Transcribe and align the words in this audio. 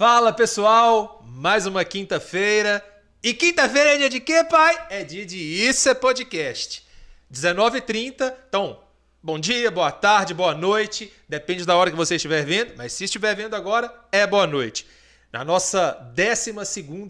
Fala 0.00 0.32
pessoal, 0.32 1.22
mais 1.26 1.66
uma 1.66 1.84
quinta-feira. 1.84 2.82
E 3.22 3.34
quinta-feira 3.34 3.90
é 3.90 3.98
dia 3.98 4.08
de 4.08 4.18
quê, 4.18 4.42
pai? 4.42 4.86
É 4.88 5.04
dia 5.04 5.26
de 5.26 5.36
Isso 5.36 5.90
é 5.90 5.92
Podcast. 5.92 6.82
19h30, 7.30 8.32
então, 8.48 8.80
bom 9.22 9.38
dia, 9.38 9.70
boa 9.70 9.92
tarde, 9.92 10.32
boa 10.32 10.54
noite. 10.54 11.12
Depende 11.28 11.66
da 11.66 11.76
hora 11.76 11.90
que 11.90 11.98
você 11.98 12.16
estiver 12.16 12.46
vendo, 12.46 12.72
mas 12.78 12.94
se 12.94 13.04
estiver 13.04 13.36
vendo 13.36 13.54
agora, 13.54 13.94
é 14.10 14.26
boa 14.26 14.46
noite 14.46 14.86
na 15.32 15.44
nossa 15.44 15.92
12 16.12 16.52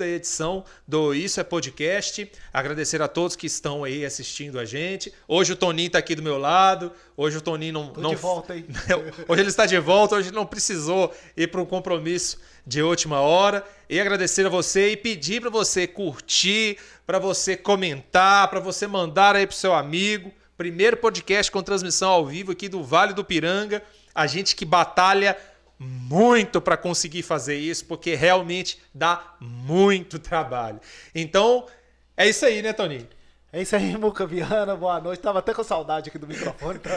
edição 0.04 0.64
do 0.86 1.14
Isso 1.14 1.40
é 1.40 1.44
Podcast. 1.44 2.30
Agradecer 2.52 3.00
a 3.00 3.08
todos 3.08 3.34
que 3.34 3.46
estão 3.46 3.82
aí 3.82 4.04
assistindo 4.04 4.58
a 4.58 4.64
gente. 4.64 5.12
Hoje 5.26 5.54
o 5.54 5.56
Toninho 5.56 5.86
está 5.86 5.98
aqui 5.98 6.14
do 6.14 6.22
meu 6.22 6.36
lado. 6.36 6.92
Hoje 7.16 7.38
o 7.38 7.40
Toninho 7.40 7.72
não. 7.72 7.88
Tô 7.88 8.00
não 8.00 8.10
de 8.10 8.16
volta 8.16 8.52
aí. 8.52 8.66
hoje 9.26 9.40
ele 9.40 9.48
está 9.48 9.64
de 9.64 9.78
volta, 9.78 10.16
hoje 10.16 10.30
não 10.30 10.44
precisou 10.44 11.14
ir 11.34 11.46
para 11.48 11.62
um 11.62 11.66
compromisso 11.66 12.38
de 12.66 12.82
última 12.82 13.20
hora. 13.20 13.64
E 13.88 13.98
agradecer 13.98 14.44
a 14.44 14.50
você 14.50 14.90
e 14.90 14.96
pedir 14.98 15.40
para 15.40 15.50
você 15.50 15.86
curtir, 15.86 16.76
para 17.06 17.18
você 17.18 17.56
comentar, 17.56 18.48
para 18.48 18.60
você 18.60 18.86
mandar 18.86 19.34
aí 19.34 19.46
para 19.46 19.56
seu 19.56 19.72
amigo. 19.72 20.30
Primeiro 20.58 20.98
podcast 20.98 21.50
com 21.50 21.62
transmissão 21.62 22.10
ao 22.10 22.26
vivo 22.26 22.52
aqui 22.52 22.68
do 22.68 22.84
Vale 22.84 23.14
do 23.14 23.24
Piranga. 23.24 23.82
A 24.14 24.26
gente 24.26 24.54
que 24.54 24.66
batalha 24.66 25.36
muito 25.82 26.60
para 26.60 26.76
conseguir 26.76 27.22
fazer 27.22 27.56
isso, 27.56 27.86
porque 27.86 28.14
realmente 28.14 28.78
dá 28.94 29.34
muito 29.40 30.18
trabalho. 30.18 30.78
Então, 31.14 31.66
é 32.14 32.28
isso 32.28 32.44
aí, 32.44 32.60
né, 32.60 32.74
Toninho? 32.74 33.08
É 33.50 33.62
isso 33.62 33.74
aí, 33.74 33.96
Muca 33.96 34.26
Viana. 34.26 34.76
Boa 34.76 35.00
noite. 35.00 35.20
Tava 35.20 35.38
até 35.38 35.54
com 35.54 35.64
saudade 35.64 36.10
aqui 36.10 36.18
do 36.18 36.26
microfone. 36.26 36.78
Tá? 36.78 36.90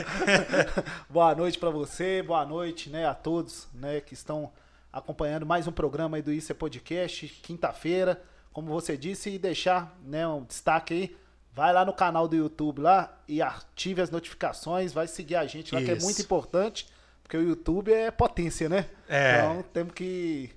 boa 1.10 1.34
noite 1.34 1.58
para 1.58 1.70
você, 1.70 2.22
boa 2.22 2.46
noite, 2.46 2.90
né, 2.90 3.08
a 3.08 3.14
todos, 3.14 3.70
né, 3.74 4.02
que 4.02 4.14
estão 4.14 4.52
acompanhando 4.92 5.46
mais 5.46 5.66
um 5.66 5.72
programa 5.72 6.18
aí 6.18 6.22
do 6.22 6.32
Isso 6.32 6.52
é 6.52 6.56
Podcast, 6.56 7.28
quinta-feira, 7.42 8.22
como 8.52 8.68
você 8.68 8.98
disse, 8.98 9.30
e 9.30 9.40
deixar, 9.40 9.98
né, 10.06 10.28
um 10.28 10.44
destaque 10.44 10.94
aí. 10.94 11.18
Vai 11.54 11.72
lá 11.72 11.86
no 11.86 11.94
canal 11.94 12.28
do 12.28 12.36
YouTube 12.36 12.82
lá 12.82 13.18
e 13.28 13.42
ative 13.42 14.02
as 14.02 14.12
notificações, 14.12 14.92
vai 14.92 15.08
seguir 15.08 15.38
a 15.38 15.46
gente 15.46 15.74
lá, 15.74 15.80
Isso. 15.80 15.90
que 15.92 15.98
é 15.98 16.04
muito 16.04 16.22
importante 16.22 16.93
porque 17.34 17.38
o 17.38 17.50
YouTube 17.50 17.92
é 17.92 18.12
potência, 18.12 18.70
né? 18.70 18.86
É. 19.10 19.40
Então 19.40 19.66
temos 19.74 19.94
que 19.94 20.52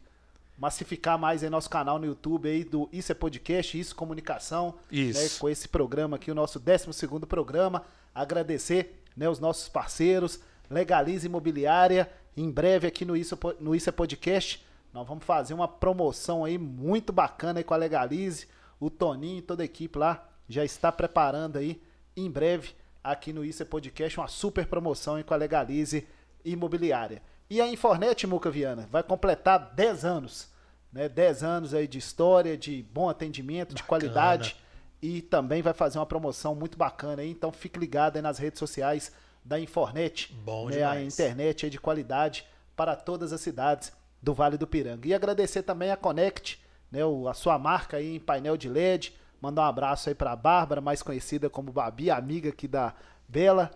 massificar 0.58 1.18
mais 1.18 1.42
aí 1.42 1.48
nosso 1.48 1.70
canal 1.70 1.98
no 1.98 2.04
YouTube 2.04 2.46
aí 2.50 2.64
do 2.64 2.86
Isso 2.92 3.10
é 3.10 3.14
Podcast, 3.14 3.80
Isso 3.80 3.96
Comunicação. 3.96 4.74
Isso. 4.92 5.18
Né, 5.18 5.28
com 5.38 5.48
esse 5.48 5.68
programa 5.68 6.16
aqui, 6.16 6.30
o 6.30 6.34
nosso 6.34 6.60
12 6.60 6.86
programa. 7.26 7.82
Agradecer 8.14 9.02
né, 9.16 9.26
os 9.26 9.38
nossos 9.38 9.70
parceiros, 9.70 10.38
Legalize 10.68 11.26
Imobiliária. 11.26 12.10
Em 12.36 12.50
breve 12.50 12.86
aqui 12.86 13.06
no 13.06 13.16
Isso, 13.16 13.38
no 13.58 13.74
Isso 13.74 13.88
é 13.88 13.92
Podcast, 13.92 14.62
nós 14.92 15.08
vamos 15.08 15.24
fazer 15.24 15.54
uma 15.54 15.66
promoção 15.66 16.44
aí 16.44 16.58
muito 16.58 17.10
bacana 17.10 17.60
aí 17.60 17.64
com 17.64 17.72
a 17.72 17.78
Legalize. 17.78 18.46
O 18.78 18.90
Toninho 18.90 19.38
e 19.38 19.42
toda 19.42 19.62
a 19.62 19.64
equipe 19.64 19.98
lá 19.98 20.28
já 20.46 20.62
está 20.62 20.92
preparando 20.92 21.56
aí, 21.56 21.80
em 22.14 22.30
breve, 22.30 22.74
aqui 23.02 23.32
no 23.32 23.42
Isso 23.42 23.62
é 23.62 23.66
Podcast, 23.66 24.20
uma 24.20 24.28
super 24.28 24.66
promoção 24.66 25.14
aí 25.14 25.24
com 25.24 25.32
a 25.32 25.38
Legalize 25.38 26.06
imobiliária. 26.52 27.22
E 27.48 27.60
a 27.60 27.68
Infornet, 27.68 28.26
Muca 28.26 28.50
Viana, 28.50 28.88
vai 28.90 29.02
completar 29.02 29.72
10 29.74 30.04
anos. 30.04 30.48
Né? 30.92 31.08
10 31.08 31.42
anos 31.42 31.74
aí 31.74 31.86
de 31.86 31.98
história, 31.98 32.56
de 32.56 32.82
bom 32.92 33.08
atendimento, 33.08 33.68
bacana. 33.68 33.76
de 33.76 33.82
qualidade. 33.84 34.56
E 35.00 35.22
também 35.22 35.62
vai 35.62 35.74
fazer 35.74 35.98
uma 35.98 36.06
promoção 36.06 36.54
muito 36.54 36.76
bacana 36.76 37.22
aí. 37.22 37.30
Então 37.30 37.52
fique 37.52 37.78
ligado 37.78 38.16
aí 38.16 38.22
nas 38.22 38.38
redes 38.38 38.58
sociais 38.58 39.12
da 39.44 39.60
Infornet. 39.60 40.32
Bom 40.44 40.68
né? 40.70 40.82
A 40.82 41.00
internet 41.00 41.66
é 41.66 41.68
de 41.68 41.78
qualidade 41.78 42.46
para 42.74 42.96
todas 42.96 43.32
as 43.32 43.40
cidades 43.40 43.92
do 44.20 44.34
Vale 44.34 44.56
do 44.56 44.66
Piranga. 44.66 45.06
E 45.06 45.14
agradecer 45.14 45.62
também 45.62 45.90
a 45.90 45.96
Connect, 45.96 46.60
né? 46.90 47.00
a 47.28 47.34
sua 47.34 47.58
marca 47.58 47.98
aí 47.98 48.16
em 48.16 48.20
painel 48.20 48.56
de 48.56 48.68
LED. 48.68 49.14
Mandar 49.40 49.62
um 49.62 49.66
abraço 49.66 50.08
aí 50.08 50.14
para 50.14 50.32
a 50.32 50.36
Bárbara, 50.36 50.80
mais 50.80 51.02
conhecida 51.02 51.48
como 51.48 51.70
Babi, 51.70 52.10
amiga 52.10 52.48
aqui 52.48 52.66
da 52.66 52.94
Bela, 53.28 53.70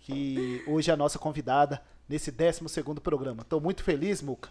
que 0.00 0.62
hoje 0.66 0.90
é 0.90 0.94
a 0.94 0.96
nossa 0.96 1.18
convidada 1.18 1.80
nesse 2.08 2.30
12 2.30 2.62
programa. 3.02 3.42
Estou 3.42 3.60
muito 3.60 3.82
feliz, 3.82 4.22
Muca. 4.22 4.50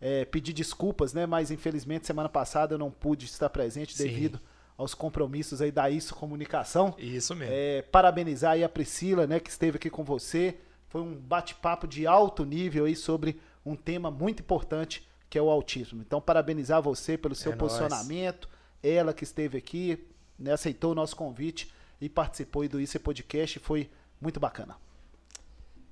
É, 0.00 0.24
pedir 0.24 0.52
desculpas, 0.52 1.14
né? 1.14 1.24
Mas 1.24 1.50
infelizmente 1.50 2.06
semana 2.06 2.28
passada 2.28 2.74
eu 2.74 2.78
não 2.78 2.90
pude 2.90 3.24
estar 3.26 3.48
presente 3.48 3.96
Sim. 3.96 4.04
devido 4.04 4.40
aos 4.76 4.94
compromissos 4.94 5.62
aí 5.62 5.70
da 5.70 5.88
Isso 5.88 6.14
Comunicação. 6.14 6.94
Isso 6.98 7.34
mesmo. 7.34 7.54
É, 7.54 7.82
parabenizar 7.82 8.52
aí 8.52 8.64
a 8.64 8.68
Priscila, 8.68 9.26
né, 9.26 9.40
que 9.40 9.50
esteve 9.50 9.76
aqui 9.76 9.88
com 9.88 10.04
você. 10.04 10.58
Foi 10.88 11.00
um 11.00 11.14
bate-papo 11.14 11.86
de 11.86 12.06
alto 12.06 12.44
nível 12.44 12.84
aí 12.84 12.94
sobre 12.94 13.40
um 13.64 13.74
tema 13.74 14.10
muito 14.10 14.40
importante 14.40 15.06
que 15.28 15.38
é 15.38 15.42
o 15.42 15.50
autismo. 15.50 16.02
Então, 16.02 16.20
parabenizar 16.20 16.80
você 16.80 17.18
pelo 17.18 17.34
seu 17.34 17.52
é 17.52 17.56
posicionamento. 17.56 18.48
Nóis. 18.48 18.56
Ela 18.82 19.12
que 19.12 19.24
esteve 19.24 19.58
aqui, 19.58 20.06
né, 20.38 20.52
aceitou 20.52 20.92
o 20.92 20.94
nosso 20.94 21.16
convite 21.16 21.72
e 22.00 22.08
participou 22.08 22.68
do 22.68 22.80
Isso 22.80 23.00
Podcast. 23.00 23.58
Foi 23.58 23.90
muito 24.20 24.38
bacana. 24.38 24.76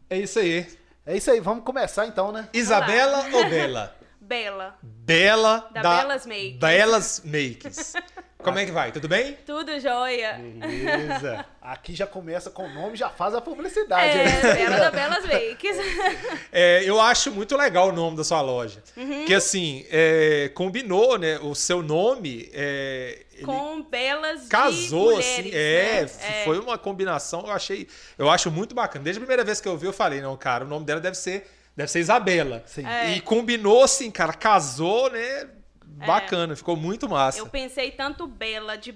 É 0.09 0.19
isso 0.19 0.39
aí. 0.39 0.67
É 1.07 1.17
isso 1.17 1.31
aí, 1.31 1.39
vamos 1.39 1.65
começar 1.65 2.07
então, 2.07 2.33
né? 2.33 2.49
Isabela 2.53 3.27
ou 3.33 3.49
Bela? 3.49 3.95
Bela. 4.19 4.79
Bela 4.83 5.69
da, 5.71 5.83
da 5.83 6.01
Belas 6.01 6.27
Makes. 6.27 6.59
Belas 6.59 7.23
Makes. 7.25 7.93
Como 8.45 8.59
é 8.59 8.67
que 8.67 8.73
vai? 8.73 8.93
Tudo 8.93 9.09
bem? 9.09 9.39
Tudo 9.47 9.81
jóia. 9.81 10.39
Beleza. 10.39 11.47
Aqui 11.63 11.95
já 11.95 12.07
começa 12.07 12.51
com 12.51 12.67
o 12.67 12.69
nome, 12.69 12.95
já 12.95 13.09
faz 13.09 13.35
a 13.35 13.41
publicidade. 13.41 14.19
É, 14.19 14.25
né? 14.25 14.55
Bela 14.55 14.79
da 14.79 14.91
Belas 14.91 15.25
Makes. 15.25 15.77
É, 16.53 16.83
eu 16.85 17.01
acho 17.01 17.33
muito 17.33 17.57
legal 17.57 17.89
o 17.89 17.93
nome 17.93 18.17
da 18.17 18.23
sua 18.23 18.41
loja. 18.41 18.83
Uhum. 18.97 19.25
Que 19.25 19.35
assim, 19.35 19.85
é, 19.91 20.51
combinou, 20.55 21.19
né? 21.19 21.39
O 21.41 21.55
seu 21.55 21.83
nome. 21.83 22.49
É, 22.53 23.23
com 23.45 23.83
belas 23.83 24.47
casou 24.47 25.15
mulheres, 25.15 26.17
assim 26.17 26.27
é, 26.27 26.41
é, 26.43 26.45
foi 26.45 26.57
uma 26.61 26.79
combinação 26.79 27.41
eu 27.41 27.51
achei 27.51 27.89
eu 28.17 28.31
acho 28.31 28.49
muito 28.49 28.77
bacana 28.77 29.03
desde 29.03 29.19
a 29.19 29.23
primeira 29.23 29.43
vez 29.43 29.61
que 29.61 29.67
eu 29.67 29.77
vi 29.77 29.87
eu 29.87 29.93
falei 29.93 30.21
não 30.21 30.37
cara 30.37 30.65
o 30.65 30.69
nome 30.69 30.87
dela 30.87 31.01
deve 31.01 31.17
ser 31.17 31.51
deve 31.77 31.91
ser 31.91 31.99
Isabela 31.99 32.63
é. 32.79 33.15
e 33.15 33.21
combinou 33.21 33.83
assim 33.83 34.09
cara 34.09 34.33
casou 34.33 35.11
né 35.11 35.49
bacana 35.95 36.53
é. 36.53 36.57
ficou 36.57 36.77
muito 36.77 37.09
massa 37.09 37.39
eu 37.39 37.49
pensei 37.49 37.91
tanto 37.91 38.27
Bela 38.27 38.77
de 38.77 38.93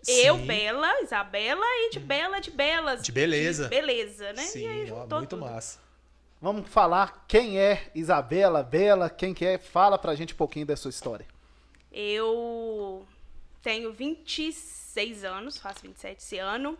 Sim. 0.00 0.12
Eu, 0.12 0.38
Bela, 0.38 1.02
Isabela, 1.02 1.64
e 1.64 1.90
de 1.90 2.00
Bela, 2.00 2.40
de 2.40 2.50
Belas. 2.50 3.02
De 3.02 3.12
beleza. 3.12 3.64
De 3.64 3.70
beleza, 3.70 4.32
né? 4.32 4.42
Sim, 4.42 4.66
aí, 4.66 4.90
ó, 4.90 5.06
muito 5.06 5.30
tudo. 5.30 5.40
massa. 5.40 5.80
Vamos 6.40 6.68
falar 6.68 7.24
quem 7.26 7.58
é 7.58 7.90
Isabela, 7.94 8.62
Bela, 8.62 9.10
quem 9.10 9.34
que 9.34 9.44
é. 9.44 9.58
Fala 9.58 9.98
pra 9.98 10.14
gente 10.14 10.34
um 10.34 10.36
pouquinho 10.36 10.64
da 10.64 10.76
sua 10.76 10.90
história. 10.90 11.26
Eu 11.90 13.04
tenho 13.60 13.92
26 13.92 15.24
anos, 15.24 15.58
faço 15.58 15.82
27 15.82 16.18
esse 16.18 16.38
ano. 16.38 16.78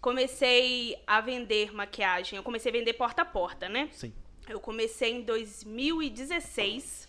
Comecei 0.00 0.96
a 1.06 1.20
vender 1.20 1.74
maquiagem. 1.74 2.36
Eu 2.36 2.42
comecei 2.44 2.70
a 2.70 2.72
vender 2.72 2.92
porta 2.92 3.22
a 3.22 3.24
porta, 3.24 3.68
né? 3.68 3.88
Sim. 3.92 4.12
Eu 4.48 4.60
comecei 4.60 5.14
em 5.14 5.22
2016. 5.22 7.05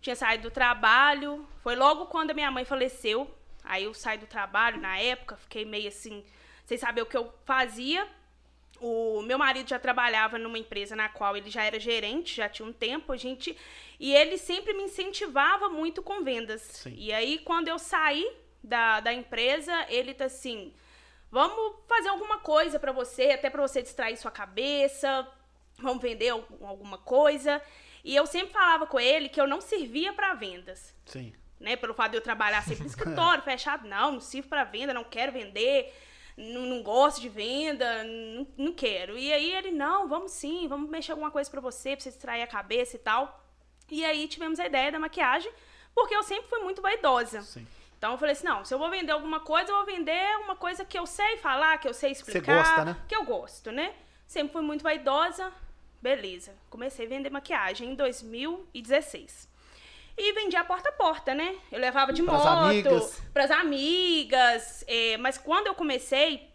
Tinha 0.00 0.16
saído 0.16 0.44
do 0.44 0.50
trabalho. 0.50 1.46
Foi 1.62 1.76
logo 1.76 2.06
quando 2.06 2.30
a 2.30 2.34
minha 2.34 2.50
mãe 2.50 2.64
faleceu. 2.64 3.30
Aí 3.62 3.84
eu 3.84 3.94
saí 3.94 4.18
do 4.18 4.26
trabalho 4.26 4.80
na 4.80 4.98
época, 4.98 5.36
fiquei 5.36 5.64
meio 5.64 5.88
assim, 5.88 6.24
sem 6.64 6.78
saber 6.78 7.02
o 7.02 7.06
que 7.06 7.16
eu 7.16 7.32
fazia. 7.44 8.06
O 8.80 9.20
meu 9.22 9.36
marido 9.36 9.68
já 9.68 9.78
trabalhava 9.78 10.38
numa 10.38 10.58
empresa 10.58 10.96
na 10.96 11.08
qual 11.08 11.36
ele 11.36 11.50
já 11.50 11.62
era 11.62 11.78
gerente, 11.78 12.36
já 12.36 12.48
tinha 12.48 12.66
um 12.66 12.72
tempo, 12.72 13.12
a 13.12 13.16
gente. 13.16 13.56
E 13.98 14.14
ele 14.14 14.38
sempre 14.38 14.72
me 14.72 14.84
incentivava 14.84 15.68
muito 15.68 16.02
com 16.02 16.24
vendas. 16.24 16.62
Sim. 16.62 16.94
E 16.96 17.12
aí, 17.12 17.38
quando 17.40 17.68
eu 17.68 17.78
saí 17.78 18.26
da, 18.64 19.00
da 19.00 19.12
empresa, 19.12 19.84
ele 19.90 20.14
tá 20.14 20.24
assim: 20.24 20.72
vamos 21.30 21.76
fazer 21.86 22.08
alguma 22.08 22.38
coisa 22.38 22.78
para 22.80 22.90
você, 22.90 23.32
até 23.32 23.50
para 23.50 23.60
você 23.60 23.82
distrair 23.82 24.16
sua 24.16 24.30
cabeça, 24.30 25.28
vamos 25.78 26.00
vender 26.00 26.30
alguma 26.30 26.96
coisa. 26.96 27.60
E 28.04 28.14
eu 28.14 28.26
sempre 28.26 28.52
falava 28.52 28.86
com 28.86 28.98
ele 28.98 29.28
que 29.28 29.40
eu 29.40 29.46
não 29.46 29.60
servia 29.60 30.12
para 30.12 30.34
vendas. 30.34 30.94
Sim. 31.04 31.32
Né, 31.58 31.76
pelo 31.76 31.92
fato 31.92 32.12
de 32.12 32.16
eu 32.16 32.22
trabalhar 32.22 32.62
sempre 32.62 32.84
no 32.84 32.88
escritório, 32.90 33.42
fechado, 33.42 33.86
não, 33.86 34.12
não 34.12 34.20
sirvo 34.20 34.48
para 34.48 34.64
venda, 34.64 34.94
não 34.94 35.04
quero 35.04 35.32
vender 35.32 35.92
não, 36.40 36.62
não 36.62 36.82
gosto 36.82 37.20
de 37.20 37.28
venda, 37.28 38.02
não, 38.02 38.46
não 38.56 38.72
quero. 38.72 39.18
E 39.18 39.32
aí 39.32 39.52
ele, 39.52 39.70
não, 39.70 40.08
vamos 40.08 40.32
sim, 40.32 40.66
vamos 40.68 40.88
mexer 40.88 41.12
alguma 41.12 41.30
coisa 41.30 41.50
para 41.50 41.60
você, 41.60 41.94
pra 41.94 42.02
você 42.02 42.10
distrair 42.10 42.42
a 42.42 42.46
cabeça 42.46 42.96
e 42.96 42.98
tal. 42.98 43.44
E 43.90 44.04
aí 44.04 44.26
tivemos 44.26 44.58
a 44.58 44.66
ideia 44.66 44.90
da 44.90 44.98
maquiagem, 44.98 45.52
porque 45.94 46.14
eu 46.14 46.22
sempre 46.22 46.48
fui 46.48 46.60
muito 46.60 46.80
vaidosa. 46.80 47.42
Sim. 47.42 47.66
Então 47.98 48.12
eu 48.12 48.18
falei 48.18 48.32
assim, 48.32 48.46
não, 48.46 48.64
se 48.64 48.72
eu 48.72 48.78
vou 48.78 48.88
vender 48.88 49.12
alguma 49.12 49.40
coisa, 49.40 49.70
eu 49.70 49.76
vou 49.76 49.84
vender 49.84 50.38
uma 50.38 50.56
coisa 50.56 50.84
que 50.84 50.98
eu 50.98 51.04
sei 51.04 51.36
falar, 51.36 51.78
que 51.78 51.86
eu 51.86 51.92
sei 51.92 52.12
explicar. 52.12 52.56
Gosta, 52.56 52.84
né? 52.84 52.96
Que 53.06 53.14
eu 53.14 53.24
gosto, 53.24 53.70
né? 53.70 53.94
Sempre 54.26 54.52
fui 54.52 54.62
muito 54.62 54.82
vaidosa. 54.82 55.52
Beleza. 56.00 56.54
Comecei 56.70 57.06
a 57.06 57.08
vender 57.08 57.30
maquiagem 57.30 57.90
em 57.90 57.94
2016 57.94 59.48
e 60.16 60.32
vendia 60.32 60.64
porta 60.64 60.88
a 60.88 60.92
porta, 60.92 61.34
né? 61.34 61.54
Eu 61.70 61.78
levava 61.78 62.12
de 62.12 62.22
pras 62.22 62.42
moto, 62.42 62.48
amigas. 62.48 63.22
pras 63.32 63.50
amigas. 63.50 64.84
É, 64.86 65.16
mas 65.18 65.38
quando 65.38 65.66
eu 65.66 65.74
comecei, 65.74 66.48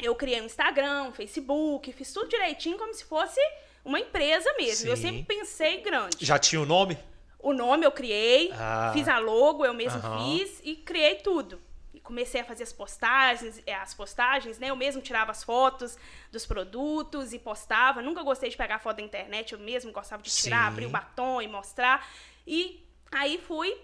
eu 0.00 0.14
criei 0.14 0.40
um 0.40 0.44
Instagram, 0.46 1.04
um 1.04 1.12
Facebook, 1.12 1.92
fiz 1.92 2.12
tudo 2.12 2.28
direitinho 2.28 2.78
como 2.78 2.92
se 2.94 3.04
fosse 3.04 3.40
uma 3.84 3.98
empresa 4.00 4.52
mesmo. 4.56 4.84
Sim. 4.84 4.88
Eu 4.88 4.96
sempre 4.96 5.22
pensei 5.24 5.80
grande. 5.80 6.16
Já 6.24 6.38
tinha 6.38 6.60
o 6.60 6.66
nome? 6.66 6.96
O 7.38 7.52
nome 7.52 7.84
eu 7.84 7.90
criei, 7.92 8.52
Ah. 8.54 8.90
fiz 8.94 9.08
a 9.08 9.18
logo, 9.18 9.64
eu 9.66 9.74
mesmo 9.74 9.98
Aham. 9.98 10.38
fiz 10.38 10.60
e 10.62 10.76
criei 10.76 11.16
tudo. 11.16 11.60
Comecei 12.02 12.40
a 12.40 12.44
fazer 12.44 12.64
as 12.64 12.72
postagens, 12.72 13.62
é, 13.66 13.74
as 13.74 13.94
postagens, 13.94 14.58
né? 14.58 14.68
Eu 14.68 14.76
mesmo 14.76 15.00
tirava 15.00 15.30
as 15.30 15.44
fotos 15.44 15.96
dos 16.30 16.44
produtos 16.44 17.32
e 17.32 17.38
postava. 17.38 18.02
Nunca 18.02 18.22
gostei 18.22 18.50
de 18.50 18.56
pegar 18.56 18.78
foto 18.78 18.96
da 18.96 19.02
internet, 19.02 19.52
eu 19.52 19.58
mesmo 19.58 19.92
gostava 19.92 20.22
de 20.22 20.30
tirar, 20.30 20.62
Sim. 20.62 20.68
abrir 20.68 20.86
o 20.86 20.90
batom 20.90 21.40
e 21.40 21.48
mostrar. 21.48 22.06
E 22.46 22.84
aí 23.10 23.38
fui 23.38 23.76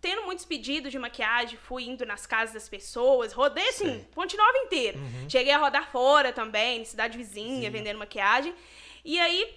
tendo 0.00 0.22
muitos 0.22 0.44
pedidos 0.44 0.92
de 0.92 0.98
maquiagem, 0.98 1.58
fui 1.58 1.84
indo 1.84 2.06
nas 2.06 2.26
casas 2.26 2.54
das 2.54 2.68
pessoas, 2.68 3.32
rodei 3.32 3.68
assim, 3.68 3.86
Sei. 3.86 4.08
Ponte 4.14 4.36
Nova 4.36 4.58
inteiro. 4.58 4.98
Uhum. 4.98 5.28
Cheguei 5.28 5.52
a 5.52 5.58
rodar 5.58 5.90
fora 5.90 6.32
também, 6.32 6.84
cidade 6.84 7.18
vizinha, 7.18 7.70
vendendo 7.70 7.98
maquiagem. 7.98 8.54
E 9.04 9.18
aí 9.18 9.54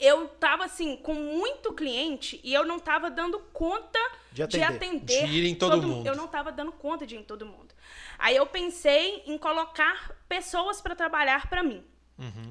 eu 0.00 0.26
tava 0.28 0.64
assim, 0.64 0.96
com 0.96 1.14
muito 1.14 1.72
cliente 1.74 2.40
e 2.42 2.52
eu 2.52 2.64
não 2.64 2.78
tava 2.78 3.10
dando 3.10 3.38
conta 3.52 3.98
De 4.32 4.44
de 4.46 4.62
atender. 4.62 4.64
atender. 4.64 5.26
De 5.28 5.38
ir 5.38 5.46
em 5.46 5.54
todo 5.54 5.82
mundo. 5.82 6.06
Eu 6.06 6.16
não 6.16 6.26
tava 6.26 6.50
dando 6.50 6.72
conta 6.72 7.06
de 7.06 7.14
ir 7.14 7.18
em 7.18 7.22
todo 7.24 7.44
mundo. 7.46 7.72
Aí 8.18 8.34
eu 8.36 8.46
pensei 8.46 9.22
em 9.26 9.36
colocar 9.38 10.10
pessoas 10.28 10.80
para 10.80 10.96
trabalhar 10.96 11.48
para 11.48 11.62
mim. 11.62 11.84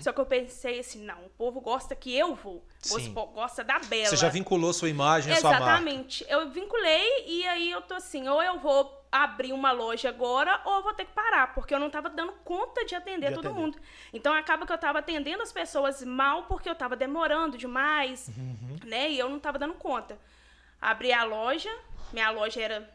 Só 0.02 0.12
que 0.12 0.20
eu 0.20 0.26
pensei 0.26 0.80
assim, 0.80 1.04
não, 1.06 1.26
o 1.26 1.30
povo 1.30 1.62
gosta 1.62 1.96
que 1.96 2.14
eu 2.16 2.36
vou. 2.36 2.58
O 2.92 3.00
Sim. 3.00 3.14
povo 3.14 3.32
gosta 3.32 3.64
da 3.64 3.80
Bela. 3.80 4.08
Você 4.08 4.18
já 4.18 4.28
vinculou 4.28 4.74
sua 4.74 4.90
imagem 4.90 5.32
à 5.32 5.38
sua 5.38 5.52
marca. 5.52 5.66
Exatamente. 5.66 6.26
Eu 6.28 6.50
vinculei 6.50 7.26
e 7.26 7.48
aí 7.48 7.72
eu 7.72 7.82
tô 7.82 7.94
assim, 7.94 8.28
ou 8.28 8.42
eu 8.44 8.60
vou 8.60 9.00
abrir 9.10 9.54
uma 9.54 9.72
loja 9.72 10.10
agora 10.10 10.60
ou 10.66 10.76
eu 10.78 10.84
vou 10.84 10.94
ter 10.94 11.06
que 11.06 11.14
parar, 11.14 11.54
porque 11.54 11.74
eu 11.74 11.80
não 11.80 11.90
tava 11.90 12.10
dando 12.10 12.34
conta 12.44 12.84
de 12.86 12.96
atender 12.96 13.30
De 13.30 13.36
todo 13.36 13.46
atender. 13.48 13.62
mundo. 13.62 13.78
Então 14.12 14.34
acaba 14.34 14.66
que 14.66 14.74
eu 14.74 14.78
tava 14.78 15.00
atendendo 15.00 15.42
as 15.44 15.54
pessoas 15.54 16.04
mal 16.04 16.44
porque 16.44 16.70
eu 16.70 16.76
tava 16.76 16.96
demorando 16.98 17.58
demais, 17.58 18.28
Uhum. 18.38 18.78
né? 18.86 19.10
E 19.10 19.20
eu 19.20 19.30
não 19.30 19.40
tava 19.40 19.58
dando 19.60 19.74
conta. 19.76 20.18
Abri 20.82 21.14
a 21.14 21.24
loja, 21.24 21.70
minha 22.12 22.30
loja 22.32 22.60
era 22.62 22.90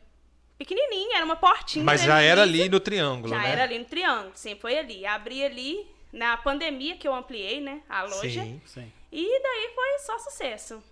pequenininha, 0.58 1.16
era 1.16 1.24
uma 1.24 1.36
portinha. 1.36 1.84
Mas 1.84 2.00
né, 2.02 2.06
já 2.06 2.14
no 2.16 2.20
era 2.20 2.42
ali 2.42 2.68
no 2.68 2.80
triângulo, 2.80 3.28
Já 3.34 3.38
né? 3.40 3.50
era 3.52 3.62
ali 3.62 3.78
no 3.78 3.84
triângulo, 3.84 4.32
sempre 4.34 4.60
foi 4.62 4.78
ali. 4.78 5.06
Abri 5.06 5.44
ali 5.44 5.95
na 6.16 6.36
pandemia 6.36 6.96
que 6.96 7.06
eu 7.06 7.14
ampliei, 7.14 7.60
né, 7.60 7.82
a 7.88 8.02
loja. 8.02 8.42
Sim. 8.42 8.60
Sim. 8.66 8.92
E 9.12 9.42
daí 9.42 9.70
foi 9.74 9.98
só 10.04 10.18
sucesso. 10.18 10.82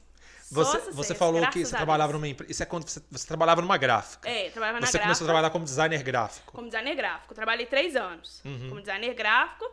Só 0.43 0.55
Você, 0.63 0.79
sucesso, 0.79 0.93
você 0.97 1.15
falou 1.15 1.47
que 1.49 1.65
você 1.65 1.75
trabalhava 1.75 2.13
numa 2.13 2.29
empresa. 2.29 2.53
Isso 2.53 2.63
é 2.63 2.67
quando 2.67 2.87
você, 2.89 3.03
você 3.11 3.27
trabalhava 3.27 3.61
numa 3.63 3.77
gráfica. 3.79 4.29
É, 4.29 4.51
trabalhava 4.51 4.81
na 4.81 4.87
você 4.87 4.93
gráfica. 4.93 5.05
começou 5.07 5.25
a 5.25 5.29
trabalhar 5.29 5.51
como 5.51 5.65
designer 5.65 6.03
gráfico. 6.03 6.53
como 6.53 6.69
designer 6.69 6.95
gráfico. 6.95 7.35
Trabalhei 7.35 7.67
três 7.67 7.97
anos 7.97 8.43
Uhum. 8.45 8.69
como 8.69 8.81
designer 8.81 9.15
gráfico. 9.15 9.65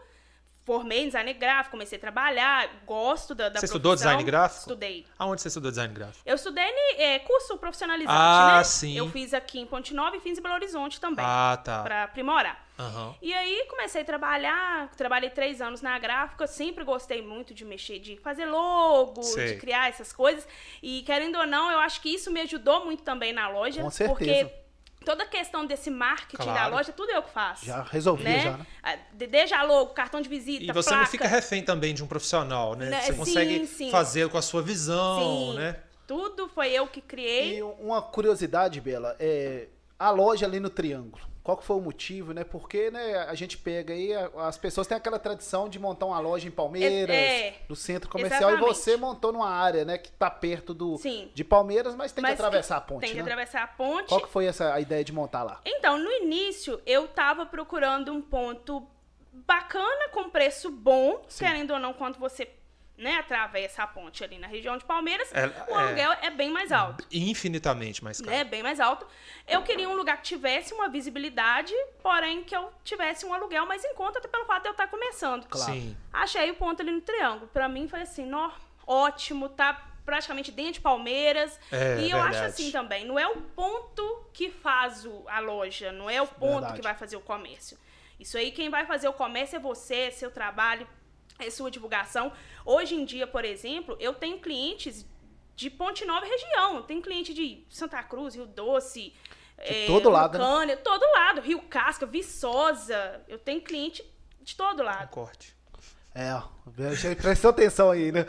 Formei 0.71 1.01
em 1.01 1.05
designer 1.07 1.33
gráfico, 1.33 1.71
comecei 1.71 1.97
a 1.97 1.99
trabalhar, 2.01 2.69
gosto 2.85 3.35
da, 3.35 3.49
da 3.49 3.59
Você 3.59 3.65
estudou 3.65 3.91
profissão. 3.91 4.09
design 4.11 4.23
gráfico? 4.23 4.59
Estudei. 4.61 5.05
Aonde 5.19 5.41
você 5.41 5.49
estudou 5.49 5.69
design 5.69 5.93
gráfico? 5.93 6.19
Eu 6.25 6.35
estudei 6.35 6.63
em 6.63 7.01
é, 7.01 7.19
curso 7.19 7.57
profissionalizante, 7.57 8.15
Ah, 8.17 8.59
né? 8.59 8.63
sim. 8.63 8.97
Eu 8.97 9.09
fiz 9.09 9.33
aqui 9.33 9.59
em 9.59 9.65
Ponte 9.65 9.93
Nova 9.93 10.15
e 10.15 10.21
fiz 10.21 10.37
em 10.37 10.41
Belo 10.41 10.55
Horizonte 10.55 10.97
também, 11.01 11.25
Ah, 11.27 11.59
tá. 11.61 11.83
pra 11.83 12.03
aprimorar. 12.03 12.65
Aham. 12.79 13.13
E 13.21 13.33
aí 13.33 13.65
comecei 13.69 14.01
a 14.01 14.05
trabalhar, 14.05 14.89
trabalhei 14.95 15.29
três 15.29 15.61
anos 15.61 15.81
na 15.81 15.99
gráfica, 15.99 16.47
sempre 16.47 16.85
gostei 16.85 17.21
muito 17.21 17.53
de 17.53 17.65
mexer, 17.65 17.99
de 17.99 18.15
fazer 18.15 18.45
logo, 18.45 19.21
Sei. 19.23 19.47
de 19.53 19.59
criar 19.59 19.89
essas 19.89 20.13
coisas. 20.13 20.47
E 20.81 21.01
querendo 21.03 21.37
ou 21.37 21.45
não, 21.45 21.69
eu 21.69 21.79
acho 21.79 21.99
que 22.01 22.07
isso 22.15 22.31
me 22.31 22.39
ajudou 22.39 22.85
muito 22.85 23.03
também 23.03 23.33
na 23.33 23.49
loja. 23.49 23.81
Com 23.81 23.91
certeza. 23.91 24.15
Porque 24.47 24.60
toda 25.03 25.23
a 25.23 25.27
questão 25.27 25.65
desse 25.65 25.89
marketing 25.89 26.45
da 26.47 26.53
Claro. 26.53 26.75
loja, 26.75 26.91
tudo 26.91 27.11
eu 27.11 27.23
que 27.23 27.31
faço. 27.31 27.65
Já 27.65 27.81
resolvia, 27.83 28.29
né? 28.29 28.39
já, 28.39 28.57
né? 28.57 28.65
Ah, 28.83 28.95
de- 29.13 29.27
Desde 29.27 29.53
a 29.53 29.63
logo, 29.63 29.93
cartão 29.93 30.21
de 30.21 30.29
visita, 30.29 30.63
E 30.63 30.71
você 30.71 30.89
placa. 30.89 31.03
não 31.03 31.09
fica 31.11 31.27
refém 31.27 31.63
também 31.63 31.93
de 31.93 32.03
um 32.03 32.07
profissional, 32.07 32.75
né? 32.75 32.89
Né, 32.89 33.01
Você 33.01 33.11
sim, 33.13 33.17
consegue 33.19 33.67
sim. 33.67 33.91
fazer 33.91 34.29
com 34.29 34.37
a 34.37 34.41
sua 34.41 34.61
visão, 34.61 35.51
Sim. 35.51 35.57
né? 35.57 35.77
Tudo 36.07 36.49
foi 36.49 36.71
eu 36.71 36.87
que 36.87 36.99
criei. 37.01 37.57
E 37.59 37.63
uma 37.63 38.01
curiosidade, 38.01 38.81
Bela, 38.81 39.15
é 39.19 39.67
a 39.97 40.09
loja 40.09 40.45
ali 40.45 40.59
no 40.59 40.69
Triângulo. 40.69 41.23
Qual 41.43 41.57
que 41.57 41.63
foi 41.63 41.75
o 41.75 41.81
motivo, 41.81 42.33
né? 42.33 42.43
Porque 42.43 42.91
né, 42.91 43.17
a 43.17 43.33
gente 43.33 43.57
pega 43.57 43.93
aí, 43.93 44.11
as 44.37 44.57
pessoas 44.57 44.85
têm 44.85 44.95
aquela 44.95 45.17
tradição 45.17 45.67
de 45.67 45.79
montar 45.79 46.05
uma 46.05 46.19
loja 46.19 46.47
em 46.47 46.51
Palmeiras, 46.51 47.15
É, 47.15 47.55
no 47.67 47.75
centro 47.75 48.09
comercial, 48.09 48.51
exatamente. 48.51 48.71
e 48.71 48.75
você 48.75 48.95
montou 48.95 49.31
numa 49.31 49.49
área, 49.49 49.83
né, 49.83 49.97
que 49.97 50.11
tá 50.11 50.29
perto 50.29 50.71
do, 50.73 50.97
Sim. 50.97 51.31
de 51.33 51.43
Palmeiras, 51.43 51.95
mas 51.95 52.11
tem 52.11 52.21
Mas 52.21 52.35
que 52.35 52.41
atravessar 52.41 52.77
a 52.77 52.81
ponte, 52.81 53.01
Tem 53.01 53.09
que 53.09 53.15
né? 53.15 53.21
atravessar 53.23 53.63
a 53.63 53.67
ponte. 53.67 54.09
Qual 54.09 54.21
que 54.21 54.29
foi 54.29 54.45
essa 54.45 54.71
a 54.73 54.79
ideia 54.79 55.03
de 55.03 55.11
montar 55.11 55.41
lá? 55.43 55.61
Então, 55.65 55.97
no 55.97 56.11
início, 56.11 56.79
eu 56.85 57.07
tava 57.07 57.45
procurando 57.45 58.13
um 58.13 58.21
ponto 58.21 58.87
bacana, 59.33 60.09
com 60.09 60.29
preço 60.29 60.69
bom, 60.69 61.23
Sim. 61.27 61.45
querendo 61.45 61.71
ou 61.71 61.79
não, 61.79 61.93
quando 61.93 62.19
você 62.19 62.47
né, 63.01 63.17
atravessa 63.17 63.83
a 63.83 63.87
ponte 63.87 64.23
ali 64.23 64.37
na 64.37 64.47
região 64.47 64.77
de 64.77 64.85
Palmeiras, 64.85 65.33
É- 65.33 65.47
o 65.47 65.75
é. 65.77 65.83
aluguel 65.83 66.11
é 66.21 66.29
bem 66.29 66.51
mais 66.51 66.71
alto. 66.71 67.05
Infinitamente 67.11 68.03
mais 68.03 68.19
caro. 68.21 68.31
Né, 68.31 68.43
bem 68.43 68.61
mais 68.61 68.79
alto. 68.79 69.05
Eu 69.47 69.63
queria 69.63 69.89
um 69.89 69.95
lugar 69.95 70.17
que 70.17 70.23
tivesse 70.23 70.73
uma 70.73 70.87
visibilidade, 70.87 71.73
porém 72.03 72.43
que 72.43 72.55
eu 72.55 72.71
tivesse 72.83 73.25
um 73.25 73.33
aluguel 73.33 73.65
mais 73.65 73.83
em 73.83 73.93
conta, 73.95 74.19
até 74.19 74.27
pelo 74.27 74.45
fato 74.45 74.61
de 74.63 74.67
eu 74.69 74.73
estar 74.73 74.87
começando. 74.87 75.47
Claro. 75.47 75.71
Sim. 75.73 75.97
Achei 76.13 76.51
o 76.51 76.55
ponto 76.55 76.81
ali 76.81 76.91
no 76.91 77.01
triângulo. 77.01 77.47
Pra 77.47 77.67
mim 77.67 77.87
foi 77.87 78.01
assim, 78.01 78.25
nó, 78.25 78.51
ótimo, 78.85 79.49
tá 79.49 79.87
praticamente 80.05 80.51
dentro 80.51 80.73
de 80.73 80.81
Palmeiras. 80.81 81.59
É, 81.71 82.01
e 82.01 82.11
eu 82.11 82.17
acho 82.19 82.31
verdade. 82.33 82.45
assim 82.53 82.71
também, 82.71 83.05
não 83.05 83.17
é 83.17 83.27
o 83.27 83.37
ponto 83.41 84.29
que 84.33 84.49
faz 84.51 85.05
o- 85.05 85.25
a 85.27 85.39
loja, 85.39 85.91
não 85.91 86.09
é 86.09 86.21
o 86.21 86.27
ponto 86.27 86.51
Verdade. 86.53 86.75
que 86.75 86.81
vai 86.81 86.93
fazer 86.95 87.15
o 87.17 87.21
comércio. 87.21 87.77
Isso 88.19 88.37
aí, 88.37 88.51
quem 88.51 88.69
vai 88.69 88.85
fazer 88.85 89.07
o 89.07 89.13
comércio 89.13 89.55
é 89.55 89.59
você, 89.59 89.95
é 89.95 90.11
seu 90.11 90.29
trabalho, 90.29 90.87
é 91.45 91.49
sua 91.49 91.69
divulgação. 91.71 92.31
Hoje 92.65 92.95
em 92.95 93.05
dia, 93.05 93.25
por 93.27 93.43
exemplo, 93.45 93.95
eu 93.99 94.13
tenho 94.13 94.39
clientes 94.39 95.05
de 95.55 95.69
Ponte 95.69 96.05
Nova 96.05 96.25
e 96.25 96.29
região. 96.29 96.75
Eu 96.77 96.83
tenho 96.83 97.01
cliente 97.01 97.33
de 97.33 97.65
Santa 97.69 98.01
Cruz, 98.03 98.35
Rio 98.35 98.45
Doce. 98.45 99.13
eh, 99.57 99.85
todo 99.87 100.09
lado, 100.09 100.37
né? 100.37 100.43
Lucânia, 100.43 100.77
todo 100.77 101.03
lado. 101.13 101.41
Rio 101.41 101.61
Casca, 101.63 102.05
Viçosa. 102.05 103.23
Eu 103.27 103.37
tenho 103.37 103.61
cliente 103.61 104.03
de 104.41 104.55
todo 104.55 104.81
Um 104.81 104.85
lado. 104.85 105.07
corte. 105.09 105.55
É, 106.13 107.15
prestou 107.15 107.51
atenção 107.51 107.89
aí, 107.89 108.11
né? 108.11 108.25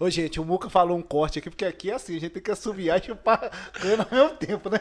Ô, 0.00 0.08
gente, 0.08 0.40
o 0.40 0.44
Muca 0.44 0.70
falou 0.70 0.96
um 0.96 1.02
corte 1.02 1.38
aqui, 1.38 1.50
porque 1.50 1.64
aqui 1.64 1.90
é 1.90 1.94
assim, 1.94 2.16
a 2.16 2.20
gente 2.20 2.32
tem 2.32 2.42
que 2.42 2.50
assoviar 2.50 2.98
e 2.98 3.04
chupar 3.06 3.50
cana 3.74 4.06
ao 4.10 4.16
mesmo 4.18 4.36
tempo, 4.36 4.70
né? 4.70 4.78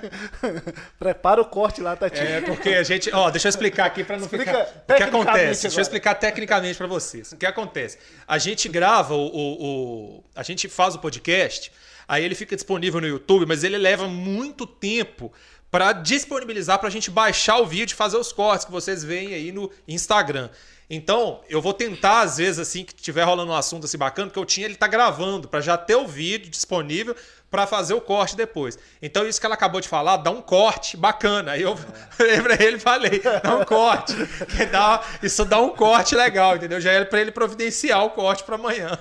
Prepara 0.97 1.41
o 1.41 1.45
corte 1.45 1.81
lá, 1.81 1.95
Tatinha. 1.95 2.23
É, 2.23 2.41
porque 2.41 2.69
a 2.69 2.83
gente. 2.83 3.13
Ó, 3.13 3.29
deixa 3.29 3.47
eu 3.47 3.49
explicar 3.49 3.85
aqui 3.85 4.03
pra 4.03 4.15
não 4.15 4.23
Explica 4.23 4.45
ficar. 4.65 4.93
O 4.93 4.97
que 4.97 5.03
acontece? 5.03 5.43
Deixa 5.63 5.67
eu 5.67 5.71
agora. 5.71 5.81
explicar 5.81 6.15
tecnicamente 6.15 6.77
pra 6.77 6.87
vocês. 6.87 7.31
O 7.33 7.37
que 7.37 7.45
acontece? 7.45 7.97
A 8.25 8.37
gente 8.37 8.69
grava 8.69 9.13
o, 9.13 9.25
o- 9.27 9.63
o- 10.19 10.23
A 10.35 10.41
gente 10.43 10.69
faz 10.69 10.95
o 10.95 10.99
podcast, 10.99 11.71
aí 12.07 12.23
ele 12.23 12.33
fica 12.35 12.55
disponível 12.55 13.01
no 13.01 13.07
YouTube, 13.07 13.45
mas 13.45 13.63
ele 13.65 13.77
leva 13.77 14.07
muito 14.07 14.65
tempo 14.65 15.33
pra 15.69 15.91
disponibilizar 15.91 16.79
pra 16.79 16.89
gente 16.89 17.11
baixar 17.11 17.57
o 17.59 17.65
vídeo 17.65 17.93
e 17.93 17.97
fazer 17.97 18.15
os 18.15 18.31
cortes 18.31 18.65
que 18.65 18.71
vocês 18.71 19.03
veem 19.03 19.33
aí 19.33 19.51
no 19.51 19.69
Instagram. 19.85 20.49
Então, 20.89 21.41
eu 21.49 21.61
vou 21.61 21.73
tentar, 21.73 22.21
às 22.21 22.37
vezes, 22.37 22.59
assim, 22.59 22.85
que 22.85 22.95
tiver 22.95 23.23
rolando 23.23 23.51
um 23.51 23.55
assunto 23.55 23.83
assim 23.83 23.97
bacana, 23.97 24.27
porque 24.27 24.39
eu 24.39 24.45
tinha, 24.45 24.65
ele 24.65 24.75
tá 24.75 24.87
gravando, 24.87 25.47
pra 25.47 25.59
já 25.59 25.77
ter 25.77 25.95
o 25.95 26.07
vídeo 26.07 26.49
disponível 26.49 27.13
pra 27.51 27.67
fazer 27.67 27.93
o 27.93 28.01
corte 28.01 28.35
depois. 28.37 28.79
Então, 29.01 29.27
isso 29.27 29.39
que 29.39 29.45
ela 29.45 29.55
acabou 29.55 29.81
de 29.81 29.87
falar, 29.87 30.17
dá 30.17 30.31
um 30.31 30.41
corte 30.41 30.95
bacana. 30.95 31.53
Aí 31.53 31.61
eu 31.61 31.75
falei 32.11 32.41
pra 32.41 32.53
ele 32.55 32.77
e 32.77 32.79
falei, 32.79 33.21
dá 33.21 33.55
um 33.57 33.65
corte. 33.65 34.13
Que 34.55 34.65
dá, 34.65 35.03
isso 35.21 35.43
dá 35.43 35.59
um 35.59 35.71
corte 35.71 36.15
legal, 36.15 36.55
entendeu? 36.55 36.79
Já 36.79 36.91
era 36.91 37.05
pra 37.05 37.19
ele 37.19 37.31
providenciar 37.31 38.05
o 38.05 38.11
corte 38.11 38.43
pra 38.43 38.55
amanhã. 38.55 38.97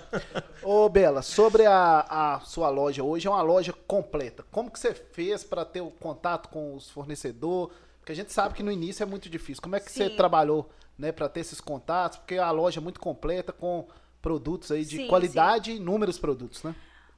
Ô, 0.63 0.89
Bela, 0.89 1.23
sobre 1.23 1.67
a, 1.67 2.05
a 2.09 2.41
sua 2.41 2.69
loja 2.69 3.05
hoje, 3.05 3.29
é 3.29 3.31
uma 3.31 3.43
loja 3.43 3.73
completa. 3.87 4.45
Como 4.51 4.71
que 4.71 4.79
você 4.81 4.93
fez 4.93 5.45
para 5.45 5.65
ter 5.65 5.81
o 5.81 5.91
contato 5.91 6.49
com 6.49 6.75
os 6.75 6.91
fornecedores? 6.91 7.73
Porque 8.01 8.13
a 8.13 8.17
gente 8.17 8.33
sabe 8.33 8.55
que 8.55 8.63
no 8.63 8.71
início 8.71 9.03
é 9.03 9.07
muito 9.07 9.29
difícil. 9.29 9.63
Como 9.63 9.75
é 9.75 9.81
que 9.81 9.91
você 9.91 10.09
Sim. 10.09 10.17
trabalhou, 10.17 10.71
né, 10.99 11.13
para 11.13 11.29
ter 11.29 11.41
esses 11.41 11.61
contatos? 11.61 12.19
Porque 12.19 12.37
a 12.37 12.51
loja 12.51 12.81
é 12.81 12.83
muito 12.83 13.01
completa 13.01 13.53
com 13.53 13.89
produtos 14.23 14.73
aí 14.73 14.85
de 14.85 14.97
Sim, 14.97 15.07
qualidade 15.09 15.71
e 15.73 15.77
inúmeros 15.77 16.19
produtos, 16.19 16.63
né? 16.63 16.75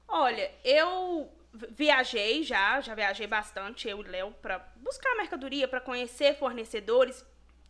Olha, 0.07 0.51
eu 0.65 1.29
vi- 1.53 1.69
viajei 1.71 2.43
já, 2.43 2.81
já 2.81 2.95
viajei 2.95 3.27
bastante, 3.27 3.89
eu 3.89 4.01
e 4.01 4.09
Léo, 4.09 4.33
pra 4.43 4.59
buscar 4.77 5.15
mercadoria, 5.17 5.69
pra 5.69 5.81
conhecer 5.81 6.37
fornecedores. 6.37 7.25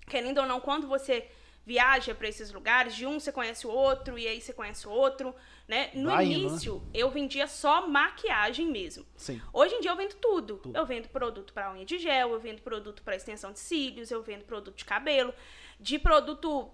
Querendo 0.06 0.38
ou 0.38 0.46
não, 0.46 0.60
quando 0.60 0.86
você 0.88 1.28
viaja 1.66 2.14
pra 2.14 2.26
esses 2.26 2.50
lugares, 2.50 2.94
de 2.96 3.04
um 3.04 3.20
você 3.20 3.30
conhece 3.30 3.66
o 3.66 3.70
outro 3.70 4.18
e 4.18 4.26
aí 4.26 4.40
você 4.40 4.54
conhece 4.54 4.88
o 4.88 4.90
outro, 4.90 5.34
né? 5.68 5.90
No 5.92 6.08
Vai 6.08 6.24
né? 6.26 6.32
início, 6.32 6.82
eu 6.94 7.10
vendia 7.10 7.46
só 7.46 7.86
maquiagem 7.86 8.66
mesmo. 8.68 9.04
Sim. 9.16 9.40
Hoje 9.52 9.74
em 9.74 9.80
dia 9.82 9.90
eu 9.90 9.96
vendo 9.96 10.14
tudo. 10.14 10.56
Tudo. 10.56 10.74
Eu 10.74 10.86
vendo 10.86 11.08
produto 11.08 11.52
para 11.52 11.70
unha 11.70 11.84
de 11.84 11.98
gel, 11.98 12.32
eu 12.32 12.40
vendo 12.40 12.62
produto 12.62 13.02
para 13.02 13.16
extensão 13.16 13.52
de 13.52 13.58
cílios, 13.58 14.10
eu 14.10 14.22
vendo 14.22 14.44
produto 14.44 14.76
de 14.76 14.84
cabelo, 14.86 15.34
de 15.80 15.98
produto 15.98 16.70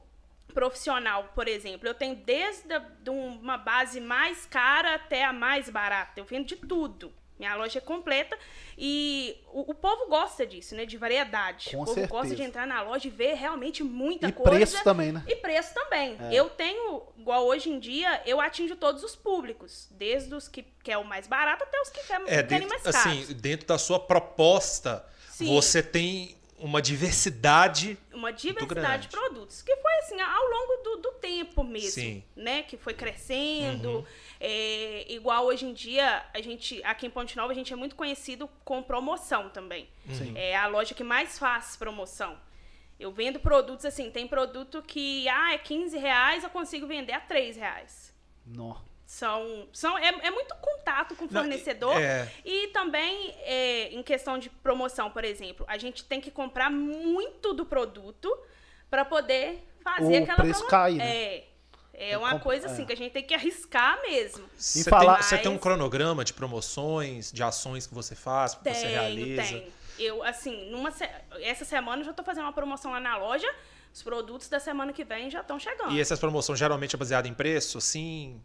profissional, 0.53 1.31
por 1.35 1.49
exemplo, 1.49 1.89
eu 1.89 1.95
tenho 1.95 2.15
desde 2.17 2.73
a, 2.73 2.79
de 2.79 3.11
uma 3.11 3.59
base 3.59 4.01
mais 4.01 4.47
cara 4.47 4.95
até 4.95 5.25
a 5.25 5.33
mais 5.33 5.69
barata. 5.69 6.21
Eu 6.21 6.25
vendo 6.25 6.47
de 6.47 6.57
tudo. 6.57 7.13
Minha 7.37 7.57
loja 7.57 7.79
é 7.79 7.81
completa 7.81 8.39
e 8.79 9.37
o, 9.53 9.73
o 9.73 9.75
povo 9.75 10.07
gosta 10.09 10.47
disso, 10.47 10.77
né? 10.77 10.87
De 10.87 10.97
variedade. 10.97 11.71
Com 11.71 11.79
o 11.79 11.85
povo 11.85 11.95
certeza. 11.95 12.07
gosta 12.13 12.37
de 12.37 12.43
entrar 12.45 12.65
na 12.65 12.81
loja 12.83 13.09
e 13.09 13.11
ver 13.11 13.35
realmente 13.35 13.83
muita 13.83 14.29
E 14.29 14.33
coisa. 14.33 14.51
preço 14.53 14.85
também, 14.85 15.11
né? 15.11 15.25
E 15.27 15.35
preço 15.35 15.75
também. 15.75 16.17
É. 16.21 16.33
Eu 16.33 16.49
tenho, 16.49 17.03
igual 17.19 17.45
hoje 17.45 17.71
em 17.71 17.81
dia, 17.81 18.23
eu 18.25 18.41
atinjo 18.41 18.77
todos 18.77 19.03
os 19.03 19.17
públicos. 19.17 19.89
Desde 19.91 20.33
os 20.33 20.47
que 20.47 20.63
quer 20.85 20.97
o 20.99 21.05
mais 21.05 21.27
barato 21.27 21.65
até 21.65 21.81
os 21.81 21.91
que 21.91 22.05
querem, 22.07 22.25
É, 22.29 22.41
querem 22.45 22.69
dentro, 22.69 22.69
mais 22.69 22.83
caro. 22.85 22.97
assim, 23.11 23.35
dentro 23.35 23.67
da 23.67 23.79
sua 23.79 23.99
proposta, 23.99 25.05
Sim. 25.29 25.47
você 25.53 25.83
tem 25.83 26.37
uma 26.59 26.81
diversidade. 26.81 27.99
uma 28.13 28.33
diversidade 28.33 29.03
de 29.03 29.09
produtos. 29.09 29.63
Que 29.63 29.77
foi 29.77 29.93
assim, 29.99 30.21
ao 30.21 30.45
longo 30.45 30.83
do, 30.83 30.97
do 31.03 31.13
tempo 31.13 31.63
mesmo. 31.63 32.03
Sim. 32.03 32.25
Né? 32.37 32.63
Que 32.63 32.77
foi 32.77 32.95
crescendo. 32.95 33.99
Uhum. 33.99 34.05
É, 34.41 35.13
igual 35.13 35.47
hoje 35.47 35.67
em 35.67 35.73
dia, 35.73 36.25
a 36.33 36.41
gente, 36.41 36.83
aqui 36.85 37.07
em 37.07 37.11
Ponte 37.11 37.37
Nova, 37.37 37.53
a 37.53 37.55
gente 37.55 37.73
é 37.73 37.77
muito 37.77 37.97
conhecido 37.97 38.49
com 38.65 38.83
promoção 38.83 39.51
também. 39.51 39.89
Sim. 40.13 40.33
É 40.37 40.57
a 40.57 40.67
loja 40.67 40.95
que 40.95 41.05
mais 41.05 41.39
faz 41.39 41.77
promoção. 41.77 42.39
Eu 42.99 43.11
vendo 43.11 43.41
produtos 43.41 43.85
assim, 43.85 44.11
tem 44.11 44.27
produto 44.27 44.83
que 44.83 45.29
ah, 45.29 45.53
é 45.55 45.59
15 45.59 45.99
reais, 45.99 46.45
eu 46.45 46.51
consigo 46.51 46.87
vender 46.87 47.13
a 47.13 47.21
3 47.21 47.57
reais. 47.57 48.15
Nó. 48.47 48.77
São, 49.15 49.69
são, 49.73 49.97
é, 49.97 50.09
é 50.09 50.31
muito 50.33 50.53
contato 50.57 51.15
com 51.15 51.27
o 51.27 51.29
Não, 51.31 51.41
fornecedor. 51.43 51.97
é. 51.97 52.29
E 52.45 52.67
também, 52.69 53.33
é, 53.43 53.89
em 53.95 54.03
questão 54.03 54.37
de 54.41 54.51
promoção, 54.51 55.09
por 55.09 55.25
exemplo, 55.25 55.65
a 55.69 55.79
gente 55.79 56.03
tem 56.05 56.21
que 56.21 56.33
comprar 56.33 56.69
muito 56.69 57.53
do 57.55 57.65
produto 57.65 58.29
para 58.91 59.05
poder 59.05 59.65
fazer 59.85 60.19
O 60.19 60.23
aquela 60.25 60.39
preço 60.39 60.67
cair, 60.67 60.97
né? 60.97 61.17
É. 61.27 61.45
É 61.97 62.19
uma 62.19 62.31
compro- 62.33 62.43
coisa 62.45 62.67
assim 62.67 62.83
é. 62.83 62.87
que 62.87 62.93
a 62.93 62.97
gente 62.97 63.13
tem 63.13 63.23
que 63.23 63.33
arriscar 63.35 64.03
mesmo. 64.03 64.45
Você, 64.59 64.91
falar- 64.91 65.15
tem, 65.19 65.23
você 65.23 65.39
tem 65.39 65.49
um 65.53 65.59
cronograma 65.59 66.25
de 66.25 66.33
promoções, 66.35 67.31
de 67.31 67.41
ações 67.41 67.87
que 67.87 67.95
você 67.95 68.17
faz, 68.17 68.57
que 68.57 68.65
você 68.69 68.87
realiza. 68.89 69.43
tenho. 69.45 69.73
Eu, 69.97 70.25
assim, 70.25 70.71
numa 70.73 70.91
se- 70.91 71.09
essa 71.41 71.65
semana 71.65 72.03
eu 72.03 72.07
já 72.07 72.13
tô 72.13 72.25
fazendo 72.25 72.47
uma 72.47 72.53
promoção 72.53 72.91
lá 72.91 72.99
na 72.99 73.17
loja. 73.17 73.49
Os 73.93 74.03
produtos 74.03 74.49
da 74.49 74.59
semana 74.59 74.93
que 74.93 75.05
vem 75.05 75.31
já 75.31 75.41
estão 75.41 75.57
chegando. 75.57 75.93
E 75.93 76.01
essas 76.01 76.19
promoções 76.19 76.59
geralmente 76.59 76.97
é 76.97 76.99
baseada 76.99 77.29
em 77.29 77.33
preço, 77.35 77.79
assim? 77.79 78.43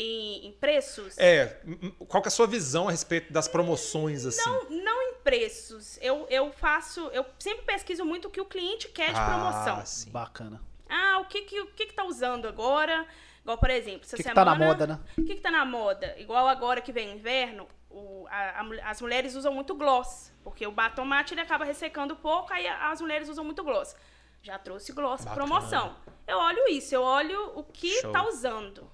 Em, 0.00 0.46
em 0.46 0.52
preços? 0.52 1.18
É, 1.18 1.60
qual 2.06 2.22
que 2.22 2.28
é 2.28 2.30
a 2.30 2.32
sua 2.32 2.46
visão 2.46 2.86
a 2.86 2.90
respeito 2.92 3.32
das 3.32 3.48
promoções, 3.48 4.24
assim? 4.24 4.48
Não, 4.48 4.70
não 4.70 5.02
em 5.02 5.14
preços. 5.24 5.98
Eu, 6.00 6.24
eu 6.30 6.52
faço. 6.52 7.00
Eu 7.08 7.26
sempre 7.38 7.64
pesquiso 7.64 8.04
muito 8.04 8.28
o 8.28 8.30
que 8.30 8.40
o 8.40 8.44
cliente 8.44 8.88
quer 8.88 9.08
de 9.12 9.20
promoção. 9.20 9.76
Ah, 9.78 9.84
sim. 9.84 10.10
Bacana. 10.10 10.62
Ah, 10.88 11.18
o 11.20 11.24
que 11.26 11.42
que, 11.42 11.60
o 11.60 11.66
que, 11.72 11.86
que 11.86 11.94
tá 11.94 12.04
usando 12.04 12.46
agora? 12.46 13.04
Igual, 13.42 13.58
por 13.58 13.70
exemplo, 13.70 14.02
essa 14.04 14.14
O 14.14 14.16
que 14.18 14.22
que 14.22 14.28
semana... 14.28 14.34
tá 14.52 14.58
na 14.58 14.66
moda, 14.66 14.86
né? 14.86 15.00
O 15.18 15.24
que, 15.24 15.34
que 15.34 15.40
tá 15.40 15.50
na 15.50 15.64
moda? 15.64 16.14
Igual 16.18 16.46
agora 16.46 16.80
que 16.80 16.92
vem 16.92 17.08
o 17.10 17.14
inverno, 17.16 17.66
o- 17.90 18.26
a- 18.30 18.60
a 18.60 18.90
as 18.90 19.00
mulheres 19.02 19.34
usam 19.34 19.52
muito 19.52 19.74
gloss. 19.74 20.30
Porque 20.44 20.64
o 20.66 20.70
batom 20.70 21.04
mate 21.04 21.34
ele 21.34 21.40
acaba 21.40 21.64
ressecando 21.64 22.14
pouco, 22.14 22.52
aí 22.52 22.66
as 22.68 23.00
mulheres 23.00 23.28
usam 23.28 23.44
muito 23.44 23.64
gloss. 23.64 23.96
Já 24.42 24.58
trouxe 24.58 24.92
gloss 24.92 25.24
Bacana. 25.24 25.34
promoção. 25.34 25.96
Eu 26.26 26.38
olho 26.38 26.68
isso, 26.68 26.94
eu 26.94 27.02
olho 27.02 27.52
o 27.58 27.64
que 27.64 28.00
Show. 28.00 28.12
tá 28.12 28.24
usando. 28.28 28.88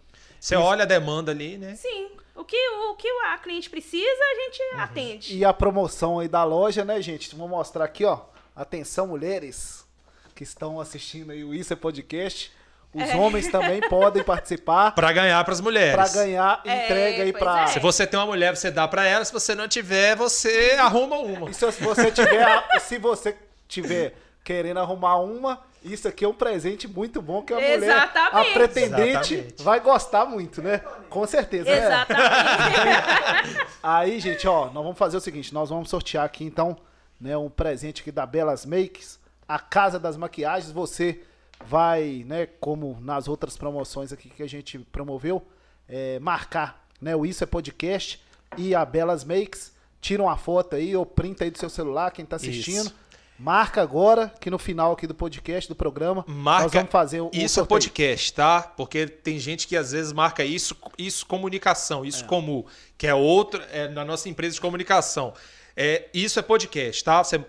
Você 0.44 0.56
olha 0.56 0.82
a 0.82 0.86
demanda 0.86 1.32
ali, 1.32 1.56
né? 1.56 1.74
Sim, 1.74 2.10
o 2.36 2.44
que, 2.44 2.54
o 2.68 2.94
que 2.96 3.08
a 3.32 3.38
cliente 3.38 3.70
precisa, 3.70 4.04
a 4.06 4.34
gente 4.42 4.62
atende. 4.78 5.38
E 5.38 5.42
a 5.42 5.54
promoção 5.54 6.18
aí 6.18 6.28
da 6.28 6.44
loja, 6.44 6.84
né, 6.84 7.00
gente? 7.00 7.34
Vou 7.34 7.48
mostrar 7.48 7.86
aqui, 7.86 8.04
ó. 8.04 8.18
Atenção, 8.54 9.06
mulheres 9.06 9.86
que 10.34 10.42
estão 10.42 10.78
assistindo 10.78 11.32
aí 11.32 11.42
o 11.42 11.54
Isso 11.54 11.72
é 11.72 11.76
Podcast. 11.76 12.52
Os 12.92 13.08
É. 13.08 13.16
homens 13.16 13.48
também 13.48 13.80
podem 13.88 14.22
participar 14.22 14.90
Pra 14.94 15.10
ganhar 15.12 15.42
pras 15.46 15.62
mulheres. 15.62 15.94
para 15.94 16.08
ganhar 16.12 16.60
É, 16.66 16.84
entrega 16.84 17.22
aí 17.22 17.32
pois 17.32 17.42
pra. 17.42 17.62
é. 17.62 17.66
Se 17.68 17.78
você 17.78 18.06
tem 18.06 18.20
uma 18.20 18.26
mulher, 18.26 18.54
você 18.54 18.70
dá 18.70 18.86
pra 18.86 19.06
ela. 19.06 19.24
Se 19.24 19.32
você 19.32 19.54
não 19.54 19.66
tiver, 19.66 20.14
você 20.14 20.76
arruma 20.78 21.16
uma. 21.20 21.48
E 21.48 21.54
se 21.54 21.64
você 21.80 22.10
tiver, 22.12 22.80
se 22.80 22.98
você 22.98 23.34
tiver 23.66 24.14
querendo 24.44 24.78
arrumar 24.78 25.16
uma, 25.16 25.64
isso 25.84 26.08
aqui 26.08 26.24
é 26.24 26.28
um 26.28 26.32
presente 26.34 26.88
muito 26.88 27.20
bom 27.20 27.42
que 27.42 27.52
a 27.52 27.56
mulher, 27.56 27.74
a 27.74 27.76
Exatamente. 27.76 28.52
pretendente, 28.54 29.34
Exatamente. 29.34 29.62
vai 29.62 29.80
gostar 29.80 30.24
muito, 30.24 30.62
né? 30.62 30.78
Com 31.10 31.26
certeza. 31.26 31.70
né? 31.70 31.86
Exatamente. 31.86 33.66
Aí, 33.82 34.18
gente, 34.18 34.48
ó, 34.48 34.66
nós 34.66 34.82
vamos 34.82 34.98
fazer 34.98 35.18
o 35.18 35.20
seguinte, 35.20 35.52
nós 35.52 35.68
vamos 35.68 35.90
sortear 35.90 36.24
aqui 36.24 36.42
então, 36.42 36.76
né, 37.20 37.36
um 37.36 37.50
presente 37.50 38.00
aqui 38.00 38.10
da 38.10 38.24
Belas 38.24 38.64
Makes, 38.64 39.20
a 39.46 39.58
Casa 39.58 39.98
das 39.98 40.16
Maquiagens. 40.16 40.72
Você 40.72 41.20
vai, 41.66 42.24
né, 42.26 42.46
como 42.60 42.98
nas 43.00 43.28
outras 43.28 43.56
promoções 43.56 44.10
aqui 44.12 44.30
que 44.30 44.42
a 44.42 44.48
gente 44.48 44.78
promoveu, 44.78 45.46
é, 45.86 46.18
marcar, 46.18 46.82
né, 47.00 47.14
o 47.14 47.26
Isso 47.26 47.44
é 47.44 47.46
Podcast 47.46 48.22
e 48.56 48.74
a 48.74 48.84
Belas 48.86 49.22
Makes. 49.22 49.74
Tira 50.00 50.22
uma 50.22 50.36
foto 50.36 50.76
aí 50.76 50.96
ou 50.96 51.04
printa 51.04 51.44
aí 51.44 51.50
do 51.50 51.58
seu 51.58 51.68
celular, 51.70 52.10
quem 52.10 52.24
tá 52.24 52.36
assistindo. 52.36 52.86
Isso. 52.86 53.03
Marca 53.38 53.82
agora, 53.82 54.32
que 54.40 54.48
no 54.48 54.58
final 54.58 54.92
aqui 54.92 55.06
do 55.06 55.14
podcast, 55.14 55.68
do 55.68 55.74
programa, 55.74 56.24
Marca 56.28 56.62
nós 56.64 56.72
vamos 56.72 56.90
fazer 56.90 57.20
o, 57.20 57.30
isso 57.32 57.58
é 57.60 57.64
podcast, 57.64 58.32
tá? 58.32 58.62
Porque 58.62 59.06
tem 59.08 59.38
gente 59.40 59.66
que 59.66 59.76
às 59.76 59.90
vezes 59.92 60.12
marca 60.12 60.44
isso, 60.44 60.76
isso 60.96 61.26
comunicação, 61.26 62.04
isso 62.04 62.24
É. 62.24 62.26
comum, 62.28 62.64
que 62.96 63.06
é 63.08 63.14
outro, 63.14 63.60
é 63.72 63.88
na 63.88 64.04
nossa 64.04 64.28
empresa 64.28 64.54
de 64.54 64.60
comunicação. 64.60 65.34
É, 65.76 66.08
isso 66.14 66.38
é 66.38 66.42
podcast, 66.42 67.02
tá? 67.02 67.24
Você 67.24 67.44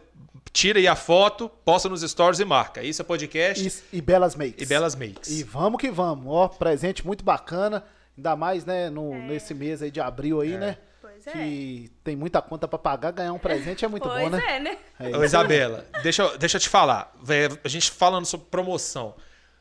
tira 0.51 0.79
aí 0.79 0.87
a 0.87 0.95
foto, 0.95 1.49
posta 1.63 1.87
nos 1.87 2.01
stories 2.01 2.39
e 2.39 2.45
marca. 2.45 2.81
Isso 2.81 3.01
é 3.01 3.05
podcast 3.05 3.65
Isso, 3.65 3.83
e 3.93 4.01
Belas 4.01 4.35
Makes. 4.35 4.63
e 4.63 4.65
Belas 4.65 4.95
Makes. 4.95 5.29
E 5.29 5.43
vamos 5.43 5.79
que 5.79 5.91
vamos, 5.91 6.25
ó, 6.27 6.47
presente 6.47 7.05
muito 7.05 7.23
bacana, 7.23 7.83
ainda 8.17 8.35
mais, 8.35 8.65
né, 8.65 8.89
no, 8.89 9.13
nesse 9.27 9.53
mês 9.53 9.83
aí 9.83 9.91
de 9.91 10.01
abril 10.01 10.41
aí, 10.41 10.57
né, 10.57 10.77
Pois 11.25 11.35
é. 11.35 11.39
que 11.39 11.91
tem 12.03 12.15
muita 12.15 12.41
conta 12.41 12.67
pra 12.67 12.77
pagar, 12.79 13.11
ganhar 13.11 13.33
um 13.33 13.39
presente 13.39 13.83
é 13.83 13.87
muito 13.87 14.07
pois 14.07 14.23
bom, 14.23 14.29
né? 14.29 14.43
é, 14.55 14.59
né? 14.59 14.77
É 14.99 15.17
Ô. 15.17 15.23
Isabela, 15.23 15.85
deixa, 16.03 16.21
eu- 16.23 16.37
deixa 16.37 16.57
eu 16.57 16.61
te 16.61 16.69
falar. 16.69 17.13
Vé, 17.21 17.49
A 17.63 17.67
gente 17.67 17.91
falando 17.91 18.25
sobre 18.25 18.47
promoção. 18.47 19.15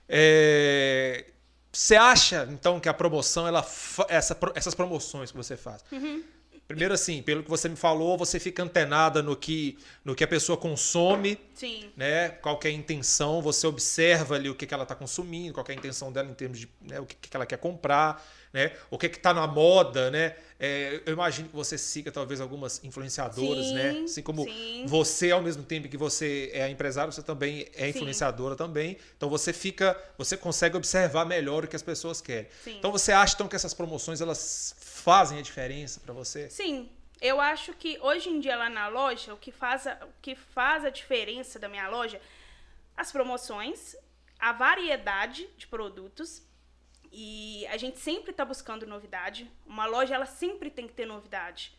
É, 0.09 1.25
Você 1.73 1.97
acha, 1.97 2.47
então, 2.53 2.79
que 2.79 2.89
a 2.89 2.95
promoção, 2.95 3.49
ela 3.49 3.67
essa, 4.09 4.39
essas 4.55 4.75
promoções 4.77 5.33
que 5.33 5.37
você 5.37 5.57
faz? 5.57 5.85
Primeiro, 6.69 6.95
assim, 6.95 7.21
pelo 7.21 7.43
que 7.43 7.51
você 7.51 7.69
me 7.69 7.75
falou, 7.77 8.17
você 8.17 8.39
fica 8.41 8.63
antenada 8.63 9.23
no 9.23 9.37
que, 9.37 9.77
no 10.05 10.15
que 10.15 10.23
a 10.25 10.27
pessoa 10.29 10.57
consome, 10.57 11.37
Sim. 11.53 11.91
né? 11.97 12.29
Qual 12.31 12.59
que 12.59 12.69
é 12.69 12.71
a 12.71 12.75
intenção, 12.75 13.43
você 13.43 13.67
observa 13.67 14.37
ali 14.37 14.49
o 14.49 14.55
que, 14.55 14.67
que 14.67 14.73
ela 14.73 14.85
está 14.85 14.95
consumindo, 14.95 15.53
qual 15.53 15.65
que 15.65 15.73
é 15.73 15.75
a 15.75 15.79
intenção 15.79 16.11
dela 16.13 16.31
em 16.31 16.35
termos 16.35 16.59
de 16.61 16.69
né, 16.81 17.01
o 17.01 17.05
que, 17.07 17.17
que 17.17 17.37
ela 17.37 17.45
quer 17.45 17.59
comprar, 17.59 18.25
né? 18.55 18.71
O 18.89 18.97
que 18.97 19.07
está 19.07 19.35
na 19.35 19.49
moda, 19.49 20.13
né? 20.13 20.37
É, 20.61 21.03
eu 21.05 21.13
imagino 21.13 21.49
que 21.49 21.57
você 21.57 21.77
siga 21.77 22.13
talvez 22.13 22.41
algumas 22.41 22.83
influenciadoras, 22.85 23.67
Sim, 23.67 23.75
né? 23.75 24.03
Assim 24.05 24.23
como 24.23 24.45
sim. 24.45 24.85
você, 24.87 25.33
ao 25.33 25.43
mesmo 25.43 25.65
tempo 25.65 25.89
que 25.89 25.97
você 25.97 26.53
é 26.55 26.69
empresário, 26.69 27.13
você 27.13 27.21
também 27.21 27.67
é 27.75 27.91
Sim. 27.91 27.99
influenciadora 27.99 28.55
também. 28.55 28.97
Então 29.17 29.29
você 29.29 29.53
fica, 29.53 30.01
você 30.17 30.37
consegue 30.37 30.77
observar 30.77 31.27
melhor 31.27 31.65
o 31.65 31.69
que 31.69 31.75
as 31.75 31.83
pessoas 31.83 32.21
querem. 32.21 32.49
Sim. 32.63 32.79
Então 32.79 32.93
você 32.93 33.11
acha 33.11 33.35
então 33.35 33.49
que 33.49 33.57
essas 33.57 33.75
promoções 33.75 34.21
elas 34.21 34.77
fazem 34.79 35.41
a 35.41 35.43
diferença 35.43 35.99
para 35.99 36.15
você? 36.15 36.49
Sim. 36.49 36.89
Eu 37.21 37.41
acho 37.41 37.73
que 37.73 37.99
hoje 38.01 38.29
em 38.29 38.39
dia 38.39 38.57
lá 38.57 38.71
na 38.71 38.87
loja, 38.87 39.35
o 39.35 39.37
que 39.37 39.51
faz 39.51 39.87
a, 39.89 39.99
o 40.05 40.13
que 40.23 40.37
faz 40.37 40.85
a 40.85 40.91
diferença 40.91 41.59
da 41.59 41.69
minha 41.69 41.89
loja, 41.89 42.21
as 42.97 43.11
promoções, 43.11 43.97
a 44.39 44.53
variedade 44.53 45.49
de 45.57 45.67
produtos. 45.67 46.43
E 47.17 47.65
a 47.69 47.77
gente 47.77 48.01
sempre 48.01 48.33
está 48.33 48.45
buscando 48.45 48.87
novidade. 48.89 49.49
Uma 49.65 49.87
loja, 49.87 50.17
ela 50.17 50.27
sempre 50.27 50.69
tem 50.69 50.89
que 50.89 50.93
ter 50.93 51.07
novidade. 51.07 51.73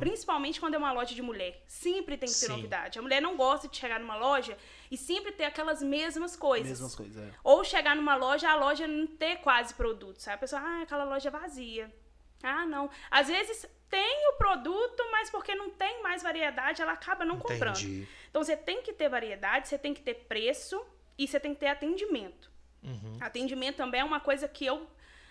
Principalmente 0.00 0.58
quando 0.58 0.74
é 0.74 0.78
uma 0.78 0.92
loja 0.92 1.14
de 1.14 1.20
mulher. 1.20 1.62
Sempre 1.66 2.16
tem 2.16 2.28
que 2.28 2.34
ter 2.34 2.46
Sim. 2.46 2.52
novidade. 2.52 2.98
A 2.98 3.02
mulher 3.02 3.20
não 3.20 3.36
gosta 3.36 3.68
de 3.68 3.76
chegar 3.76 4.00
numa 4.00 4.16
loja 4.16 4.56
e 4.90 4.96
sempre 4.96 5.30
ter 5.30 5.44
aquelas 5.44 5.82
mesmas 5.82 6.34
coisas. 6.34 6.70
Mesmas 6.70 6.94
coisas, 6.94 7.22
é. 7.22 7.30
Ou 7.44 7.62
chegar 7.62 7.94
numa 7.94 8.16
loja, 8.16 8.48
a 8.48 8.56
loja 8.56 8.86
não 8.86 9.06
ter 9.06 9.36
quase 9.36 9.74
produto, 9.74 10.20
sabe? 10.20 10.36
A 10.36 10.38
pessoa, 10.38 10.62
ah, 10.62 10.82
aquela 10.82 11.04
loja 11.04 11.28
é 11.28 11.30
vazia. 11.30 11.94
Ah, 12.42 12.64
não. 12.64 12.90
Às 13.10 13.28
vezes 13.28 13.68
tem 13.90 14.28
o 14.30 14.38
produto, 14.38 15.04
mas 15.12 15.28
porque 15.28 15.54
não 15.54 15.70
tem 15.70 16.02
mais 16.02 16.22
variedade, 16.22 16.80
ela 16.80 16.92
acaba 16.92 17.24
não 17.24 17.38
comprando. 17.38 17.76
Entendi. 17.76 18.08
Então 18.30 18.42
você 18.42 18.56
tem 18.56 18.82
que 18.82 18.94
ter 18.94 19.08
variedade, 19.08 19.68
você 19.68 19.78
tem 19.78 19.92
que 19.92 20.00
ter 20.00 20.14
preço 20.14 20.82
e 21.16 21.28
você 21.28 21.38
tem 21.38 21.52
que 21.52 21.60
ter 21.60 21.68
atendimento. 21.68 22.50
Uhum. 22.82 23.18
Atendimento 23.20 23.76
também 23.76 24.00
é 24.00 24.04
uma 24.04 24.20
coisa 24.20 24.46
que 24.48 24.64
eu, 24.66 24.86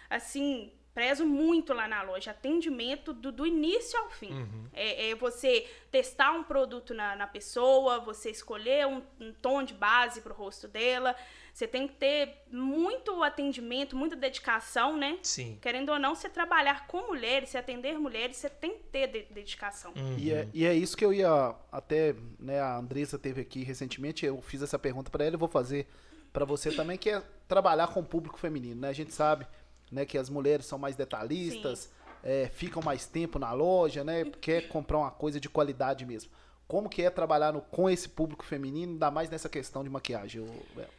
assim, 0.09 0.71
prezo 0.93 1.25
muito 1.25 1.73
lá 1.73 1.87
na 1.87 2.01
loja. 2.01 2.31
Atendimento 2.31 3.13
do, 3.13 3.31
do 3.31 3.45
início 3.45 3.99
ao 3.99 4.09
fim. 4.09 4.31
Uhum. 4.31 4.65
É, 4.73 5.09
é 5.11 5.15
você 5.15 5.69
testar 5.91 6.31
um 6.31 6.43
produto 6.43 6.93
na, 6.93 7.15
na 7.15 7.27
pessoa, 7.27 7.99
você 7.99 8.31
escolher 8.31 8.87
um, 8.87 9.03
um 9.19 9.31
tom 9.33 9.61
de 9.63 9.73
base 9.75 10.21
pro 10.21 10.33
rosto 10.33 10.67
dela. 10.67 11.15
Você 11.53 11.67
tem 11.67 11.87
que 11.87 11.95
ter 11.95 12.43
muito 12.51 13.23
atendimento, 13.23 13.95
muita 13.95 14.15
dedicação, 14.15 14.95
né? 14.95 15.17
Sim. 15.23 15.57
Querendo 15.59 15.91
ou 15.91 15.97
não, 15.97 16.13
você 16.13 16.29
trabalhar 16.29 16.85
com 16.85 17.07
mulheres, 17.07 17.49
você 17.49 17.57
atender 17.57 17.97
mulheres, 17.97 18.37
você 18.37 18.49
tem 18.49 18.77
que 18.77 18.83
ter 18.83 19.07
de- 19.07 19.27
dedicação. 19.31 19.91
E, 20.19 20.31
é, 20.31 20.47
e 20.53 20.65
é 20.67 20.73
isso 20.75 20.95
que 20.95 21.03
eu 21.03 21.11
ia 21.11 21.55
até, 21.71 22.13
né, 22.39 22.59
a 22.59 22.77
Andressa 22.77 23.17
teve 23.17 23.41
aqui 23.41 23.63
recentemente, 23.63 24.23
eu 24.23 24.39
fiz 24.39 24.61
essa 24.61 24.77
pergunta 24.77 25.09
pra 25.09 25.25
ela 25.25 25.35
e 25.35 25.39
vou 25.39 25.47
fazer 25.49 25.87
para 26.37 26.45
você 26.45 26.71
também, 26.71 26.99
que 26.99 27.09
é 27.09 27.23
trabalhar 27.47 27.87
com 27.87 27.99
o 27.99 28.03
público 28.03 28.37
feminino, 28.37 28.81
né? 28.81 28.89
A 28.89 28.93
gente 28.93 29.11
sabe, 29.11 29.47
né, 29.91 30.05
que 30.05 30.19
as 30.19 30.29
mulheres 30.29 30.67
são 30.67 30.77
mais 30.77 30.95
detalhistas, 30.95 31.91
é, 32.23 32.47
ficam 32.53 32.79
mais 32.79 33.07
tempo 33.07 33.39
na 33.39 33.51
loja, 33.53 34.03
né? 34.03 34.23
Quer 34.39 34.67
comprar 34.67 34.99
uma 34.99 35.09
coisa 35.09 35.39
de 35.39 35.49
qualidade 35.49 36.05
mesmo. 36.05 36.31
Como 36.67 36.89
que 36.89 37.01
é 37.01 37.09
trabalhar 37.09 37.53
no, 37.53 37.61
com 37.61 37.89
esse 37.89 38.07
público 38.07 38.45
feminino, 38.45 38.91
ainda 38.91 39.09
mais 39.09 39.31
nessa 39.31 39.49
questão 39.49 39.83
de 39.83 39.89
maquiagem, 39.89 40.45
Bela? 40.75 40.89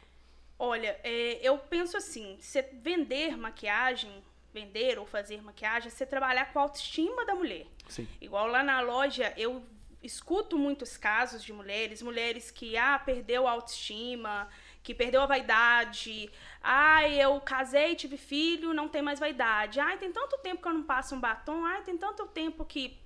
Olha, 0.57 0.99
é, 1.05 1.39
eu 1.41 1.57
penso 1.57 1.95
assim, 1.95 2.35
você 2.37 2.61
vender 2.61 3.37
maquiagem, 3.37 4.21
vender 4.53 4.99
ou 4.99 5.05
fazer 5.05 5.41
maquiagem, 5.41 5.87
é 5.87 5.89
você 5.89 6.05
trabalhar 6.05 6.51
com 6.51 6.59
a 6.59 6.63
autoestima 6.63 7.25
da 7.25 7.33
mulher. 7.33 7.65
Sim. 7.87 8.05
Igual 8.19 8.45
lá 8.47 8.61
na 8.61 8.81
loja, 8.81 9.33
eu 9.37 9.63
escuto 10.03 10.57
muitos 10.57 10.97
casos 10.97 11.41
de 11.41 11.53
mulheres, 11.53 12.01
mulheres 12.01 12.51
que, 12.51 12.75
ah, 12.75 12.99
perdeu 12.99 13.47
a 13.47 13.51
autoestima, 13.51 14.49
que 14.83 14.93
perdeu 14.93 15.21
a 15.21 15.25
vaidade. 15.25 16.29
Ai, 16.61 17.21
eu 17.21 17.39
casei, 17.41 17.95
tive 17.95 18.17
filho, 18.17 18.73
não 18.73 18.87
tem 18.87 19.01
mais 19.01 19.19
vaidade. 19.19 19.79
Ai, 19.79 19.97
tem 19.97 20.11
tanto 20.11 20.37
tempo 20.39 20.61
que 20.61 20.67
eu 20.67 20.73
não 20.73 20.83
passo 20.83 21.15
um 21.15 21.19
batom. 21.19 21.65
Ai, 21.65 21.81
tem 21.83 21.97
tanto 21.97 22.25
tempo 22.27 22.65
que 22.65 22.97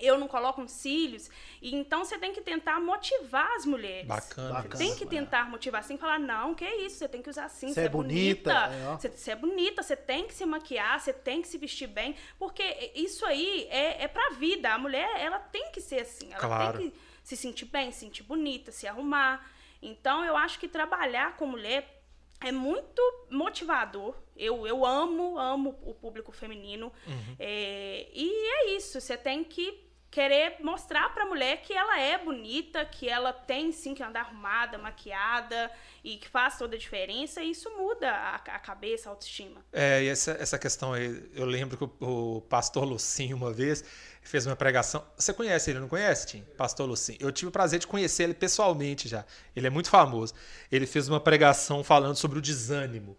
eu 0.00 0.18
não 0.18 0.26
coloco 0.26 0.60
uns 0.62 0.72
cílios. 0.72 1.28
E 1.60 1.74
então 1.74 2.04
você 2.04 2.18
tem 2.18 2.32
que 2.32 2.40
tentar 2.40 2.80
motivar 2.80 3.50
as 3.56 3.66
mulheres. 3.66 4.06
Bacana. 4.06 4.62
Você 4.62 4.78
tem 4.78 4.96
que 4.96 5.06
tentar 5.06 5.48
motivar 5.50 5.80
assim, 5.80 5.98
falar, 5.98 6.18
não, 6.18 6.54
que 6.54 6.64
é 6.64 6.86
isso, 6.86 6.96
você 6.96 7.08
tem 7.08 7.20
que 7.22 7.28
usar 7.28 7.44
assim, 7.44 7.72
Você 7.72 7.82
é 7.82 7.88
bonita, 7.88 8.50
é, 8.50 8.88
ó. 8.88 8.96
Você, 8.98 9.08
você 9.10 9.30
é 9.32 9.36
bonita, 9.36 9.82
você 9.82 9.96
tem 9.96 10.26
que 10.26 10.34
se 10.34 10.46
maquiar, 10.46 10.98
você 10.98 11.12
tem 11.12 11.42
que 11.42 11.48
se 11.48 11.58
vestir 11.58 11.86
bem, 11.86 12.16
porque 12.38 12.92
isso 12.94 13.26
aí 13.26 13.66
é, 13.70 14.04
é 14.04 14.08
pra 14.08 14.30
vida. 14.30 14.72
A 14.72 14.78
mulher, 14.78 15.20
ela 15.20 15.38
tem 15.38 15.70
que 15.70 15.80
ser 15.80 16.00
assim, 16.00 16.30
ela 16.32 16.40
Claro. 16.40 16.78
tem 16.78 16.90
que 16.90 16.98
se 17.22 17.36
sentir 17.36 17.66
bem, 17.66 17.92
se 17.92 18.00
sentir 18.00 18.22
bonita, 18.22 18.72
se 18.72 18.86
arrumar. 18.86 19.46
Então, 19.82 20.24
eu 20.24 20.36
acho 20.36 20.58
que 20.58 20.68
trabalhar 20.68 21.36
com 21.36 21.46
mulher 21.46 22.02
é 22.40 22.50
muito 22.50 23.02
motivador. 23.30 24.14
Eu, 24.36 24.66
eu 24.66 24.84
amo, 24.84 25.38
amo 25.38 25.78
o 25.82 25.94
público 25.94 26.32
feminino. 26.32 26.92
É, 27.38 28.08
e 28.12 28.30
é 28.30 28.76
isso, 28.76 29.00
você 29.00 29.16
tem 29.16 29.44
que 29.44 29.90
querer 30.10 30.56
mostrar 30.60 31.14
pra 31.14 31.24
mulher 31.24 31.62
que 31.62 31.72
ela 31.72 32.00
é 32.00 32.18
bonita, 32.18 32.84
que 32.84 33.08
ela 33.08 33.32
tem 33.32 33.70
sim 33.70 33.94
que 33.94 34.02
andar 34.02 34.22
arrumada, 34.22 34.76
maquiada 34.76 35.70
e 36.02 36.16
que 36.16 36.28
faz 36.28 36.58
toda 36.58 36.74
a 36.74 36.78
diferença. 36.78 37.42
E 37.42 37.50
isso 37.52 37.70
muda 37.76 38.10
a, 38.10 38.34
a 38.34 38.58
cabeça, 38.58 39.08
a 39.08 39.12
autoestima. 39.12 39.64
É, 39.72 40.02
e 40.02 40.08
essa, 40.08 40.32
essa 40.32 40.58
questão 40.58 40.92
aí, 40.92 41.30
eu 41.34 41.44
lembro 41.44 41.76
que 41.76 41.84
o, 41.84 42.36
o 42.36 42.40
pastor 42.42 42.84
Lucinho, 42.84 43.36
uma 43.36 43.52
vez, 43.52 43.84
fez 44.22 44.46
uma 44.46 44.56
pregação. 44.56 45.04
Você 45.16 45.32
conhece 45.32 45.70
ele, 45.70 45.80
não 45.80 45.88
conhece, 45.88 46.26
Tim? 46.26 46.44
Pastor 46.56 46.88
Lucinho. 46.88 47.18
Eu 47.20 47.32
tive 47.32 47.48
o 47.48 47.52
prazer 47.52 47.78
de 47.78 47.86
conhecer 47.86 48.24
ele 48.24 48.34
pessoalmente 48.34 49.08
já. 49.08 49.24
Ele 49.54 49.66
é 49.66 49.70
muito 49.70 49.90
famoso. 49.90 50.34
Ele 50.70 50.86
fez 50.86 51.08
uma 51.08 51.20
pregação 51.20 51.82
falando 51.82 52.16
sobre 52.16 52.38
o 52.38 52.42
desânimo. 52.42 53.16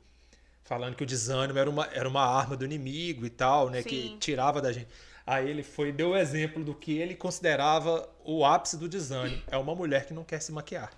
Falando 0.64 0.96
que 0.96 1.04
o 1.04 1.06
desânimo 1.06 1.60
era 1.60 1.70
uma, 1.70 1.86
era 1.88 2.08
uma 2.08 2.24
arma 2.24 2.56
do 2.56 2.64
inimigo 2.64 3.26
e 3.26 3.30
tal, 3.30 3.70
né? 3.70 3.84
Que 3.84 4.04
Sim. 4.04 4.18
tirava 4.20 4.62
da 4.62 4.72
gente. 4.72 4.88
Aí 5.26 5.50
ele 5.50 5.64
foi 5.64 5.92
deu 5.92 6.10
o 6.12 6.18
exemplo 6.18 6.64
do 6.64 6.74
que 6.74 6.98
ele 6.98 7.16
considerava 7.16 8.10
o 8.24 8.46
ápice 8.46 8.78
do 8.78 8.88
desânimo. 8.88 9.42
É 9.48 9.58
uma 9.58 9.76
mulher 9.76 10.06
que 10.06 10.14
não 10.14 10.24
quer 10.24 10.42
se 10.42 10.52
maquiar. 10.52 10.92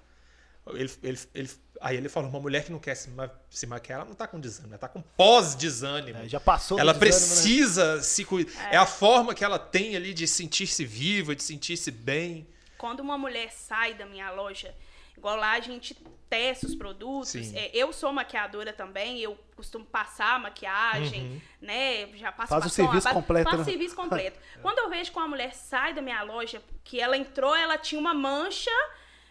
Ele, 0.67 0.91
ele, 1.03 1.19
ele, 1.33 1.49
aí 1.83 1.97
ele 1.97 2.07
falou, 2.09 2.29
uma 2.29 2.39
mulher 2.39 2.63
que 2.65 2.71
não 2.71 2.79
quer 2.79 2.95
se, 2.95 3.09
ma- 3.09 3.29
se 3.49 3.67
maquiar, 3.67 3.99
ela 3.99 4.07
não 4.07 4.15
tá 4.15 4.25
com 4.27 4.39
desânimo, 4.39 4.73
ela 4.73 4.79
tá 4.79 4.87
com 4.87 5.01
pós-desânimo. 5.01 6.19
É, 6.19 6.27
já 6.29 6.39
passou 6.39 6.77
do 6.77 6.81
Ela 6.81 6.93
desânimo, 6.93 7.11
né? 7.13 7.19
precisa 7.19 8.01
se 8.01 8.23
cuidar. 8.25 8.73
É. 8.73 8.77
a 8.77 8.85
forma 8.85 9.33
que 9.35 9.43
ela 9.43 9.59
tem 9.59 9.95
ali 9.95 10.13
de 10.13 10.25
sentir-se 10.27 10.85
viva, 10.85 11.35
de 11.35 11.43
sentir-se 11.43 11.91
bem. 11.91 12.47
quando 12.77 12.99
uma 13.01 13.17
mulher 13.17 13.51
sai 13.51 13.93
da 13.93 14.05
minha 14.05 14.31
loja, 14.31 14.73
igual 15.17 15.35
lá 15.35 15.51
a 15.53 15.59
gente 15.59 15.95
testa 16.29 16.65
os 16.65 16.73
produtos. 16.75 17.35
É, 17.53 17.69
eu 17.73 17.93
sou 17.93 18.11
maquiadora 18.11 18.73
também, 18.73 19.19
eu 19.19 19.37
costumo 19.55 19.85
passar 19.85 20.39
maquiagem, 20.39 21.39
né? 21.61 22.07
Já 22.17 22.31
passo 22.31 22.53
Uhum. 22.53 22.59
Faz 22.59 22.65
o 22.65 22.69
batom, 22.69 22.69
serviço 22.69 23.07
ba- 23.07 23.13
completo, 23.13 23.43
Faço 23.43 23.57
né? 23.57 23.61
o 23.61 23.65
serviço 23.65 23.95
completo. 24.01 24.39
Quando 24.61 24.79
eu 24.79 24.89
vejo 24.89 25.11
que 25.11 25.17
uma 25.17 25.27
mulher 25.27 25.53
sai 25.53 25.93
da 25.93 26.01
minha 26.01 26.23
loja, 26.23 26.61
que 26.83 26.99
ela 26.99 27.15
entrou, 27.15 27.55
ela 27.55 27.77
tinha 27.77 27.99
uma 28.01 28.13
mancha 28.13 28.71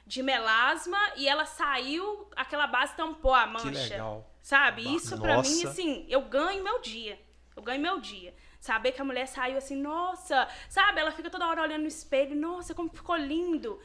de 0.07 0.23
melasma 0.23 0.99
e 1.17 1.29
ela 1.29 1.45
saiu, 1.47 2.29
aquela 2.37 2.67
base 2.67 2.95
tampou 2.95 3.33
a 3.35 3.47
mancha. 3.47 3.71
legal. 3.71 4.29
Sabe? 4.43 4.83
Isso 4.95 5.17
pra 5.21 5.41
mim, 5.41 5.65
assim, 5.65 6.05
eu 6.09 6.23
ganho 6.23 6.65
meu 6.65 6.81
dia. 6.81 7.19
Eu 7.57 7.63
ganho 7.63 7.81
meu 7.81 8.01
dia. 8.01 8.35
Saber 8.61 8.93
que 8.93 9.01
a 9.01 9.05
mulher 9.05 9.27
saiu 9.27 9.59
assim, 9.59 9.77
nossa, 9.77 10.49
sabe? 10.69 11.01
Ela 11.01 11.11
fica 11.13 11.29
toda 11.31 11.47
hora 11.47 11.63
olhando 11.63 11.83
no 11.83 11.89
espelho, 11.89 12.35
nossa, 12.35 12.75
como 12.75 12.89
ficou 12.89 13.17
lindo. 13.17 13.79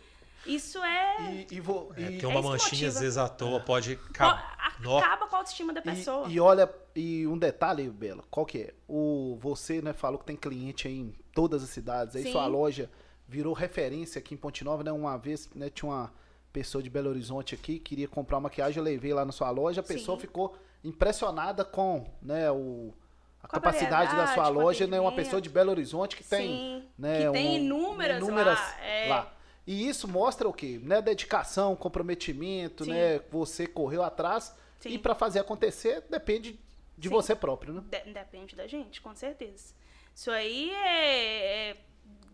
Isso 0.46 0.82
é. 0.84 1.46
E, 1.50 1.56
e, 1.56 1.60
vo- 1.60 1.92
É, 1.96 2.02
e- 2.02 2.12
porque 2.12 2.26
uma 2.26 2.40
isso 2.40 2.50
manchinha, 2.50 2.88
às 2.88 3.00
vezes, 3.00 3.18
à 3.18 3.28
toa 3.28 3.60
pode 3.60 3.94
acabar. 4.10 4.56
Acaba 4.98 5.28
com 5.28 5.36
a 5.36 5.40
autoestima 5.40 5.74
da 5.74 5.82
E- 5.82 5.84
pessoa. 5.84 6.28
E, 6.30 6.40
olha, 6.40 6.72
e 6.96 7.28
um 7.28 7.38
detalhe, 7.38 7.90
Bela, 7.90 8.24
qual 8.30 8.46
que 8.46 8.60
é? 8.62 8.74
O, 8.88 9.38
você 9.42 9.82
né, 9.82 9.94
falou 9.94 10.18
que 10.20 10.26
tem 10.26 10.36
cliente 10.36 10.88
aí 10.88 10.98
em 11.00 11.16
todas 11.34 11.64
as 11.64 11.70
cidades, 11.70 12.16
aí 12.16 12.24
Sim. 12.24 12.32
sua 12.32 12.46
loja 12.48 12.90
virou 13.28 13.54
referência 13.54 14.20
aqui 14.20 14.34
em 14.34 14.38
Ponte 14.38 14.64
Nova, 14.64 14.84
né? 14.84 14.92
Uma 14.92 15.18
vez 15.18 15.50
né, 15.54 15.70
tinha 15.70 15.90
uma 15.92 16.14
pessoa 16.54 16.82
de 16.82 16.90
Belo 16.90 17.10
Horizonte 17.10 17.54
aqui, 17.54 17.78
queria 17.80 18.08
comprar 18.08 18.38
uma 18.38 18.42
maquiagem, 18.44 18.78
eu 18.78 18.84
levei 18.84 19.14
lá 19.14 19.24
na 19.26 19.32
sua 19.32 19.50
loja, 19.50 19.82
a 19.82 19.84
pessoa 19.84 20.18
Sim. 20.18 20.22
ficou 20.22 20.58
impressionada 20.84 21.64
com 21.66 22.06
né, 22.22 22.50
o, 22.50 22.94
a 23.44 23.48
Com 23.48 23.58
a 23.58 23.60
capacidade 23.60 24.16
da 24.16 24.28
sua 24.28 24.48
loja, 24.48 24.88
né? 24.88 25.00
Uma 25.00 25.12
pessoa 25.12 25.42
de 25.42 25.50
Belo 25.50 25.70
Horizonte 25.72 26.16
que 26.16 26.24
tem, 26.24 26.48
Sim, 26.48 26.86
né, 26.98 27.26
que 27.28 27.32
tem 27.34 27.48
um- 27.48 27.56
inúmeras, 27.58 28.18
inúmeras 28.24 28.58
lá. 28.60 28.86
é. 28.86 29.08
lá. 29.10 29.34
E 29.68 29.88
isso 29.90 30.08
mostra 30.08 30.48
o 30.48 30.54
quê? 30.54 30.80
Né? 30.82 31.02
Dedicação, 31.02 31.76
comprometimento, 31.76 32.86
Sim. 32.86 32.92
né? 32.92 33.20
Você 33.30 33.68
correu 33.68 34.02
atrás 34.02 34.56
Sim. 34.80 34.90
e 34.92 34.98
para 34.98 35.14
fazer 35.14 35.40
acontecer 35.40 36.06
depende 36.10 36.58
de 36.98 37.10
você 37.10 37.36
próprio, 37.36 37.74
né? 37.74 37.84
De- 37.92 38.14
depende 38.14 38.56
da 38.56 38.66
gente, 38.66 39.02
com 39.02 39.14
certeza. 39.14 39.74
Isso 40.16 40.32
aí 40.32 40.72
é, 40.72 41.70
é- 41.72 41.78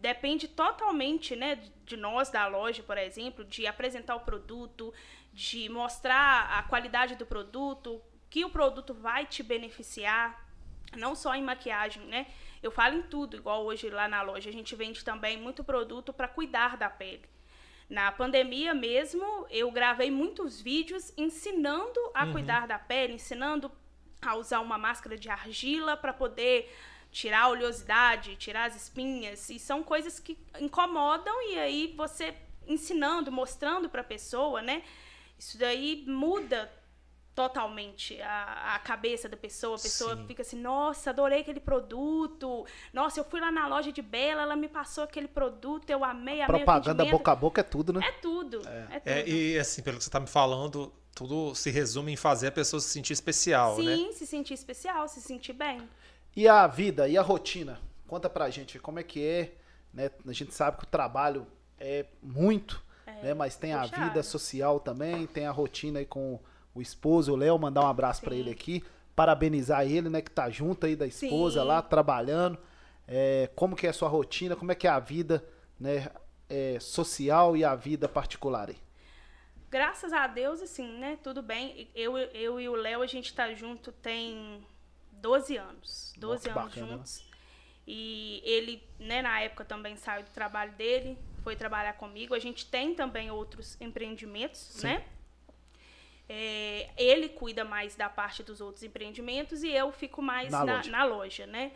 depende 0.04 0.50
totalmente, 0.50 1.34
né, 1.34 1.58
de 1.86 1.96
nós 1.96 2.30
da 2.30 2.46
loja, 2.46 2.84
por 2.84 2.98
exemplo, 2.98 3.46
de 3.46 3.66
apresentar 3.66 4.18
o 4.18 4.20
produto, 4.20 4.94
de 5.32 5.70
mostrar 5.70 6.60
a 6.60 6.64
qualidade 6.64 7.16
do 7.16 7.26
produto, 7.26 8.02
que 8.30 8.44
o 8.44 8.50
produto 8.50 8.94
vai 8.94 9.26
te 9.26 9.42
beneficiar, 9.42 10.46
não 10.98 11.16
só 11.16 11.34
em 11.34 11.42
maquiagem, 11.42 12.04
né? 12.04 12.28
Eu 12.62 12.70
falo 12.70 12.98
em 12.98 13.04
tudo, 13.04 13.38
igual 13.38 13.64
hoje 13.64 13.90
lá 13.90 14.10
na 14.10 14.22
loja, 14.22 14.50
a 14.50 14.54
gente 14.54 14.76
vende 14.76 15.06
também 15.06 15.38
muito 15.38 15.64
produto 15.64 16.12
para 16.12 16.28
cuidar 16.28 16.76
da 16.76 16.90
pele. 16.90 17.24
Na 17.90 18.12
pandemia 18.12 18.74
mesmo, 18.74 19.48
eu 19.50 19.72
gravei 19.72 20.12
muitos 20.12 20.60
vídeos 20.60 21.14
ensinando 21.18 22.00
a 22.14 22.28
cuidar 22.28 22.68
da 22.68 22.78
pele, 22.78 23.14
ensinando 23.14 23.72
a 24.22 24.36
usar 24.36 24.60
uma 24.60 24.78
máscara 24.78 25.18
de 25.18 25.30
argila 25.30 25.96
para 25.96 26.12
poder 26.12 26.70
tirar 27.14 27.44
a 27.44 27.50
oleosidade, 27.50 28.36
tirar 28.36 28.66
as 28.66 28.76
espinhas. 28.76 29.50
E 29.50 29.60
são 29.60 29.84
coisas 29.84 30.20
que 30.20 30.38
incomodam 30.60 31.34
e 31.52 31.60
aí 31.60 31.94
você 31.96 32.34
ensinando, 32.68 33.32
mostrando 33.32 33.88
para 33.88 34.02
a 34.02 34.04
pessoa, 34.04 34.62
né? 34.62 34.84
Isso 35.38 35.58
daí 35.58 36.04
muda 36.08 36.72
totalmente 37.36 38.22
a, 38.22 38.76
a 38.76 38.80
cabeça 38.80 39.30
da 39.30 39.38
pessoa. 39.38 39.76
A 39.76 39.80
pessoa 39.80 40.16
Sim. 40.16 40.28
fica 40.28 40.42
assim, 40.42 40.60
nossa, 40.60 41.12
adorei 41.12 41.42
aquele 41.42 41.60
produto. 41.60 42.66
Nossa, 42.92 43.20
eu 43.20 43.24
fui 43.24 43.40
lá 43.40 43.52
na 43.52 43.68
loja 43.68 43.92
de 43.92 44.02
Bela, 44.02 44.42
ela 44.42 44.56
me 44.56 44.68
passou 44.68 45.04
aquele 45.04 45.28
produto, 45.28 45.90
eu 45.90 46.04
amei, 46.04 46.42
amei 46.42 46.46
Propaganda 46.58 47.06
boca 47.06 47.32
a 47.32 47.36
boca 47.36 47.62
é 47.62 47.64
tudo, 47.64 47.94
né? 47.94 48.06
É 48.06 48.12
tudo, 48.14 48.58
é, 48.68 49.00
tudo. 49.00 49.02
É, 49.06 49.28
e 49.28 49.60
assim, 49.60 49.82
pelo 49.82 49.98
que 49.98 50.04
você 50.04 50.10
tá 50.10 50.20
me 50.20 50.28
falando, 50.28 50.92
tudo 51.14 51.54
se 51.54 51.70
resume 51.70 52.14
em 52.14 52.18
fazer 52.18 52.48
a 52.48 52.52
pessoa 52.52 52.80
se 52.80 52.90
sentir 52.90 53.14
especial, 53.14 53.78
né? 53.82 53.96
Sim, 53.96 54.12
se 54.14 54.26
sentir 54.26 54.54
especial, 54.54 55.08
se 55.08 55.22
sentir 55.22 55.54
bem. 55.54 55.82
E 56.36 56.48
a 56.48 56.66
vida 56.68 57.08
e 57.08 57.18
a 57.18 57.22
rotina? 57.22 57.80
Conta 58.08 58.30
pra 58.30 58.50
gente 58.50 58.80
como 58.80 59.00
é 59.00 59.04
que 59.04 59.26
é, 59.26 59.56
né? 59.94 60.10
A 60.28 60.32
gente 60.34 60.54
sabe 60.54 60.78
que 60.78 60.84
o 60.84 60.88
trabalho 60.88 61.48
é 61.80 62.06
muito, 62.22 62.82
né? 63.22 63.34
Mas 63.34 63.56
tem 63.56 63.74
a 63.74 63.82
puxado. 63.82 64.04
vida 64.04 64.24
social 64.24 64.80
também, 64.80 65.28
tem 65.28 65.46
a 65.46 65.52
rotina 65.52 66.00
aí 66.00 66.06
com 66.06 66.40
o 66.74 66.82
esposo, 66.82 67.34
o 67.34 67.36
Léo, 67.36 67.58
mandar 67.60 67.82
um 67.82 67.88
abraço 67.88 68.22
pra 68.22 68.32
Sim. 68.34 68.40
ele 68.40 68.52
aqui, 68.52 68.84
parabenizar 69.16 69.86
ele, 69.86 70.10
né? 70.10 70.22
Que 70.22 70.32
tá 70.32 70.50
junto 70.50 70.86
aí 70.86 70.96
da 70.96 71.06
esposa 71.06 71.62
Sim. 71.62 71.68
lá, 71.68 71.82
trabalhando. 71.82 72.58
É, 73.08 73.50
como 73.56 73.76
que 73.76 73.86
é 73.86 73.90
a 73.90 73.94
sua 73.94 74.10
rotina, 74.10 74.56
como 74.56 74.72
é 74.72 74.76
que 74.76 74.88
é 74.88 74.90
a 74.90 75.00
vida, 75.00 75.44
né? 75.80 76.10
é, 76.54 76.80
social 76.80 77.58
e 77.58 77.66
a 77.66 77.76
vida 77.76 78.08
particular 78.08 78.70
aí? 78.70 78.78
Graças 79.72 80.14
a 80.14 80.28
Deus, 80.28 80.62
assim, 80.62 81.00
né? 81.00 81.18
Tudo 81.24 81.42
bem. 81.42 81.90
Eu, 81.96 82.16
eu 82.16 82.60
e 82.60 82.70
o 82.70 82.76
Léo, 82.76 83.02
a 83.02 83.08
gente 83.08 83.34
tá 83.34 83.52
junto 83.56 83.92
tem 83.92 84.64
12 85.24 85.58
anos. 85.58 86.14
12 86.18 86.44
que 86.44 86.50
anos 86.50 86.64
bacana, 86.64 86.86
né? 86.86 86.92
juntos. 86.98 87.26
E 87.88 88.42
ele, 88.46 88.84
né, 89.00 89.22
na 89.22 89.40
época 89.42 89.64
também 89.66 89.96
saiu 89.96 90.24
do 90.24 90.30
trabalho 90.32 90.74
dele, 90.74 91.18
foi 91.44 91.56
trabalhar 91.56 91.94
comigo. 91.94 92.34
A 92.36 92.40
gente 92.40 92.66
tem 92.66 92.94
também 92.94 93.32
outros 93.32 93.80
empreendimentos, 93.82 94.84
né? 94.84 95.06
É, 96.30 96.90
ele 96.98 97.30
cuida 97.30 97.66
mais 97.66 97.96
da 97.96 98.10
parte 98.10 98.44
dos 98.44 98.62
outros 98.62 98.84
empreendimentos 98.84 99.62
e 99.64 99.70
eu 99.70 99.92
fico 99.92 100.22
mais 100.22 100.52
Na 100.52 100.64
na, 100.66 100.76
loja. 100.78 100.92
na 100.92 101.04
loja, 101.04 101.46
né? 101.48 101.72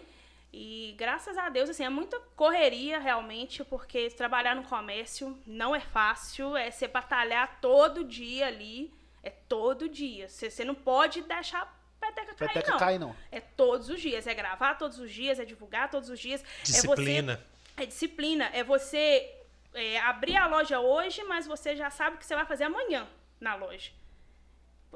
E 0.53 0.95
graças 0.97 1.38
a 1.38 1.49
Deus, 1.49 1.69
assim, 1.69 1.83
é 1.83 1.89
muita 1.89 2.17
correria 2.36 2.97
realmente, 2.99 3.63
porque 3.65 4.10
trabalhar 4.10 4.55
no 4.55 4.63
comércio 4.63 5.38
não 5.45 5.75
é 5.75 5.81
fácil, 5.81 6.55
é 6.55 6.71
você 6.71 6.88
batalhar 6.88 7.60
todo 7.62 8.03
dia 8.03 8.47
ali, 8.47 8.93
É 9.23 9.29
todo 9.29 9.89
dia. 9.89 10.29
Você 10.29 10.49
você 10.49 10.63
não 10.63 10.75
pode 10.75 11.21
deixar 11.23 11.76
a 12.08 12.12
peteca 12.12 12.36
cair, 12.36 12.48
Peteca 12.54 12.72
não. 12.72 12.78
cai, 12.80 12.98
não. 13.00 13.15
É 13.32 13.39
todos 13.39 13.89
os 13.89 14.00
dias. 14.02 14.26
É 14.28 14.34
gravar 14.34 14.76
todos 14.76 15.00
os 15.00 15.12
dias, 15.12 15.39
é 15.39 15.46
divulgar 15.46 15.89
todos 15.89 16.10
os 16.10 16.20
dias. 16.20 16.43
Disciplina. 16.63 17.34
É, 17.34 17.38
você, 17.76 17.84
é 17.84 17.86
disciplina. 17.86 18.50
É 18.54 18.63
você 18.63 19.36
é, 19.74 20.00
abrir 20.00 20.36
a 20.38 20.48
loja 20.48 20.80
hoje, 20.80 21.24
mas 21.24 21.46
você 21.48 21.76
já 21.76 21.89
sabe 21.89 22.15
o 22.15 22.20
que 22.20 22.26
você 22.26 22.36
vai 22.36 22.46
fazer 22.46 22.63
amanhã 22.65 23.08
na 23.39 23.56
loja. 23.56 23.91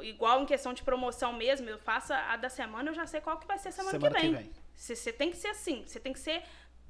Igual 0.02 0.42
em 0.42 0.46
questão 0.46 0.74
de 0.74 0.82
promoção 0.84 1.34
mesmo, 1.34 1.70
eu 1.70 1.78
faço 1.78 2.14
a 2.14 2.36
da 2.38 2.50
semana, 2.50 2.90
eu 2.90 2.94
já 2.94 3.06
sei 3.06 3.20
qual 3.22 3.38
que 3.38 3.46
vai 3.46 3.58
ser 3.60 3.72
semana, 3.72 3.92
Semana 3.92 4.16
que 4.16 4.22
que 4.22 4.28
vem. 4.28 4.36
vem. 4.44 4.52
Você 4.74 4.96
você 4.96 5.12
tem 5.14 5.30
que 5.30 5.38
ser 5.38 5.50
assim, 5.50 5.84
você 5.86 6.00
tem 6.00 6.14
que 6.14 6.20
ser 6.20 6.42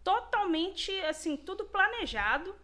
totalmente, 0.03 0.91
assim, 1.01 1.35
tudo 1.37 1.65
planejado 1.65 2.55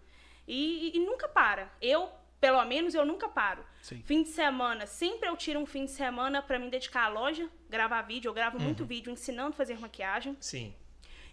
e, 0.48 0.90
e- 0.94 0.98
e 0.98 1.00
nunca 1.06 1.28
para. 1.28 1.70
Eu, 1.82 2.10
pelo 2.40 2.64
menos, 2.66 2.94
eu 2.94 3.06
nunca 3.06 3.28
paro. 3.28 3.64
Sim. 3.82 4.02
Fim 4.06 4.24
de 4.24 4.30
semana, 4.30 4.86
sempre 4.86 5.28
eu 5.30 5.36
tiro 5.36 5.60
um 5.60 5.66
fim 5.66 5.86
de 5.86 5.92
semana 5.92 6.42
pra 6.42 6.60
me 6.60 6.70
dedicar 6.70 7.06
à 7.06 7.08
loja, 7.08 7.50
gravar 7.70 8.02
vídeo. 8.04 8.30
Eu 8.30 8.34
gravo 8.34 8.60
muito 8.60 8.82
Uhum. 8.82 8.88
vídeo 8.88 9.12
ensinando 9.12 9.50
a 9.50 9.54
fazer 9.54 9.80
maquiagem. 9.80 10.36
Sim. 10.40 10.74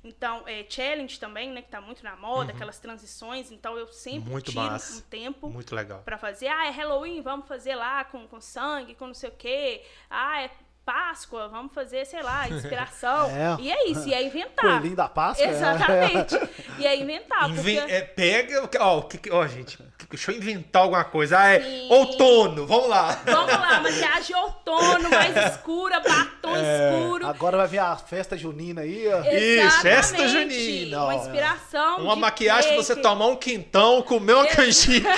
Então, 0.07 0.43
é, 0.47 0.67
challenge 0.69 1.19
também, 1.19 1.51
né, 1.51 1.63
que 1.63 1.71
tá 1.71 1.81
muito 1.81 2.05
na 2.05 2.15
moda, 2.15 2.53
aquelas 2.53 2.79
transições. 2.79 3.51
Então, 3.51 3.79
eu 3.79 3.87
sempre 3.91 4.27
Uhum. 4.27 4.33
Muito 4.33 4.51
tiro 4.51 4.63
massa. 4.63 4.99
um 4.99 5.01
tempo 5.01 5.49
Muito 5.49 5.75
legal. 5.75 6.03
Pra 6.03 6.19
fazer. 6.19 6.47
Ah, 6.49 6.67
é 6.67 6.71
Halloween, 6.71 7.23
vamos 7.23 7.49
fazer 7.49 7.75
lá 7.75 8.05
com, 8.05 8.29
com 8.29 8.39
sangue, 8.39 8.95
com 8.95 9.07
não 9.07 9.15
sei 9.15 9.31
o 9.31 9.33
quê. 9.33 9.83
Ah, 10.11 10.43
é 10.43 10.51
Páscoa, 10.85 11.49
vamos 11.49 11.73
fazer, 11.73 12.05
sei 12.05 12.23
lá, 12.23 12.49
inspiração. 12.49 13.31
É. 13.35 13.57
E 13.63 13.71
é 13.73 13.89
isso, 13.91 14.07
e 14.09 14.13
é 14.15 14.23
inventar. 14.23 14.65
Coelhinho 14.65 14.97
da 14.97 15.09
Páscoa. 15.09 15.45
é. 15.47 15.51
Exatamente. 15.51 16.39
E 16.77 16.85
é 16.87 16.97
inventar, 16.97 17.49
Inven- 17.49 17.79
porque... 17.79 17.93
é, 17.93 18.01
pega. 18.01 18.69
Ó, 18.81 18.99
o 18.99 19.03
que 19.05 19.31
ó, 19.31 19.47
gente, 19.47 19.79
deixa 20.11 20.33
eu 20.33 20.37
inventar 20.37 20.83
alguma 20.83 21.05
coisa. 21.05 21.39
Ah, 21.39 21.51
é 21.55 21.61
Sim. 21.61 21.89
outono, 21.89 22.67
vamos 22.67 22.89
lá. 22.89 23.13
Vamos 23.25 23.53
lá, 23.53 23.81
maquiagem 23.81 24.35
outono, 24.35 25.09
mais 25.09 25.37
escura, 25.53 26.01
batom 26.01 26.53
escuro. 26.57 27.29
Agora 27.29 27.57
vai 27.59 27.69
vir 27.69 27.79
a 27.79 27.97
festa 27.97 28.37
junina 28.37 28.81
aí, 28.81 29.07
ó. 29.09 29.21
Isso, 29.23 29.81
festa 29.83 30.27
junina, 30.27 31.05
Uma 31.05 31.15
inspiração. 31.15 31.99
Uma 32.01 32.17
maquiagem 32.17 32.75
pra 32.75 32.83
você 32.83 32.97
tomar 32.97 33.27
um 33.29 33.37
quintão, 33.37 34.03
comer 34.03 34.33
uma 34.35 34.47
canjica. 34.49 35.09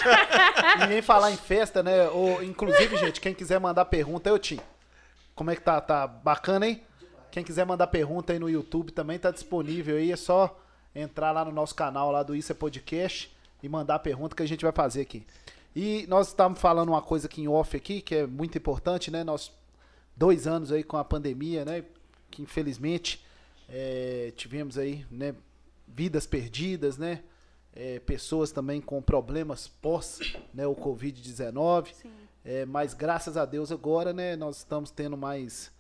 E 0.83 0.87
nem 0.89 1.01
falar 1.01 1.31
em 1.31 1.39
festa, 1.39 1.83
né? 1.83 2.07
Ou, 2.11 2.43
inclusive, 2.43 2.99
gente, 2.99 3.19
quem 3.19 3.33
quiser 3.33 3.59
mandar 3.59 3.87
pergunta, 3.87 4.29
eu 4.29 4.39
te. 4.39 4.61
Como 5.37 5.51
é 5.51 5.55
que 5.55 5.61
tá? 5.61 5.79
Tá 5.83 6.07
bacana, 6.07 6.67
hein? 6.67 6.83
Quem 7.31 7.45
quiser 7.45 7.67
mandar 7.67 7.89
pergunta 7.89 8.33
aí 8.33 8.39
no 8.39 8.49
YouTube 8.49 8.91
também 8.91 9.19
tá 9.19 9.31
disponível 9.31 9.99
aí. 9.99 10.11
É 10.11 10.17
só 10.17 10.59
entrar 10.95 11.31
lá 11.31 11.45
no 11.45 11.53
nosso 11.53 11.75
canal 11.75 12.11
lá 12.11 12.23
do 12.23 12.35
Isso 12.35 12.53
é 12.53 12.55
Podcast 12.55 13.31
e 13.63 13.69
mandar 13.69 13.97
a 13.97 13.99
pergunta 13.99 14.35
que 14.35 14.43
a 14.43 14.49
gente 14.49 14.65
vai 14.65 14.73
fazer 14.73 15.03
aqui. 15.03 15.27
E 15.75 16.07
nós 16.09 16.29
estávamos 16.29 16.59
falando 16.59 16.89
uma 16.89 17.03
coisa 17.03 17.27
aqui 17.27 17.43
em 17.43 17.49
off 17.49 17.77
aqui, 17.77 18.01
que 18.01 18.15
é 18.15 18.27
muito 18.27 18.57
importante, 18.57 19.11
né? 19.11 19.23
Nós 19.23 19.53
dois 20.17 20.47
anos 20.47 20.73
aí 20.73 20.83
com 20.83 20.97
a 20.97 21.05
pandemia, 21.05 21.67
né? 21.67 21.85
Que 22.31 22.41
infelizmente 22.41 23.23
é, 23.69 24.33
tivemos 24.35 24.79
aí, 24.79 25.05
né? 25.11 25.35
Vidas 25.87 26.27
perdidas, 26.27 26.97
né? 26.97 27.23
É, 27.75 28.01
pessoas 28.01 28.51
também 28.51 28.81
com 28.81 29.03
problemas 29.03 29.69
pós, 29.69 30.19
né? 30.55 30.67
O 30.67 30.75
Covid-19. 30.75 31.93
É, 32.47 32.65
mas 32.65 32.95
graças 32.95 33.37
a 33.37 33.45
Deus 33.45 33.73
agora, 33.73 34.13
né? 34.13 34.37
Nós 34.37 34.59
estamos 34.59 34.91
tendo 34.93 35.17
mais 35.17 35.73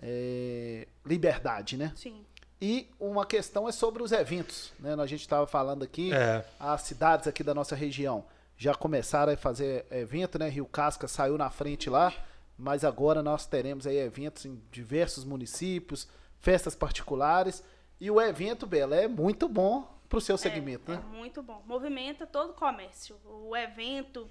é, 0.00 0.88
liberdade, 1.04 1.76
né? 1.76 1.92
Sim. 1.94 2.24
E 2.60 2.88
uma 2.98 3.26
questão 3.26 3.68
é 3.68 3.72
sobre 3.72 4.02
os 4.02 4.10
eventos, 4.10 4.72
né? 4.80 4.94
A 4.94 5.06
gente 5.06 5.20
estava 5.20 5.46
falando 5.46 5.82
aqui, 5.84 6.14
É. 6.14 6.42
as 6.58 6.80
cidades 6.82 7.26
aqui 7.26 7.42
da 7.44 7.52
nossa 7.52 7.76
região 7.76 8.24
já 8.56 8.74
começaram 8.74 9.32
a 9.34 9.36
fazer 9.36 9.84
evento, 9.90 10.38
né? 10.38 10.48
Rio 10.48 10.64
Casca 10.64 11.06
saiu 11.06 11.36
na 11.36 11.50
frente 11.50 11.90
lá, 11.90 12.10
mas 12.56 12.84
agora 12.84 13.22
nós 13.22 13.44
teremos 13.44 13.86
aí 13.86 13.98
eventos 13.98 14.46
em 14.46 14.58
diversos 14.72 15.24
municípios, 15.24 16.08
festas 16.40 16.74
particulares. 16.74 17.62
E 18.00 18.10
o 18.10 18.18
evento, 18.20 18.66
Bela, 18.66 18.96
é 18.96 19.06
muito 19.08 19.46
bom 19.46 19.92
pro 20.08 20.20
seu 20.20 20.38
segmento, 20.38 20.90
é, 20.90 20.94
né? 20.94 21.02
É 21.04 21.16
muito 21.16 21.42
bom. 21.42 21.62
Movimenta 21.66 22.26
todo 22.26 22.50
o 22.50 22.54
comércio. 22.54 23.16
O 23.24 23.54
evento, 23.56 24.30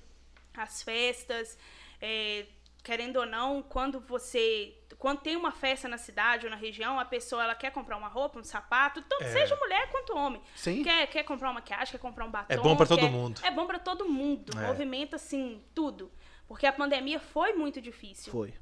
as 0.55 0.81
festas, 0.81 1.57
é, 2.05 2.45
querendo 2.83 3.17
ou 3.17 3.25
não, 3.25 3.61
quando 3.63 4.01
você. 4.01 4.77
Quando 4.99 5.19
tem 5.21 5.35
uma 5.37 5.51
festa 5.51 5.87
na 5.87 5.97
cidade 5.97 6.45
ou 6.45 6.49
na 6.51 6.55
região, 6.57 6.99
a 6.99 7.05
pessoa 7.05 7.43
ela 7.43 7.55
quer 7.55 7.71
comprar 7.71 7.95
uma 7.97 8.07
roupa, 8.07 8.39
um 8.39 8.43
sapato, 8.43 9.01
tanto 9.01 9.23
É. 9.23 9.31
seja 9.31 9.55
mulher 9.55 9.89
quanto 9.89 10.15
homem. 10.15 10.41
Sim. 10.55 10.83
Quer, 10.83 11.07
quer 11.07 11.23
comprar 11.23 11.47
uma 11.49 11.55
maquiagem, 11.55 11.91
quer 11.91 11.97
comprar 11.97 12.25
um 12.25 12.31
batom. 12.31 12.53
É 12.53 12.57
bom 12.57 12.75
pra 12.75 12.85
todo 12.85 13.07
mundo. 13.09 13.41
É 13.43 13.51
bom 13.51 13.65
pra 13.65 13.79
todo 13.79 14.07
mundo. 14.07 14.57
É. 14.59 14.67
Movimenta, 14.67 15.15
assim, 15.15 15.63
tudo. 15.73 16.11
Porque 16.47 16.65
a 16.65 16.73
pandemia 16.73 17.19
foi 17.19 17.53
muito 17.53 17.81
difícil. 17.81 18.31
Foi. 18.31 18.53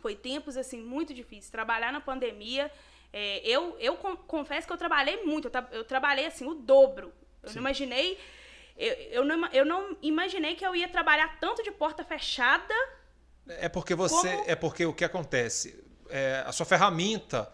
Foi 0.00 0.14
tempos, 0.14 0.56
assim, 0.56 0.80
muito 0.82 1.12
difíceis. 1.14 1.50
Trabalhar 1.50 1.92
na 1.92 2.00
pandemia, 2.00 2.70
é, 3.12 3.40
eu, 3.46 3.76
eu 3.78 3.96
con- 3.96 4.16
confesso 4.16 4.66
que 4.66 4.72
eu 4.72 4.76
trabalhei 4.78 5.22
muito. 5.24 5.46
Eu, 5.46 5.50
tra- 5.52 5.68
eu 5.72 5.84
trabalhei, 5.84 6.26
assim, 6.26 6.46
o 6.46 6.54
dobro. 6.54 7.12
Eu 7.42 7.50
não 7.52 7.58
imaginei... 7.60 8.18
Eu, 8.76 8.92
eu, 9.10 9.24
não, 9.24 9.46
eu 9.52 9.64
não 9.64 9.96
imaginei 10.02 10.54
que 10.54 10.66
eu 10.66 10.74
ia 10.74 10.88
trabalhar 10.88 11.38
tanto 11.40 11.62
de 11.62 11.70
porta 11.70 12.04
fechada. 12.04 12.74
É 13.46 13.68
porque 13.68 13.94
você. 13.94 14.36
Como? 14.36 14.50
É 14.50 14.54
porque 14.54 14.84
o 14.84 14.92
que 14.92 15.04
acontece? 15.04 15.82
É, 16.10 16.44
a 16.46 16.52
sua 16.52 16.66
ferramenta 16.66 17.50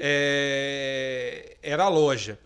é, 0.00 1.56
era 1.62 1.84
a 1.84 1.88
loja. 1.88 2.38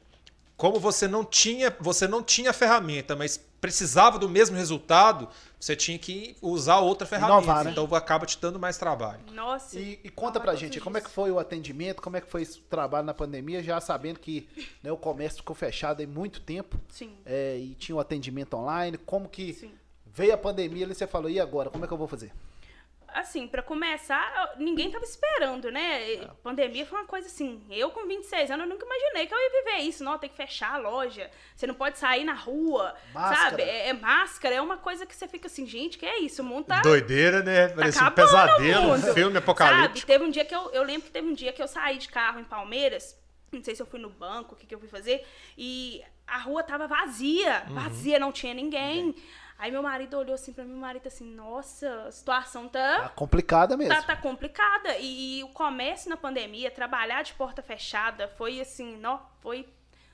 Como 0.57 0.79
você 0.79 1.09
não 1.09 1.25
tinha, 1.25 1.75
você 1.81 2.07
não 2.07 2.23
tinha 2.23 2.53
ferramenta, 2.53 3.17
mas 3.17 3.39
precisava 3.61 4.19
do 4.19 4.29
mesmo 4.29 4.57
resultado, 4.57 5.29
você 5.61 5.77
tinha 5.77 5.99
que 5.99 6.35
usar 6.41 6.79
outra 6.79 7.07
ferramenta. 7.07 7.43
Inovar, 7.43 7.65
né? 7.65 7.71
Então 7.73 7.87
acaba 7.95 8.25
te 8.25 8.39
dando 8.41 8.59
mais 8.59 8.79
trabalho. 8.79 9.21
Nossa. 9.33 9.79
E, 9.79 10.01
e 10.03 10.09
conta 10.09 10.41
pra 10.41 10.55
gente, 10.55 10.81
como 10.81 10.97
é 10.97 11.03
que 11.03 11.11
foi 11.11 11.31
o 11.31 11.39
atendimento, 11.39 12.01
como 12.01 12.17
é 12.17 12.21
que 12.23 12.31
foi 12.31 12.41
esse 12.41 12.59
trabalho 12.61 13.05
na 13.05 13.13
pandemia, 13.13 13.63
já 13.63 13.79
sabendo 13.79 14.19
que 14.19 14.49
né, 14.83 14.91
o 14.91 14.97
comércio 14.97 15.39
ficou 15.39 15.55
fechado 15.55 16.03
há 16.03 16.07
muito 16.07 16.41
tempo 16.41 16.81
Sim. 16.89 17.13
é, 17.27 17.59
e 17.59 17.75
tinha 17.75 17.95
o 17.95 18.01
atendimento 18.01 18.55
online, 18.57 18.97
como 18.97 19.29
que 19.29 19.53
Sim. 19.53 19.73
veio 20.07 20.33
a 20.33 20.39
pandemia 20.39 20.87
e 20.87 20.95
você 20.95 21.07
falou, 21.07 21.29
e 21.29 21.39
agora, 21.39 21.69
como 21.69 21.85
é 21.85 21.87
que 21.87 21.93
eu 21.93 21.99
vou 21.99 22.09
fazer? 22.09 22.33
Assim, 23.15 23.47
pra 23.47 23.63
começar, 23.63 24.55
ninguém 24.57 24.91
tava 24.91 25.05
esperando, 25.05 25.71
né? 25.71 26.13
É. 26.15 26.29
Pandemia 26.43 26.87
foi 26.87 26.99
uma 26.99 27.07
coisa 27.07 27.27
assim. 27.27 27.63
Eu, 27.71 27.91
com 27.91 28.07
26 28.07 28.51
anos, 28.51 28.67
eu 28.67 28.71
nunca 28.73 28.87
imaginei 28.87 29.27
que 29.27 29.35
eu 29.35 29.39
ia 29.39 29.65
viver 29.65 29.89
isso. 29.89 30.05
Não, 30.05 30.19
tem 30.19 30.31
que 30.31 30.37
fechar 30.37 30.75
a 30.75 30.79
loja. 30.79 31.31
Você 31.55 31.67
não 31.67 31.75
pode 31.75 31.99
sair 31.99 32.25
na 32.25 32.35
rua. 32.35 32.95
Máscara. 33.13 33.51
Sabe? 33.51 33.63
É, 33.63 33.89
é 33.89 33.93
máscara, 33.93 34.55
é 34.55 34.61
uma 34.61 34.77
coisa 34.77 35.05
que 35.05 35.15
você 35.15 35.29
fica 35.29 35.47
assim, 35.47 35.67
gente, 35.67 35.99
que 35.99 36.07
é 36.07 36.19
isso? 36.21 36.43
O 36.43 36.45
mundo 36.45 36.67
tá. 36.67 36.81
Doideira, 36.81 37.43
né? 37.43 37.69
tá 37.69 37.77
Parecia 37.77 38.05
um 38.05 38.11
pesadelo, 38.11 38.93
um 38.93 39.03
filme 39.03 39.33
Sabe? 39.33 39.39
apocalíptico. 39.39 40.07
Teve 40.07 40.25
um 40.25 40.31
dia 40.31 40.45
que 40.45 40.55
eu. 40.55 40.71
Eu 40.73 40.83
lembro 40.83 41.03
que 41.03 41.11
teve 41.11 41.29
um 41.29 41.35
dia 41.35 41.53
que 41.53 41.63
eu 41.63 41.69
saí 41.69 41.99
de 41.99 42.09
carro 42.09 42.41
em 42.41 42.45
Palmeiras. 42.45 43.19
Não 43.53 43.63
sei 43.65 43.75
se 43.75 43.83
eu 43.83 43.87
fui 43.87 43.99
no 43.99 44.11
banco, 44.11 44.55
o 44.55 44.57
que, 44.57 44.67
que 44.67 44.75
eu 44.75 44.79
fui 44.79 44.89
fazer. 44.89 45.27
E 45.59 46.03
a 46.27 46.39
rua 46.39 46.63
tava 46.63 46.87
vazia. 46.87 47.65
Uhum. 47.69 47.75
Vazia, 47.75 48.19
não 48.19 48.31
tinha 48.31 48.55
ninguém. 48.55 49.15
Aí 49.61 49.71
meu 49.71 49.83
marido 49.83 50.17
olhou 50.17 50.35
assim 50.35 50.55
pra 50.55 50.65
mim, 50.65 50.71
meu 50.71 50.81
marido 50.81 51.07
assim, 51.07 51.35
nossa, 51.35 52.05
a 52.07 52.11
situação 52.11 52.67
tá 52.67 53.03
Tá 53.03 53.09
complicada 53.11 53.77
mesmo. 53.77 53.95
Tá, 53.95 54.01
tá 54.01 54.17
complicada. 54.17 54.97
E, 54.97 55.41
e 55.41 55.45
o 55.45 55.49
comércio 55.49 56.09
na 56.09 56.17
pandemia, 56.17 56.71
trabalhar 56.71 57.23
de 57.23 57.35
porta 57.35 57.61
fechada, 57.63 58.27
foi 58.27 58.59
assim, 58.59 58.97
não, 58.97 59.21
foi, 59.41 59.69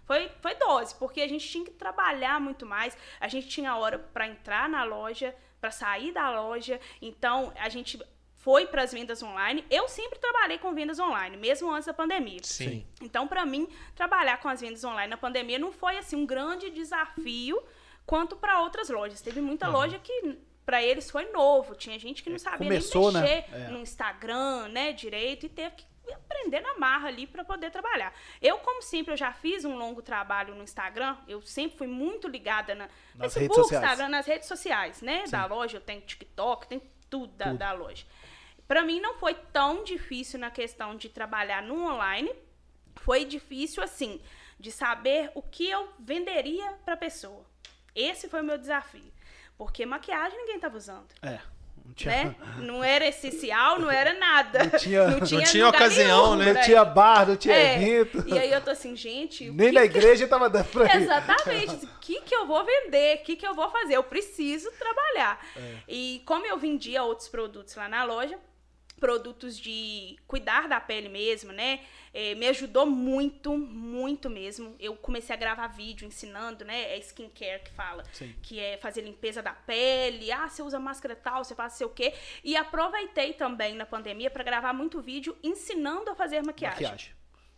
foi, 0.05 0.33
foi 0.41 0.57
dose, 0.57 0.97
porque 0.97 1.21
a 1.21 1.29
gente 1.29 1.49
tinha 1.49 1.65
que 1.65 1.71
trabalhar 1.71 2.41
muito 2.41 2.67
mais. 2.67 2.99
A 3.21 3.29
gente 3.29 3.47
tinha 3.47 3.77
hora 3.77 4.01
para 4.01 4.27
entrar 4.27 4.69
na 4.69 4.83
loja, 4.83 5.33
para 5.61 5.71
sair 5.71 6.13
da 6.13 6.29
loja. 6.29 6.81
Então, 7.01 7.53
a 7.57 7.69
gente 7.69 8.03
foi 8.35 8.67
para 8.67 8.83
as 8.83 8.93
vendas 8.93 9.23
online. 9.23 9.65
Eu 9.71 9.89
sempre 9.89 10.19
trabalhei 10.19 10.59
com 10.59 10.75
vendas 10.75 10.99
online, 10.99 11.37
mesmo 11.37 11.71
antes 11.71 11.87
da 11.87 11.95
pandemia. 11.95 12.41
Sim. 12.43 12.85
Então, 13.01 13.29
para 13.29 13.47
mim, 13.47 13.69
trabalhar 13.95 14.39
com 14.39 14.49
as 14.49 14.61
vendas 14.61 14.83
online 14.83 15.09
na 15.09 15.17
pandemia 15.17 15.57
não 15.57 15.71
foi 15.71 15.99
assim 15.99 16.17
um 16.17 16.27
grande 16.27 16.69
desafio 16.71 17.63
quanto 18.07 18.37
para 18.37 18.61
outras 18.61 18.88
lojas. 18.88 19.21
Teve 19.21 19.40
muita 19.40 19.69
loja 19.69 19.99
que 19.99 20.38
para 20.64 20.83
eles 20.83 21.11
foi 21.11 21.31
novo. 21.31 21.75
Tinha 21.75 21.99
gente 21.99 22.23
que 22.23 22.31
não 22.31 22.38
sabia 22.38 22.66
começou, 22.69 23.12
nem 23.12 23.23
né? 23.23 23.37
mexer 23.37 23.55
É. 23.55 23.69
no 23.69 23.79
Instagram, 23.79 24.69
né, 24.69 24.92
direito 24.92 25.47
e 25.47 25.49
teve 25.49 25.75
que 25.77 25.85
aprender 26.12 26.61
na 26.61 26.79
marra 26.79 27.09
ali 27.09 27.27
para 27.27 27.45
poder 27.45 27.71
trabalhar. 27.71 28.14
Eu, 28.40 28.59
como 28.59 28.81
sempre, 28.81 29.12
eu 29.12 29.16
já 29.16 29.33
fiz 29.33 29.64
um 29.64 29.77
longo 29.77 30.01
trabalho 30.03 30.55
no 30.55 30.62
Instagram. 30.62 31.16
Eu 31.27 31.42
sempre 31.42 31.79
fui 31.79 31.87
muito 31.87 32.29
ligada 32.29 32.75
na 32.75 32.88
Nas 33.14 33.35
Facebook, 33.35 33.71
redes. 33.71 33.73
Instagram, 33.73 34.09
nas 34.09 34.27
redes 34.27 34.49
sociais, 34.49 35.03
né, 35.03 35.25
da 35.29 35.47
loja. 35.47 35.79
Eu 35.79 35.81
tenho 35.81 36.01
TikTok, 36.01 36.69
tem 36.69 36.81
tudo 37.11 37.33
da, 37.35 37.53
da 37.53 37.73
loja. 37.73 38.05
Para 38.69 38.83
mim 38.83 39.01
não 39.01 39.14
foi 39.14 39.35
tão 39.35 39.85
difícil 39.85 40.38
na 40.38 40.51
questão 40.51 40.97
de 40.97 41.09
trabalhar 41.09 41.62
no 41.62 41.88
online. 41.88 42.33
Foi 42.97 43.25
difícil 43.25 43.83
assim 43.83 44.21
de 44.59 44.73
saber 44.73 45.31
o 45.35 45.42
que 45.42 45.69
eu 45.69 45.88
venderia 45.99 46.73
para 46.85 46.97
pessoa. 46.97 47.45
Esse 47.97 48.29
foi 48.29 48.43
o 48.43 48.45
meu 48.45 48.59
desafio, 48.59 49.11
porque 49.59 49.85
maquiagem 49.87 50.39
ninguém 50.39 50.61
tava 50.61 50.77
usando. 50.77 51.09
É. 51.23 51.39
tinha- 51.95 52.25
né? 52.25 52.37
Não 52.59 52.83
era 52.83 53.07
essencial, 53.07 53.79
não 53.79 53.89
era 53.91 54.13
nada. 54.15 54.65
Não 54.65 54.71
tinha- 54.79 55.07
Não 55.09 55.21
tinha 55.21 55.67
lugar 55.67 55.81
ocasião, 55.83 56.35
nenhum, 56.37 56.45
né? 56.45 56.53
Não 56.53 56.63
tinha 56.63 56.85
bar, 56.85 57.27
não 57.29 57.37
tinha 57.37 57.55
É, 57.55 57.77
evento. 57.77 58.25
E 58.29 58.37
aí 58.39 58.51
eu 58.51 58.61
tô 58.61 58.71
assim, 58.71 58.97
gente. 58.97 59.49
o 59.49 59.55
Nem 59.55 59.69
que 59.69 59.73
na 59.75 59.81
que- 59.83 59.87
igreja 59.87 60.27
tava 60.29 60.51
dando 60.51 60.65
pra 60.67 60.85
ir. 60.95 61.03
Exatamente. 61.03 61.87
O 61.87 61.99
que, 62.01 62.21
que 62.23 62.35
eu 62.35 62.45
vou 62.47 62.65
vender? 62.65 63.19
O 63.19 63.23
que, 63.23 63.37
que 63.37 63.47
eu 63.47 63.55
vou 63.55 63.71
fazer? 63.71 63.95
Eu 63.97 64.03
preciso 64.03 64.69
trabalhar. 64.73 65.41
É. 65.57 65.75
E 65.89 66.23
como 66.27 66.45
eu 66.45 66.59
vendia 66.59 67.05
outros 67.05 67.29
produtos 67.29 67.75
lá 67.77 67.89
na 67.89 68.03
loja, 68.05 68.37
produtos 68.99 69.59
de 69.59 70.17
cuidar 70.27 70.69
da 70.69 70.81
pele 70.81 71.09
mesmo, 71.09 71.53
né? 71.53 71.81
eh, 72.17 72.35
me 72.35 72.49
ajudou 72.49 72.87
muito, 72.87 73.59
muito 73.59 74.31
mesmo. 74.31 74.75
Eu 74.81 74.97
comecei 74.97 75.37
a 75.37 75.39
gravar 75.39 75.67
vídeo 75.67 76.07
ensinando, 76.07 76.65
né? 76.65 76.95
É 76.95 76.99
skincare 76.99 77.63
que 77.63 77.71
fala. 77.73 78.05
Sim. 78.11 78.35
Que 78.43 78.59
é 78.59 78.79
fazer 78.79 79.03
limpeza 79.03 79.43
da 79.43 79.53
pele. 79.53 80.33
Ah, 80.33 80.49
você 80.49 80.63
usa 80.63 80.81
máscara 80.81 81.15
tal, 81.15 81.45
você 81.45 81.55
faz 81.55 81.75
sei 81.75 81.87
o 81.87 81.91
quê. 81.91 82.15
E 82.43 82.57
aproveitei 82.57 83.35
também 83.35 83.75
na 83.75 83.85
pandemia 83.85 84.31
para 84.31 84.43
gravar 84.43 84.73
muito 84.73 84.99
vídeo 85.03 85.37
ensinando 85.43 86.09
a 86.11 86.15
fazer 86.15 86.43
maquiagem. 86.43 86.85
Maquiagem. 86.85 87.13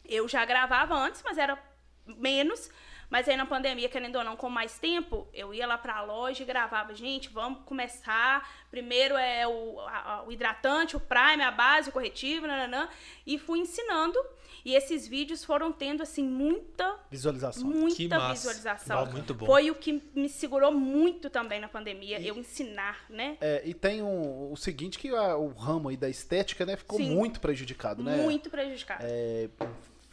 Eu 0.04 0.26
já 0.26 0.44
gravava 0.44 0.96
antes, 0.96 1.22
mas 1.22 1.38
era 1.38 1.56
menos. 2.04 2.68
Mas 3.10 3.26
aí 3.28 3.36
na 3.36 3.46
pandemia, 3.46 3.88
querendo 3.88 4.16
ou 4.16 4.24
não, 4.24 4.36
com 4.36 4.50
mais 4.50 4.78
tempo, 4.78 5.26
eu 5.32 5.54
ia 5.54 5.66
lá 5.66 5.78
pra 5.78 6.02
loja 6.02 6.42
e 6.42 6.46
gravava. 6.46 6.94
Gente, 6.94 7.28
vamos 7.30 7.60
começar. 7.64 8.46
Primeiro 8.70 9.16
é 9.16 9.46
o, 9.48 9.80
a- 9.80 10.12
a- 10.16 10.22
o 10.24 10.30
hidratante, 10.32 10.94
o 10.96 11.00
prime, 11.00 11.42
a 11.42 11.50
base, 11.50 11.88
o 11.88 11.92
corretivo, 11.92 12.46
nananã. 12.46 12.88
E 13.26 13.38
fui 13.38 13.60
ensinando. 13.60 14.18
E 14.64 14.74
esses 14.74 15.08
vídeos 15.08 15.42
foram 15.44 15.72
tendo, 15.72 16.02
assim, 16.02 16.22
muita, 16.22 16.98
Visualização. 17.10 17.64
muita 17.66 17.96
Que 17.96 18.08
massa. 18.08 18.32
visualização. 18.34 19.04
Não, 19.06 19.12
muito 19.12 19.32
bom. 19.32 19.46
Foi 19.46 19.70
o 19.70 19.74
que 19.74 20.02
me 20.14 20.28
segurou 20.28 20.70
muito 20.72 21.30
também 21.30 21.60
na 21.60 21.68
pandemia, 21.68 22.20
eu 22.20 22.36
ensinar, 22.36 22.98
né? 23.08 23.38
É, 23.40 23.62
e 23.64 23.72
tem 23.72 24.02
um, 24.02 24.52
o 24.52 24.56
seguinte 24.56 24.98
que 24.98 25.08
a- 25.08 25.36
o 25.36 25.48
ramo 25.52 25.88
aí 25.88 25.96
da 25.96 26.10
estética, 26.10 26.66
né, 26.66 26.76
ficou 26.76 26.98
Sim. 26.98 27.14
muito 27.14 27.40
prejudicado, 27.40 28.02
né? 28.02 28.16
Muito 28.16 28.50
prejudicado. 28.50 29.02
É, 29.06 29.48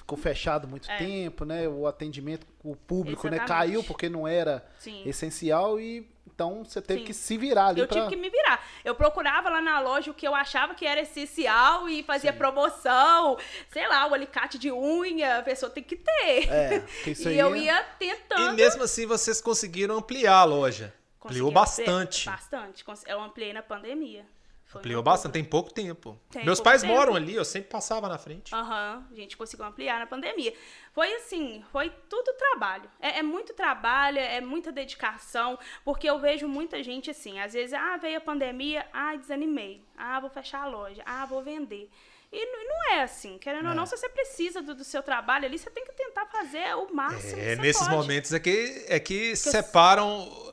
ficou 0.06 0.18
fechado 0.20 0.68
muito 0.68 0.89
É. 0.89 0.98
tempo, 0.98 1.44
né? 1.46 1.68
O 1.68 1.88
atendimento 1.88 2.46
com 2.60 2.72
o 2.72 2.76
público, 2.76 3.28
né, 3.28 3.38
Exatamente. 3.38 3.48
caiu 3.72 3.84
porque 3.84 4.08
não 4.08 4.28
era 4.28 4.63
Sim. 4.78 5.02
essencial 5.06 5.80
e 5.80 6.08
então 6.28 6.63
você 6.65 6.82
teve 6.82 7.00
Sim. 7.00 7.06
que 7.06 7.13
se 7.13 7.38
virar 7.38 7.68
ali 7.68 7.80
Eu 7.82 7.88
pra... 7.88 7.96
tive 8.02 8.10
que 8.15 8.22
me 8.22 8.30
virar. 8.30 8.63
Eu 8.84 8.94
procurava 8.94 9.50
lá 9.50 9.62
na 9.62 9.80
loja 9.80 10.12
o 10.12 10.13
que 10.13 10.28
eu 10.28 10.36
achava 10.36 10.76
que 10.76 10.86
era 10.86 11.02
essencial 11.02 11.88
e 11.89 12.04
fazia 12.04 12.32
promoção. 12.34 13.38
Sei 13.72 13.88
lá, 13.88 14.06
o 14.08 14.13
alicate 14.13 14.60
de 14.60 14.72
unha, 14.72 15.39
a 15.39 15.44
pessoa 15.44 15.70
tem 15.72 15.82
que 15.84 15.96
ter. 15.96 16.52
É, 16.52 16.80
porque 16.82 17.12
isso 17.12 17.24
e 17.30 17.32
aí 17.34 17.39
eu 17.39 17.56
é- 17.56 17.60
ia 17.60 17.82
E 17.82 17.86
tentando. 17.98 18.54
mesmo 18.54 18.84
assim 18.84 19.06
vocês 19.08 19.41
conseguiram 19.41 19.98
ampliar 19.98 20.39
a 20.39 20.44
loja. 20.44 20.94
Ampliou 21.24 21.52
bastante. 21.52 22.26
Bastante. 22.28 22.84
Eu 23.08 23.20
ampliei 23.20 23.52
na 23.54 23.63
pandemia. 23.63 24.26
Foi 24.65 24.80
Ampliou 24.80 25.01
bastante, 25.04 25.34
tem 25.34 25.43
pouco 25.43 25.71
tempo. 25.73 26.19
Tem 26.32 26.43
Meus 26.43 26.58
pouco 26.60 26.69
pais 26.69 26.82
tempo. 26.82 26.93
moram 26.93 27.15
ali, 27.15 27.36
eu 27.36 27.45
sempre 27.45 27.69
passava 27.69 28.10
na 28.10 28.17
frente. 28.17 28.54
Aham, 28.54 29.06
a 29.10 29.15
gente 29.15 29.38
conseguiu 29.38 29.65
ampliar 29.65 29.99
na 29.99 30.08
pandemia. 30.08 30.54
Foi 30.91 31.13
assim, 31.15 31.63
foi 31.71 31.89
tudo 32.10 32.34
trabalho. 32.34 32.89
É, 32.99 33.19
é 33.19 33.23
muito 33.23 33.54
trabalho, 33.54 34.17
é 34.17 34.41
muita 34.41 34.71
dedicação, 34.71 35.58
porque 35.84 36.10
eu 36.10 36.19
vejo 36.19 36.47
muita 36.47 36.82
gente 36.84 37.12
assim, 37.12 37.39
às 37.39 37.54
vezes, 37.54 37.73
ah, 37.73 37.95
veio 37.97 38.17
a 38.17 38.21
pandemia, 38.21 38.86
ah, 38.91 39.15
desanimei, 39.15 39.84
ah, 39.97 40.19
vou 40.19 40.30
fechar 40.30 40.63
a 40.63 40.67
loja, 40.67 41.01
ah, 41.06 41.25
vou 41.25 41.43
vender. 41.43 41.89
E 42.34 42.45
não, 42.47 42.91
é 42.95 43.04
assim, 43.04 43.38
querendo 43.38 43.69
ou 43.69 43.75
não, 43.75 43.86
se 43.86 43.95
você 43.95 44.10
precisa 44.10 44.62
do, 44.62 44.75
do 44.75 44.84
seu 44.84 45.01
trabalho 45.01 45.45
ali, 45.45 45.58
você 45.58 45.69
tem 45.69 45.86
que 45.86 45.93
tentar 45.93 46.25
fazer 46.25 46.75
o 46.75 46.93
máximo 46.93 47.36
que 47.41 47.47
É, 47.49 47.56
nesses 47.56 47.84
pode. 47.88 47.95
momentos 47.95 48.34
é 48.34 48.39
que, 48.39 48.86
é 48.89 48.99
que 48.99 49.36
separam 49.38 50.23
o- 50.28 50.45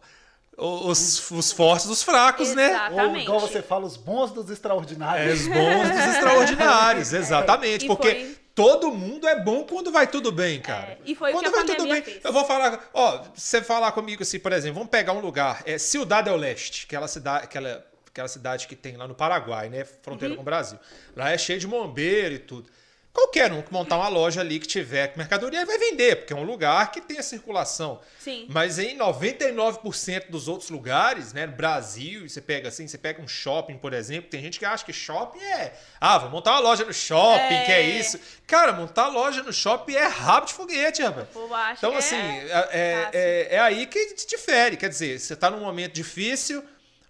os, 0.56 1.30
os 1.30 1.52
fortes 1.52 1.86
dos 1.86 2.02
fracos, 2.02 2.54
né? 2.54 2.68
Exato. 2.70 2.84
Ou 2.94 2.98
Exatamente. 3.00 3.22
igual 3.24 3.40
você 3.40 3.62
fala, 3.62 3.86
os 3.86 3.96
bons 3.96 4.30
dos 4.32 4.48
É, 4.50 4.52
extraordinários. 4.52 5.40
os 5.40 5.46
bons 5.48 5.88
dos 5.90 6.14
extraordinários, 6.14 7.12
exatamente. 7.14 7.84
E 7.84 7.88
porque 7.88 8.10
foi- 8.10 8.36
todo 8.54 8.90
mundo 8.92 9.26
é 9.26 9.40
bom 9.42 9.64
quando 9.64 9.90
vai 9.90 10.06
tudo 10.06 10.30
bem, 10.30 10.60
cara. 10.60 10.92
É, 10.92 10.98
e 11.06 11.14
foi 11.14 11.30
o 11.30 11.32
quando 11.34 11.44
que 11.44 11.48
a 11.48 11.52
vai 11.64 11.64
tudo 11.76 11.88
bem. 11.88 12.02
fez. 12.02 12.24
Eu 12.24 12.32
vou 12.32 12.44
falar, 12.44 12.90
ó, 12.92 13.22
você 13.34 13.62
falar 13.62 13.92
comigo 13.92 14.22
assim, 14.22 14.38
por 14.38 14.52
exemplo, 14.52 14.74
vamos 14.74 14.90
pegar 14.90 15.12
um 15.14 15.20
lugar, 15.20 15.62
é 15.64 15.78
Ciudad 15.78 16.22
del 16.24 16.36
Leste, 16.36 16.84
aquela 16.86 17.08
cidade, 17.08 17.44
aquela, 17.44 17.84
aquela 18.10 18.28
cidade 18.28 18.66
que 18.68 18.76
tem 18.76 18.96
lá 18.96 19.08
no 19.08 19.14
Paraguai, 19.14 19.68
né, 19.70 19.80
Uhum. 19.80 19.86
fronteira 20.02 20.34
com 20.34 20.42
o 20.42 20.44
Brasil. 20.44 20.78
Lá 21.16 21.30
é 21.30 21.38
cheio 21.38 21.58
de 21.58 21.66
bombeiro 21.66 22.34
e 22.34 22.38
tudo. 22.38 22.68
Qualquer 23.14 23.52
um 23.52 23.60
que 23.60 23.70
montar 23.70 23.96
uma 23.98 24.08
loja 24.08 24.40
ali 24.40 24.58
que 24.58 24.66
tiver 24.66 25.12
mercadoria 25.18 25.66
vai 25.66 25.76
vender, 25.76 26.16
porque 26.16 26.32
é 26.32 26.36
um 26.36 26.44
lugar 26.44 26.90
que 26.90 26.98
tem 26.98 27.18
a 27.18 27.22
circulação. 27.22 28.00
Sim. 28.18 28.46
Mas 28.48 28.78
em 28.78 28.96
99% 28.96 30.30
dos 30.30 30.48
outros 30.48 30.70
lugares, 30.70 31.32
né, 31.34 31.44
no 31.46 31.52
Brasil, 31.52 32.26
você 32.28 32.40
pega 32.40 32.68
assim, 32.68 32.88
você 32.88 32.96
pega 32.96 33.20
um 33.20 33.28
shopping, 33.28 33.76
por 33.76 33.92
exemplo, 33.92 34.30
tem 34.30 34.40
gente 34.40 34.58
que 34.58 34.64
acha 34.64 34.82
que 34.84 34.92
shopping 34.94 35.40
é, 35.40 35.74
ah, 36.00 36.16
vou 36.18 36.30
montar 36.30 36.52
uma 36.52 36.60
loja 36.60 36.84
no 36.86 36.92
shopping, 36.94 37.54
É. 37.54 37.64
que 37.66 37.72
é 37.72 37.82
isso. 37.82 38.18
Cara, 38.46 38.72
montar 38.72 39.08
loja 39.08 39.42
no 39.42 39.52
shopping 39.52 39.94
é 39.94 40.06
rabo 40.06 40.46
de 40.46 40.54
foguete, 40.54 41.02
rapaz. 41.02 41.28
Então, 41.76 41.90
que 41.92 41.98
assim, 41.98 42.16
é 42.16 42.48
é, 42.50 42.68
é, 42.72 43.10
é- 43.12 43.48
é 43.56 43.60
aí 43.60 43.86
que 43.86 44.14
difere. 44.26 44.76
Quer 44.76 44.88
dizer, 44.88 45.18
você 45.20 45.36
tá 45.36 45.50
num 45.50 45.60
momento 45.60 45.92
difícil, 45.92 46.64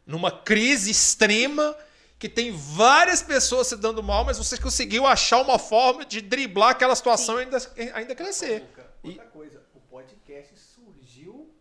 numa 0.04 0.30
crise 0.32 0.90
extrema, 0.90 1.76
que 2.22 2.28
tem 2.28 2.52
várias 2.52 3.20
pessoas 3.20 3.66
se 3.66 3.76
dando 3.76 4.00
mal, 4.00 4.24
mas 4.24 4.38
você 4.38 4.56
conseguiu 4.56 5.04
achar 5.04 5.42
uma 5.42 5.58
forma 5.58 6.04
de 6.04 6.20
driblar 6.20 6.70
aquela 6.70 6.94
situação 6.94 7.40
e 7.40 7.42
ainda, 7.42 7.58
ainda 7.94 8.14
crescer. 8.14 8.62
Outra, 8.62 8.94
outra 9.02 9.24
coisa, 9.24 9.61
o 9.74 9.80
podcast 9.80 10.56
surgiu 10.56 11.52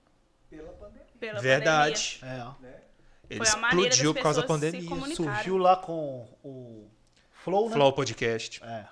pela 0.48 0.72
pandemia, 0.74 1.08
pela 1.20 1.42
Verdade. 1.42 2.20
É, 2.22 2.62
né? 2.62 2.76
Ele 3.28 3.42
explodiu 3.42 4.14
por 4.14 4.22
causa 4.22 4.42
da 4.42 4.48
pandemia. 4.48 5.16
surgiu 5.16 5.58
lá 5.58 5.76
com 5.78 6.30
o 6.44 6.88
Flow, 7.32 7.68
né? 7.68 7.74
Flow 7.74 7.94
Podcast. 7.94 8.64
É. 8.64 8.86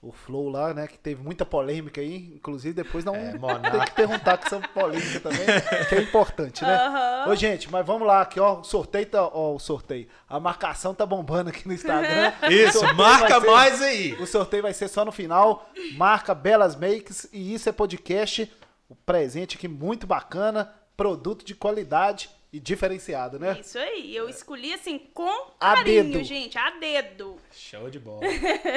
O 0.00 0.12
Flow 0.12 0.48
lá, 0.48 0.72
né? 0.72 0.86
Que 0.86 0.96
teve 0.96 1.20
muita 1.20 1.44
polêmica 1.44 2.00
aí. 2.00 2.32
Inclusive, 2.36 2.72
depois 2.72 3.04
não 3.04 3.16
É, 3.16 3.32
tem 3.70 3.80
que 3.84 3.90
perguntar 3.92 4.38
que 4.38 4.46
essa 4.46 4.60
polêmica 4.68 5.18
também, 5.18 5.40
que 5.88 5.94
é 5.96 6.00
importante, 6.02 6.62
né? 6.62 6.72
Aham. 6.76 7.30
Ô, 7.32 7.34
gente, 7.34 7.68
mas 7.68 7.84
vamos 7.84 8.06
lá 8.06 8.20
aqui, 8.20 8.38
ó. 8.38 8.60
O 8.60 8.64
sorteio 8.64 9.06
tá. 9.06 9.24
Ó, 9.26 9.56
o 9.56 9.58
sorteio. 9.58 10.06
A 10.28 10.38
marcação 10.38 10.94
tá 10.94 11.04
bombando 11.04 11.50
aqui 11.50 11.66
no 11.66 11.74
Instagram. 11.74 12.32
Isso, 12.48 12.80
marca 12.94 13.40
ser- 13.40 13.46
mais 13.50 13.82
aí. 13.82 14.12
O 14.20 14.26
sorteio 14.26 14.62
vai 14.62 14.72
ser 14.72 14.86
só 14.86 15.04
no 15.04 15.10
final. 15.10 15.68
Marca 15.96 16.32
Belas 16.32 16.76
Makes 16.76 17.28
e 17.32 17.52
isso 17.54 17.68
é 17.68 17.72
podcast. 17.72 18.48
O 18.88 18.94
presente 18.94 19.56
aqui 19.56 19.66
muito 19.66 20.06
bacana. 20.06 20.72
Produto 20.96 21.44
de 21.44 21.54
qualidade 21.56 22.30
e 22.50 22.58
diferenciado, 22.58 23.38
né? 23.38 23.58
Isso 23.60 23.78
aí, 23.78 24.16
eu 24.16 24.28
escolhi 24.28 24.72
assim 24.72 24.98
com 25.12 25.28
A 25.60 25.74
carinho, 25.76 26.04
dedo. 26.12 26.24
gente, 26.24 26.56
a 26.56 26.70
dedo. 26.70 27.36
Show 27.52 27.90
de 27.90 27.98
bola. 27.98 28.22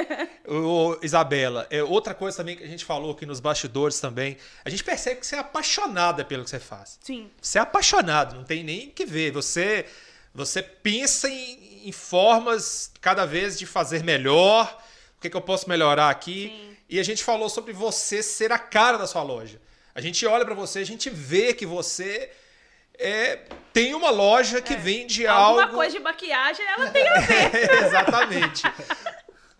Ô, 0.46 0.98
Isabela, 1.02 1.66
é 1.70 1.82
outra 1.82 2.12
coisa 2.12 2.36
também 2.36 2.56
que 2.56 2.62
a 2.64 2.66
gente 2.66 2.84
falou 2.84 3.12
aqui 3.12 3.24
nos 3.24 3.40
bastidores 3.40 3.98
também. 3.98 4.36
A 4.64 4.68
gente 4.68 4.84
percebe 4.84 5.20
que 5.20 5.26
você 5.26 5.36
é 5.36 5.38
apaixonada 5.38 6.22
pelo 6.22 6.44
que 6.44 6.50
você 6.50 6.60
faz. 6.60 6.98
Sim. 7.02 7.30
Você 7.40 7.58
é 7.58 7.62
apaixonado, 7.62 8.34
não 8.36 8.44
tem 8.44 8.62
nem 8.62 8.88
o 8.88 8.90
que 8.92 9.06
ver. 9.06 9.32
Você, 9.32 9.86
você 10.34 10.62
pensa 10.62 11.28
em, 11.30 11.88
em 11.88 11.92
formas 11.92 12.92
cada 13.00 13.24
vez 13.24 13.58
de 13.58 13.64
fazer 13.64 14.04
melhor. 14.04 14.82
O 15.16 15.20
que, 15.22 15.30
que 15.30 15.36
eu 15.36 15.40
posso 15.40 15.66
melhorar 15.68 16.10
aqui? 16.10 16.48
Sim. 16.48 16.76
E 16.90 17.00
a 17.00 17.02
gente 17.02 17.24
falou 17.24 17.48
sobre 17.48 17.72
você 17.72 18.22
ser 18.22 18.52
a 18.52 18.58
cara 18.58 18.98
da 18.98 19.06
sua 19.06 19.22
loja. 19.22 19.58
A 19.94 20.00
gente 20.02 20.26
olha 20.26 20.44
pra 20.44 20.54
você, 20.54 20.80
a 20.80 20.84
gente 20.84 21.08
vê 21.08 21.54
que 21.54 21.64
você 21.64 22.30
é, 23.02 23.36
tem 23.72 23.94
uma 23.94 24.10
loja 24.10 24.60
que 24.62 24.76
vende 24.76 25.24
É. 25.24 25.28
Alguma 25.28 25.62
algo. 25.64 25.74
coisa 25.74 25.96
de 25.96 26.02
maquiagem 26.02 26.64
ela 26.66 26.90
tem 26.90 27.08
a 27.08 27.18
ver. 27.20 27.70
Exatamente. 27.86 28.62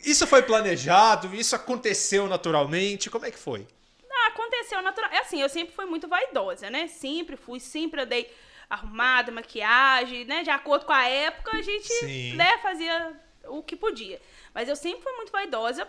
Isso 0.05 0.27
foi 0.27 0.43
planejado? 0.43 1.35
Isso 1.35 1.55
aconteceu 1.55 2.29
naturalmente? 2.29 3.09
Como 3.11 3.25
é 3.25 3.31
que 3.31 3.39
foi? 3.39 3.67
Ah, 4.11 4.27
aconteceu 4.29 4.83
natural. 4.83 5.11
É 5.13 5.19
assim, 5.19 5.41
eu 5.41 5.49
sempre 5.49 5.75
fui 5.75 5.87
muito 5.87 6.09
vaidosa, 6.09 6.71
né? 6.71 6.87
Sempre 6.89 7.37
fui, 7.37 7.59
sempre 7.61 8.03
andei 8.03 8.31
arrumada, 8.69 9.31
maquiagem, 9.31 10.25
né? 10.25 10.43
De 10.43 10.51
acordo 10.51 10.85
com 10.87 10.93
a 10.93 11.07
época, 11.07 11.57
a 11.57 11.63
gente, 11.63 11.89
Sim. 11.89 12.35
né, 12.35 12.59
fazia 12.59 13.13
o 13.47 13.63
que 13.63 13.77
podia. 13.77 14.21
Mas 14.55 14.69
eu 14.69 14.77
sempre 14.77 15.03
fui 15.03 15.13
muito 15.13 15.31
vaidosa, 15.31 15.87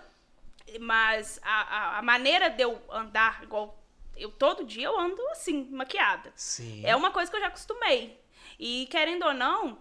mas 0.79 1.39
a, 1.43 1.61
a, 1.61 1.99
a 1.99 2.01
maneira 2.01 2.49
de 2.49 2.61
eu 2.63 2.81
andar 2.91 3.41
igual 3.43 3.77
eu 4.15 4.29
todo 4.31 4.63
dia 4.63 4.85
eu 4.85 4.99
ando 4.99 5.21
assim, 5.29 5.67
maquiada. 5.71 6.31
Sim. 6.35 6.81
É 6.85 6.95
uma 6.95 7.11
coisa 7.11 7.29
que 7.29 7.37
eu 7.37 7.41
já 7.41 7.47
acostumei. 7.47 8.19
E 8.59 8.87
querendo 8.89 9.23
ou 9.25 9.33
não, 9.33 9.77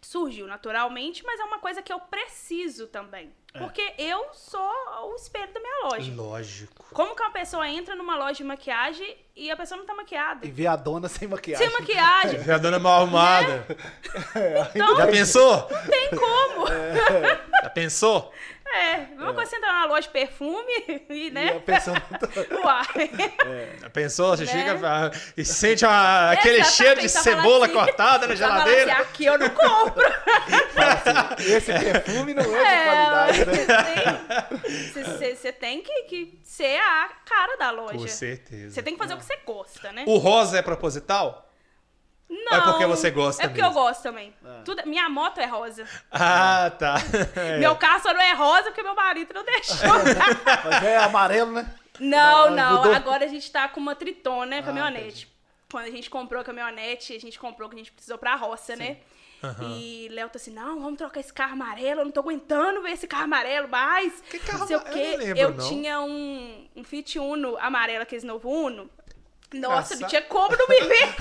surgiu 0.00 0.46
naturalmente, 0.46 1.24
mas 1.24 1.40
é 1.40 1.44
uma 1.44 1.58
coisa 1.58 1.82
que 1.82 1.92
eu 1.92 2.00
preciso 2.00 2.86
também. 2.86 3.32
Porque 3.56 3.94
eu 3.98 4.28
sou 4.34 4.70
o 5.10 5.16
espelho 5.16 5.52
da 5.52 5.58
minha 5.58 5.86
loja. 5.86 6.12
Lógico. 6.14 6.86
Como 6.92 7.16
que 7.16 7.22
uma 7.22 7.30
pessoa 7.32 7.68
entra 7.68 7.96
numa 7.96 8.16
loja 8.16 8.34
de 8.34 8.44
maquiagem 8.44 9.16
e 9.34 9.50
a 9.50 9.56
pessoa 9.56 9.78
não 9.78 9.86
tá 9.86 9.94
maquiada? 9.94 10.46
E 10.46 10.50
ver 10.50 10.66
a 10.66 10.76
dona 10.76 11.08
sem 11.08 11.26
maquiagem. 11.26 11.66
Sem 11.66 11.80
maquiagem. 11.80 12.38
Vê 12.40 12.52
a 12.52 12.58
dona 12.58 12.78
mal 12.78 13.00
arrumada. 13.02 13.66
Então, 14.74 14.96
Já 14.96 15.06
pensou? 15.06 15.62
tem 15.62 16.10
como. 16.10 16.66
Já 17.62 17.70
pensou? 17.70 18.32
É, 18.74 18.96
mesma 19.16 19.32
coisa 19.34 19.50
você 19.50 19.56
entrar 19.56 19.72
na 19.72 19.86
loja 19.86 20.02
de 20.02 20.08
perfume 20.10 20.72
e, 20.88 21.02
E 21.28 21.30
né? 21.30 21.56
a 21.56 21.60
pessoa- 21.60 21.96
Uai. 22.64 23.10
Pensou? 23.92 24.36
Você 24.36 24.44
Né? 24.44 24.52
chega 24.52 25.10
e 25.36 25.44
sente 25.44 25.84
a- 25.86 26.30
aquele 26.32 26.62
cheiro 26.64 27.00
de 27.00 27.08
cebola 27.08 27.64
assim. 27.66 27.74
cortada 27.74 28.26
na 28.26 28.34
geladeira. 28.34 28.92
Assim, 28.92 29.02
aqui 29.02 29.24
eu 29.26 29.38
não 29.38 29.48
compro. 29.50 30.04
Esse 31.38 31.72
perfume 31.72 32.34
não 32.34 32.42
é 32.42 32.46
de 32.46 32.84
qualidade, 32.84 33.44
né? 33.46 35.34
Você 35.34 35.52
tem 35.52 35.80
que, 35.82 36.02
que 36.04 36.38
ser 36.44 36.78
a 36.78 37.08
cara 37.24 37.56
da 37.56 37.70
loja. 37.70 37.94
Com 37.98 38.06
certeza. 38.08 38.74
Você 38.74 38.82
tem 38.82 38.94
que 38.94 38.98
fazer 38.98 39.14
o 39.14 39.16
que 39.18 39.24
você 39.24 39.36
gosta, 39.46 39.92
né? 39.92 40.04
O 40.06 40.18
rosa 40.18 40.58
é 40.58 40.62
proposital? 40.62 41.47
Não. 42.30 42.52
é 42.56 42.60
porque 42.60 42.86
você 42.86 43.10
gosta 43.10 43.42
É 43.42 43.48
porque 43.48 43.62
mesmo? 43.62 43.78
eu 43.78 43.82
gosto 43.82 44.02
também. 44.02 44.34
Tudo, 44.64 44.82
minha 44.86 45.08
moto 45.08 45.38
é 45.38 45.46
rosa. 45.46 45.86
Ah, 46.10 46.70
tá. 46.78 46.96
É. 47.36 47.58
Meu 47.58 47.74
carro 47.76 48.02
só 48.02 48.12
não 48.12 48.20
é 48.20 48.32
rosa 48.34 48.64
porque 48.64 48.82
meu 48.82 48.94
marido 48.94 49.32
não 49.34 49.44
deixou. 49.44 49.76
Mas 50.64 50.82
é 50.84 50.96
amarelo, 50.98 51.52
né? 51.52 51.74
não, 51.98 52.50
Não, 52.50 52.84
não. 52.84 52.92
Agora 52.94 53.24
a 53.24 53.28
gente 53.28 53.50
tá 53.50 53.66
com 53.68 53.80
uma 53.80 53.94
Triton, 53.94 54.44
né? 54.44 54.58
Ah, 54.58 54.62
Caminhonete. 54.62 55.28
Quando 55.70 55.84
a 55.86 55.90
gente 55.90 56.08
comprou 56.08 56.40
a 56.40 56.44
caminhonete, 56.44 57.14
a 57.14 57.20
gente 57.20 57.38
comprou 57.38 57.68
que 57.68 57.74
a 57.74 57.78
gente 57.78 57.92
precisou 57.92 58.16
pra 58.16 58.34
roça, 58.36 58.74
né? 58.76 58.98
E 59.62 60.08
Léo 60.10 60.28
tá 60.30 60.36
assim, 60.36 60.50
não, 60.52 60.80
vamos 60.80 60.96
trocar 60.98 61.20
esse 61.20 61.32
carro 61.32 61.52
amarelo, 61.52 62.00
eu 62.00 62.04
não 62.06 62.10
tô 62.10 62.20
aguentando 62.20 62.82
ver 62.82 62.90
esse 62.92 63.06
carro 63.06 63.24
amarelo 63.24 63.68
mais. 63.68 64.20
Que 64.30 64.38
carro 64.38 64.60
Não 64.60 64.66
sei 64.66 64.76
o 64.76 64.80
ama- 64.80 64.88
quê. 64.90 64.98
eu 64.98 65.10
não 65.12 65.18
lembro, 65.18 65.38
Eu 65.42 65.50
não. 65.54 65.68
tinha 65.68 66.00
um, 66.00 66.68
um 66.74 66.82
Fit 66.84 67.18
Uno 67.18 67.56
amarelo, 67.60 68.02
aquele 68.02 68.26
novo 68.26 68.48
Uno. 68.50 68.90
Nossa, 69.54 69.96
não 69.96 70.06
tinha 70.08 70.22
como 70.22 70.54
não 70.56 70.68
me 70.68 70.80
ver. 70.82 71.14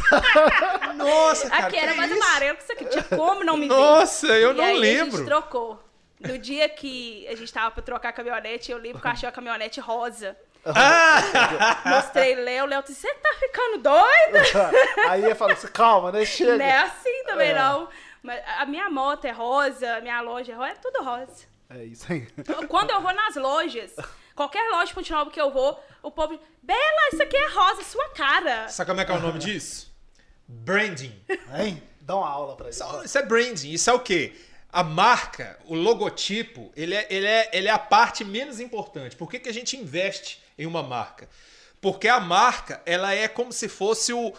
Nossa, 0.95 1.49
cara. 1.49 1.67
Aqui 1.67 1.77
era 1.77 1.93
mais 1.95 2.11
isso? 2.11 2.21
amarelo 2.23 2.57
que 2.57 2.63
isso 2.63 2.71
aqui. 2.73 2.85
Tinha 2.85 3.03
como 3.03 3.43
não 3.43 3.55
me 3.57 3.67
ver. 3.67 3.73
Nossa, 3.73 4.27
eu 4.27 4.51
E 4.51 4.53
não 4.53 4.63
aí 4.63 4.75
A 4.75 4.79
lembro. 4.79 5.17
gente 5.17 5.25
trocou. 5.25 5.83
No 6.19 6.37
dia 6.37 6.67
que 6.67 7.27
a 7.29 7.35
gente 7.35 7.53
tava 7.53 7.71
pra 7.71 7.83
trocar 7.83 8.09
a 8.09 8.11
caminhonete, 8.13 8.71
eu 8.71 8.77
lembro 8.77 8.99
que 9.01 9.07
eu 9.07 9.11
achei 9.11 9.29
a 9.29 9.31
caminhonete 9.31 9.79
rosa. 9.79 10.35
Ah! 10.65 11.81
Mostrei 11.85 12.35
Léo, 12.35 12.65
Léo 12.65 12.81
disse, 12.83 13.01
você 13.01 13.13
tá 13.15 13.29
ficando 13.39 13.77
doido? 13.77 14.67
Aí 15.09 15.23
ele 15.23 15.35
falou 15.35 15.53
assim, 15.53 15.67
calma, 15.67 16.11
né? 16.11 16.25
Chega. 16.25 16.57
Não 16.57 16.65
é 16.65 16.77
assim 16.79 17.23
também, 17.25 17.51
É. 17.51 17.55
não. 17.55 17.87
Mas 18.23 18.41
a 18.59 18.65
minha 18.65 18.89
moto 18.89 19.25
é 19.25 19.31
rosa, 19.31 19.95
a 19.97 20.01
minha 20.01 20.19
loja 20.21 20.51
é 20.51 20.55
rosa, 20.55 20.71
é 20.71 20.75
tudo 20.75 21.03
rosa. 21.03 21.45
É 21.69 21.83
isso 21.85 22.05
aí. 22.11 22.27
Quando 22.67 22.89
eu 22.91 22.99
vou 23.01 23.13
nas 23.13 23.35
lojas, 23.35 23.93
qualquer 24.38 24.69
loja 24.69 24.86
de 24.86 24.93
Ponte 24.93 25.12
Nova 25.12 25.32
que 25.32 25.41
eu 25.41 25.52
vou, 25.52 25.84
o 26.04 26.12
povo 26.12 26.39
Bela, 26.62 27.10
isso 27.12 27.23
aqui 27.23 27.36
é 27.36 27.50
rosa, 27.50 27.84
sua 27.84 28.10
cara. 28.10 28.69
Sabe 28.69 28.89
como 28.89 29.02
é 29.02 29.06
que 29.06 29.12
é 29.12 29.15
o 29.15 29.19
nome 29.19 29.39
disso? 29.39 29.91
Branding. 30.47 31.13
Hein? 31.58 31.82
Dá 32.02 32.15
uma 32.15 32.30
aula 32.30 32.56
pra. 32.56 32.69
Isso 32.69 32.84
isso 33.04 33.17
é 33.17 33.26
branding. 33.26 33.71
Isso 33.71 33.89
é 33.89 33.93
o 33.93 34.00
quê? 34.00 34.36
A 34.71 34.84
marca, 34.84 35.58
o 35.65 35.73
logotipo, 35.73 36.71
ele 36.76 36.93
é, 36.93 37.08
ele 37.10 37.26
é, 37.26 37.50
ele 37.52 37.67
é 37.67 37.71
a 37.71 37.80
parte 37.80 38.23
menos 38.23 38.60
importante. 38.60 39.15
Por 39.15 39.30
que, 39.30 39.39
que 39.39 39.50
a 39.50 39.54
gente 39.54 39.76
investe 39.76 40.41
em 40.58 40.65
uma 40.65 40.84
marca? 40.84 41.28
Porque 41.82 42.08
a 42.08 42.19
marca, 42.19 42.82
ela 42.86 43.13
é 43.13 43.28
como 43.28 43.52
se 43.52 43.67
fosse 43.67 44.13
o, 44.13 44.34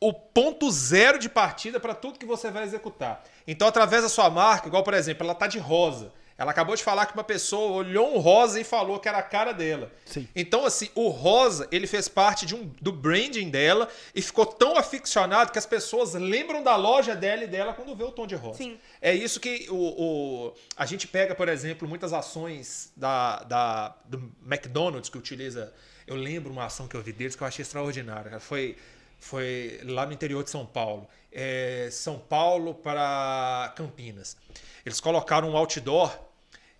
o 0.00 0.12
ponto 0.12 0.70
zero 0.70 1.18
de 1.18 1.28
partida 1.28 1.78
para 1.78 1.94
tudo 1.94 2.18
que 2.18 2.26
você 2.26 2.50
vai 2.50 2.62
executar. 2.62 3.24
Então, 3.46 3.68
através 3.68 4.02
da 4.02 4.08
sua 4.08 4.30
marca, 4.30 4.68
igual 4.68 4.82
por 4.82 4.94
exemplo, 4.94 5.24
ela 5.24 5.34
tá 5.34 5.46
de 5.46 5.58
rosa. 5.58 6.12
Ela 6.42 6.50
acabou 6.50 6.74
de 6.74 6.82
falar 6.82 7.06
que 7.06 7.14
uma 7.14 7.22
pessoa 7.22 7.70
olhou 7.72 8.14
um 8.16 8.18
rosa 8.18 8.60
e 8.60 8.64
falou 8.64 8.98
que 8.98 9.08
era 9.08 9.18
a 9.18 9.22
cara 9.22 9.52
dela. 9.52 9.92
Sim. 10.04 10.28
Então, 10.34 10.66
assim, 10.66 10.90
o 10.94 11.08
rosa, 11.08 11.68
ele 11.70 11.86
fez 11.86 12.08
parte 12.08 12.44
de 12.44 12.54
um, 12.56 12.68
do 12.80 12.90
branding 12.90 13.48
dela 13.48 13.88
e 14.12 14.20
ficou 14.20 14.44
tão 14.44 14.76
aficionado 14.76 15.52
que 15.52 15.58
as 15.58 15.66
pessoas 15.66 16.14
lembram 16.14 16.60
da 16.60 16.74
loja 16.74 17.14
dela 17.14 17.44
e 17.44 17.46
dela 17.46 17.72
quando 17.72 17.94
vê 17.94 18.02
o 18.02 18.10
tom 18.10 18.26
de 18.26 18.34
rosa. 18.34 18.58
Sim. 18.58 18.76
É 19.00 19.14
isso 19.14 19.38
que 19.38 19.68
o, 19.70 19.76
o- 19.76 20.54
a 20.76 20.84
gente 20.84 21.06
pega, 21.06 21.32
por 21.32 21.48
exemplo, 21.48 21.86
muitas 21.86 22.12
ações 22.12 22.92
da, 22.96 23.36
da- 23.44 23.96
do 24.04 24.18
McDonald's 24.44 25.08
que 25.08 25.16
utiliza. 25.18 25.72
Eu 26.08 26.16
lembro 26.16 26.52
uma 26.52 26.64
ação 26.64 26.88
que 26.88 26.96
eu 26.96 27.02
vi 27.02 27.12
deles 27.12 27.36
que 27.36 27.42
eu 27.42 27.46
achei 27.46 27.62
extraordinária. 27.62 28.40
Foi, 28.40 28.76
foi 29.20 29.80
lá 29.84 30.04
no 30.04 30.12
interior 30.12 30.42
de 30.42 30.50
São 30.50 30.66
Paulo. 30.66 31.06
É, 31.30 31.88
São 31.92 32.18
Paulo 32.18 32.74
para 32.74 33.72
Campinas. 33.76 34.36
Eles 34.84 35.00
colocaram 35.00 35.48
um 35.50 35.56
outdoor 35.56 36.12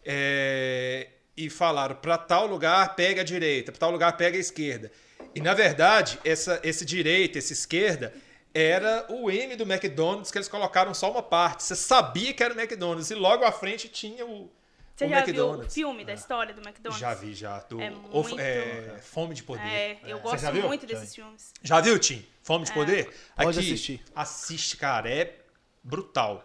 é, 0.05 1.09
e 1.37 1.49
falaram: 1.51 1.97
para 1.97 2.19
tal 2.19 2.47
lugar 2.47 2.95
pega 2.95 3.21
a 3.23 3.25
direita, 3.25 3.73
para 3.73 3.79
tal 3.81 3.91
lugar 3.91 4.17
pega 4.17 4.37
a 4.37 4.41
esquerda. 4.41 4.91
E 5.35 5.41
na 5.41 5.55
verdade, 5.55 6.19
essa, 6.25 6.61
esse 6.62 6.85
direita, 6.85 7.38
essa 7.38 7.53
esquerda, 7.53 8.12
era 8.53 9.07
o 9.09 9.31
M 9.31 9.57
do 9.57 9.65
McDonald's 9.65 10.31
que 10.31 10.37
eles 10.38 10.49
colocaram 10.49 10.93
só 10.93 11.11
uma 11.11 11.23
parte. 11.23 11.62
Você 11.62 11.75
sabia 11.77 12.35
que 12.35 12.43
era 12.43 12.53
o 12.53 12.59
McDonald's 12.61 13.11
e 13.11 13.15
logo 13.15 13.45
à 13.45 13.51
frente 13.53 13.88
tinha 13.88 14.27
o, 14.27 14.51
Você 14.95 15.07
o 15.07 15.09
já 15.09 15.21
viu 15.25 15.25
o 15.25 15.29
McDonald's. 15.38 15.75
filme 15.75 16.05
da 16.05 16.12
história 16.12 16.53
do 16.53 16.61
McDonald's? 16.61 17.01
Já 17.01 17.15
vi, 17.15 17.33
já. 17.35 17.61
Do, 17.61 17.81
É 17.81 17.88
muito- 17.88 18.38
é, 18.38 18.99
Fome 19.01 19.35
de 19.35 19.43
Poder. 19.43 19.62
É, 19.67 19.99
eu 20.05 20.19
Você 20.19 20.23
gosto 20.23 20.38
já 20.43 20.51
viu? 20.51 20.67
muito 20.69 20.85
desses 20.87 21.15
filmes. 21.15 21.53
Já 21.62 21.81
viu, 21.81 21.99
Tim? 21.99 22.27
Fome 22.43 22.67
de 22.67 22.73
Poder? 22.73 23.07
Pode 23.35 23.59
Aqui, 23.59 23.69
assistir. 23.73 24.03
Assiste, 24.15 24.77
cara. 24.77 25.09
É 25.09 25.35
brutal. 25.83 26.45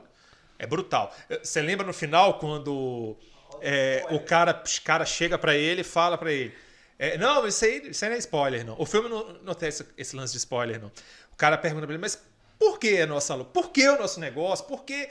É 0.58 0.65
brutal. 0.65 1.13
Você 1.43 1.62
lembra 1.62 1.86
no 1.86 1.93
final 1.93 2.39
quando 2.39 3.17
é, 3.62 4.06
o 4.12 4.20
cara, 4.20 4.63
cara 4.84 5.06
chega 5.06 5.38
pra 5.38 5.56
ele 5.56 5.82
e 5.82 5.84
fala 5.84 6.17
pra 6.17 6.32
ele. 6.32 6.54
é, 6.98 7.17
não, 7.17 7.48
isso 7.48 7.63
aí, 7.65 7.89
isso 7.89 8.04
aí 8.04 8.10
não 8.10 8.15
é 8.15 8.20
spoiler, 8.20 8.65
não. 8.65 8.76
O 8.80 8.86
filme 8.86 9.10
não, 9.10 9.34
não 9.43 9.54
tem 9.54 9.70
esse, 9.70 9.86
esse 9.98 10.15
lance 10.15 10.34
de 10.34 10.38
spoiler, 10.39 10.82
não. 10.82 10.91
O 11.32 11.36
cara 11.38 11.58
pergunta 11.58 11.86
pra 11.86 11.93
ele, 11.93 12.02
mas 12.02 12.22
por 12.58 12.80
que 12.80 13.00
a 13.00 13.06
nossa 13.06 13.36
luta? 13.36 13.52
Por 13.52 13.70
que 13.70 13.88
o 13.88 13.98
nosso 13.98 14.20
negócio? 14.20 14.65
Por 14.65 14.84
que, 14.84 15.10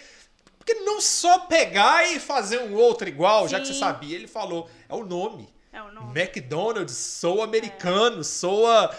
por 0.58 0.66
que 0.66 0.74
não 0.74 1.00
só 1.00 1.40
pegar 1.40 2.10
e 2.10 2.18
fazer 2.18 2.58
um 2.58 2.74
outro 2.74 3.08
igual, 3.08 3.46
já 3.48 3.60
que 3.60 3.66
você 3.66 3.74
Sim. 3.74 3.80
sabia? 3.80 4.16
Ele 4.16 4.26
falou, 4.26 4.68
é 4.88 4.94
o 4.94 5.04
nome. 5.04 5.48
É 5.72 5.82
o 5.82 5.92
nome. 5.92 6.18
McDonald's 6.18 6.96
soa 6.96 7.44
americano, 7.44 8.24
soa. 8.24 8.94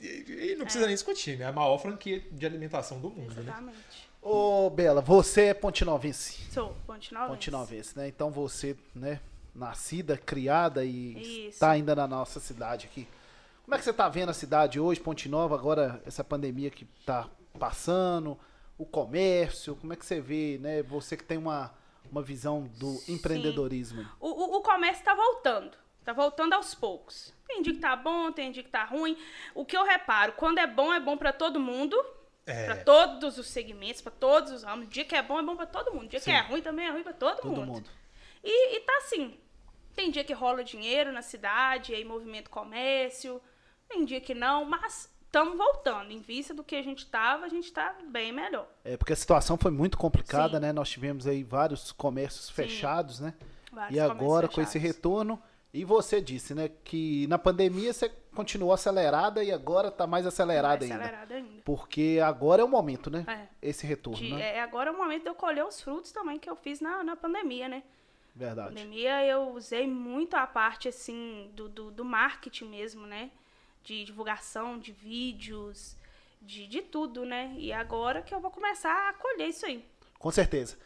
E 0.00 0.52
e 0.52 0.56
não 0.56 0.64
precisa 0.64 0.86
nem 0.86 0.94
discutir, 0.94 1.38
né? 1.38 1.46
É 1.46 1.48
a 1.48 1.52
maior 1.52 1.78
franquia 1.78 2.22
de 2.30 2.44
alimentação 2.44 3.00
do 3.00 3.10
mundo, 3.10 3.34
né? 3.42 3.54
Ô, 4.24 4.70
Bela, 4.70 5.02
você 5.02 5.48
é 5.48 5.54
pontinovense. 5.54 6.50
Sou, 6.50 6.74
continua. 6.86 7.26
Pontinovense, 7.26 7.94
né? 7.94 8.08
Então 8.08 8.30
você, 8.30 8.74
né, 8.94 9.20
nascida, 9.54 10.16
criada 10.16 10.82
e 10.82 11.12
Isso. 11.20 11.48
está 11.50 11.72
ainda 11.72 11.94
na 11.94 12.08
nossa 12.08 12.40
cidade 12.40 12.86
aqui. 12.86 13.06
Como 13.64 13.74
é 13.74 13.78
que 13.78 13.84
você 13.84 13.92
tá 13.92 14.08
vendo 14.08 14.30
a 14.30 14.34
cidade 14.34 14.80
hoje, 14.80 14.98
Ponte 14.98 15.28
Nova, 15.28 15.54
agora 15.54 16.02
essa 16.06 16.24
pandemia 16.24 16.70
que 16.70 16.86
tá 17.04 17.28
passando, 17.58 18.38
o 18.78 18.86
comércio, 18.86 19.76
como 19.76 19.92
é 19.92 19.96
que 19.96 20.06
você 20.06 20.22
vê, 20.22 20.58
né? 20.58 20.82
Você 20.84 21.18
que 21.18 21.24
tem 21.24 21.36
uma, 21.36 21.74
uma 22.10 22.22
visão 22.22 22.62
do 22.78 22.98
empreendedorismo. 23.06 24.08
O, 24.18 24.28
o, 24.28 24.56
o 24.56 24.62
comércio 24.62 25.04
tá 25.04 25.14
voltando. 25.14 25.76
Tá 26.02 26.14
voltando 26.14 26.54
aos 26.54 26.74
poucos. 26.74 27.34
Tem 27.46 27.60
dia 27.60 27.74
que 27.74 27.80
tá 27.80 27.94
bom, 27.94 28.32
tem 28.32 28.50
dia 28.50 28.62
que 28.62 28.70
tá 28.70 28.84
ruim. 28.84 29.18
O 29.54 29.66
que 29.66 29.76
eu 29.76 29.84
reparo, 29.84 30.32
quando 30.32 30.58
é 30.58 30.66
bom, 30.66 30.92
é 30.94 31.00
bom 31.00 31.16
pra 31.16 31.32
todo 31.32 31.60
mundo. 31.60 31.94
É. 32.46 32.66
Pra 32.66 32.76
todos 32.76 33.38
os 33.38 33.46
segmentos, 33.46 34.02
pra 34.02 34.12
todos 34.12 34.52
os 34.52 34.62
ramos. 34.62 34.88
Dia 34.88 35.04
que 35.04 35.14
é 35.16 35.22
bom, 35.22 35.38
é 35.38 35.42
bom 35.42 35.56
pra 35.56 35.66
todo 35.66 35.92
mundo. 35.94 36.08
Dia 36.08 36.20
Sim. 36.20 36.30
que 36.30 36.36
é 36.36 36.40
ruim 36.40 36.60
também 36.62 36.86
é 36.86 36.90
ruim 36.90 37.02
pra 37.02 37.12
todo, 37.14 37.36
Todo 37.36 37.48
mundo. 37.56 37.66
mundo. 37.66 37.90
E, 38.42 38.76
e 38.76 38.80
tá 38.80 38.92
assim. 38.98 39.38
Tem 39.94 40.10
dia 40.10 40.24
que 40.24 40.32
rola 40.32 40.62
dinheiro 40.64 41.12
na 41.12 41.22
cidade, 41.22 41.94
aí 41.94 42.04
movimento 42.04 42.50
comércio. 42.50 43.40
Tem 43.88 44.04
dia 44.04 44.20
que 44.20 44.34
não, 44.34 44.64
mas 44.64 45.08
estamos 45.24 45.56
voltando. 45.56 46.10
Em 46.12 46.20
vista 46.20 46.52
do 46.52 46.62
que 46.64 46.74
a 46.76 46.82
gente 46.82 47.06
tava, 47.06 47.46
a 47.46 47.48
gente 47.48 47.72
tá 47.72 47.96
bem 48.08 48.32
melhor. 48.32 48.68
É, 48.84 48.96
porque 48.96 49.12
a 49.12 49.16
situação 49.16 49.56
foi 49.56 49.70
muito 49.70 49.96
complicada, 49.96 50.58
Sim. 50.58 50.62
né? 50.62 50.72
Nós 50.72 50.90
tivemos 50.90 51.26
aí 51.26 51.42
vários 51.42 51.92
comércios 51.92 52.50
fechados, 52.50 53.20
né? 53.20 53.34
Vários 53.72 53.96
E 53.96 54.00
agora, 54.00 54.48
com 54.48 54.60
esse 54.60 54.78
retorno, 54.78 55.40
e 55.74 55.84
você 55.84 56.20
disse, 56.20 56.54
né, 56.54 56.70
que 56.84 57.26
na 57.26 57.36
pandemia 57.38 57.92
você 57.92 58.08
continuou 58.34 58.72
acelerada 58.72 59.42
e 59.44 59.50
agora 59.52 59.90
tá 59.90 60.06
mais 60.06 60.24
acelerada 60.26 60.78
Mais 60.78 60.82
ainda. 60.90 60.94
acelerado 61.04 61.32
ainda. 61.32 61.62
Porque 61.64 62.20
agora 62.24 62.62
é 62.62 62.64
o 62.64 62.68
momento, 62.68 63.10
né? 63.10 63.24
É. 63.28 63.68
Esse 63.68 63.86
retorno, 63.86 64.18
De- 64.18 64.32
né? 64.32 64.56
é, 64.56 64.60
agora 64.62 64.90
é 64.90 64.92
o 64.92 64.96
momento 64.96 65.22
de 65.24 65.28
eu 65.28 65.34
colher 65.34 65.64
os 65.64 65.80
frutos 65.80 66.12
também 66.12 66.38
que 66.38 66.48
eu 66.48 66.56
fiz 66.56 66.80
na, 66.80 67.02
na 67.04 67.16
pandemia, 67.16 67.68
né? 67.68 67.82
Na 68.36 68.46
Verdade. 68.46 68.68
pandemia 68.68 69.24
eu 69.26 69.50
usei 69.50 69.86
muito 69.86 70.34
a 70.34 70.46
parte, 70.46 70.88
assim, 70.88 71.50
do, 71.54 71.68
do, 71.68 71.90
do 71.90 72.04
marketing 72.04 72.66
mesmo, 72.66 73.06
né? 73.06 73.30
De 73.82 74.04
divulgação, 74.04 74.78
de 74.78 74.92
vídeos, 74.92 75.96
de, 76.40 76.66
de 76.66 76.82
tudo, 76.82 77.24
né? 77.24 77.52
E 77.58 77.72
agora 77.72 78.22
que 78.22 78.34
eu 78.34 78.40
vou 78.40 78.50
começar 78.50 79.10
a 79.10 79.12
colher 79.14 79.48
isso 79.48 79.66
aí. 79.66 79.84
Com 80.18 80.30
certeza. 80.30 80.76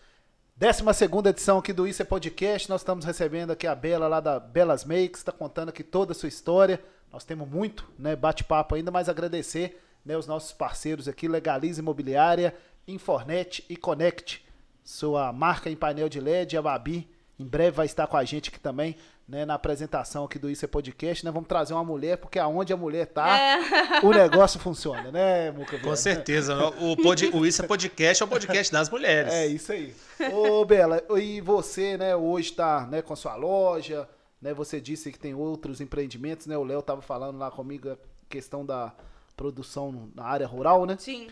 12 0.60 1.04
edição 1.28 1.58
aqui 1.58 1.72
do 1.72 1.86
Isso 1.86 2.02
é 2.02 2.04
Podcast. 2.04 2.68
Nós 2.68 2.80
estamos 2.80 3.04
recebendo 3.04 3.52
aqui 3.52 3.64
a 3.64 3.76
Bela 3.76 4.08
lá 4.08 4.18
da 4.18 4.40
Belas 4.40 4.84
Makes, 4.84 5.20
está 5.20 5.30
contando 5.30 5.68
aqui 5.68 5.84
toda 5.84 6.10
a 6.10 6.14
sua 6.16 6.28
história. 6.28 6.82
Nós 7.12 7.24
temos 7.24 7.48
muito 7.48 7.88
né, 7.96 8.16
bate-papo 8.16 8.74
ainda, 8.74 8.90
mas 8.90 9.08
agradecer 9.08 9.80
né, 10.04 10.16
os 10.16 10.26
nossos 10.26 10.50
parceiros 10.50 11.06
aqui, 11.06 11.28
Legalize 11.28 11.80
Imobiliária, 11.80 12.56
Infornet 12.88 13.64
e 13.68 13.76
Connect. 13.76 14.44
Sua 14.82 15.32
marca 15.32 15.70
em 15.70 15.76
painel 15.76 16.08
de 16.08 16.18
LED, 16.18 16.56
a 16.56 16.62
Babi, 16.62 17.08
em 17.38 17.46
breve 17.46 17.76
vai 17.76 17.86
estar 17.86 18.08
com 18.08 18.16
a 18.16 18.24
gente 18.24 18.50
aqui 18.50 18.58
também 18.58 18.96
né, 19.28 19.44
na 19.44 19.54
apresentação 19.54 20.24
aqui 20.24 20.38
do 20.38 20.48
Isso 20.48 20.64
é 20.64 20.68
Podcast, 20.68 21.22
né? 21.22 21.30
Vamos 21.30 21.48
trazer 21.48 21.74
uma 21.74 21.84
mulher, 21.84 22.16
porque 22.16 22.38
aonde 22.38 22.72
a 22.72 22.76
mulher 22.76 23.06
tá, 23.06 23.38
É. 23.38 23.58
o 24.02 24.10
negócio 24.10 24.58
funciona, 24.58 25.10
né, 25.12 25.50
Muca? 25.50 25.78
Com 25.78 25.94
certeza. 25.94 26.56
O, 26.80 26.96
pod, 26.96 27.26
o 27.34 27.44
Isso 27.44 27.62
é 27.62 27.66
Podcast 27.66 28.22
é 28.22 28.26
o 28.26 28.28
podcast 28.28 28.72
das 28.72 28.88
mulheres. 28.88 29.32
É 29.32 29.46
isso 29.46 29.70
aí. 29.70 29.94
Ô, 30.32 30.64
Bela, 30.64 31.02
e 31.18 31.42
você, 31.42 31.98
né, 31.98 32.16
hoje 32.16 32.52
tá, 32.52 32.86
né, 32.86 33.02
com 33.02 33.12
a 33.12 33.16
sua 33.16 33.36
loja, 33.36 34.08
né, 34.40 34.54
você 34.54 34.80
disse 34.80 35.12
que 35.12 35.18
tem 35.18 35.34
outros 35.34 35.82
empreendimentos, 35.82 36.46
né, 36.46 36.56
o 36.56 36.64
Léo 36.64 36.80
tava 36.80 37.02
falando 37.02 37.38
lá 37.38 37.50
comigo 37.50 37.90
a 37.90 37.98
questão 38.30 38.64
da 38.64 38.94
produção 39.36 40.10
na 40.14 40.24
área 40.24 40.46
rural, 40.46 40.86
né? 40.86 40.96
Sim. 40.98 41.28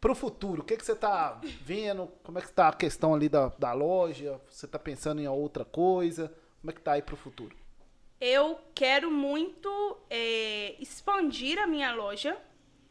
Pro 0.00 0.14
futuro, 0.14 0.62
o 0.62 0.64
que 0.64 0.76
que 0.76 0.84
você 0.84 0.94
tá 0.94 1.40
vendo? 1.62 2.08
Como 2.22 2.38
é 2.38 2.42
que 2.42 2.52
tá 2.52 2.68
a 2.68 2.72
questão 2.72 3.14
ali 3.14 3.28
da, 3.28 3.52
da 3.58 3.72
loja? 3.72 4.40
Você 4.50 4.66
tá 4.66 4.78
pensando 4.78 5.20
em 5.20 5.28
outra 5.28 5.64
coisa? 5.64 6.30
Como 6.64 6.70
é 6.70 6.74
que 6.74 6.80
tá 6.80 6.92
aí 6.92 7.02
pro 7.02 7.14
futuro? 7.14 7.54
Eu 8.18 8.58
quero 8.74 9.10
muito 9.10 9.98
é, 10.08 10.74
expandir 10.80 11.58
a 11.58 11.66
minha 11.66 11.94
loja. 11.94 12.38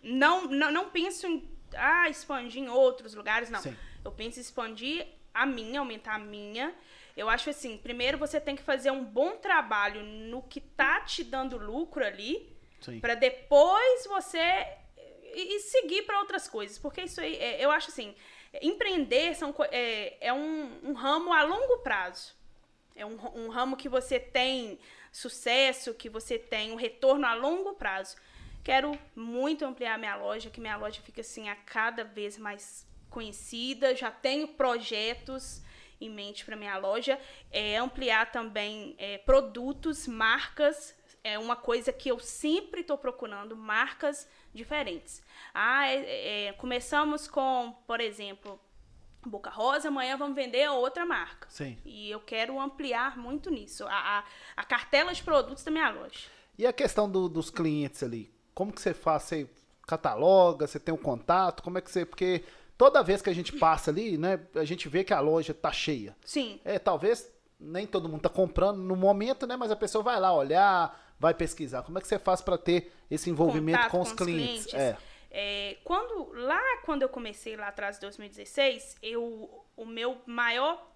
Não, 0.03 0.45
não, 0.45 0.71
não 0.71 0.89
penso 0.91 1.25
em 1.25 1.43
ah, 1.75 2.07
expandir 2.07 2.61
em 2.61 2.69
outros 2.69 3.15
lugares, 3.15 3.49
não. 3.49 3.59
Sim. 3.59 3.75
Eu 4.05 4.11
penso 4.11 4.37
em 4.37 4.43
expandir 4.43 5.07
a 5.33 5.43
minha, 5.43 5.79
aumentar 5.79 6.13
a 6.13 6.19
minha. 6.19 6.71
Eu 7.17 7.27
acho 7.27 7.49
assim, 7.49 7.75
primeiro 7.75 8.15
você 8.15 8.39
tem 8.39 8.55
que 8.55 8.61
fazer 8.61 8.91
um 8.91 9.03
bom 9.03 9.37
trabalho 9.37 10.03
no 10.03 10.43
que 10.43 10.61
tá 10.61 11.01
te 11.01 11.23
dando 11.23 11.57
lucro 11.57 12.05
ali. 12.05 12.55
Pra 13.01 13.15
depois 13.15 14.05
você 14.05 14.67
e, 15.33 15.55
e 15.55 15.59
seguir 15.61 16.03
para 16.03 16.19
outras 16.19 16.47
coisas, 16.47 16.77
porque 16.77 17.01
isso 17.01 17.19
aí, 17.19 17.37
é, 17.37 17.65
eu 17.65 17.71
acho 17.71 17.89
assim, 17.89 18.13
empreender 18.61 19.33
são, 19.33 19.51
é, 19.71 20.27
é 20.27 20.31
um, 20.31 20.79
um 20.83 20.93
ramo 20.93 21.33
a 21.33 21.41
longo 21.41 21.79
prazo. 21.79 22.35
É 22.95 23.05
um, 23.05 23.17
um 23.35 23.49
ramo 23.49 23.75
que 23.75 23.89
você 23.89 24.19
tem 24.19 24.79
sucesso, 25.11 25.93
que 25.93 26.09
você 26.09 26.37
tem 26.37 26.71
um 26.71 26.75
retorno 26.75 27.25
a 27.25 27.33
longo 27.33 27.73
prazo. 27.73 28.15
Quero 28.63 28.97
muito 29.15 29.65
ampliar 29.65 29.97
minha 29.99 30.15
loja, 30.15 30.49
que 30.49 30.61
minha 30.61 30.77
loja 30.77 31.01
fique 31.01 31.21
assim 31.21 31.49
a 31.49 31.55
cada 31.55 32.03
vez 32.03 32.37
mais 32.37 32.87
conhecida. 33.09 33.95
Já 33.95 34.09
tenho 34.09 34.47
projetos 34.47 35.61
em 35.99 36.09
mente 36.09 36.45
para 36.45 36.55
minha 36.55 36.77
loja. 36.77 37.19
É, 37.51 37.77
ampliar 37.77 38.31
também 38.31 38.95
é, 38.97 39.17
produtos, 39.19 40.07
marcas. 40.07 40.95
É 41.23 41.37
uma 41.39 41.55
coisa 41.55 41.91
que 41.93 42.09
eu 42.09 42.19
sempre 42.19 42.81
estou 42.81 42.97
procurando, 42.97 43.55
marcas 43.55 44.27
diferentes. 44.53 45.21
Ah, 45.53 45.87
é- 45.87 46.47
é, 46.47 46.53
começamos 46.53 47.27
com, 47.27 47.73
por 47.87 48.01
exemplo, 48.01 48.59
Boca 49.29 49.49
Rosa, 49.49 49.87
amanhã 49.87 50.17
vamos 50.17 50.35
vender 50.35 50.67
outra 50.69 51.05
marca. 51.05 51.47
Sim. 51.49 51.77
E 51.85 52.09
eu 52.11 52.19
quero 52.19 52.59
ampliar 52.59 53.17
muito 53.17 53.49
nisso, 53.49 53.85
a, 53.85 54.19
a, 54.19 54.23
a 54.57 54.63
cartela 54.63 55.13
de 55.13 55.23
produtos 55.23 55.63
da 55.63 55.71
minha 55.71 55.89
loja. 55.89 56.27
E 56.57 56.65
a 56.67 56.73
questão 56.73 57.09
do- 57.09 57.27
dos 57.29 57.49
clientes 57.49 58.03
ali? 58.03 58.31
Como 58.53 58.71
que 58.71 58.81
você 58.81 58.93
faz? 58.93 59.23
Você 59.23 59.49
cataloga? 59.87 60.67
Você 60.67 60.79
tem 60.79 60.93
um 60.93 60.97
contato? 60.97 61.63
Como 61.63 61.77
é 61.77 61.81
que 61.81 61.91
você... 61.91 62.05
Porque 62.05 62.43
toda 62.77 63.01
vez 63.03 63.21
que 63.21 63.29
a 63.29 63.33
gente 63.33 63.51
passa 63.53 63.91
ali, 63.91 64.17
né? 64.17 64.39
A 64.55 64.63
gente 64.65 64.87
vê 64.87 65.03
que 65.03 65.13
a 65.13 65.19
loja 65.19 65.53
tá 65.53 65.71
cheia. 65.71 66.15
Sim, 66.23 66.59
É, 66.63 66.77
talvez 66.79 67.31
nem 67.59 67.87
todo 67.87 68.09
mundo 68.09 68.21
tá 68.21 68.29
comprando 68.29 68.77
no 68.77 68.95
momento, 68.95 69.47
né? 69.47 69.55
Mas 69.55 69.71
a 69.71 69.75
pessoa 69.75 70.03
vai 70.03 70.19
lá 70.19 70.33
olhar, 70.33 71.15
vai 71.19 71.33
pesquisar. 71.33 71.81
Como 71.83 71.97
é 71.97 72.01
que 72.01 72.07
você 72.07 72.19
faz 72.19 72.41
para 72.41 72.57
ter 72.57 72.93
esse 73.09 73.29
envolvimento 73.29 73.77
contato 73.79 73.91
com 73.91 74.01
os 74.01 74.11
clientes? 74.13 74.73
É, 74.73 74.97
É, 75.35 75.77
quando 75.83 76.31
lá 76.33 76.61
quando 76.85 77.01
eu 77.01 77.09
comecei 77.09 77.57
lá 77.57 77.69
atrás, 77.69 77.97
em 77.97 78.01
2016, 78.01 78.97
eu 79.01 79.65
o 79.75 79.83
meu 79.85 80.21
maior 80.27 80.87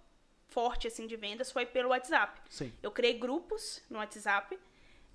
forte 0.47 0.85
assim 0.87 1.07
de 1.07 1.15
vendas 1.15 1.51
foi 1.51 1.65
pelo 1.65 1.89
WhatsApp. 1.89 2.39
sim. 2.47 2.71
Eu 2.83 2.91
criei 2.91 3.17
grupos 3.17 3.81
no 3.89 3.97
WhatsApp 3.97 4.57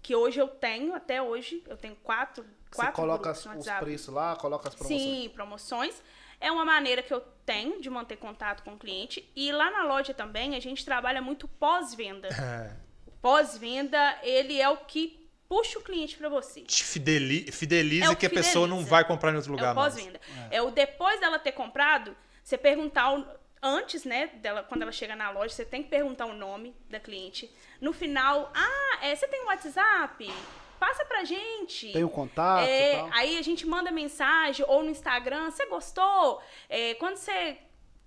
que 0.02 0.16
hoje 0.16 0.40
eu 0.40 0.48
tenho 0.48 0.92
até 0.92 1.22
hoje 1.22 1.62
eu 1.68 1.76
tenho 1.76 1.94
quatro 2.02 2.42
Você 2.42 2.76
quatro 2.76 2.94
coloca 2.94 3.22
grupos 3.30 3.44
no 3.46 3.50
os 3.52 3.56
WhatsApp. 3.58 3.84
preços 3.84 4.12
lá, 4.12 4.34
coloca 4.34 4.68
as 4.68 4.74
promoções. 4.74 5.00
Sim, 5.02 5.30
promoções. 5.32 6.02
É 6.40 6.50
uma 6.50 6.64
maneira 6.64 7.00
que 7.04 7.14
eu 7.14 7.20
tenho 7.46 7.80
de 7.80 7.88
manter 7.88 8.16
contato 8.16 8.64
com 8.64 8.74
o 8.74 8.76
cliente. 8.76 9.30
E 9.36 9.52
lá 9.52 9.70
na 9.70 9.84
loja 9.84 10.12
também 10.12 10.56
a 10.56 10.60
gente 10.60 10.84
trabalha 10.84 11.22
muito 11.22 11.46
pós-venda. 11.46 12.28
É. 12.42 12.76
Pós-venda, 13.22 14.18
ele 14.24 14.60
é 14.60 14.68
o 14.68 14.78
que 14.78 15.21
puxa 15.52 15.78
o 15.78 15.82
cliente 15.82 16.16
para 16.16 16.30
você. 16.30 16.62
Te 16.62 16.82
fideli- 16.82 17.52
fideliza 17.52 18.06
É 18.06 18.08
o 18.10 18.16
que 18.16 18.24
a 18.24 18.30
pessoa 18.30 18.66
não 18.66 18.76
fideliza. 18.78 18.90
vai 18.90 19.04
comprar 19.04 19.32
em 19.32 19.36
outro 19.36 19.52
É 19.52 19.56
lugar 19.56 19.72
o 19.72 19.76
mais. 19.76 19.92
pós-venda. 19.94 20.18
É. 20.50 20.62
o 20.62 20.70
depois 20.70 21.20
dela 21.20 21.38
ter 21.38 21.52
comprado, 21.52 22.16
você 22.42 22.56
perguntar 22.56 23.12
o- 23.14 23.26
antes, 23.62 24.04
né, 24.04 24.28
dela, 24.36 24.62
quando 24.62 24.80
ela 24.80 24.90
chega 24.92 25.14
na 25.14 25.28
loja, 25.30 25.54
você 25.54 25.64
tem 25.66 25.82
que 25.82 25.90
perguntar 25.90 26.24
o 26.24 26.32
nome 26.32 26.74
da 26.88 26.98
cliente. 26.98 27.50
No 27.82 27.92
final, 27.92 28.50
ah, 28.54 28.98
é, 29.02 29.14
você 29.14 29.28
tem 29.28 29.42
um 29.42 29.46
WhatsApp? 29.48 30.32
Passa 30.80 31.04
pra 31.04 31.22
gente. 31.24 31.92
Tem 31.92 32.02
o 32.02 32.08
contato 32.08 32.66
É, 32.66 32.92
e 32.94 32.96
tal. 32.96 33.10
Aí 33.12 33.36
a 33.38 33.42
gente 33.42 33.66
manda 33.66 33.90
mensagem 33.92 34.64
ou 34.66 34.82
no 34.82 34.88
Instagram, 34.90 35.50
você 35.50 35.66
gostou? 35.66 36.42
É, 36.68 36.94
quando 36.94 37.16
você 37.16 37.58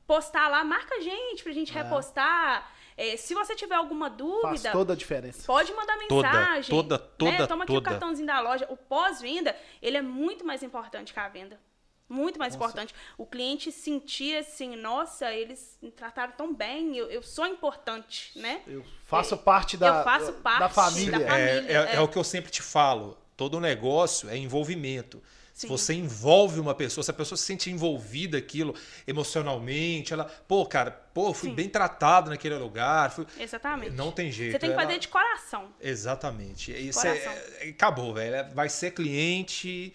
postar 0.08 0.48
lá, 0.50 0.64
marca 0.64 0.96
a 0.96 1.00
gente 1.00 1.44
pra 1.44 1.54
gente 1.54 1.72
repostar. 1.72 2.70
É, 2.98 3.18
se 3.18 3.34
você 3.34 3.56
tiver 3.56 3.76
alguma 3.76 4.08
Faz 4.08 4.18
dúvida, 4.18 4.72
toda 4.72 4.94
a 4.94 4.96
diferença. 4.96 5.44
Pode 5.46 5.74
mandar 5.74 5.98
Toda, 6.08 6.28
mensagem. 6.32 6.70
toda, 6.70 6.98
toda, 6.98 7.32
né? 7.32 7.48
Toma 7.48 7.64
aqui 7.66 7.74
o 7.74 7.76
toda. 7.76 7.90
cartãozinho 7.90 8.28
da 8.28 8.40
loja. 8.40 8.66
O 8.70 8.78
pós-venda, 8.78 9.56
ele 9.82 9.98
é 9.98 10.02
muito 10.02 10.46
mais 10.46 10.64
importante 10.64 11.14
que 11.14 11.20
a 11.20 11.28
venda. 11.28 11.60
Muito 12.08 12.38
mais 12.38 12.54
Nossa. 12.56 12.66
importante. 12.66 12.96
O 13.18 13.26
cliente 13.26 13.72
sentir 13.72 14.38
assim, 14.38 14.76
nossa, 14.76 15.34
eles 15.34 15.78
me 15.82 15.90
trataram 15.92 16.34
tão 16.38 16.54
bem, 16.54 16.96
eu, 16.96 17.10
eu 17.10 17.24
sou 17.24 17.48
importante, 17.48 18.32
né? 18.40 18.62
Eu 18.68 18.86
faço 19.06 19.36
parte 19.38 19.76
da, 19.76 19.88
eu 19.88 20.04
faço 20.04 20.34
parte 20.34 20.60
da 20.60 20.70
família. 20.70 21.20
da 21.20 21.26
É, 21.26 21.28
família, 21.58 21.72
é- 21.72 21.94
é. 21.94 21.96
é 21.96 22.02
o 22.02 22.08
que 22.08 22.18
eu 22.18 22.24
sempre 22.24 22.52
te 22.52 22.62
falo. 22.62 23.18
Todo 23.36 23.60
negócio 23.60 24.30
é 24.30 24.38
envolvimento. 24.38 25.22
Se 25.56 25.62
Sim. 25.62 25.68
você 25.70 25.94
envolve 25.94 26.60
uma 26.60 26.76
pessoa, 26.76 27.02
se 27.02 27.10
a 27.10 27.14
pessoa 27.14 27.38
se 27.38 27.46
sente 27.46 27.72
envolvida 27.72 28.38
aquilo 28.38 28.76
emocionalmente, 29.08 30.12
ela, 30.12 30.26
pô, 30.26 30.66
cara, 30.66 30.92
pô, 30.92 31.34
fui 31.34 31.48
Sim. 31.50 31.56
bem 31.56 31.70
tratado 31.70 32.30
naquele 32.30 32.56
lugar. 32.58 33.10
fui- 33.12 33.26
Exatamente. 33.40 33.92
Não 33.96 34.12
tem 34.12 34.30
jeito. 34.30 34.52
Você 34.52 34.60
tem 34.60 34.70
que 34.70 34.74
ela- 34.74 34.84
fazer 34.84 35.00
de 35.00 35.08
coração. 35.08 35.70
Exatamente. 35.80 36.74
Isso 36.74 37.00
Coração. 37.00 37.32
é, 37.32 37.68
é- 37.68 37.70
acabou, 37.70 38.14
velho. 38.14 38.54
Vai 38.54 38.68
ser 38.68 38.92
cliente 38.92 39.94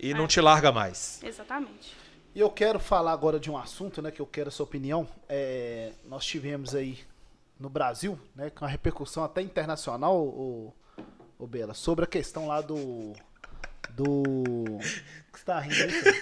e 0.00 0.14
não 0.14 0.26
te 0.26 0.40
larga 0.40 0.72
mais. 0.72 1.20
Exatamente. 1.22 1.94
E 2.34 2.40
eu 2.40 2.48
quero 2.50 2.80
falar 2.80 3.12
agora 3.12 3.38
de 3.38 3.50
um 3.50 3.58
assunto, 3.58 4.00
né, 4.00 4.10
que 4.10 4.20
eu 4.22 4.26
quero 4.26 4.48
a 4.48 4.50
sua 4.50 4.64
opinião. 4.64 5.06
É, 5.28 5.92
nós 6.06 6.24
tivemos 6.24 6.74
aí 6.74 6.98
no 7.60 7.68
Brasil, 7.68 8.18
né, 8.34 8.48
com 8.48 8.64
uma 8.64 8.70
repercussão 8.70 9.22
até 9.22 9.42
internacional, 9.42 10.16
o, 10.18 10.72
o 11.38 11.46
Bela, 11.46 11.74
sobre 11.74 12.06
a 12.06 12.08
questão 12.08 12.46
lá 12.46 12.62
do 12.62 13.12
do 13.98 14.12
o 14.12 14.78
que 15.32 15.38
você 15.38 15.44
tá 15.44 15.58
rindo 15.58 15.74
aí? 15.74 15.90
filho? 15.90 16.14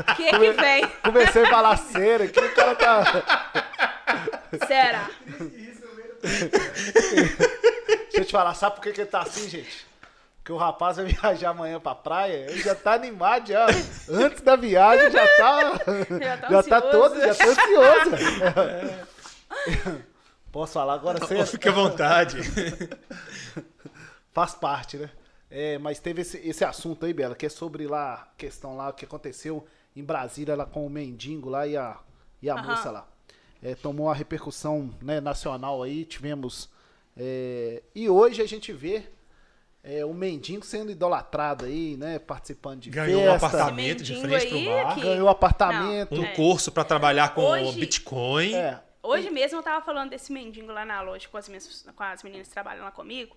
O 0.00 0.14
que 0.16 0.30
que 0.30 0.52
vem? 0.52 0.88
Comecei 1.02 1.44
a 1.44 1.50
falar 1.50 1.76
sério 1.76 2.26
aqui, 2.26 2.40
o 2.40 2.54
cara 2.54 2.74
tá 2.74 3.04
Será? 4.66 5.10
Deixa 6.22 8.18
eu 8.18 8.24
te 8.24 8.32
falar, 8.32 8.54
sabe 8.54 8.76
por 8.76 8.82
que, 8.82 8.92
que 8.92 9.00
ele 9.02 9.10
tá 9.10 9.20
assim, 9.20 9.48
gente? 9.48 9.86
Porque 10.38 10.52
o 10.52 10.56
rapaz 10.56 10.96
vai 10.96 11.06
viajar 11.06 11.50
amanhã 11.50 11.78
pra 11.78 11.94
praia, 11.94 12.46
ele 12.50 12.62
já 12.62 12.74
tá 12.74 12.94
animado 12.94 13.48
já. 13.48 13.66
Antes 14.08 14.40
da 14.42 14.56
viagem 14.56 15.10
já 15.10 15.26
tá. 15.36 15.60
Já 16.20 16.36
tá 16.36 16.48
já 16.50 16.62
tá 16.62 16.80
todo, 16.80 17.20
já 17.20 17.34
tá 17.34 17.44
ansioso. 17.46 18.10
Posso 20.50 20.72
falar 20.72 20.94
agora 20.94 21.24
sério? 21.26 21.46
Fique 21.46 21.68
à 21.68 21.72
vontade. 21.72 22.38
Faz 24.32 24.54
parte, 24.54 24.96
né? 24.96 25.10
É, 25.54 25.76
mas 25.76 25.98
teve 26.00 26.22
esse, 26.22 26.38
esse 26.38 26.64
assunto 26.64 27.04
aí, 27.04 27.12
Bela, 27.12 27.34
que 27.34 27.44
é 27.44 27.48
sobre 27.50 27.86
lá, 27.86 28.14
a 28.14 28.26
questão 28.38 28.74
lá 28.74 28.90
que 28.90 29.04
aconteceu 29.04 29.66
em 29.94 30.02
Brasília 30.02 30.56
lá 30.56 30.64
com 30.64 30.86
o 30.86 30.88
mendigo 30.88 31.50
lá 31.50 31.66
e 31.66 31.76
a, 31.76 31.98
e 32.40 32.48
a 32.48 32.54
Aham. 32.54 32.68
moça 32.70 32.90
lá. 32.90 33.06
É, 33.62 33.74
tomou 33.74 34.06
uma 34.06 34.14
repercussão 34.14 34.90
né, 35.02 35.20
nacional 35.20 35.82
aí, 35.82 36.06
tivemos. 36.06 36.70
é, 37.16 37.82
e 37.94 38.08
hoje 38.08 38.40
a 38.40 38.46
gente 38.48 38.72
vê 38.72 39.04
é, 39.84 40.04
o 40.06 40.14
mendigo 40.14 40.64
sendo 40.64 40.90
idolatrado 40.90 41.66
aí, 41.66 41.96
né? 41.98 42.18
Participando 42.18 42.80
de 42.80 42.88
Ganhou 42.90 43.20
um 43.20 43.24
festa, 43.32 43.46
apartamento 43.48 44.02
de 44.02 44.14
frente 44.20 44.46
pro 44.48 44.56
aí 44.58 44.68
mar. 44.68 44.94
que- 44.94 45.00
ganhou 45.02 45.28
apartamento. 45.28 46.14
Um 46.20 46.24
É. 46.24 46.34
curso 46.34 46.72
para 46.72 46.82
trabalhar 46.84 47.34
com 47.34 47.42
Hoje- 47.42 47.78
Bitcoin. 47.78 48.54
É, 48.54 48.80
Hoje 49.02 49.28
mesmo 49.30 49.58
eu 49.58 49.62
tava 49.62 49.84
falando 49.84 50.10
desse 50.10 50.32
mendigo 50.32 50.70
lá 50.72 50.84
na 50.86 51.00
loja 51.02 51.28
com 51.28 51.36
as, 51.36 51.48
minhas, 51.48 51.84
com 51.94 52.02
as 52.04 52.22
meninas 52.22 52.46
que 52.48 52.54
trabalham 52.54 52.84
lá 52.84 52.90
comigo. 52.92 53.36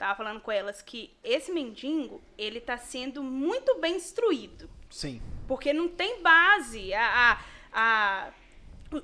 Tava 0.00 0.14
falando 0.16 0.40
com 0.40 0.50
elas 0.50 0.80
que 0.80 1.10
esse 1.22 1.52
mendigo, 1.52 2.22
ele 2.38 2.58
tá 2.58 2.78
sendo 2.78 3.22
muito 3.22 3.78
bem 3.78 3.96
instruído. 3.96 4.66
sim. 4.88 5.20
Porque 5.46 5.74
não 5.74 5.88
tem 5.88 6.22
base. 6.22 6.94
A, 6.94 7.04
a, 7.04 7.42
a- 7.70 8.32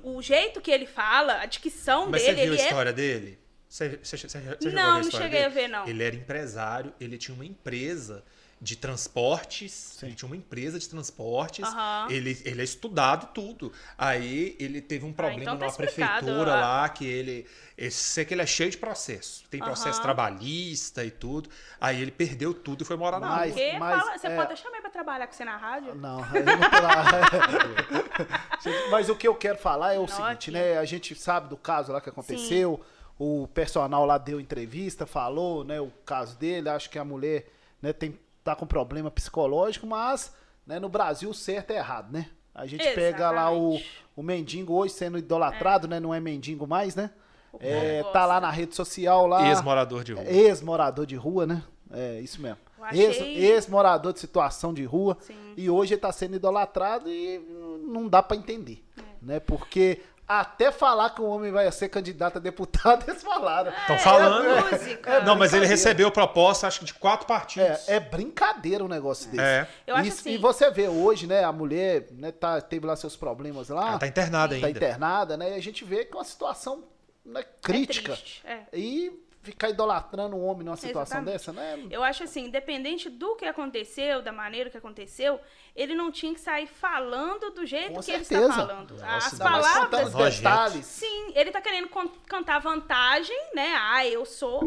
o- 0.03 0.21
jeito 0.23 0.59
que 0.59 0.71
ele 0.71 0.87
fala, 0.87 1.41
a 1.41 1.45
dicção 1.45 2.09
Mas 2.09 2.23
dele, 2.23 2.35
você 2.37 2.43
viu 2.45 2.53
a 2.53 2.55
é. 2.57 2.59
história 2.65 2.93
dele? 2.93 3.39
Você, 3.69 3.99
você, 4.01 4.17
você, 4.17 4.27
você 4.27 4.37
a 4.39 4.71
Não, 4.71 5.01
não 5.03 5.11
cheguei 5.11 5.43
a 5.43 5.49
dele? 5.49 5.61
ver, 5.61 5.67
não. 5.67 5.87
Ele 5.87 6.03
era 6.03 6.15
empresário, 6.15 6.91
ele 6.99 7.15
tinha 7.19 7.35
uma 7.35 7.45
empresa 7.45 8.23
de 8.59 8.75
transportes. 8.75 10.01
Ele 10.01 10.15
tinha 10.15 10.27
uma 10.27 10.35
empresa 10.35 10.79
de 10.79 10.89
transportes. 10.89 11.63
Aham. 11.63 12.07
Ele, 12.09 12.41
ele 12.43 12.61
é 12.61 12.63
estudado 12.63 13.27
e 13.29 13.33
tudo. 13.33 13.71
Aí 13.97 14.55
ele 14.59 14.81
teve 14.81 15.05
um 15.05 15.13
problema 15.13 15.41
então 15.41 15.57
tá 15.57 15.67
explicado, 15.67 16.25
prefeitura 16.25 16.53
ah. 16.53 16.61
lá 16.61 16.89
que 16.89 17.05
ele. 17.05 17.45
Eu 17.77 17.91
sei 17.91 18.25
que 18.25 18.33
ele 18.33 18.41
é 18.41 18.45
cheio 18.47 18.71
de 18.71 18.77
processo. 18.77 19.43
Tem 19.51 19.59
processo 19.59 19.99
Aham. 19.99 20.01
trabalhista 20.01 21.05
e 21.05 21.11
tudo. 21.11 21.49
Aí 21.79 22.01
ele 22.01 22.09
perdeu 22.09 22.51
tudo 22.51 22.81
e 22.81 22.85
foi 22.85 22.97
morar 22.97 23.19
na 23.19 23.27
Mas- 23.27 23.53
rua. 23.53 23.79
Mas, 23.79 23.99
fala- 24.01 24.17
você 24.17 24.27
é- 24.27 24.35
pode 24.35 24.47
deixar 24.47 24.69
eu 24.69 24.81
pra 24.81 24.89
trabalhar 24.89 25.27
com 25.27 25.33
você 25.33 25.45
na 25.45 25.57
rádio? 25.57 25.93
Não, 25.93 26.19
eu 26.35 26.45
não 26.45 26.69
tô 26.69 26.81
lá. 26.81 27.03
Gente, 28.63 28.89
Mas 28.89 29.09
o 29.09 29.15
que 29.15 29.27
eu 29.27 29.35
quero 29.35 29.59
falar 29.59 29.93
é 29.93 29.97
o 29.99 30.01
Não, 30.01 30.07
seguinte, 30.07 30.49
aqui. 30.49 30.51
né? 30.51 30.77
A 30.79 30.85
gente 30.85 31.13
sabe 31.13 31.49
do 31.49 31.57
caso 31.57 31.91
lá 31.91 32.01
que 32.01 32.09
aconteceu. 32.09 32.81
O 33.19 33.47
personal 33.53 34.05
lá 34.05 34.17
deu 34.17 34.39
entrevista, 34.39 35.05
falou, 35.05 35.63
né, 35.63 35.79
o 35.81 35.91
caso 36.05 36.37
dele. 36.37 36.69
Acho 36.69 36.89
que 36.89 36.99
a 36.99 37.05
mulher, 37.05 37.47
né, 37.81 37.91
tem 37.93 38.17
tá 38.47 38.55
com 38.55 38.65
problema 38.65 39.11
psicológico, 39.11 39.85
mas, 39.85 40.33
né, 40.65 40.79
no 40.79 40.87
Brasil 40.89 41.29
o 41.29 41.33
certo 41.33 41.71
é 41.71 41.77
errado, 41.77 42.11
né? 42.11 42.27
A 42.55 42.65
gente 42.65 42.83
pega 42.95 43.29
lá 43.29 43.51
o, 43.51 43.73
Exatamente. 43.75 44.05
o 44.15 44.23
mendigo 44.23 44.73
hoje 44.73 44.93
sendo 44.93 45.17
idolatrado, 45.17 45.87
né? 45.87 45.99
Não 45.99 46.13
é 46.13 46.19
mendigo 46.19 46.65
mais, 46.65 46.95
né? 46.95 47.11
É, 47.59 48.03
tá 48.13 48.25
lá 48.25 48.39
na 48.41 48.49
rede 48.49 48.75
social 48.75 49.27
lá. 49.27 49.47
Ex-morador 49.49 50.03
de 50.03 50.13
rua. 50.13 50.23
Ex-morador 50.25 51.05
de 51.05 51.15
rua, 51.15 51.45
né? 51.45 51.63
É, 51.91 52.19
isso 52.21 52.41
mesmo. 52.41 52.57
Achei- 52.81 53.05
Ex- 53.05 53.19
Ex-morador 53.19 54.13
de 54.13 54.19
situação 54.19 54.73
de 54.73 54.83
rua. 54.85 55.17
Sim. 55.21 55.53
E 55.55 55.69
hoje 55.69 55.93
ele 55.93 56.01
tá 56.01 56.11
sendo 56.11 56.35
idolatrado 56.35 57.09
e 57.09 57.39
não 57.87 58.07
dá 58.07 58.21
pra 58.23 58.37
entender. 58.37 58.83
É. 58.97 59.01
Né? 59.21 59.39
Porque 59.39 60.01
até 60.27 60.71
falar 60.71 61.11
que 61.11 61.21
o 61.21 61.25
homem 61.25 61.51
vai 61.51 61.71
ser 61.71 61.87
candidato 61.89 62.37
a 62.37 62.39
deputado, 62.41 63.05
eles 63.09 63.23
falaram. 63.23 63.71
Estão 63.71 63.95
É, 63.95 63.99
falando. 63.99 64.71
música. 64.71 65.19
Não, 65.21 65.35
mas 65.35 65.53
ele 65.53 65.65
recebeu 65.65 66.11
proposta, 66.11 66.67
acho 66.67 66.79
que 66.79 66.85
de 66.85 66.93
quatro 66.93 67.25
partidos. 67.25 67.87
É, 67.87 67.95
é 67.95 67.99
brincadeira 67.99 68.83
um 68.83 68.87
negócio 68.89 69.29
desse. 69.29 69.41
É. 69.43 69.67
Eu 69.87 69.95
acho 69.95 70.07
Isso- 70.09 70.19
assim- 70.21 70.31
E 70.31 70.37
você 70.37 70.69
vê 70.69 70.87
hoje, 70.89 71.27
né, 71.27 71.43
a 71.43 71.51
mulher 71.53 72.07
né, 72.11 72.31
tá, 72.31 72.59
teve 72.59 72.85
lá 72.85 72.95
seus 72.95 73.15
problemas 73.15 73.69
lá. 73.69 73.89
Ela 73.89 73.99
tá 73.99 74.07
internada 74.07 74.49
tá 74.59 74.65
ainda. 74.67 74.69
internada, 74.69 75.37
né? 75.37 75.51
E 75.51 75.53
a 75.55 75.61
gente 75.61 75.85
vê 75.85 76.03
que 76.03 76.13
é 76.13 76.17
uma 76.17 76.25
situação 76.25 76.83
né, 77.25 77.43
crítica. 77.61 78.13
triste, 78.13 78.41
é. 78.45 78.59
E 78.73 79.11
ficar 79.51 79.69
idolatrando 79.69 80.35
um 80.35 80.45
homem 80.45 80.63
numa 80.65 80.75
situação 80.77 81.19
Exatamente. 81.21 81.33
dessa, 81.33 81.53
né? 81.53 81.87
Eu 81.89 82.03
acho 82.03 82.23
assim, 82.23 82.45
independente 82.45 83.09
do 83.09 83.35
que 83.35 83.45
aconteceu, 83.45 84.21
da 84.21 84.31
maneira 84.31 84.69
que 84.69 84.77
aconteceu, 84.77 85.39
ele 85.75 85.93
não 85.95 86.11
tinha 86.11 86.33
que 86.33 86.39
sair 86.39 86.67
falando 86.67 87.51
do 87.51 87.65
jeito 87.65 87.93
Com 87.93 88.01
que 88.01 88.11
ele 88.11 88.23
certeza. 88.23 88.49
está 88.51 88.67
falando. 88.67 88.91
Nossa, 88.97 89.27
As 89.27 89.39
palavras. 89.39 90.13
os 90.15 90.35
detalhes. 90.37 90.85
Sim, 90.85 91.31
ele 91.35 91.51
tá 91.51 91.61
querendo 91.61 91.89
cantar 92.27 92.59
vantagem, 92.59 93.37
né? 93.53 93.73
Ah, 93.79 94.05
eu 94.05 94.25
sou 94.25 94.61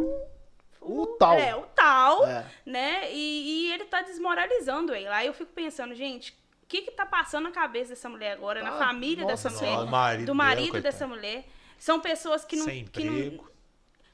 O 0.80 1.06
tal. 1.18 1.34
É, 1.34 1.54
o 1.54 1.62
tal, 1.74 2.26
É. 2.26 2.46
né? 2.64 3.12
E, 3.12 3.66
e 3.68 3.72
ele 3.72 3.84
tá 3.84 4.00
desmoralizando 4.02 4.94
ele. 4.94 5.06
Aí 5.08 5.26
eu 5.26 5.34
fico 5.34 5.52
pensando, 5.52 5.94
gente, 5.94 6.32
o 6.62 6.66
que 6.66 6.82
que 6.82 6.90
tá 6.90 7.04
passando 7.04 7.44
na 7.44 7.50
cabeça 7.50 7.90
dessa 7.90 8.08
mulher 8.08 8.32
agora, 8.32 8.62
na 8.62 8.70
Ah, 8.76 8.78
família 8.78 9.24
nossa 9.24 9.48
dessa 9.48 9.50
Senhora. 9.50 9.76
mulher, 9.78 9.88
O 9.88 9.90
marido 9.90 10.20
do 10.20 10.24
dela, 10.26 10.34
marido 10.34 10.70
coitado. 10.70 10.82
dessa 10.82 11.06
mulher? 11.06 11.44
São 11.78 12.00
pessoas 12.00 12.44
que 12.44 12.56
não, 12.56 12.64
Sem 12.64 12.84
que 12.86 13.04
não. 13.04 13.44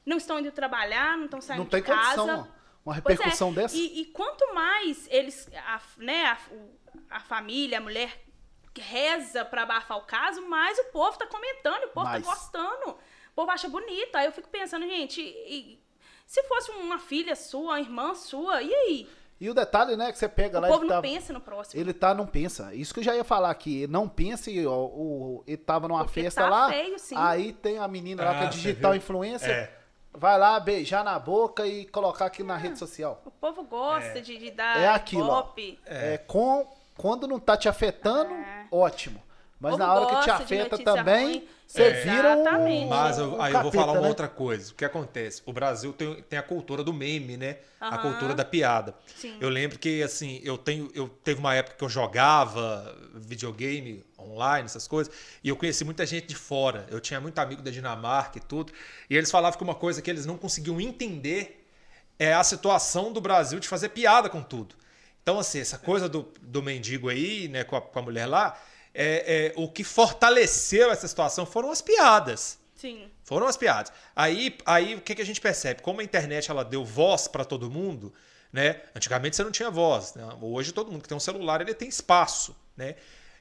Não 0.07 0.17
estão 0.17 0.39
indo 0.39 0.51
trabalhar, 0.51 1.15
não 1.17 1.25
estão 1.25 1.41
saindo 1.41 1.59
Não 1.59 1.69
tem 1.69 1.81
de 1.81 1.87
casa. 1.87 2.15
condição. 2.21 2.47
Uma 2.85 2.93
é, 2.93 2.95
repercussão 2.95 3.53
dessa. 3.53 3.75
E, 3.75 4.01
e 4.01 4.05
quanto 4.05 4.53
mais 4.53 5.07
eles, 5.11 5.49
a, 5.67 5.81
né, 5.97 6.25
a, 6.25 6.37
o- 6.51 6.77
a 7.11 7.19
família, 7.19 7.77
a 7.77 7.81
mulher 7.81 8.23
reza 8.79 9.43
pra 9.43 9.63
abafar 9.63 9.97
o 9.97 10.01
caso, 10.03 10.47
mais 10.47 10.77
o 10.79 10.85
povo 10.85 11.17
tá 11.17 11.25
comentando, 11.27 11.83
o 11.85 11.89
povo 11.89 12.05
Mais. 12.07 12.23
tá 12.23 12.29
gostando. 12.31 12.91
O 12.91 13.35
povo 13.35 13.51
acha 13.51 13.67
bonito. 13.67 14.15
Aí 14.15 14.25
eu 14.25 14.31
fico 14.31 14.47
pensando, 14.49 14.85
gente, 14.87 15.21
e- 15.21 15.83
se 16.25 16.43
fosse 16.43 16.71
uma 16.71 16.99
filha 16.99 17.35
sua, 17.35 17.61
uma 17.73 17.79
irmã 17.81 18.13
sua, 18.15 18.61
e 18.61 18.73
aí? 18.73 19.09
E 19.39 19.49
o 19.49 19.53
detalhe, 19.53 19.95
né, 19.95 20.11
que 20.11 20.17
você 20.17 20.27
pega 20.27 20.57
O 20.57 20.61
lá. 20.61 20.67
povo 20.67 20.81
ele 20.83 20.89
não 20.89 20.95
tá, 20.95 21.01
pensa 21.01 21.31
no 21.33 21.39
próximo. 21.41 21.79
Ele 21.79 21.93
tá, 21.93 22.13
não 22.13 22.25
pensa. 22.25 22.73
Isso 22.73 22.93
que 22.93 22.99
eu 23.01 23.03
já 23.03 23.15
ia 23.15 23.23
falar 23.23 23.49
aqui. 23.51 23.85
Não 23.87 24.07
pensa 24.09 24.49
e 24.49 24.65
ó, 24.65 24.73
o, 24.85 25.43
ele 25.45 25.57
tava 25.57 25.87
numa 25.87 26.03
Porque 26.05 26.21
festa 26.23 26.41
tá 26.43 26.49
lá. 26.49 26.69
feio, 26.69 26.97
sim. 26.97 27.15
Aí 27.17 27.53
tem 27.53 27.77
a 27.77 27.87
menina 27.87 28.23
lá 28.23 28.33
que 28.35 28.43
é 28.43 28.47
Ah, 28.47 28.49
digital 28.49 28.95
influencer. 28.95 29.49
É. 29.49 29.77
Vai 30.17 30.37
lá 30.37 30.59
beijar 30.59 31.03
na 31.03 31.17
boca 31.19 31.65
e 31.67 31.85
colocar 31.85 32.25
aquilo 32.25 32.47
na 32.47 32.57
rede 32.57 32.77
social. 32.79 33.21
O 33.25 33.31
povo 33.31 33.63
gosta 33.63 34.19
de, 34.21 34.37
de 34.37 34.51
dar 34.51 34.77
É 34.79 34.87
aquilo, 34.87 35.27
ó. 35.29 35.43
pop. 35.43 35.79
É. 35.85 36.17
com, 36.17 36.67
quando 36.97 37.27
não 37.27 37.39
tá 37.39 37.55
te 37.55 37.69
afetando, 37.69 38.33
É. 38.33 38.65
ótimo. 38.71 39.21
Mas 39.59 39.75
na 39.77 39.91
hora 39.91 40.05
que 40.17 40.23
te 40.23 40.29
afeta 40.29 40.77
também, 40.77 41.25
ruim. 41.25 41.47
você 41.65 41.81
É. 41.81 41.91
vira 42.01 42.35
um. 42.37 42.41
Exatamente. 42.41 42.87
Mas 42.89 43.17
eu- 43.17 43.33
um 43.35 43.41
aí 43.41 43.53
eu 43.53 43.61
vou 43.63 43.71
falar 43.71 43.93
uma 43.93 44.01
né? 44.01 44.07
outra 44.07 44.27
coisa. 44.27 44.71
O 44.71 44.75
que 44.75 44.85
acontece? 44.85 45.41
O 45.47 45.51
Brasil 45.51 45.91
tem, 45.93 46.21
tem 46.23 46.37
a 46.37 46.43
cultura 46.43 46.83
do 46.83 46.93
meme, 46.93 47.37
né? 47.37 47.57
A 47.81 47.95
Aham. 47.95 47.97
cultura 48.03 48.35
da 48.35 48.45
piada. 48.45 48.93
Sim. 49.15 49.35
Eu 49.41 49.49
lembro 49.49 49.79
que, 49.79 50.03
assim, 50.03 50.39
eu 50.43 50.59
tenho. 50.59 50.91
Eu 50.93 51.07
teve 51.09 51.39
uma 51.39 51.55
época 51.55 51.75
que 51.75 51.83
eu 51.83 51.89
jogava 51.89 52.95
videogame 53.15 54.05
online, 54.19 54.65
essas 54.65 54.87
coisas, 54.87 55.11
e 55.43 55.49
eu 55.49 55.55
conheci 55.55 55.83
muita 55.83 56.05
gente 56.05 56.27
de 56.27 56.35
fora. 56.35 56.85
Eu 56.89 56.99
tinha 56.99 57.19
muito 57.19 57.39
amigo 57.39 57.61
da 57.63 57.71
Dinamarca 57.71 58.37
e 58.37 58.41
tudo. 58.41 58.71
E 59.09 59.17
eles 59.17 59.31
falavam 59.31 59.57
que 59.57 59.63
uma 59.63 59.75
coisa 59.75 60.01
que 60.03 60.09
eles 60.09 60.25
não 60.25 60.37
conseguiam 60.37 60.79
entender 60.79 61.67
é 62.19 62.33
a 62.33 62.43
situação 62.43 63.11
do 63.11 63.19
Brasil 63.21 63.59
de 63.59 63.67
fazer 63.67 63.89
piada 63.89 64.29
com 64.29 64.41
tudo. 64.41 64.75
Então, 65.23 65.39
assim, 65.39 65.59
essa 65.59 65.77
coisa 65.77 66.07
do, 66.07 66.31
do 66.41 66.63
mendigo 66.63 67.09
aí, 67.09 67.47
né, 67.49 67.63
com 67.63 67.75
a, 67.75 67.81
com 67.81 67.99
a 67.99 68.01
mulher 68.01 68.25
lá, 68.27 68.57
é, 68.99 69.53
é, 69.53 69.53
o 69.55 69.69
que 69.69 69.83
fortaleceu 69.83 70.89
essa 70.91 71.07
situação 71.07 71.45
foram 71.45 71.69
as 71.69 71.83
piadas. 71.83 72.57
Sim. 72.75 73.11
Foram 73.23 73.45
as 73.45 73.55
piadas. 73.55 73.93
Aí, 74.15 74.57
aí 74.65 74.95
o 74.95 75.01
que, 75.01 75.13
que 75.13 75.21
a 75.21 75.25
gente 75.25 75.39
percebe? 75.39 75.83
Como 75.83 76.01
a 76.01 76.03
internet 76.03 76.49
ela 76.49 76.65
deu 76.65 76.83
voz 76.83 77.27
para 77.27 77.45
todo 77.45 77.69
mundo, 77.69 78.11
né? 78.51 78.81
Antigamente 78.95 79.35
você 79.35 79.43
não 79.43 79.51
tinha 79.51 79.69
voz. 79.69 80.15
né? 80.15 80.27
Hoje 80.41 80.71
todo 80.71 80.91
mundo 80.91 81.03
que 81.03 81.07
tem 81.07 81.15
um 81.15 81.19
celular 81.19 81.61
ele 81.61 81.75
tem 81.75 81.87
espaço, 81.87 82.55
né? 82.75 82.95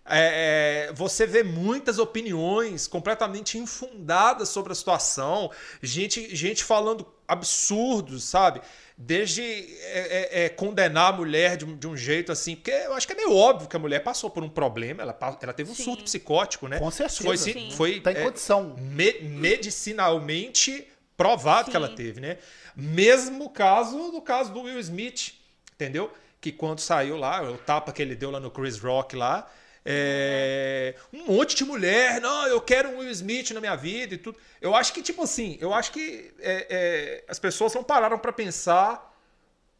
É, 0.09 0.88
é, 0.88 0.92
você 0.92 1.26
vê 1.26 1.42
muitas 1.42 1.98
opiniões 1.98 2.86
completamente 2.86 3.59
infundadas 3.59 4.48
sobre 4.48 4.72
a 4.72 4.74
situação, 4.74 5.50
gente, 5.82 6.34
gente 6.36 6.62
falando 6.62 7.04
absurdos, 7.26 8.22
sabe? 8.22 8.61
Desde 8.99 9.42
é, 9.42 10.38
é, 10.40 10.44
é, 10.44 10.49
condenar 10.49 11.12
a 11.12 11.16
mulher 11.16 11.59
de 11.59 11.66
um, 11.66 11.76
de 11.76 11.86
um 11.86 11.94
jeito 11.94 12.32
assim, 12.32 12.57
porque 12.57 12.70
eu 12.70 12.94
acho 12.94 13.07
que 13.07 13.12
é 13.12 13.16
meio 13.16 13.34
óbvio 13.36 13.68
que 13.68 13.76
a 13.76 13.78
mulher 13.78 14.01
passou 14.03 14.30
por 14.30 14.42
um 14.42 14.49
problema, 14.49 15.03
ela, 15.03 15.14
ela 15.42 15.53
teve 15.53 15.70
um 15.70 15.74
Sim. 15.74 15.84
surto 15.84 16.05
psicótico, 16.05 16.66
né? 16.66 16.78
Com 16.78 16.90
certeza. 16.90 17.22
Foi, 17.22 17.36
Sim. 17.36 17.70
foi 17.72 18.01
Tá 18.01 18.11
em 18.12 18.16
é, 18.16 18.22
condição. 18.22 18.74
me- 18.78 19.20
medicinalmente 19.20 20.86
provado 21.16 21.70
que 21.70 21.76
ela 21.76 21.88
Sim. 21.88 21.94
teve, 21.94 22.20
né? 22.20 22.38
Mesmo 22.74 23.51
caso 23.51 24.11
do 24.11 24.20
caso 24.22 24.53
do 24.53 24.62
Will 24.62 24.78
Smith, 24.80 25.34
entendeu? 25.74 26.11
Que 26.40 26.51
quando 26.53 26.78
saiu 26.80 27.16
lá, 27.18 27.42
o 27.42 27.59
tapa 27.59 27.92
que 27.92 28.01
ele 28.01 28.14
deu 28.14 28.30
lá 28.30 28.40
no 28.40 28.51
Chris 28.51 28.78
Rock 28.78 29.14
lá, 29.16 29.51
é, 29.89 30.95
um 31.12 31.32
monte 31.32 31.55
de 31.55 31.64
mulher, 31.64 32.20
não, 32.20 32.47
eu 32.49 32.61
quero 32.61 32.89
um 32.91 32.99
Will 32.99 33.11
Smith 33.11 33.51
na 33.53 33.61
minha 33.61 33.76
vida 33.76 34.14
e 34.14 34.18
tudo. 34.18 34.37
Eu 34.61 34.74
acho 34.74 34.93
que, 34.93 35.01
tipo 35.01 35.22
assim, 35.22 35.57
eu 35.61 35.72
acho 35.72 35.93
que 35.93 36.32
é, 36.41 36.66
é, 36.68 37.24
as 37.28 37.39
pessoas 37.39 37.72
não 37.74 37.84
pararam 37.84 38.18
pra 38.18 38.32
pensar 38.32 39.14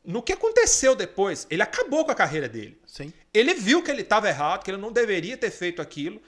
no 0.04 0.22
que 0.22 0.32
aconteceu 0.32 0.94
depois. 0.94 1.46
Ele 1.50 1.62
acabou 1.62 2.04
com 2.04 2.12
a 2.12 2.14
carreira 2.14 2.48
dele. 2.48 2.80
Sim. 2.86 3.12
Ele 3.34 3.52
viu 3.54 3.82
que 3.82 3.90
ele 3.90 4.02
estava 4.02 4.28
errado, 4.28 4.62
que 4.62 4.70
ele 4.70 4.78
não 4.78 4.92
deveria 4.92 5.36
ter 5.36 5.50
feito 5.50 5.82
aquilo. 5.82 6.22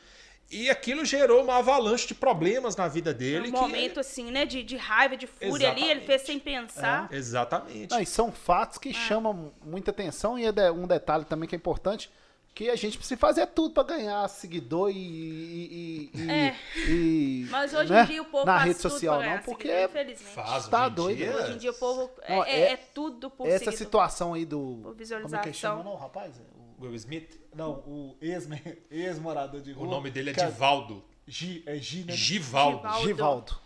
E 0.51 0.71
aquilo 0.71 1.05
gerou 1.05 1.45
uma 1.45 1.59
avalanche 1.59 2.09
de 2.09 2.15
problemas 2.15 2.75
na 2.75 2.89
vida 2.89 3.13
dele. 3.13 3.49
um 3.49 3.53
que- 3.53 3.61
momento 3.61 4.01
assim, 4.01 4.31
né, 4.31 4.47
de, 4.47 4.63
de 4.63 4.77
raiva, 4.79 5.15
de 5.17 5.27
fúria 5.27 5.71
ali, 5.71 5.83
ele 5.83 5.91
Exatamente. 6.01 6.07
fez 6.07 6.23
sem 6.23 6.39
pensar. 6.41 7.09
Exatamente. 7.13 7.91
Não, 7.91 8.01
e 8.01 8.07
são 8.07 8.33
fatos 8.33 8.79
que 8.79 8.93
chamam 8.95 9.53
muita 9.63 9.91
atenção 9.91 10.39
e 10.39 10.47
é 10.47 10.73
um 10.73 10.87
detalhe 10.87 11.27
também 11.27 11.47
que 11.49 11.55
é 11.55 11.59
importante, 11.59 12.11
que 12.55 12.69
a 12.69 12.75
gente 12.77 12.99
precisa 12.99 13.19
fazer 13.21 13.47
tudo 13.47 13.73
pra 13.73 13.85
ganhar 13.85 14.27
seguidor 14.29 14.91
e... 14.91 14.95
e, 14.97 16.11
e- 16.15 16.31
É. 16.31 16.57
e- 16.89 17.47
Mas 17.51 17.73
hoje 17.73 17.93
né? 17.93 18.03
em 18.03 18.07
dia 18.07 18.23
o 18.23 18.25
povo 18.25 18.45
Na 18.47 18.55
faz 18.55 18.65
rede 18.67 18.79
tudo 18.81 18.91
social 18.91 19.23
não, 19.23 19.39
porque. 19.39 19.89
Faz 20.35 20.67
Tá 20.69 20.81
hoje 20.87 20.91
em 20.91 20.95
doido, 20.95 21.17
dia. 21.19 21.37
Hoje 21.37 21.53
em 21.53 21.59
dia 21.59 21.71
o 21.71 21.75
povo 21.75 22.11
é, 22.23 22.37
Não, 22.37 22.45
é- 22.45 22.51
é- 22.61 22.73
é 22.73 22.77
tudo 22.77 23.31
por 23.31 23.47
essa 23.47 23.59
seguidor. 23.59 23.79
situação 23.79 24.35
aí 24.35 24.45
do... 24.45 24.59
Por 24.59 24.83
Como 24.83 24.91
é 24.91 24.93
que 24.93 24.99
visualização. 24.99 25.53
chama, 25.53 25.83
não, 25.85 25.95
rapaz? 25.97 26.35
O- 26.81 26.85
Will 26.85 26.95
Smith, 26.95 27.41
não, 27.55 27.73
o 27.87 28.17
ex- 28.21 28.47
ex-morador 28.91 29.61
de 29.61 29.73
o 29.73 29.77
rua. 29.79 29.89
nome 29.89 30.11
dele 30.11 30.31
é 30.31 30.33
Divaldo. 30.33 31.05
Gi, 31.27 31.63
é 31.67 31.77
Gi, 31.77 32.05
né? 32.05 32.13
Givaldo. 32.13 32.79
Givaldo. 32.79 33.07
Givaldo. 33.07 33.59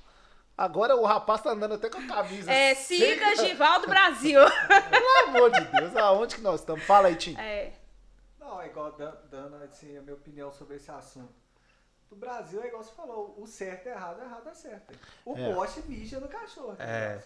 Agora 0.56 0.96
o 0.96 1.04
rapaz 1.04 1.40
tá 1.42 1.50
andando 1.50 1.74
até 1.74 1.88
com 1.88 1.98
a 1.98 2.06
camisa. 2.06 2.50
É, 2.52 2.74
siga 2.74 3.36
Givaldo 3.36 3.86
Brasil. 3.86 4.40
Pelo 4.90 5.28
amor 5.28 5.50
de 5.50 5.60
Deus, 5.60 5.96
aonde 5.96 6.36
que 6.36 6.40
nós 6.42 6.60
estamos? 6.60 6.84
Fala 6.84 7.08
aí, 7.08 7.16
Tim. 7.16 7.34
É, 7.38 7.72
Não, 8.52 8.60
é 8.60 8.66
igual 8.66 8.92
dan- 8.92 9.16
dando 9.30 9.56
assim, 9.64 9.96
a 9.96 10.02
minha 10.02 10.14
opinião 10.14 10.52
sobre 10.52 10.76
esse 10.76 10.90
assunto. 10.90 11.32
Do 12.10 12.16
Brasil 12.16 12.62
é 12.62 12.66
igual 12.66 12.84
você 12.84 12.92
falou, 12.92 13.34
o 13.38 13.46
certo 13.46 13.86
é 13.86 13.92
errado, 13.92 14.18
o 14.20 14.22
errado 14.22 14.48
é 14.48 14.54
certo. 14.54 14.94
O 15.24 15.34
É. 15.36 15.54
poste 15.54 15.80
mija 15.88 16.20
no 16.20 16.28
cachorro. 16.28 16.76
É. 16.78 17.22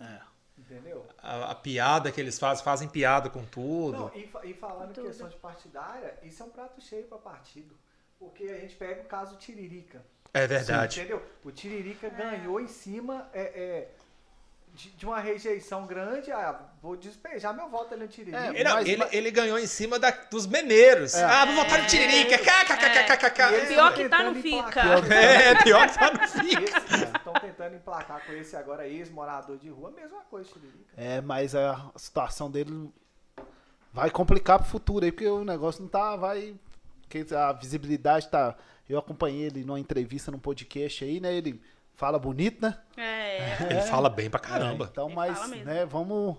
É. 0.00 0.20
Entendeu? 0.56 1.06
A, 1.18 1.50
a 1.50 1.54
piada 1.54 2.10
que 2.10 2.20
eles 2.20 2.38
fazem, 2.38 2.64
fazem 2.64 2.88
piada 2.88 3.28
com 3.28 3.44
tudo. 3.44 3.98
Não, 3.98 4.14
e, 4.14 4.30
e 4.44 4.54
falando 4.54 4.98
em 4.98 5.02
questão 5.04 5.28
de 5.28 5.36
partidária, 5.36 6.18
isso 6.22 6.42
é 6.42 6.46
um 6.46 6.50
prato 6.50 6.80
cheio 6.80 7.06
para 7.06 7.18
partido. 7.18 7.76
Porque 8.18 8.44
a 8.44 8.58
gente 8.60 8.76
pega 8.76 9.02
o 9.02 9.06
caso 9.06 9.36
Tiririca. 9.36 10.02
É 10.32 10.46
verdade. 10.46 11.00
Entendeu? 11.00 11.22
O 11.44 11.50
Tiririca 11.50 12.08
ganhou 12.08 12.60
em 12.60 12.68
cima 12.68 13.28
é, 13.32 13.42
é, 13.42 13.94
de, 14.74 14.90
de 14.90 15.06
uma 15.06 15.18
rejeição 15.20 15.86
grande. 15.86 16.30
Ah, 16.32 16.60
vou 16.82 16.96
despejar 16.96 17.54
meu 17.54 17.68
voto 17.68 17.94
ali 17.94 18.02
no 18.04 18.08
Tiririca. 18.08 18.38
É, 18.46 18.48
Ele, 18.50 18.64
não, 18.64 18.74
Mas- 18.74 18.88
ele, 18.88 18.96
mas- 18.96 19.12
ele 19.12 19.30
ganhou 19.30 19.58
em 19.58 19.66
cima 19.66 19.98
da- 19.98 20.10
dos 20.30 20.46
meneiros. 20.46 21.14
Ah, 21.14 21.44
vou 21.44 21.54
votar 21.56 21.80
no 21.82 21.86
Tiririca. 21.86 22.38
KKKKKK. 22.38 23.40
E 23.50 23.54
eles 23.54 23.68
Pior 23.68 23.88
tão 23.92 23.96
que 24.02 24.08
tá, 24.08 24.22
não 24.22 24.34
fica. 24.34 24.80
É, 25.14 25.54
pior 25.62 25.88
que 25.88 25.98
tá 25.98 26.10
no 26.12 26.28
fica. 26.28 26.78
Estão 27.18 27.32
tentando 27.34 27.76
emplacar 27.76 28.24
com 28.24 28.32
esse 28.32 28.56
agora 28.56 28.86
ex-morador 28.86 29.58
de 29.58 29.68
rua, 29.68 29.90
mesma 29.90 30.20
coisa, 30.30 30.48
Tiririca. 30.50 30.92
É, 30.96 31.20
mas 31.20 31.54
a 31.54 31.90
situação 31.96 32.50
dele 32.50 32.90
vai 33.92 34.10
complicar 34.10 34.58
pro 34.58 34.68
futuro 34.68 35.04
aí, 35.04 35.12
porque 35.12 35.26
o 35.28 35.44
negócio 35.44 35.82
não 35.82 35.88
tá, 35.88 36.16
vai... 36.16 36.54
a 37.36 37.52
visibilidade 37.52 38.28
tá... 38.28 38.56
Eu 38.88 38.98
acompanhei 38.98 39.42
ele 39.46 39.64
numa 39.64 39.78
entrevista, 39.78 40.32
num 40.32 40.38
podcast 40.38 41.04
aí, 41.04 41.20
né? 41.20 41.32
Ele 41.32 41.60
fala 42.00 42.18
bonito, 42.18 42.62
né? 42.62 42.76
É. 42.96 43.58
Ele 43.70 43.82
fala 43.82 44.08
bem 44.08 44.30
pra 44.30 44.40
É, 44.42 44.48
caramba. 44.48 44.88
então, 44.90 45.06
Ele 45.06 45.14
mas, 45.14 45.50
né, 45.50 45.84
vamos 45.84 46.36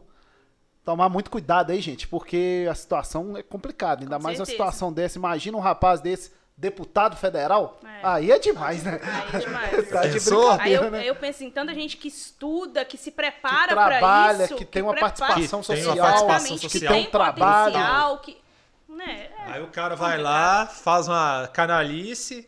tomar 0.83 1.07
muito 1.07 1.29
cuidado 1.29 1.71
aí, 1.71 1.79
gente, 1.79 2.07
porque 2.07 2.67
a 2.69 2.73
situação 2.73 3.37
é 3.37 3.43
complicada. 3.43 4.01
Ainda 4.03 4.17
Com 4.17 4.23
mais 4.23 4.39
uma 4.39 4.45
certeza. 4.45 4.63
situação 4.65 4.91
dessa. 4.91 5.19
Imagina 5.19 5.55
um 5.55 5.61
rapaz 5.61 6.01
desse, 6.01 6.31
deputado 6.57 7.15
federal. 7.15 7.79
É. 7.83 7.99
Aí 8.03 8.31
é 8.31 8.39
demais, 8.39 8.83
né? 8.83 8.99
Aí 9.03 9.35
é 9.35 9.39
demais. 9.39 9.89
Tá 9.89 10.01
de? 10.01 10.61
Aí 10.61 10.73
eu, 10.73 10.89
né? 10.91 11.05
eu 11.07 11.15
penso 11.15 11.43
em 11.43 11.51
tanta 11.51 11.73
gente 11.75 11.95
que 11.97 12.07
estuda, 12.07 12.83
que 12.83 12.97
se 12.97 13.11
Que 13.11 13.15
prepara 13.17 13.67
trabalha, 13.67 14.35
pra 14.37 14.45
isso. 14.45 14.55
que 14.55 14.65
tem 14.65 14.81
uma 14.81 14.93
prepara- 14.93 15.13
participação 15.13 15.61
Que 15.61 15.67
tem 15.67 15.83
social. 15.83 15.95
uma 15.95 16.03
participação 16.05 16.57
social. 16.57 16.81
que 16.81 16.87
tem 16.87 17.07
um 17.07 17.11
trabalho. 17.11 18.17
que... 18.19 18.41
Né, 18.89 19.29
é, 19.47 19.51
Aí 19.53 19.61
o 19.63 19.67
cara 19.67 19.95
vai 19.95 20.17
lá, 20.17 20.65
faz 20.67 21.07
uma 21.07 21.47
canalice. 21.53 22.47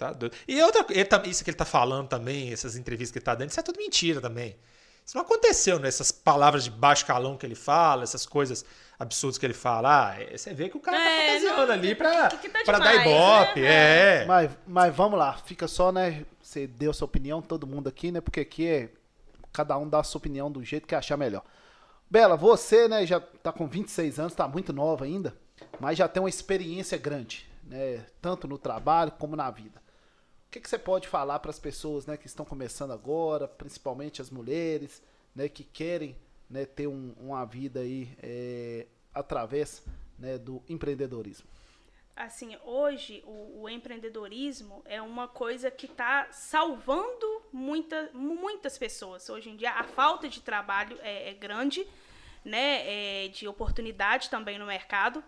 Tá 0.00 0.12
doido. 0.14 0.34
E 0.48 0.62
outra 0.62 0.84
ele 0.88 1.04
tá- 1.04 1.22
isso 1.26 1.44
que 1.44 1.50
ele 1.50 1.56
tá 1.56 1.64
falando 1.66 2.08
também, 2.08 2.50
essas 2.52 2.74
entrevistas 2.74 3.12
que 3.12 3.18
ele 3.18 3.24
tá 3.24 3.34
dando, 3.34 3.50
isso 3.50 3.60
é 3.60 3.62
tudo 3.62 3.76
mentira 3.76 4.20
também. 4.20 4.56
Isso 5.04 5.16
não 5.16 5.22
aconteceu, 5.24 5.78
né? 5.78 5.88
Essas 5.88 6.10
palavras 6.10 6.64
de 6.64 6.70
baixo 6.70 7.04
calão 7.04 7.36
que 7.36 7.44
ele 7.44 7.54
fala, 7.54 8.02
essas 8.02 8.24
coisas 8.24 8.64
absurdas 8.98 9.36
que 9.38 9.44
ele 9.44 9.52
fala. 9.54 10.08
Ah, 10.12 10.20
é- 10.22 10.36
você 10.38 10.54
vê 10.54 10.68
que 10.68 10.76
o 10.76 10.80
cara 10.80 10.96
tá 10.96 11.02
É, 11.10 11.26
fantasiando 11.28 11.66
não, 11.66 11.72
ali 11.74 11.94
pra, 11.94 12.28
que- 12.28 12.38
que 12.38 12.48
tá 12.48 12.62
pra 12.64 12.78
dar 12.78 12.98
demais, 12.98 13.10
ibope. 13.48 13.60
né? 13.60 14.22
É. 14.22 14.24
Mas, 14.26 14.50
mas 14.66 14.94
vamos 14.96 15.18
lá, 15.18 15.34
fica 15.44 15.66
só, 15.68 15.90
né? 15.92 16.24
Você 16.42 16.66
deu 16.66 16.92
sua 16.94 17.04
opinião, 17.06 17.42
todo 17.42 17.66
mundo 17.66 17.88
aqui, 17.88 18.10
né? 18.10 18.20
Porque 18.20 18.40
aqui 18.40 18.66
é. 18.66 18.88
Cada 19.52 19.76
um 19.76 19.88
dá 19.88 19.98
a 20.00 20.04
sua 20.04 20.18
opinião 20.18 20.50
do 20.50 20.62
jeito 20.64 20.86
que 20.86 20.94
achar 20.94 21.16
melhor. 21.16 21.42
Bela, 22.08 22.36
você, 22.36 22.86
né, 22.88 23.04
já 23.04 23.20
tá 23.20 23.52
com 23.52 23.66
26 23.66 24.18
anos, 24.18 24.32
tá 24.34 24.46
muito 24.48 24.72
nova 24.72 25.04
ainda, 25.04 25.34
mas 25.80 25.98
já 25.98 26.06
tem 26.08 26.22
uma 26.22 26.28
experiência 26.28 26.96
grande, 26.96 27.48
né? 27.64 28.04
Tanto 28.22 28.46
no 28.46 28.56
trabalho 28.58 29.10
como 29.18 29.34
na 29.34 29.50
vida. 29.50 29.80
O 30.50 30.52
que, 30.52 30.58
que 30.60 30.68
você 30.68 30.76
pode 30.80 31.06
falar 31.06 31.38
para 31.38 31.52
as 31.52 31.60
pessoas, 31.60 32.06
né, 32.06 32.16
que 32.16 32.26
estão 32.26 32.44
começando 32.44 32.90
agora, 32.90 33.46
principalmente 33.46 34.20
as 34.20 34.30
mulheres, 34.30 35.00
né, 35.32 35.48
que 35.48 35.62
querem, 35.62 36.16
né, 36.50 36.66
ter 36.66 36.88
um- 36.88 37.14
uma 37.20 37.44
vida 37.46 37.78
aí 37.78 38.12
é, 38.20 38.88
através, 39.14 39.80
né, 40.18 40.36
do 40.38 40.60
empreendedorismo? 40.68 41.48
assim, 42.16 42.54
hoje 42.64 43.22
o, 43.24 43.62
o 43.62 43.68
empreendedorismo 43.68 44.82
é 44.84 45.00
uma 45.00 45.26
coisa 45.28 45.70
que 45.70 45.86
está 45.86 46.26
salvando 46.32 47.42
muita, 47.52 48.10
muitas 48.12 48.76
pessoas. 48.76 49.30
Hoje 49.30 49.48
em 49.50 49.56
dia 49.56 49.70
a 49.72 49.84
falta 49.84 50.28
de 50.28 50.40
trabalho 50.42 50.98
é, 51.00 51.30
é 51.30 51.32
grande, 51.32 51.86
né? 52.44 53.24
É, 53.24 53.28
de 53.28 53.48
oportunidade 53.48 54.28
também 54.28 54.58
no 54.58 54.66
mercado. 54.66 55.24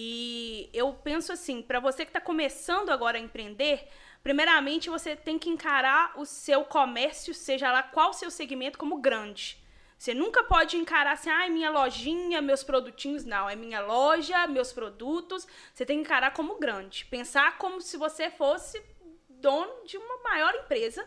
E 0.00 0.70
eu 0.72 0.92
penso 0.92 1.32
assim, 1.32 1.60
para 1.60 1.80
você 1.80 2.04
que 2.04 2.10
está 2.10 2.20
começando 2.20 2.90
agora 2.90 3.18
a 3.18 3.20
empreender, 3.20 3.88
primeiramente 4.22 4.88
você 4.88 5.16
tem 5.16 5.36
que 5.36 5.50
encarar 5.50 6.12
o 6.16 6.24
seu 6.24 6.64
comércio, 6.64 7.34
seja 7.34 7.72
lá 7.72 7.82
qual 7.82 8.10
o 8.10 8.12
seu 8.12 8.30
segmento, 8.30 8.78
como 8.78 9.00
grande. 9.00 9.58
Você 9.98 10.14
nunca 10.14 10.44
pode 10.44 10.76
encarar 10.76 11.14
assim, 11.14 11.28
ah, 11.28 11.50
minha 11.50 11.68
lojinha, 11.68 12.40
meus 12.40 12.62
produtinhos. 12.62 13.24
Não, 13.24 13.50
é 13.50 13.56
minha 13.56 13.80
loja, 13.80 14.46
meus 14.46 14.72
produtos. 14.72 15.48
Você 15.74 15.84
tem 15.84 15.96
que 15.96 16.02
encarar 16.02 16.30
como 16.30 16.60
grande. 16.60 17.04
Pensar 17.06 17.58
como 17.58 17.80
se 17.80 17.96
você 17.96 18.30
fosse 18.30 18.80
dono 19.28 19.84
de 19.84 19.96
uma 19.96 20.22
maior 20.22 20.54
empresa. 20.54 21.04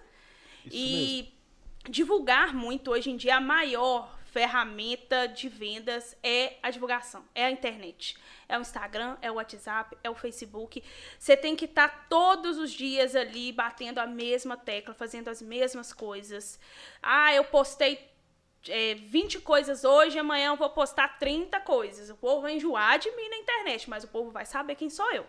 Isso 0.65 0.75
e 0.75 1.33
divulgar 1.89 2.53
muito. 2.53 2.91
Hoje 2.91 3.09
em 3.09 3.15
dia, 3.15 3.37
a 3.37 3.41
maior 3.41 4.19
ferramenta 4.31 5.27
de 5.27 5.49
vendas 5.49 6.15
é 6.23 6.55
a 6.63 6.71
divulgação, 6.71 7.23
é 7.35 7.45
a 7.45 7.51
internet. 7.51 8.17
É 8.47 8.57
o 8.57 8.61
Instagram, 8.61 9.17
é 9.21 9.29
o 9.29 9.35
WhatsApp, 9.35 9.97
é 10.03 10.09
o 10.09 10.15
Facebook. 10.15 10.83
Você 11.19 11.35
tem 11.35 11.55
que 11.55 11.65
estar 11.65 12.07
todos 12.09 12.57
os 12.57 12.71
dias 12.71 13.15
ali 13.15 13.51
batendo 13.51 13.99
a 13.99 14.07
mesma 14.07 14.55
tecla, 14.55 14.93
fazendo 14.93 15.29
as 15.29 15.41
mesmas 15.41 15.91
coisas. 15.93 16.59
Ah, 17.01 17.33
eu 17.33 17.43
postei 17.43 18.09
é, 18.69 18.95
20 18.95 19.39
coisas 19.41 19.83
hoje, 19.83 20.17
amanhã 20.17 20.47
eu 20.47 20.57
vou 20.57 20.69
postar 20.69 21.19
30 21.19 21.59
coisas. 21.59 22.09
O 22.09 22.15
povo 22.15 22.41
vai 22.41 22.53
enjoar 22.53 22.99
de 22.99 23.11
mim 23.11 23.29
na 23.29 23.37
internet, 23.37 23.89
mas 23.89 24.05
o 24.05 24.07
povo 24.07 24.31
vai 24.31 24.45
saber 24.45 24.75
quem 24.75 24.89
sou 24.89 25.11
eu. 25.11 25.25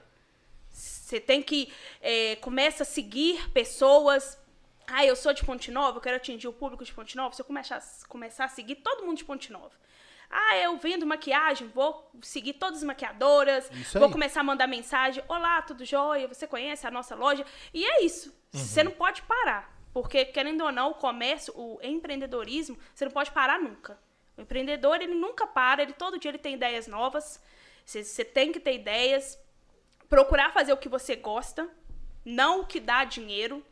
Você 0.70 1.20
tem 1.20 1.42
que 1.42 1.72
é, 2.00 2.36
começa 2.36 2.84
a 2.84 2.86
seguir 2.86 3.50
pessoas. 3.50 4.40
Ah, 4.86 5.04
eu 5.04 5.16
sou 5.16 5.32
de 5.32 5.44
Ponte 5.44 5.70
Nova, 5.70 5.98
eu 5.98 6.00
quero 6.00 6.16
atingir 6.16 6.48
o 6.48 6.52
público 6.52 6.84
de 6.84 6.92
Ponte 6.92 7.16
Nova. 7.16 7.34
Se 7.34 7.40
eu 7.40 7.46
começar, 7.46 7.82
começar 8.08 8.44
a 8.44 8.48
seguir 8.48 8.76
todo 8.76 9.04
mundo 9.04 9.18
de 9.18 9.24
Ponte 9.24 9.52
Nova. 9.52 9.72
Ah, 10.30 10.56
eu 10.56 10.76
vendo 10.78 11.06
maquiagem, 11.06 11.68
vou 11.68 12.10
seguir 12.22 12.54
todas 12.54 12.78
as 12.78 12.84
maquiadoras, 12.84 13.70
vou 13.92 14.10
começar 14.10 14.40
a 14.40 14.44
mandar 14.44 14.66
mensagem. 14.66 15.22
Olá, 15.28 15.60
tudo 15.60 15.84
jóia? 15.84 16.26
Você 16.26 16.46
conhece 16.46 16.86
a 16.86 16.90
nossa 16.90 17.14
loja? 17.14 17.44
E 17.72 17.84
é 17.84 18.02
isso. 18.02 18.34
Você 18.50 18.82
não 18.82 18.92
pode 18.92 19.20
parar. 19.22 19.70
Porque, 19.92 20.24
querendo 20.24 20.64
ou 20.64 20.72
não, 20.72 20.92
o 20.92 20.94
comércio, 20.94 21.52
o 21.54 21.78
empreendedorismo, 21.82 22.78
você 22.94 23.04
não 23.04 23.12
pode 23.12 23.30
parar 23.30 23.60
nunca. 23.60 23.98
O 24.36 24.40
empreendedor, 24.40 25.02
ele 25.02 25.14
nunca 25.14 25.46
para, 25.46 25.82
ele 25.82 25.92
todo 25.92 26.18
dia 26.18 26.30
ele 26.30 26.38
tem 26.38 26.54
ideias 26.54 26.86
novas. 26.86 27.38
Você, 27.84 28.02
você 28.02 28.24
tem 28.24 28.52
que 28.52 28.60
ter 28.60 28.74
ideias, 28.74 29.38
procurar 30.08 30.50
fazer 30.52 30.72
o 30.72 30.78
que 30.78 30.88
você 30.88 31.14
gosta, 31.14 31.68
não 32.24 32.60
o 32.60 32.66
que 32.66 32.80
dá 32.80 33.04
dinheiro. 33.04 33.62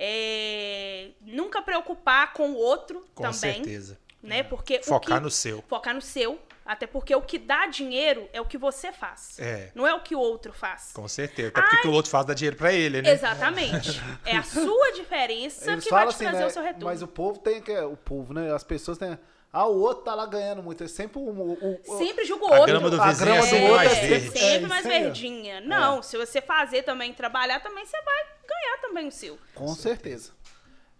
É, 0.00 1.08
nunca 1.22 1.60
preocupar 1.60 2.32
com 2.32 2.50
o 2.50 2.56
outro 2.56 3.04
Com 3.14 3.24
também, 3.24 3.54
certeza. 3.54 3.98
né? 4.22 4.42
Porque 4.42 4.78
o 4.78 4.84
Focar 4.84 5.18
que- 5.18 5.24
no 5.24 5.30
seu. 5.30 5.62
focar 5.68 5.94
no 5.94 6.00
seu, 6.00 6.38
até 6.64 6.86
porque 6.86 7.14
o 7.14 7.20
que 7.22 7.38
dá 7.38 7.66
dinheiro 7.66 8.28
é 8.32 8.40
o 8.40 8.44
que 8.44 8.56
você 8.56 8.92
faz. 8.92 9.38
É. 9.40 9.70
Não 9.74 9.86
é 9.86 9.94
o 9.94 10.00
que 10.00 10.14
o 10.14 10.18
outro 10.20 10.52
faz. 10.52 10.92
Com 10.92 11.08
certeza. 11.08 11.48
Até 11.48 11.60
porque 11.62 11.76
o 11.76 11.80
que 11.82 11.88
o 11.88 11.92
outro 11.92 12.10
faz 12.10 12.24
dá 12.26 12.34
dinheiro 12.34 12.56
pra 12.56 12.72
ele, 12.72 13.02
né? 13.02 13.10
Exatamente. 13.10 14.00
É 14.24 14.36
a 14.36 14.42
sua 14.42 14.92
diferença 14.94 15.72
Eles 15.72 15.84
que 15.84 15.90
vai 15.90 16.06
te 16.06 16.10
assim, 16.10 16.24
trazer 16.24 16.38
né? 16.40 16.46
o 16.46 16.50
seu 16.50 16.62
retorno. 16.62 16.86
Mas 16.86 17.02
o 17.02 17.08
povo 17.08 17.38
tem 17.40 17.60
que. 17.60 17.76
O 17.78 17.96
povo, 17.96 18.32
né? 18.32 18.52
As 18.54 18.62
pessoas 18.64 18.98
têm. 18.98 19.18
Ah, 19.50 19.66
o 19.66 19.80
outro 19.80 20.04
tá 20.04 20.14
lá 20.14 20.26
ganhando 20.26 20.62
muito. 20.62 20.84
É 20.84 20.88
sempre 20.88 21.18
o. 21.18 21.22
o- 21.22 21.80
o- 21.88 21.98
Sempre 21.98 22.24
julga 22.26 22.44
o 22.44 22.48
A 22.48 22.58
outro. 22.60 22.66
grama 22.66 22.90
do 22.90 23.00
A 23.00 23.06
vizinho 23.08 23.30
é 23.30 23.32
grama 23.40 23.46
do 23.48 23.56
outro 23.62 23.76
mais 23.76 23.92
é 23.92 24.00
verde. 24.06 24.24
sempre- 24.26 24.40
Sempre 24.40 24.64
É, 24.64 24.68
mais 24.68 24.84
ó. 24.86 24.88
verdinha. 24.88 25.60
Não, 25.62 26.02
se 26.02 26.16
você 26.18 26.40
fazer 26.42 26.82
também, 26.82 27.14
trabalhar 27.14 27.58
também, 27.60 27.84
você 27.86 27.96
vai 28.02 28.24
ganhar 28.60 28.78
também 28.80 29.08
o 29.08 29.12
seu. 29.12 29.38
Com 29.54 29.74
certeza. 29.74 30.32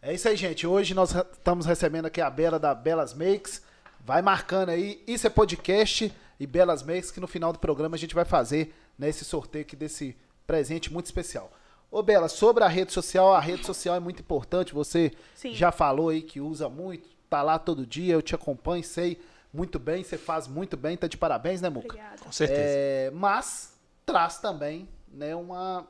É 0.01 0.15
isso 0.15 0.29
aí, 0.29 0.37
gente. 0.37 0.67
Hoje 0.67 0.95
nós 0.95 1.15
estamos 1.15 1.67
recebendo 1.67 2.07
aqui 2.07 2.21
a 2.21 2.31
Bela 2.31 2.59
da 2.59 2.75
Belas 2.75 3.13
Makes. 3.15 3.63
Vai 4.01 4.23
marcando 4.23 4.71
aí. 4.71 5.03
Isso 5.07 5.27
é 5.27 5.31
podcast 5.31 6.13
e 6.39 6.47
Belas 6.47 6.83
Makes, 6.83 7.11
que 7.11 7.21
no 7.21 7.27
final 7.27 7.53
do 7.53 7.59
programa 7.59 7.97
a 7.97 7.99
gente 7.99 8.15
vai 8.15 8.25
fazer 8.25 8.75
né, 8.97 9.09
esse 9.09 9.25
sorteio 9.25 9.65
aqui 9.65 9.75
desse 9.75 10.17
presente 10.47 10.93
muito 10.93 11.07
especial. 11.07 11.51
Ô, 11.91 12.03
Bela, 12.03 12.29
sobre 12.29 12.63
a 12.63 12.69
rede 12.69 12.93
social, 12.93 13.35
a 13.35 13.41
rede 13.41 13.67
social 13.67 13.97
é 13.97 14.01
muito 14.01 14.21
importante. 14.21 14.75
Você 14.75 15.13
Sim. 15.35 15.55
já 15.55 15.73
falou 15.73 16.11
aí 16.11 16.23
que 16.23 16.41
usa 16.41 16.69
muito, 16.69 17.09
tá 17.29 17.43
lá 17.43 17.59
todo 17.59 17.87
dia, 17.87 18.15
eu 18.15 18.23
te 18.23 18.35
acompanho, 18.35 18.85
sei 18.85 19.21
muito 19.53 19.79
bem, 19.79 20.05
você 20.05 20.19
faz 20.19 20.47
muito 20.47 20.77
bem, 20.77 20.97
tá 20.97 21.07
de 21.07 21.17
parabéns, 21.17 21.61
né, 21.61 21.69
Muca? 21.69 21.89
Obrigada. 21.89 22.19
Com 22.19 22.31
certeza. 22.31 22.61
É, 22.63 23.11
mas 23.13 23.75
traz 24.05 24.39
também 24.39 24.89
né, 25.13 25.35
uma, 25.35 25.87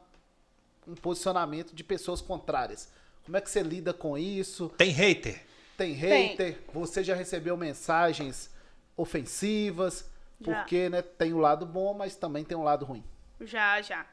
um 0.89 0.95
posicionamento 0.95 1.75
de 1.75 1.85
pessoas 1.85 2.21
contrárias. 2.21 2.91
Como 3.25 3.37
é 3.37 3.41
que 3.41 3.51
você 3.51 3.63
lida 3.63 3.93
com 3.93 4.17
isso? 4.17 4.71
Tem 4.77 4.91
hater? 4.91 5.45
Tem 5.77 5.93
hater? 5.93 6.59
Você 6.73 7.05
já 7.05 7.15
recebeu 7.15 7.57
mensagens 7.57 8.51
ofensivas? 8.97 10.11
Já. 10.41 10.55
Porque 10.55 10.89
né, 10.89 11.03
tem 11.03 11.33
o 11.33 11.39
lado 11.39 11.67
bom, 11.67 11.93
mas 11.93 12.17
também 12.17 12.45
tem 12.45 12.57
um 12.57 12.63
lado 12.63 12.85
ruim. 12.85 13.05
Já, 13.41 13.83
já. 13.83 14.07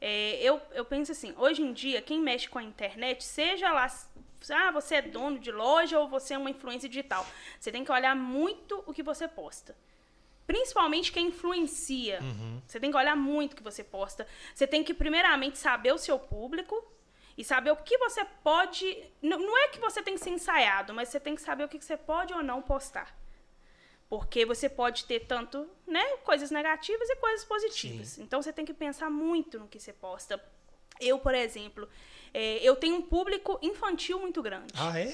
É, 0.00 0.42
eu, 0.42 0.60
eu 0.72 0.84
penso 0.84 1.12
assim, 1.12 1.32
hoje 1.38 1.62
em 1.62 1.72
dia, 1.72 2.02
quem 2.02 2.20
mexe 2.20 2.48
com 2.48 2.58
a 2.58 2.62
internet, 2.62 3.24
seja 3.24 3.72
lá, 3.72 3.86
ah, 4.50 4.70
você 4.70 4.96
é 4.96 5.02
dono 5.02 5.38
de 5.38 5.50
loja 5.50 5.98
ou 5.98 6.08
você 6.08 6.34
é 6.34 6.38
uma 6.38 6.50
influência 6.50 6.88
digital, 6.88 7.26
você 7.58 7.72
tem 7.72 7.84
que 7.84 7.90
olhar 7.90 8.14
muito 8.14 8.82
o 8.86 8.92
que 8.92 9.02
você 9.02 9.26
posta. 9.26 9.74
Principalmente 10.46 11.10
quem 11.12 11.26
influencia. 11.28 12.20
Você 12.66 12.78
tem 12.78 12.90
que 12.90 12.96
olhar 12.96 13.16
muito 13.16 13.52
o 13.52 13.56
que 13.56 13.62
você 13.62 13.82
posta. 13.82 14.26
Você 14.54 14.66
tem 14.66 14.84
que, 14.84 14.94
primeiramente, 14.94 15.58
saber 15.58 15.92
o 15.92 15.98
seu 15.98 16.18
público 16.18 16.82
e 17.36 17.44
saber 17.44 17.70
o 17.72 17.76
que 17.76 17.98
você 17.98 18.24
pode. 18.44 19.04
Não, 19.20 19.58
é 19.58 19.68
que 19.68 19.80
você 19.80 20.02
tem 20.02 20.14
que 20.14 20.20
ser 20.20 20.30
ensaiado, 20.30 20.94
mas 20.94 21.08
você 21.08 21.18
tem 21.18 21.34
que 21.34 21.42
saber 21.42 21.64
o 21.64 21.68
que 21.68 21.78
você 21.82 21.96
pode 21.96 22.32
ou 22.32 22.42
não 22.42 22.62
postar. 22.62 23.14
Porque 24.08 24.46
você 24.46 24.68
pode 24.68 25.04
ter 25.04 25.20
tanto, 25.26 25.68
né, 25.86 26.04
coisas 26.18 26.50
negativas 26.52 27.08
e 27.10 27.16
coisas 27.16 27.44
positivas. 27.44 28.18
Então 28.18 28.40
você 28.40 28.52
tem 28.52 28.64
que 28.64 28.72
pensar 28.72 29.10
muito 29.10 29.58
no 29.58 29.66
que 29.66 29.80
você 29.80 29.92
posta. 29.92 30.40
Eu, 31.00 31.18
por 31.18 31.34
exemplo, 31.34 31.88
é, 32.32 32.58
eu 32.62 32.76
tenho 32.76 32.94
um 32.96 33.02
público 33.02 33.58
infantil 33.60 34.20
muito 34.20 34.40
grande. 34.40 34.72
Ah, 34.76 34.98
é? 34.98 35.12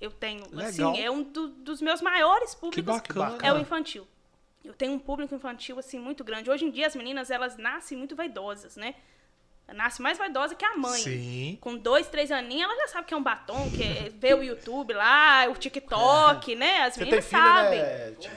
Eu 0.00 0.10
tenho, 0.10 0.42
Legal. 0.50 0.90
assim, 0.90 1.00
é 1.00 1.08
um 1.08 1.22
do- 1.22 1.46
dos 1.48 1.80
meus 1.80 2.02
maiores 2.02 2.52
Que 2.54 2.60
públicos 2.60 2.84
bacana. 2.96 3.38
é 3.46 3.52
o 3.52 3.58
infantil. 3.58 4.04
Eu 4.64 4.72
tenho 4.74 4.92
um 4.92 4.98
público 4.98 5.34
infantil, 5.34 5.78
assim, 5.78 5.98
muito 5.98 6.22
grande. 6.22 6.50
Hoje 6.50 6.64
em 6.64 6.70
dia, 6.70 6.86
as 6.86 6.94
meninas, 6.94 7.30
elas 7.30 7.56
nascem 7.56 7.98
muito 7.98 8.14
vaidosas, 8.14 8.76
né? 8.76 8.94
Nasce 9.68 10.02
mais 10.02 10.18
vaidosa 10.18 10.54
que 10.54 10.64
a 10.64 10.76
mãe. 10.76 11.00
Sim. 11.00 11.58
Com 11.60 11.76
dois, 11.76 12.08
três 12.08 12.30
aninhos, 12.30 12.64
ela 12.64 12.80
já 12.82 12.88
sabe 12.88 13.06
que 13.06 13.14
é 13.14 13.16
um 13.16 13.22
batom, 13.22 13.70
que 13.70 13.82
é 13.82 14.10
ver 14.14 14.34
o 14.34 14.42
YouTube 14.42 14.92
lá, 14.92 15.46
o 15.48 15.54
TikTok, 15.54 16.54
né? 16.54 16.82
As 16.82 16.94
Você 16.94 17.00
tem 17.00 17.06
meninas 17.06 17.26
filho, 17.26 17.42
sabem. 17.42 17.80
né? 17.80 18.12
Tia? 18.18 18.30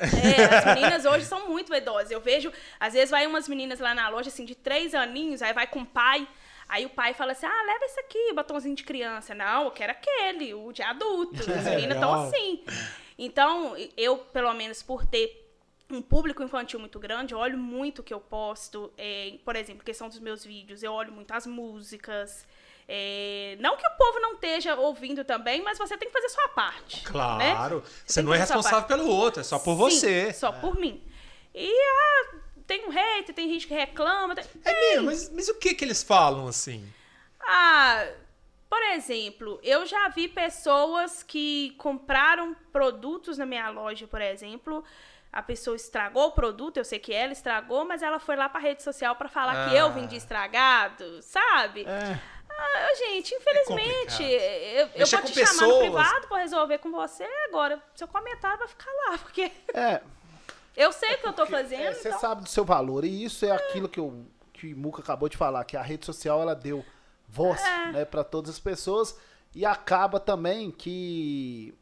É, 0.00 0.54
as 0.54 0.64
meninas 0.64 1.04
hoje 1.04 1.24
são 1.24 1.48
muito 1.48 1.68
vaidosas. 1.68 2.10
Eu 2.10 2.20
vejo, 2.20 2.52
às 2.78 2.92
vezes 2.92 3.10
vai 3.10 3.26
umas 3.26 3.48
meninas 3.48 3.80
lá 3.80 3.94
na 3.94 4.08
loja, 4.08 4.28
assim, 4.28 4.44
de 4.44 4.54
três 4.54 4.94
aninhos, 4.94 5.42
aí 5.42 5.52
vai 5.52 5.66
com 5.66 5.80
o 5.80 5.86
pai. 5.86 6.26
Aí 6.68 6.84
o 6.84 6.90
pai 6.90 7.14
fala 7.14 7.32
assim: 7.32 7.46
ah, 7.46 7.62
leva 7.66 7.84
esse 7.84 7.98
aqui, 8.00 8.32
batomzinho 8.34 8.74
de 8.74 8.84
criança. 8.84 9.34
Não, 9.34 9.64
eu 9.64 9.70
quero 9.70 9.92
aquele, 9.92 10.52
o 10.52 10.72
de 10.72 10.82
adulto. 10.82 11.38
As 11.50 11.64
meninas 11.64 11.96
estão 11.96 12.26
assim. 12.26 12.62
Então, 13.18 13.74
eu, 13.96 14.18
pelo 14.18 14.52
menos 14.52 14.82
por 14.82 15.06
ter 15.06 15.46
um 15.90 16.02
público 16.02 16.42
infantil 16.42 16.78
muito 16.78 16.98
grande, 16.98 17.32
eu 17.32 17.38
olho 17.38 17.56
muito 17.56 18.00
o 18.00 18.02
que 18.02 18.12
eu 18.12 18.20
posto. 18.20 18.92
é, 18.98 19.34
por 19.44 19.56
exemplo, 19.56 19.82
questão 19.82 20.08
dos 20.08 20.18
meus 20.18 20.44
vídeos, 20.44 20.82
eu 20.82 20.92
olho 20.92 21.12
muito 21.12 21.32
as 21.32 21.46
músicas. 21.46 22.46
é, 22.86 23.56
não 23.58 23.76
que 23.76 23.86
o 23.86 23.90
povo 23.96 24.20
não 24.20 24.34
esteja 24.34 24.74
ouvindo 24.74 25.24
também, 25.24 25.62
mas 25.62 25.78
você 25.78 25.96
tem 25.96 26.08
que 26.08 26.12
fazer 26.12 26.28
sua 26.28 26.48
parte. 26.50 27.02
né? 27.38 27.54
Claro. 27.54 27.82
Você 28.04 28.20
tem 28.20 28.24
não 28.24 28.34
é 28.34 28.38
responsável 28.38 28.86
pelo 28.86 29.08
outro, 29.08 29.40
é 29.40 29.44
só 29.44 29.58
por 29.58 29.72
Sim, 29.72 29.78
você. 29.78 30.32
Só 30.34 30.52
por 30.52 30.78
mim. 30.78 31.02
E 31.54 31.72
ah, 31.72 32.36
tem 32.68 32.86
um 32.86 32.90
hater, 32.90 33.34
tem 33.34 33.48
gente 33.48 33.66
que 33.66 33.74
reclama. 33.74 34.36
tem- 34.36 34.44
É 34.64 34.72
mesmo, 34.92 35.06
mas, 35.06 35.28
mas 35.32 35.48
o 35.48 35.54
que 35.58 35.74
que 35.74 35.84
eles 35.84 36.02
falam 36.04 36.46
assim? 36.46 36.86
Ah, 37.40 38.06
por 38.70 38.82
exemplo, 38.82 39.58
eu 39.62 39.86
já 39.86 40.08
vi 40.08 40.28
pessoas 40.28 41.22
que 41.22 41.70
compraram 41.78 42.54
produtos 42.72 43.38
na 43.38 43.46
minha 43.46 43.68
loja, 43.70 44.06
por 44.06 44.20
exemplo. 44.20 44.84
A 45.32 45.42
pessoa 45.42 45.76
estragou 45.76 46.26
o 46.28 46.32
produto, 46.32 46.76
eu 46.78 46.84
sei 46.84 46.98
que 46.98 47.12
ela 47.12 47.32
estragou, 47.32 47.84
mas 47.84 48.02
ela 48.02 48.18
foi 48.18 48.34
lá 48.36 48.48
pra 48.48 48.60
rede 48.60 48.82
social 48.82 49.14
pra 49.16 49.28
falar 49.28 49.68
que 49.68 49.76
eu 49.76 49.86
Ah. 49.86 49.90
vendi 49.90 50.16
estragado, 50.16 51.22
sabe? 51.22 51.82
É. 51.84 52.18
Ah, 52.50 52.94
gente, 52.96 53.34
infelizmente, 53.34 54.16
complicado. 54.16 54.30
eu, 54.32 54.88
eu 54.94 55.06
vou 55.06 55.06
te 55.06 55.06
chamar 55.06 55.22
no 55.22 55.34
pessoas. 55.34 55.78
privado 55.78 56.28
pra 56.28 56.38
resolver 56.38 56.78
com 56.78 56.90
você 56.90 57.24
agora. 57.48 57.80
Seu 57.94 58.08
comentário 58.08 58.58
vai 58.58 58.68
ficar 58.68 58.90
lá, 58.90 59.18
porque 59.18 59.52
É, 59.74 60.00
eu 60.78 60.92
sei 60.92 61.14
o 61.14 61.18
que 61.18 61.26
eu 61.28 61.32
tô 61.32 61.46
fazendo. 61.46 61.80
é, 61.82 61.92
você 61.92 62.08
então- 62.08 62.20
sabe 62.20 62.42
do 62.42 62.48
seu 62.48 62.64
valor. 62.64 63.04
E 63.04 63.24
isso 63.24 63.44
é 63.44 63.50
aquilo 63.50 63.88
que, 63.88 64.00
o 64.00 64.24
que 64.52 64.72
o 64.72 64.76
Muca 64.76 65.02
acabou 65.02 65.28
de 65.28 65.36
falar, 65.36 65.64
que 65.64 65.76
a 65.76 65.82
rede 65.82 66.06
social 66.06 66.40
ela 66.40 66.54
deu 66.54 66.84
voz 67.28 67.60
É. 67.62 67.92
né, 67.92 68.04
para 68.04 68.24
todas 68.24 68.50
as 68.52 68.58
pessoas. 68.58 69.16
E 69.54 69.64
acaba 69.66 70.18
também 70.20 70.70
que 70.70 71.74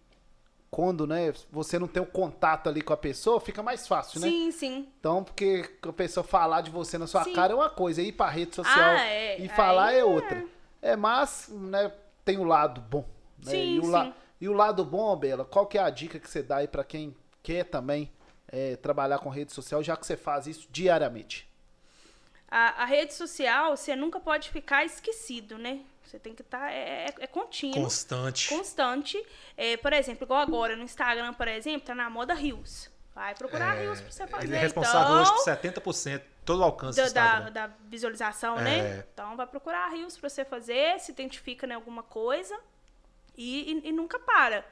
quando 0.71 1.07
né, 1.07 1.33
você 1.51 1.79
não 1.79 1.87
tem 1.87 2.03
o 2.03 2.07
contato 2.07 2.69
ali 2.69 2.83
com 2.83 2.93
a 2.93 2.97
pessoa, 2.97 3.41
fica 3.41 3.63
mais 3.63 3.87
fácil, 3.89 4.21
né? 4.21 4.29
Sim, 4.29 4.51
sim. 4.51 4.89
Então, 4.99 5.25
porque 5.25 5.65
a 5.83 5.93
pessoa 5.93 6.23
falar 6.25 6.61
de 6.61 6.71
você 6.71 6.99
na 6.99 7.07
sua 7.07 7.25
Sim. 7.25 7.33
cara 7.33 7.53
é 7.53 7.57
uma 7.57 7.71
coisa, 7.71 8.03
ir 8.03 8.13
pra 8.13 8.29
rede 8.29 8.55
social 8.55 8.85
Ah, 8.91 9.01
é. 9.07 9.41
e 9.41 9.49
falar 9.49 9.87
Aí 9.87 9.99
é 9.99 10.05
outra. 10.05 10.45
É, 10.83 10.95
mas, 10.97 11.49
né, 11.51 11.91
tem 12.25 12.39
o 12.39 12.45
lado 12.45 12.81
bom. 12.81 13.05
Né? 13.45 13.51
Sim, 13.53 13.75
e, 13.77 13.79
o 13.81 13.87
la- 13.87 14.05
sim. 14.07 14.15
e 14.41 14.49
o 14.49 14.53
lado 14.53 14.85
bom, 14.85 15.17
Bela, 15.17 15.45
qual 15.45 15.67
que 15.67 15.79
é 15.79 15.83
a 15.83 15.89
dica 15.91 16.19
que 16.19 16.29
você 16.29 16.43
dá 16.43 16.57
aí 16.57 16.69
pra 16.69 16.85
quem 16.85 17.17
quer 17.43 17.65
também 17.65 18.11
é, 18.49 18.77
trabalhar 18.77 19.19
com 19.19 19.29
rede 19.29 19.53
social, 19.53 19.83
já 19.83 19.97
que 19.97 20.07
você 20.07 20.17
faz 20.17 20.47
isso 20.47 20.67
diariamente? 20.71 21.49
A, 22.49 22.83
a 22.83 22.85
rede 22.85 23.13
social, 23.15 23.77
você 23.77 23.97
nunca 23.97 24.21
pode 24.21 24.51
ficar 24.51 24.85
esquecido, 24.85 25.59
né? 25.59 25.81
Você 26.05 26.19
tem 26.19 26.33
que 26.35 26.43
estar. 26.43 26.71
é, 26.73 27.07
é, 27.07 27.15
é 27.21 27.27
contínuo. 27.27 27.83
Constante. 27.83 28.49
Constante. 28.49 29.27
É, 29.57 29.77
por 29.77 29.93
exemplo, 29.93 30.25
igual 30.25 30.41
agora 30.41 30.77
no 30.77 30.85
Instagram, 30.85 31.35
por 31.35 31.49
exemplo, 31.49 31.87
tá 31.89 31.95
na 31.95 32.09
moda 32.09 32.33
Rios. 32.35 32.89
Vai 33.13 33.35
procurar 33.35 33.77
É, 33.77 33.81
Rios 33.83 34.01
pra 34.01 34.11
você 34.13 34.27
fazer. 34.29 34.45
Ele 34.45 34.55
é 34.55 34.59
responsável 34.59 35.21
então, 35.21 35.23
hoje 35.23 35.33
por 35.45 35.83
70% 35.83 36.23
todo 36.45 36.61
o 36.61 36.65
alcance 36.65 37.03
do 37.03 37.13
da, 37.13 37.21
da, 37.23 37.31
Instagram. 37.39 37.53
da 37.53 37.67
visualização, 37.89 38.59
É. 38.61 38.63
né? 38.63 39.05
Então 39.13 39.37
vai 39.37 39.47
procurar 39.49 39.89
rios 39.89 40.17
pra 40.17 40.29
você 40.31 40.45
fazer, 40.45 41.01
se 41.01 41.11
identifica 41.11 41.67
em 41.67 41.73
alguma 41.73 42.05
coisa 42.05 42.57
e, 43.37 43.73
e- 43.85 43.89
e 43.89 43.93
nunca 43.93 44.21
para. 44.21 44.65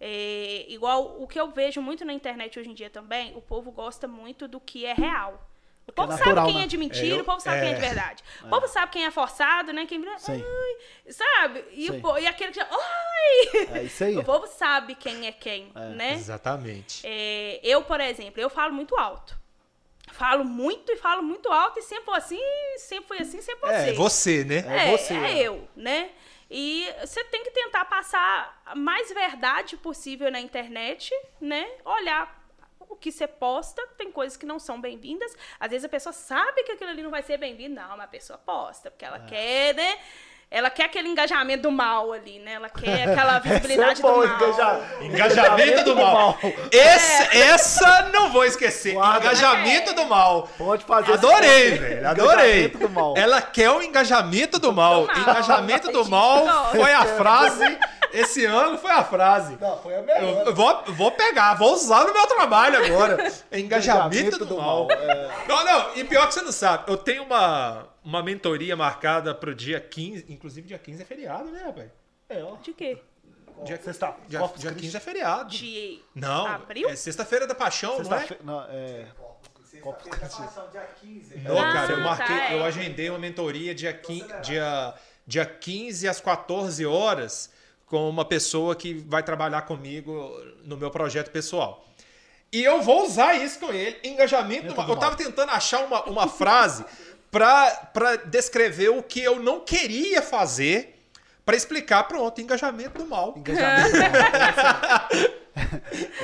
É, 0.00 0.64
igual 0.68 1.20
o 1.22 1.26
que 1.26 1.38
eu 1.38 1.50
vejo 1.50 1.82
muito 1.82 2.04
na 2.04 2.12
internet 2.12 2.58
hoje 2.58 2.70
em 2.70 2.74
dia 2.74 2.88
também, 2.88 3.36
o 3.36 3.42
povo 3.42 3.70
gosta 3.70 4.08
muito 4.08 4.48
do 4.48 4.58
que 4.58 4.86
é 4.86 4.94
real. 4.94 5.46
O 5.86 5.90
é 5.90 5.92
povo 5.92 6.08
natural, 6.08 6.34
sabe 6.36 6.52
quem 6.52 6.58
né? 6.58 6.64
é 6.64 6.66
de 6.66 6.76
mentira, 6.78 7.06
É, 7.16 7.18
eu- 7.18 7.22
o 7.22 7.24
povo 7.24 7.40
sabe 7.40 7.60
quem 7.60 7.68
é 7.70 7.74
de 7.74 7.78
é. 7.84 7.88
verdade. 7.88 8.24
O 8.44 8.48
povo 8.48 8.68
sabe 8.68 8.92
quem 8.92 9.04
é 9.04 9.10
forçado, 9.10 9.72
né? 9.72 9.86
Quem 9.86 10.00
Sim. 10.18 10.42
Ai, 10.42 11.12
sabe? 11.12 11.64
E, 11.72 11.90
o, 11.90 12.18
e 12.18 12.26
aquele 12.26 12.52
que 12.52 12.60
já. 12.60 12.68
Ai! 12.70 13.80
É 13.80 13.82
isso 13.84 14.04
aí. 14.04 14.16
O 14.18 14.24
povo 14.24 14.46
sabe 14.46 14.94
quem 14.94 15.26
é 15.26 15.32
quem, 15.32 15.72
né? 15.96 16.14
Exatamente. 16.14 17.06
É, 17.06 17.60
eu, 17.62 17.82
por 17.82 18.00
exemplo, 18.00 18.40
eu 18.40 18.48
falo 18.48 18.72
muito 18.72 18.96
alto. 18.96 19.38
Falo 20.12 20.44
muito 20.44 20.90
e 20.92 20.96
falo 20.96 21.22
muito 21.22 21.50
alto 21.50 21.78
e 21.78 21.82
sempre 21.82 22.04
fui 22.04 22.16
assim, 22.16 22.40
sempre 22.78 23.06
fui 23.08 23.18
assim, 23.18 23.40
sempre 23.40 23.60
vou 23.60 23.70
É, 23.70 23.84
ser. 23.86 23.92
você, 23.94 24.44
né? 24.44 24.56
É 24.58 24.88
É, 24.88 24.96
você, 24.96 25.14
é 25.14 25.20
né? 25.20 25.38
eu, 25.38 25.68
né? 25.76 26.10
E 26.50 26.92
você 27.00 27.22
tem 27.24 27.44
que 27.44 27.50
tentar 27.52 27.84
passar 27.84 28.60
a 28.66 28.74
mais 28.74 29.10
verdade 29.12 29.76
possível 29.76 30.30
na 30.30 30.40
internet, 30.40 31.12
né? 31.40 31.70
Olhar 31.84 32.38
o 32.80 32.96
que 32.96 33.12
você 33.12 33.28
posta, 33.28 33.86
tem 33.96 34.10
coisas 34.10 34.36
que 34.36 34.44
não 34.44 34.58
são 34.58 34.80
bem-vindas. 34.80 35.32
Às 35.60 35.70
vezes 35.70 35.84
a 35.84 35.88
pessoa 35.88 36.12
sabe 36.12 36.64
que 36.64 36.72
aquilo 36.72 36.90
ali 36.90 37.02
não 37.02 37.10
vai 37.10 37.22
ser 37.22 37.36
bem-vindo. 37.38 37.76
Não, 37.76 37.90
mas 37.90 38.00
a 38.00 38.08
pessoa 38.08 38.36
posta, 38.38 38.90
porque 38.90 39.04
ela 39.04 39.18
É. 39.18 39.26
quer, 39.26 39.74
né? 39.76 39.98
Ela 40.52 40.68
quer 40.68 40.86
aquele 40.86 41.08
engajamento 41.08 41.62
do 41.62 41.70
mal 41.70 42.12
ali, 42.12 42.40
né? 42.40 42.54
Ela 42.54 42.68
quer 42.68 43.08
aquela 43.08 43.38
visibilidade 43.38 43.92
Esse 44.00 44.04
é 44.04 44.10
bom, 44.10 44.20
do 44.20 44.26
mal. 44.26 44.36
engaja- 44.36 44.80
Engajamento 45.00 45.84
do 45.84 45.94
mal. 45.96 46.38
Esse- 46.72 47.38
Essa 47.38 48.10
não 48.12 48.32
vou 48.32 48.44
esquecer. 48.44 48.94
Guarda. 48.94 49.18
Engajamento 49.26 49.94
do 49.94 50.06
mal. 50.06 50.48
Pode 50.58 50.84
fazer 50.84 51.12
Adorei, 51.12 51.70
velho. 51.78 52.08
Adorei. 52.08 52.64
Engajamento 52.64 52.78
do 52.78 52.90
mal. 52.90 53.14
Ela 53.16 53.40
quer 53.40 53.70
o 53.70 53.80
engajamento 53.80 54.58
do 54.58 54.72
mal. 54.72 55.02
Do 55.06 55.12
mal. 55.12 55.18
Engajamento 55.20 55.92
do 55.92 56.04
mal 56.10 56.70
foi 56.72 56.92
a 56.92 57.04
frase. 57.04 57.78
Esse 58.12 58.44
ano 58.44 58.76
foi 58.76 58.90
a 58.90 59.04
frase. 59.04 59.56
Não, 59.60 59.78
foi 59.78 59.94
a 59.96 60.02
melhor. 60.02 60.46
eu 60.48 60.52
vou, 60.52 60.82
vou 60.88 61.12
pegar, 61.12 61.54
vou 61.54 61.72
usar 61.74 62.02
no 62.04 62.12
meu 62.12 62.26
trabalho 62.26 62.84
agora. 62.84 63.12
Engajamento, 63.52 64.16
Engajamento 64.16 64.38
do, 64.40 64.46
do 64.46 64.56
mal. 64.56 64.88
mal, 64.88 64.90
é. 64.90 65.28
Não, 65.46 65.64
não, 65.64 65.86
e 65.94 66.02
pior 66.02 66.26
que 66.26 66.34
você 66.34 66.42
não 66.42 66.50
sabe, 66.50 66.90
eu 66.90 66.96
tenho 66.96 67.22
uma, 67.22 67.86
uma 68.04 68.22
mentoria 68.22 68.76
marcada 68.76 69.34
pro 69.34 69.54
dia 69.54 69.80
15, 69.80 70.26
inclusive 70.28 70.66
dia 70.68 70.78
15 70.78 71.02
é 71.02 71.04
feriado, 71.04 71.50
né, 71.50 71.62
rapaz? 71.64 71.90
É, 72.28 72.42
ó. 72.42 72.56
De 72.56 72.72
quê? 72.72 72.98
Dia, 73.64 73.76
Sexta- 73.82 74.16
dia, 74.28 74.38
Corpus 74.38 74.60
dia 74.60 74.70
Christi. 74.70 74.86
15 74.86 74.96
é 74.96 75.00
feriado. 75.00 75.50
De 75.50 76.00
Não, 76.14 76.46
abril? 76.46 76.88
é 76.88 76.96
sexta-feira 76.96 77.46
da 77.46 77.54
paixão, 77.54 77.98
não 77.98 78.00
é? 78.00 78.18
Sexta-feira. 78.20 78.42
Não, 78.42 78.62
é. 78.70 79.06
Da 79.82 79.92
Paixão, 79.92 80.68
dia 80.70 80.82
15. 81.00 81.38
Não, 81.38 81.58
Ah, 81.58 81.72
cara, 81.72 81.92
eu 81.92 81.96
tá, 81.98 82.02
marquei, 82.04 82.36
é. 82.36 82.54
eu 82.54 82.64
agendei 82.64 83.08
uma 83.08 83.18
mentoria 83.18 83.74
dia, 83.74 83.92
quin- 83.94 84.26
dia, 84.42 84.94
dia 85.26 85.46
15 85.46 86.06
às 86.06 86.20
14 86.20 86.84
horas 86.84 87.50
com 87.86 88.08
uma 88.10 88.24
pessoa 88.24 88.76
que 88.76 88.92
vai 88.94 89.22
trabalhar 89.22 89.62
comigo 89.62 90.12
no 90.64 90.76
meu 90.76 90.90
projeto 90.90 91.30
pessoal. 91.30 91.86
E 92.52 92.62
eu 92.62 92.82
vou 92.82 93.06
usar 93.06 93.34
isso 93.36 93.58
com 93.58 93.72
ele, 93.72 93.96
engajamento. 94.04 94.74
mal. 94.76 94.88
Eu 94.88 94.96
tava 94.96 95.16
tentando 95.16 95.50
achar 95.50 95.80
uma, 95.84 96.02
uma 96.04 96.28
frase 96.28 96.84
para 97.30 98.16
descrever 98.26 98.88
o 98.90 99.02
que 99.02 99.20
eu 99.20 99.40
não 99.40 99.60
queria 99.60 100.20
fazer 100.22 100.96
para 101.44 101.56
explicar, 101.56 102.04
pronto, 102.04 102.40
engajamento 102.40 102.98
do 103.02 103.06
mal. 103.08 103.34
Engajamento. 103.36 103.96
Essa- 103.96 105.08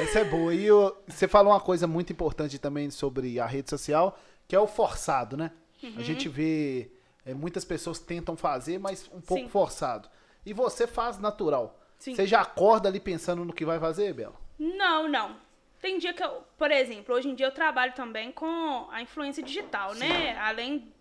Essa 0.03 0.19
é 0.21 0.25
boa. 0.25 0.55
E 0.55 0.65
eu- 0.67 0.97
você 1.07 1.27
falou 1.27 1.53
uma 1.53 1.61
coisa 1.61 1.87
muito 1.87 2.13
importante 2.13 2.59
também 2.59 2.91
sobre 2.91 3.39
a 3.41 3.47
rede 3.47 3.69
social, 3.71 4.19
que 4.47 4.55
é 4.55 4.61
o 4.61 4.67
forçado, 4.67 5.37
né? 5.37 5.51
A 5.97 6.03
gente 6.03 6.29
vê 6.29 6.91
é, 7.25 7.35
muitas 7.35 7.65
pessoas 7.65 7.99
tentam 7.99 8.37
fazer, 8.37 8.79
mas 8.79 9.09
um 9.13 9.21
pouco 9.21 9.43
Sim. 9.45 9.49
forçado. 9.49 10.09
E 10.45 10.53
você 10.53 10.87
faz 10.87 11.19
natural. 11.19 11.77
Sim. 11.99 12.15
Você 12.15 12.25
já 12.25 12.41
acorda 12.41 12.89
ali 12.89 13.01
pensando 13.01 13.45
no 13.45 13.53
que 13.53 13.65
vai 13.65 13.81
fazer, 13.81 14.13
Bela? 14.15 14.35
Não, 14.59 15.09
não. 15.09 15.37
Tem 15.81 15.99
dia 15.99 16.13
que 16.15 16.23
eu, 16.23 16.45
por 16.57 16.71
exemplo, 16.71 17.15
hoje 17.15 17.29
em 17.29 17.35
dia 17.35 17.47
eu 17.47 17.51
trabalho 17.53 17.93
também 17.95 18.31
com 18.31 18.89
a 18.93 19.03
influência 19.03 19.43
digital, 19.43 19.95
né? 19.95 20.37
Além 20.39 20.93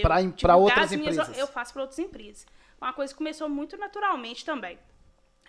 de 0.00 0.04
eu 0.04 0.08
Pra 0.08 0.22
em- 0.22 0.30
pra 0.30 0.54
divulgar 0.54 0.58
outras 0.58 0.84
as 0.92 0.98
minhas- 0.98 1.16
empresas. 1.16 1.38
eu 1.38 1.46
faço 1.46 1.72
para 1.72 1.82
outras 1.82 1.98
empresas. 1.98 2.46
Uma 2.80 2.92
coisa 2.92 3.12
que 3.12 3.18
começou 3.18 3.48
muito 3.48 3.76
naturalmente 3.76 4.44
também. 4.44 4.78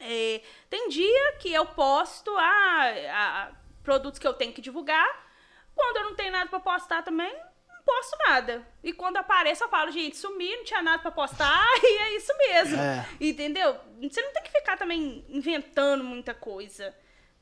É, 0.02 0.42
tem 0.70 0.90
dia 0.90 1.34
que 1.40 1.52
eu 1.54 1.66
posto 1.66 2.32
ah, 2.38 2.84
a- 3.12 3.52
produtos 3.84 4.20
que 4.20 4.28
eu 4.28 4.34
tenho 4.34 4.54
que 4.54 4.62
divulgar. 4.62 5.28
Quando 5.76 5.98
eu 5.98 6.04
não 6.04 6.16
tenho 6.16 6.32
nada 6.32 6.50
para 6.50 6.60
postar 6.60 7.04
também, 7.04 7.32
não 7.34 7.84
posto 7.84 8.18
nada. 8.28 8.68
E 8.84 8.92
quando 8.94 9.18
aparece, 9.18 9.64
eu 9.64 9.70
falo, 9.70 9.92
gente, 9.92 10.18
sumi, 10.18 10.56
não 10.58 10.64
tinha 10.64 10.82
nada 10.82 11.00
para 11.02 11.12
postar, 11.12 11.64
e 11.84 11.98
é 12.04 12.16
isso 12.16 12.32
mesmo. 12.38 12.78
É. 12.80 13.06
Entendeu? 13.20 13.76
Você 14.02 14.22
não 14.22 14.32
tem 14.34 14.44
que 14.44 14.52
ficar 14.52 14.78
também 14.78 15.24
inventando 15.30 16.04
muita 16.04 16.34
coisa. 16.34 16.96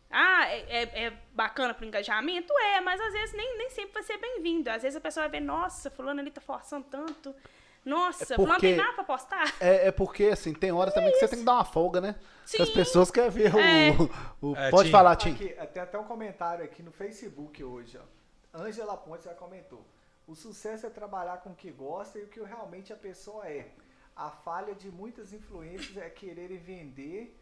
Ah, 0.09 0.47
é, 0.47 0.83
é- 0.83 1.03
é 1.07 1.13
bacana 1.33 1.73
pro 1.73 1.85
engajamento? 1.85 2.53
É, 2.59 2.81
mas 2.81 2.99
às 3.01 3.11
vezes 3.11 3.35
nem, 3.35 3.57
nem 3.57 3.69
sempre 3.69 3.93
vai 3.93 4.03
ser 4.03 4.17
bem-vindo. 4.17 4.69
Às 4.69 4.81
vezes 4.83 4.95
a 4.95 5.01
pessoa 5.01 5.27
vai 5.27 5.39
ver, 5.39 5.45
nossa, 5.45 5.89
fulano 5.89 6.19
ali 6.19 6.31
tá 6.31 6.39
forçando 6.41 6.85
tanto. 6.89 7.35
Nossa, 7.83 8.33
É 8.33 8.35
fulano 8.35 8.53
não 8.53 8.59
tem 8.59 8.71
porque- 8.75 8.81
nada 8.83 8.95
pra 8.95 9.03
postar. 9.03 9.53
É, 9.61 9.87
é 9.87 9.91
porque, 9.91 10.25
assim, 10.25 10.53
tem 10.53 10.71
hora 10.71 10.91
também 10.91 11.11
que 11.11 11.19
você 11.19 11.27
tem 11.29 11.39
que 11.39 11.45
dar 11.45 11.53
uma 11.53 11.65
folga, 11.65 12.01
né? 12.01 12.15
Sim. 12.45 12.57
Que 12.57 12.63
as 12.63 12.69
pessoas 12.69 13.09
querem 13.11 13.29
ver 13.29 13.53
o. 13.55 13.59
É. 13.59 13.91
o- 14.41 14.55
É, 14.55 14.69
pode 14.69 14.85
Tim. 14.85 14.91
falar, 14.91 15.15
Tim. 15.15 15.31
Aqui, 15.33 15.49
tem 15.73 15.81
até 15.83 15.97
um 15.97 16.03
comentário 16.03 16.63
aqui 16.65 16.81
no 16.83 16.91
Facebook 16.91 17.63
hoje, 17.63 17.97
ó. 17.97 18.57
Angela 18.59 18.97
Pontes 18.97 19.25
já 19.25 19.33
comentou. 19.33 19.85
O 20.25 20.35
sucesso 20.35 20.85
é 20.85 20.89
trabalhar 20.89 21.37
com 21.37 21.51
o 21.51 21.55
que 21.55 21.71
gosta 21.71 22.17
e 22.19 22.23
o 22.23 22.27
que 22.27 22.41
realmente 22.41 22.91
a 22.91 22.95
pessoa 22.97 23.47
é. 23.47 23.69
A 24.15 24.29
falha 24.31 24.73
de 24.75 24.89
muitas 24.91 25.31
influências 25.31 25.95
é 25.95 26.09
quererem 26.09 26.57
vender, 26.57 27.39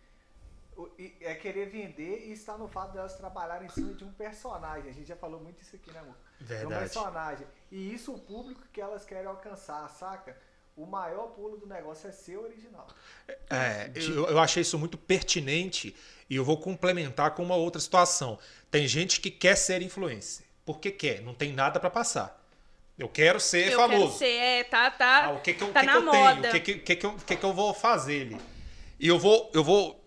é 1.21 1.33
querer 1.35 1.69
vender 1.69 2.27
e 2.27 2.33
está 2.33 2.57
no 2.57 2.67
fato 2.67 2.93
delas 2.93 3.15
trabalharem 3.15 3.67
em 3.67 3.71
cima 3.71 3.93
de 3.93 4.03
um 4.03 4.11
personagem. 4.11 4.89
A 4.89 4.93
gente 4.93 5.07
já 5.07 5.15
falou 5.15 5.39
muito 5.39 5.61
isso 5.61 5.75
aqui, 5.75 5.91
né, 5.91 5.99
amor? 5.99 6.15
De 6.39 6.43
um 6.43 6.47
Verdade. 6.47 6.79
personagem. 6.81 7.47
E 7.71 7.93
isso 7.93 8.13
o 8.13 8.19
público 8.19 8.61
que 8.73 8.81
elas 8.81 9.05
querem 9.05 9.27
alcançar, 9.27 9.87
saca? 9.89 10.37
O 10.75 10.85
maior 10.85 11.27
pulo 11.27 11.57
do 11.57 11.65
negócio 11.65 12.09
é 12.09 12.11
ser 12.11 12.37
original. 12.37 12.85
É, 13.49 13.89
eu, 13.95 14.27
eu 14.27 14.39
achei 14.39 14.61
isso 14.61 14.77
muito 14.77 14.97
pertinente 14.97 15.95
e 16.29 16.35
eu 16.35 16.43
vou 16.43 16.57
complementar 16.57 17.31
com 17.31 17.43
uma 17.43 17.55
outra 17.55 17.79
situação. 17.79 18.37
Tem 18.69 18.85
gente 18.85 19.21
que 19.21 19.31
quer 19.31 19.55
ser 19.55 19.81
influencer, 19.81 20.45
porque 20.65 20.91
quer, 20.91 21.21
não 21.21 21.33
tem 21.33 21.53
nada 21.53 21.79
pra 21.79 21.89
passar. 21.89 22.43
Eu 22.97 23.07
quero 23.07 23.39
ser 23.39 23.71
eu 23.71 23.77
famoso. 23.79 24.03
quero 24.03 24.17
ser, 24.17 24.37
é, 24.37 24.63
tá, 24.65 24.91
tá, 24.91 25.25
Ah, 25.25 25.31
o 25.31 25.41
que 25.41 25.53
que 25.53 25.63
eu, 25.63 25.71
tá 25.71 25.79
que 25.81 25.85
na 25.85 25.91
que 25.93 25.97
eu 25.97 26.03
moda. 26.03 26.41
tenho? 26.41 26.47
O 26.47 26.51
que 26.51 26.59
que, 26.59 26.79
que, 26.79 26.95
que, 26.97 27.05
eu, 27.05 27.13
que 27.15 27.35
que 27.37 27.43
eu 27.45 27.53
vou 27.53 27.73
fazer 27.73 28.27
ali? 28.27 28.41
E 28.99 29.07
eu 29.07 29.19
vou, 29.19 29.51
eu 29.53 29.63
vou 29.63 29.93
é, 29.93 30.04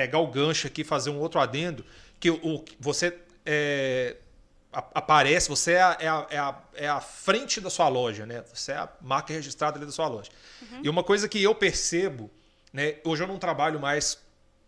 pegar 0.00 0.18
o 0.18 0.26
gancho 0.26 0.66
aqui 0.66 0.80
e 0.80 0.84
fazer 0.84 1.10
um 1.10 1.18
outro 1.18 1.38
adendo, 1.38 1.84
que 2.18 2.30
o, 2.30 2.36
o- 2.42 2.64
você 2.78 3.18
é, 3.44 4.16
aparece, 4.72 5.46
você 5.48 5.72
é 5.72 5.82
a, 5.82 5.96
é, 6.00 6.08
a, 6.08 6.26
é, 6.30 6.38
a, 6.38 6.62
é 6.74 6.88
a 6.88 7.00
frente 7.02 7.60
da 7.60 7.68
sua 7.68 7.86
loja, 7.88 8.24
né? 8.24 8.42
Você 8.54 8.72
é 8.72 8.76
a 8.76 8.88
marca 9.02 9.32
registrada 9.34 9.76
ali 9.76 9.84
da 9.84 9.92
sua 9.92 10.08
loja. 10.08 10.30
Uhum. 10.62 10.80
E 10.84 10.88
uma 10.88 11.04
coisa 11.04 11.28
que 11.28 11.42
eu 11.42 11.54
percebo, 11.54 12.30
né? 12.72 12.96
Hoje 13.04 13.22
eu 13.22 13.26
não 13.26 13.38
trabalho 13.38 13.78
mais 13.78 14.18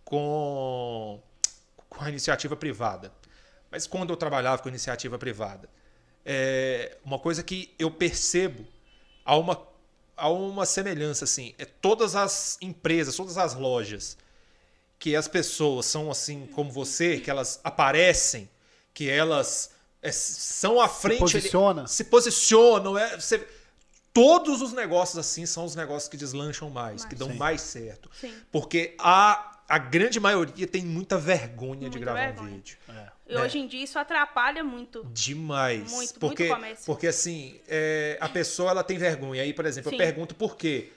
com, 0.05 1.19
com 1.89 2.05
a 2.05 2.11
iniciativa 2.11 2.55
privada. 2.55 3.11
Mas 3.71 3.87
quando 3.87 4.11
eu 4.11 4.17
trabalhava 4.19 4.61
com 4.61 4.69
iniciativa 4.69 5.19
privada, 5.19 5.67
é, 6.27 6.99
uma 7.03 7.19
coisa 7.19 7.43
que 7.43 7.75
eu 7.79 7.91
percebo 7.91 8.67
há 9.25 9.35
uma, 9.37 9.67
há 10.15 10.29
uma 10.29 10.67
semelhança 10.67 11.25
assim 11.25 11.55
é 11.59 11.65
todas 11.65 12.15
as 12.15 12.59
empresas 12.61 13.17
todas 13.17 13.37
as 13.39 13.55
lojas 13.55 14.17
que 15.03 15.17
as 15.17 15.27
pessoas 15.27 15.87
são 15.87 16.09
assim 16.13 16.47
como 16.55 16.71
você 16.71 17.19
que 17.19 17.29
elas 17.29 17.59
aparecem 17.65 18.49
que 18.95 19.11
elas 19.11 19.73
é, 20.01 20.13
são 20.13 20.81
à 20.81 20.89
frente 20.89 21.19
posiciona. 21.19 21.89
se 21.89 22.05
posicionam 22.05 22.97
é, 22.97 23.17
você- 23.19 23.45
todos 24.13 24.63
os 24.63 24.73
negócios 24.73 25.19
assim 25.19 25.45
são 25.45 25.65
os 25.65 25.75
negócios 25.75 26.09
que 26.09 26.17
deslancham 26.17 26.71
mais, 26.71 27.05
que 27.05 27.17
dão 27.17 27.31
Sim. 27.31 27.37
mais 27.37 27.61
certo 27.63 28.09
Sim. 28.21 28.33
porque 28.53 28.95
a, 28.99 29.59
a 29.69 29.79
grande 29.79 30.21
maioria 30.21 30.69
tem 30.69 30.85
muita 30.85 31.19
vergonha 31.19 31.91
de 31.91 31.99
Muita 31.99 31.99
gravar 31.99 32.27
vergonha. 32.27 32.51
um 32.53 32.55
vídeo 32.55 32.77
E 33.29 33.37
hoje 33.37 33.59
em 33.59 33.67
dia 33.67 33.83
isso 33.83 33.99
atrapalha 33.99 34.63
muito. 34.63 35.03
Demais. 35.13 35.91
Muito, 35.91 36.21
porque, 36.21 36.45
muito 36.45 36.55
comércio. 36.55 36.85
Porque 36.87 37.07
assim, 37.09 37.59
é, 37.67 38.19
a 38.21 38.29
pessoa 38.29 38.71
ela 38.71 38.85
tem 38.85 38.99
vergonha. 38.99 39.41
Aí, 39.43 39.55
por 39.55 39.65
exemplo, 39.65 39.89
Sim. 39.91 39.97
eu 39.97 39.99
pergunto 39.99 40.35
por 40.35 40.55
quê. 40.57 40.93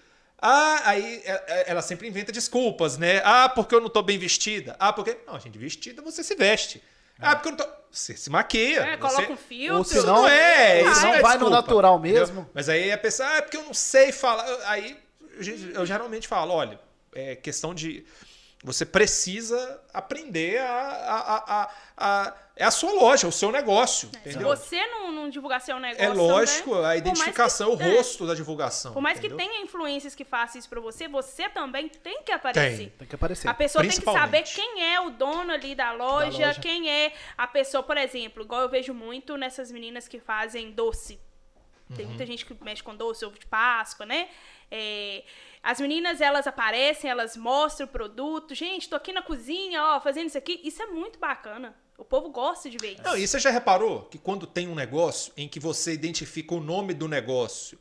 Ah, 0.47 0.81
aí 0.85 1.21
é, 1.25 1.43
é, 1.47 1.71
ela 1.71 1.81
sempre 1.81 2.07
inventa 2.07 2.31
desculpas, 2.31 2.97
né? 2.97 3.21
Ah, 3.25 3.49
porque 3.49 3.73
eu 3.73 3.81
não 3.81 3.89
tô 3.89 4.03
bem 4.03 4.17
vestida. 4.17 4.75
Ah, 4.79 4.93
porque. 4.93 5.17
Não, 5.25 5.39
gente, 5.39 5.57
vestida 5.57 6.01
você 6.01 6.23
se 6.23 6.35
veste. 6.35 6.83
Ah, 7.19 7.35
porque 7.35 7.47
eu 7.49 7.51
não 7.53 7.57
tô. 7.57 7.75
Você 7.89 8.15
se 8.15 8.29
maquia. 8.29 8.81
É, 8.81 8.91
você... 8.91 8.97
coloca 8.97 9.31
um 9.31 9.37
filtro. 9.37 9.75
Ou 9.75 9.81
Isso 9.81 9.93
senão- 10.01 10.15
não 10.21 10.27
é, 10.27 10.81
isso 10.81 11.01
não 11.01 11.13
é 11.13 11.21
vai 11.21 11.37
no 11.37 11.49
natural 11.49 11.97
entendeu? 11.97 12.19
mesmo. 12.21 12.49
Mas 12.53 12.67
aí 12.69 12.91
a 12.91 12.97
pessoa, 12.97 13.29
ah, 13.29 13.37
é 13.37 13.41
porque 13.41 13.57
eu 13.57 13.63
não 13.63 13.73
sei 13.73 14.11
falar. 14.11 14.45
Aí 14.65 14.97
eu, 15.39 15.71
eu 15.73 15.85
geralmente 15.85 16.27
falo, 16.27 16.53
olha, 16.53 16.79
é 17.13 17.35
questão 17.35 17.73
de. 17.73 18.05
Você 18.65 18.85
precisa 18.85 19.79
aprender 19.93 20.57
a, 20.59 20.65
a, 20.71 21.17
a, 21.19 21.61
a- 21.61 21.71
a- 21.97 22.33
É 22.57 22.63
a 22.63 22.71
sua 22.71 22.91
loja, 22.93 23.27
o 23.27 23.31
seu 23.31 23.51
negócio. 23.51 24.09
Se 24.09 24.17
entendeu? 24.29 24.47
você 24.47 24.85
não, 24.87 25.11
não 25.11 25.29
divulgar 25.29 25.61
seu 25.61 25.77
negócio. 25.79 26.03
É 26.03 26.07
lógico, 26.09 26.69
também, 26.71 26.79
a 26.79 26.87
mais 26.87 27.01
que- 27.01 27.07
identificação, 27.09 27.75
o 27.75 27.81
é, 27.81 27.95
rosto 27.95 28.25
da 28.25 28.33
divulgação. 28.33 28.93
Por 28.93 29.01
mais 29.01 29.19
que 29.19 29.27
entendeu? 29.27 29.45
tenha 29.47 29.61
influências 29.61 30.15
que 30.15 30.23
façam 30.25 30.57
isso 30.59 30.67
pra 30.69 30.79
você, 30.81 31.07
você 31.07 31.47
também 31.49 31.87
tem 31.89 32.23
que 32.23 32.31
aparecer. 32.31 32.89
Tem 32.97 33.07
que 33.07 33.15
aparecer. 33.15 33.47
A 33.47 33.53
pessoa 33.53 33.83
tem 33.83 33.91
que 33.91 34.01
saber 34.03 34.41
quem 34.43 34.83
é 34.93 34.99
o 34.99 35.09
dono 35.11 35.51
ali 35.51 35.75
da 35.75 35.91
loja, 35.91 36.47
loja. 36.47 36.59
quem 36.59 36.89
é 36.89 37.13
a 37.37 37.45
pessoa, 37.45 37.83
por 37.83 37.97
exemplo, 37.97 38.41
igual 38.43 38.61
eu 38.61 38.69
vejo 38.69 38.93
muito 38.93 39.37
nessas 39.37 39.69
meninas 39.71 40.07
que 40.07 40.19
fazem 40.19 40.71
doce. 40.71 41.19
Tem 41.95 42.03
Uhum. 42.05 42.11
muita 42.13 42.25
gente 42.25 42.43
que 42.45 42.55
mexe 42.63 42.81
com 42.81 42.95
doce, 42.95 43.23
ovo 43.25 43.37
de 43.37 43.45
Páscoa, 43.45 44.07
né? 44.07 44.27
É, 44.71 45.23
as 45.65 45.79
meninas, 45.79 46.21
elas 46.21 46.45
aparecem, 46.45 47.09
elas 47.09 47.35
mostram 47.35 47.87
o 47.87 47.89
produto. 47.89 48.53
Gente, 48.53 48.87
tô 48.87 48.95
aqui 48.95 49.11
na 49.11 49.23
cozinha, 49.23 49.83
ó, 49.83 49.99
fazendo 49.99 50.27
isso 50.27 50.37
aqui. 50.37 50.61
Isso 50.63 50.79
é 50.79 50.85
muito 50.85 51.17
bacana. 51.17 51.75
O 51.97 52.05
povo 52.05 52.29
gosta 52.29 52.69
de 52.69 52.77
ver 52.77 52.93
isso. 52.93 53.01
Não, 53.03 53.17
e 53.17 53.27
você 53.27 53.39
já 53.39 53.49
reparou 53.49 54.03
que 54.03 54.19
quando 54.19 54.45
tem 54.45 54.67
um 54.67 54.75
negócio 54.75 55.33
em 55.35 55.47
que 55.47 55.59
você 55.59 55.91
identifica 55.91 56.53
o 56.53 56.59
nome 56.59 56.93
do 56.93 57.07
negócio 57.07 57.79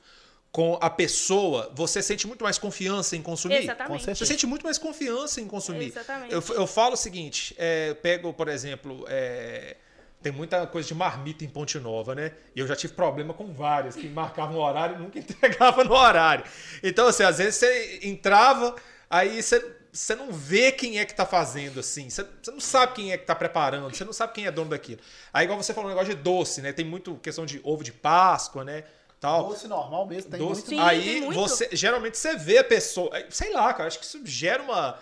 com 0.50 0.78
a 0.80 0.88
pessoa, 0.88 1.70
você 1.74 2.02
sente 2.02 2.26
muito 2.26 2.42
mais 2.42 2.56
confiança 2.56 3.16
em 3.16 3.22
consumir? 3.22 3.56
Exatamente. 3.56 4.16
Você 4.16 4.24
sente 4.24 4.46
muito 4.46 4.62
mais 4.62 4.78
confiança 4.78 5.42
em 5.42 5.46
consumir. 5.46 5.88
Exatamente. 5.88 6.32
Eu, 6.32 6.42
eu 6.54 6.66
falo 6.66 6.94
o 6.94 6.96
seguinte, 6.96 7.54
é, 7.58 7.90
eu 7.90 7.96
pego, 7.96 8.32
por 8.32 8.48
exemplo, 8.48 9.04
é, 9.08 9.76
tem 10.24 10.32
muita 10.32 10.66
coisa 10.66 10.88
de 10.88 10.94
marmita 10.94 11.44
em 11.44 11.48
Ponte 11.48 11.78
Nova, 11.78 12.14
né? 12.14 12.32
E 12.56 12.60
eu 12.60 12.66
já 12.66 12.74
tive 12.74 12.94
problema 12.94 13.34
com 13.34 13.52
várias 13.52 13.94
que 13.94 14.08
marcavam 14.08 14.56
o 14.56 14.62
horário 14.62 14.96
e 14.96 14.98
nunca 14.98 15.18
entregava 15.20 15.84
no 15.84 15.92
horário. 15.92 16.46
Então, 16.82 17.06
assim, 17.06 17.22
às 17.22 17.36
vezes 17.36 17.56
você 17.56 18.00
entrava, 18.02 18.74
aí 19.10 19.42
você, 19.42 19.76
você 19.92 20.14
não 20.14 20.32
vê 20.32 20.72
quem 20.72 20.98
é 20.98 21.04
que 21.04 21.14
tá 21.14 21.26
fazendo, 21.26 21.78
assim. 21.78 22.08
Você, 22.08 22.26
você 22.42 22.50
não 22.50 22.58
sabe 22.58 22.94
quem 22.94 23.12
é 23.12 23.18
que 23.18 23.26
tá 23.26 23.34
preparando, 23.34 23.94
você 23.94 24.02
não 24.02 24.14
sabe 24.14 24.32
quem 24.32 24.46
é 24.46 24.50
dono 24.50 24.70
daquilo. 24.70 24.98
Aí, 25.30 25.44
igual 25.44 25.62
você 25.62 25.74
falou, 25.74 25.90
um 25.90 25.94
negócio 25.94 26.16
de 26.16 26.22
doce, 26.22 26.62
né? 26.62 26.72
Tem 26.72 26.86
muito 26.86 27.16
questão 27.16 27.44
de 27.44 27.60
ovo 27.62 27.84
de 27.84 27.92
Páscoa, 27.92 28.64
né? 28.64 28.84
Tal. 29.20 29.48
Doce 29.48 29.68
normal 29.68 30.06
mesmo, 30.06 30.30
tem 30.30 30.40
Doce. 30.40 30.62
muito. 30.62 30.70
Sim, 30.70 30.80
aí 30.80 31.04
tem 31.04 31.20
muito. 31.20 31.38
você 31.38 31.68
geralmente 31.72 32.16
você 32.16 32.34
vê 32.34 32.58
a 32.58 32.64
pessoa, 32.64 33.10
sei 33.28 33.52
lá, 33.52 33.74
cara, 33.74 33.88
acho 33.88 33.98
que 33.98 34.06
isso 34.06 34.20
gera 34.24 34.62
uma 34.62 34.98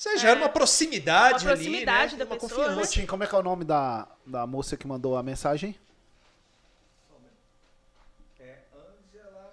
você 0.00 0.16
gera 0.16 0.40
uma 0.40 0.48
proximidade, 0.48 1.44
Uma 1.44 1.52
proximidade 1.52 2.14
ali, 2.14 2.16
da 2.16 2.24
né? 2.24 2.30
uma 2.30 2.40
pessoa, 2.40 2.68
né? 2.68 2.74
confiança. 2.74 2.92
Tim, 2.92 3.04
como 3.04 3.22
é 3.22 3.26
que 3.26 3.34
é 3.34 3.38
o 3.38 3.42
nome 3.42 3.64
da, 3.66 4.08
da 4.24 4.46
moça 4.46 4.74
que 4.74 4.86
mandou 4.86 5.14
a 5.14 5.22
mensagem? 5.22 5.78
É 8.40 8.60
Angela. 8.74 9.52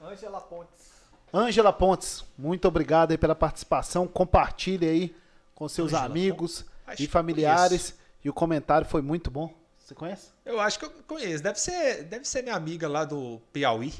Angela 0.00 0.40
Pontes. 0.40 0.92
Ângela 1.34 1.72
Pontes, 1.72 2.24
muito 2.38 2.68
obrigado 2.68 3.10
aí 3.10 3.18
pela 3.18 3.34
participação. 3.34 4.06
Compartilhe 4.06 4.88
aí 4.88 5.16
com 5.56 5.68
seus 5.68 5.88
Ângela 5.88 6.04
amigos 6.04 6.64
Pontes. 6.86 7.04
E 7.04 7.08
familiares. 7.08 7.98
E 8.24 8.30
o 8.30 8.32
comentário 8.32 8.86
foi 8.86 9.02
muito 9.02 9.28
bom. 9.28 9.52
Você 9.76 9.92
conhece? 9.92 10.28
Eu 10.44 10.60
acho 10.60 10.78
que 10.78 10.84
eu 10.84 10.90
conheço, 11.08 11.42
deve 11.42 11.58
ser, 11.58 12.04
deve 12.04 12.24
ser 12.24 12.42
minha 12.42 12.54
amiga 12.54 12.88
lá 12.88 13.04
do 13.04 13.40
Piauí, 13.52 13.92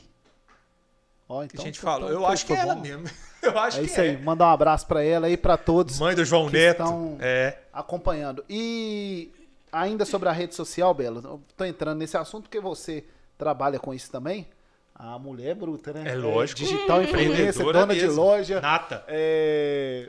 Ó, 1.29 1.43
então, 1.43 1.61
a 1.63 1.65
gente 1.65 1.79
então- 1.79 1.91
falou. 1.93 2.09
então 2.11 2.21
Eu 2.21 2.27
acho 2.27 2.45
que 2.47 2.53
foi 2.53 2.57
é 2.57 2.61
ela 2.61 2.75
bom. 2.75 2.81
mesmo. 2.83 3.05
Eu 3.43 3.59
acho 3.59 3.79
É 3.79 3.81
que 3.81 3.87
isso 3.87 4.01
é. 4.01 4.05
aí. 4.05 4.17
Mandar 4.23 4.47
um 4.47 4.51
abraço 4.53 4.87
pra 4.87 5.03
ela 5.03 5.27
aí, 5.27 5.37
pra 5.37 5.57
todos 5.59 5.99
Mãe 5.99 6.15
do 6.15 6.25
João 6.25 6.47
que 6.47 6.53
Neto. 6.57 6.83
estão 6.83 7.17
É. 7.21 7.59
acompanhando. 7.73 8.43
E 8.49 9.31
ainda 9.71 10.05
sobre 10.07 10.29
a 10.29 10.33
rede 10.33 10.55
social, 10.55 10.95
Belo, 10.95 11.21
eu 11.23 11.43
tô 11.57 11.65
entrando 11.65 11.99
nesse 11.99 12.17
assunto 12.17 12.45
porque 12.45 12.61
você 12.61 13.05
trabalha 13.37 13.79
com 13.79 13.93
isso 13.93 14.11
também. 14.11 14.47
A 14.95 15.19
mulher 15.19 15.51
é 15.51 15.55
bruta, 15.55 15.93
né? 15.93 16.05
É 16.11 16.15
lógico. 16.15 16.61
digital 16.61 17.03
influencer, 17.03 17.31
Empreendedora 17.33 17.81
dona 17.81 17.95
de 17.95 18.01
mesmo. 18.03 18.23
loja. 18.23 18.61
Nata. 18.61 19.05
É, 19.09 20.09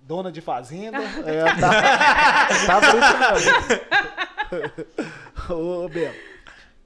dona 0.00 0.30
de 0.32 0.40
fazenda. 0.40 0.98
É, 1.26 1.44
tá, 1.60 2.48
tá 2.66 2.80
bruto 2.80 3.18
mesmo. 5.48 5.54
Ô, 5.84 5.88
Belo. 5.88 6.14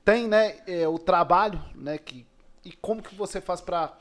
Tem, 0.05 0.27
né, 0.29 0.57
é, 0.67 0.87
o 0.89 0.99
trabalho, 0.99 1.61
né, 1.75 1.97
que, 1.99 2.27
e 2.65 2.73
como 2.73 3.03
que 3.03 3.15
você 3.15 3.41
faz 3.41 3.61
pra 3.61 3.97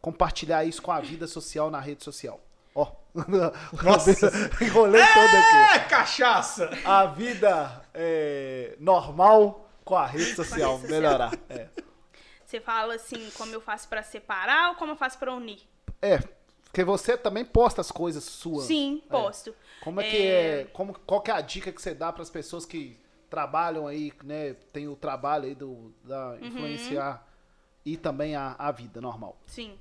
compartilhar 0.00 0.64
isso 0.64 0.82
com 0.82 0.92
a 0.92 1.00
vida 1.00 1.26
social 1.26 1.70
na 1.70 1.80
rede 1.80 2.04
social? 2.04 2.40
Ó, 2.74 2.90
Nossa. 3.82 4.10
enrolei 4.60 5.02
todo 5.02 5.36
aqui. 5.36 5.76
É, 5.76 5.78
cachaça! 5.88 6.70
A 6.84 7.06
vida 7.06 7.84
é, 7.94 8.76
normal 8.80 9.68
com 9.84 9.96
a 9.96 10.06
rede 10.06 10.34
social, 10.34 10.78
melhorar. 10.88 11.32
É. 11.48 11.68
Você 12.44 12.60
fala 12.60 12.94
assim, 12.94 13.30
como 13.36 13.54
eu 13.54 13.60
faço 13.60 13.88
pra 13.88 14.02
separar 14.02 14.70
ou 14.70 14.74
como 14.76 14.92
eu 14.92 14.96
faço 14.96 15.18
pra 15.18 15.32
unir? 15.32 15.60
É, 16.02 16.18
porque 16.64 16.84
você 16.84 17.16
também 17.16 17.44
posta 17.44 17.80
as 17.80 17.90
coisas 17.92 18.24
suas. 18.24 18.66
Sim, 18.66 19.02
posto. 19.08 19.54
Como 19.80 20.00
é 20.00 20.10
que 20.10 20.26
é, 20.26 20.64
como, 20.72 20.98
qual 21.06 21.20
que 21.20 21.30
é 21.30 21.34
a 21.34 21.40
dica 21.40 21.70
que 21.72 21.80
você 21.80 21.94
dá 21.94 22.12
para 22.12 22.22
as 22.22 22.30
pessoas 22.30 22.66
que 22.66 22.98
trabalham 23.30 23.86
aí, 23.86 24.12
né, 24.22 24.54
tem 24.72 24.86
o 24.88 24.96
trabalho 24.96 25.44
aí 25.44 25.54
do 25.54 25.92
da 26.04 26.30
Uhum. 26.40 26.66
E 27.84 27.96
também 27.96 28.34
a, 28.34 28.54
a 28.58 28.70
vida 28.72 29.00
normal. 29.00 29.38
Sim. 29.46 29.78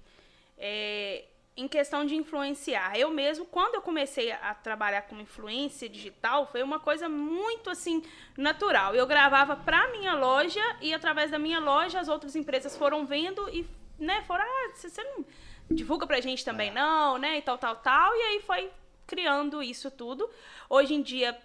É, 0.57 1.25
em 1.55 1.67
questão 1.67 2.05
de 2.05 2.15
influenciar. 2.15 2.97
Eu 2.97 3.11
mesmo, 3.11 3.45
quando 3.45 3.75
eu 3.75 3.81
comecei 3.81 4.31
a 4.31 4.53
trabalhar 4.55 5.03
com 5.03 5.19
influência 5.19 5.87
digital, 5.87 6.47
foi 6.47 6.63
uma 6.63 6.79
coisa 6.79 7.07
muito 7.07 7.69
assim 7.69 8.03
natural. 8.35 8.95
Eu 8.95 9.05
gravava 9.05 9.55
para 9.55 9.91
minha 9.91 10.15
loja 10.15 10.61
e 10.81 10.93
através 10.93 11.29
da 11.31 11.37
minha 11.37 11.59
loja 11.59 11.99
as 11.99 12.07
outras 12.07 12.35
empresas 12.35 12.75
foram 12.75 13.05
vendo 13.05 13.47
e, 13.49 13.67
né, 13.99 14.23
foram, 14.23 14.43
ah, 14.43 14.71
você 14.75 15.03
não 15.03 15.25
divulga 15.69 16.07
pra 16.07 16.19
gente 16.21 16.43
também 16.43 16.71
não, 16.71 17.17
né, 17.17 17.37
e 17.37 17.41
tal, 17.41 17.57
tal, 17.57 17.75
tal, 17.77 18.13
e 18.15 18.21
aí 18.21 18.41
foi 18.41 18.71
criando 19.05 19.61
isso 19.61 19.91
tudo. 19.91 20.29
Hoje 20.69 20.95
em 20.95 21.01
dia 21.01 21.37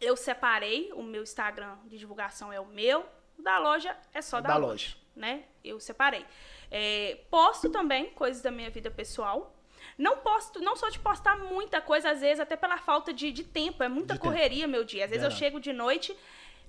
eu 0.00 0.16
separei, 0.16 0.92
o 0.94 1.02
meu 1.02 1.22
Instagram 1.22 1.76
de 1.86 1.98
divulgação 1.98 2.52
é 2.52 2.60
o 2.60 2.66
meu, 2.66 3.04
da 3.38 3.58
loja 3.58 3.96
é 4.14 4.22
só 4.22 4.40
da, 4.40 4.48
Da 4.48 4.56
loja, 4.56 4.66
loja. 4.66 4.96
Né? 5.14 5.44
Eu 5.64 5.78
separei. 5.80 6.24
É, 6.70 7.18
posto 7.30 7.68
também 7.70 8.06
coisas 8.10 8.42
da 8.42 8.50
minha 8.50 8.70
vida 8.70 8.90
pessoal. 8.90 9.54
Não 9.98 10.18
posto, 10.18 10.60
não 10.60 10.76
sou 10.76 10.90
de 10.90 10.98
postar 10.98 11.36
muita 11.38 11.80
coisa, 11.80 12.10
às 12.10 12.20
vezes, 12.20 12.40
até 12.40 12.56
pela 12.56 12.78
falta 12.78 13.12
de, 13.12 13.30
de 13.32 13.44
tempo. 13.44 13.82
É 13.82 13.88
muita 13.88 14.14
De 14.14 14.20
tempo. 14.20 14.32
correria, 14.32 14.66
meu 14.66 14.84
dia. 14.84 15.04
Às 15.04 15.10
vezes 15.10 15.24
eu 15.24 15.30
Verdade. 15.30 15.38
chego 15.44 15.60
de 15.60 15.72
noite, 15.72 16.16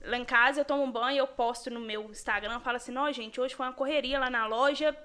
lá 0.04 0.18
em 0.18 0.26
casa, 0.26 0.62
eu 0.62 0.66
tomo 0.66 0.84
um 0.84 0.92
banho, 0.92 1.20
eu 1.20 1.28
posto 1.28 1.70
no 1.70 1.80
meu 1.80 2.04
Instagram, 2.10 2.60
falo 2.60 2.78
assim, 2.78 2.92
não, 2.92 3.12
gente, 3.12 3.40
hoje 3.40 3.56
foi 3.56 3.66
uma 3.66 3.74
correria 3.74 4.20
lá 4.20 4.30
na 4.30 4.48
loja. 4.48 4.96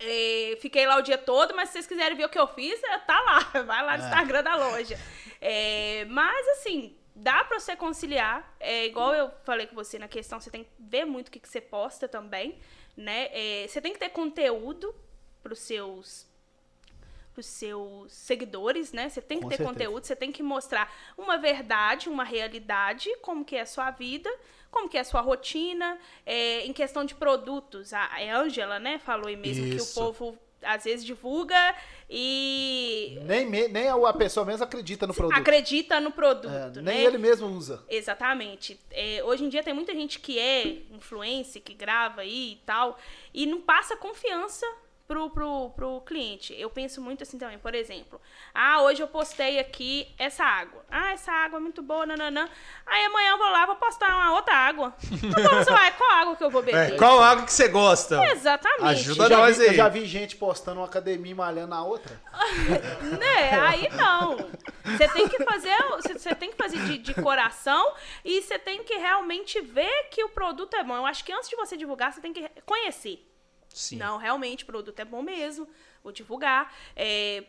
é, 0.00 0.56
fiquei 0.60 0.84
lá 0.86 0.96
o 0.96 1.02
dia 1.02 1.16
todo, 1.18 1.54
mas 1.54 1.68
se 1.68 1.74
vocês 1.74 1.86
quiserem 1.86 2.16
ver 2.16 2.24
o 2.24 2.28
que 2.28 2.38
eu 2.38 2.48
fiz, 2.48 2.82
é, 2.84 2.98
tá 2.98 3.20
lá. 3.20 3.38
Vai 3.62 3.84
lá 3.84 3.96
no 3.96 4.02
É. 4.04 4.06
Instagram 4.08 4.42
da 4.42 4.56
loja. 4.56 4.98
É, 5.40 6.04
mas, 6.06 6.48
assim, 6.48 6.96
dá 7.14 7.44
pra 7.44 7.58
você 7.60 7.76
conciliar. 7.76 8.54
É 8.58 8.86
igual 8.86 9.14
eu 9.14 9.30
falei 9.44 9.66
com 9.66 9.74
você 9.74 9.98
na 9.98 10.08
questão, 10.08 10.40
você 10.40 10.50
tem 10.50 10.64
que 10.64 10.70
ver 10.78 11.04
muito 11.04 11.28
o 11.28 11.30
que, 11.30 11.40
que 11.40 11.48
você 11.48 11.60
posta 11.60 12.08
também, 12.08 12.58
né? 12.96 13.28
É, 13.32 13.66
você 13.68 13.80
tem 13.80 13.92
que 13.92 13.98
ter 13.98 14.10
conteúdo 14.10 14.94
pros 15.42 15.58
seus 15.58 16.30
pros 17.32 17.46
seus 17.46 18.12
seguidores, 18.12 18.92
né? 18.92 19.08
Você 19.08 19.22
tem 19.22 19.38
que 19.38 19.44
Com 19.44 19.48
ter 19.48 19.56
certeza. 19.56 19.72
conteúdo, 19.72 20.04
você 20.04 20.14
tem 20.14 20.30
que 20.30 20.42
mostrar 20.42 20.92
uma 21.16 21.38
verdade, 21.38 22.10
uma 22.10 22.24
realidade, 22.24 23.08
como 23.22 23.42
que 23.42 23.56
é 23.56 23.62
a 23.62 23.66
sua 23.66 23.90
vida, 23.90 24.30
como 24.70 24.86
que 24.86 24.98
é 24.98 25.00
a 25.00 25.04
sua 25.04 25.22
rotina, 25.22 25.98
é, 26.26 26.66
em 26.66 26.74
questão 26.74 27.06
de 27.06 27.14
produtos. 27.14 27.94
A 27.94 28.18
Ângela, 28.34 28.78
né, 28.78 28.98
falou 28.98 29.28
aí 29.28 29.36
mesmo 29.36 29.64
que 29.66 29.74
o 29.74 29.76
Isso. 29.76 29.94
povo 29.94 30.38
às 30.62 30.84
vezes 30.84 31.04
divulga 31.04 31.74
e 32.08 33.18
Nem, 33.24 33.48
nem 33.68 33.88
a 33.88 34.12
pessoa 34.12 34.44
mesmo 34.44 34.64
acredita 34.64 35.06
no 35.06 35.14
produto. 35.14 35.36
acredita 35.38 36.00
no 36.00 36.08
É, 36.08 36.12
produto, 36.12 36.82
nem 36.82 36.98
né? 36.98 37.04
ele 37.04 37.18
mesmo 37.18 37.46
usa. 37.48 37.82
Exatamente. 37.88 38.78
É, 38.90 39.22
hoje 39.24 39.44
em 39.44 39.48
dia 39.48 39.62
tem 39.62 39.72
muita 39.74 39.92
gente 39.94 40.20
que 40.20 40.38
é 40.38 40.66
influencer, 40.90 41.62
que 41.62 41.72
grava 41.74 42.20
aí 42.20 42.52
e 42.52 42.56
tal, 42.66 42.98
e 43.32 43.46
não 43.46 43.60
passa 43.60 43.96
confiança 43.96 44.66
pro, 45.12 45.28
pro, 45.30 45.70
pro 45.70 46.00
cliente. 46.06 46.54
Eu 46.58 46.70
penso 46.70 47.00
muito 47.02 47.22
assim 47.22 47.38
também, 47.38 47.58
por 47.58 47.74
exemplo, 47.74 48.18
ah, 48.54 48.80
hoje 48.82 49.02
eu 49.02 49.06
postei 49.08 49.58
aqui 49.58 50.08
essa 50.18 50.42
água. 50.42 50.82
Ah, 50.90 51.12
essa 51.12 51.30
água 51.30 51.58
é 51.58 51.60
muito 51.60 51.82
boa, 51.82 52.06
nananã. 52.06 52.48
Aí 52.86 53.04
amanhã 53.04 53.32
eu 53.32 53.38
vou 53.38 53.48
lá, 53.50 53.66
vou 53.66 53.76
postar 53.76 54.08
uma 54.08 54.32
outra 54.32 54.54
água. 54.54 54.94
Então, 55.22 55.58
você 55.58 55.70
vai, 55.70 55.92
qual 55.92 56.10
água 56.12 56.36
que 56.36 56.44
eu 56.44 56.50
vou 56.50 56.62
beber? 56.62 56.94
É, 56.94 56.96
qual 56.96 57.20
água 57.22 57.44
que 57.44 57.52
você 57.52 57.68
gosta? 57.68 58.24
Exatamente. 58.30 58.84
Ajuda 58.84 59.24
Eu 59.24 59.28
já, 59.28 59.36
nós 59.36 59.58
vi, 59.58 59.64
eu 59.64 59.70
aí. 59.70 59.76
já 59.76 59.88
vi 59.88 60.06
gente 60.06 60.36
postando 60.36 60.80
uma 60.80 60.86
academia 60.86 61.32
e 61.32 61.34
malhando 61.34 61.68
na 61.68 61.84
outra. 61.84 62.18
Né? 63.18 63.50
Aí 63.60 63.88
não. 63.90 64.36
Você 64.84 65.08
tem 65.08 65.28
que 65.28 65.44
fazer, 65.44 65.76
você- 65.90 66.18
você 66.18 66.34
tem 66.34 66.50
que 66.50 66.56
fazer 66.56 66.78
de, 66.86 66.98
de 66.98 67.14
coração 67.14 67.92
e 68.24 68.40
você 68.40 68.58
tem 68.58 68.82
que 68.82 68.94
realmente 68.94 69.60
ver 69.60 70.08
que 70.10 70.24
o 70.24 70.28
produto 70.30 70.74
é 70.74 70.82
bom. 70.82 70.96
Eu 70.96 71.06
acho 71.06 71.22
que 71.24 71.32
antes 71.32 71.48
de 71.48 71.56
você 71.56 71.76
divulgar, 71.76 72.12
você 72.12 72.20
tem 72.20 72.32
que 72.32 72.48
conhecer. 72.64 73.28
Sim. 73.74 73.96
Não, 73.96 74.16
realmente, 74.18 74.64
o 74.64 74.66
produto 74.66 74.98
é 75.00 75.04
bom 75.04 75.22
mesmo. 75.22 75.68
Vou 76.02 76.12
divulgar. 76.12 76.74
É, 76.96 77.44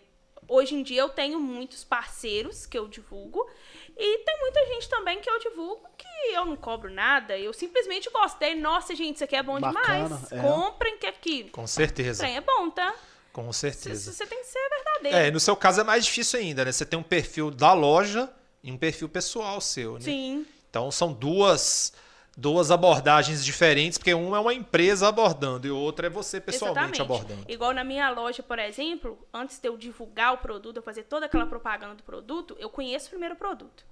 hoje 0.47 0.75
em 0.75 0.83
dia 0.83 1.01
eu 1.01 1.09
tenho 1.09 1.39
muitos 1.39 1.83
parceiros 1.83 2.65
que 2.65 2.77
eu 2.77 2.87
divulgo. 2.87 3.49
E 3.97 4.17
tem 4.19 4.39
muita 4.39 4.65
gente 4.67 4.89
também 4.89 5.19
que 5.21 5.29
eu 5.29 5.39
divulgo 5.39 5.87
que 5.97 6.33
eu 6.33 6.45
não 6.45 6.55
cobro 6.55 6.91
nada. 6.91 7.37
Eu 7.37 7.53
simplesmente 7.53 8.09
gostei. 8.09 8.55
Nossa, 8.55 8.95
gente, 8.95 9.15
isso 9.15 9.23
aqui 9.23 9.35
é 9.35 9.43
bom 9.43 9.59
Bacana, 9.59 10.03
demais. 10.05 10.31
é. 10.31 10.41
Comprem 10.41 10.97
que 10.97 11.05
aqui. 11.05 11.43
Com 11.49 11.67
certeza. 11.67 12.23
trem 12.23 12.37
é 12.37 12.41
bom, 12.41 12.69
tá? 12.69 12.95
Com 13.31 13.51
certeza. 13.51 14.11
você 14.11 14.25
tem 14.25 14.39
que 14.39 14.47
ser 14.47 14.69
verdadeiro. 14.69 15.17
É, 15.17 15.31
no 15.31 15.39
seu 15.39 15.55
caso 15.55 15.81
é 15.81 15.83
mais 15.83 16.05
difícil 16.05 16.39
ainda, 16.39 16.65
né? 16.65 16.71
Você 16.71 16.85
tem 16.85 16.99
um 16.99 17.03
perfil 17.03 17.49
da 17.49 17.73
loja 17.73 18.31
e 18.63 18.71
um 18.71 18.77
perfil 18.77 19.09
pessoal 19.09 19.59
seu, 19.59 19.93
né? 19.95 20.01
Sim. 20.01 20.45
Então 20.69 20.89
são 20.91 21.11
duas 21.11 21.93
duas 22.35 22.71
abordagens 22.71 23.45
diferentes, 23.45 23.97
porque 23.97 24.13
uma 24.13 24.37
é 24.37 24.39
uma 24.39 24.53
empresa 24.53 25.07
abordando 25.07 25.67
e 25.67 25.71
outra 25.71 26.07
é 26.07 26.09
você 26.09 26.41
pessoalmente 26.41 26.95
Exatamente. 26.95 27.01
abordando. 27.01 27.51
Igual 27.51 27.73
na 27.73 27.83
minha 27.83 28.09
loja, 28.09 28.41
por 28.41 28.57
exemplo, 28.57 29.19
antes 29.33 29.59
de 29.59 29.67
eu 29.67 29.77
divulgar 29.77 30.33
o 30.33 30.37
produto, 30.37 30.77
eu 30.77 30.83
fazer 30.83 31.03
toda 31.03 31.27
aquela 31.27 31.45
propaganda 31.45 31.95
do 31.95 32.03
produto, 32.03 32.55
eu 32.59 32.69
conheço 32.69 33.09
primeiro 33.09 33.35
o 33.35 33.37
produto. 33.37 33.85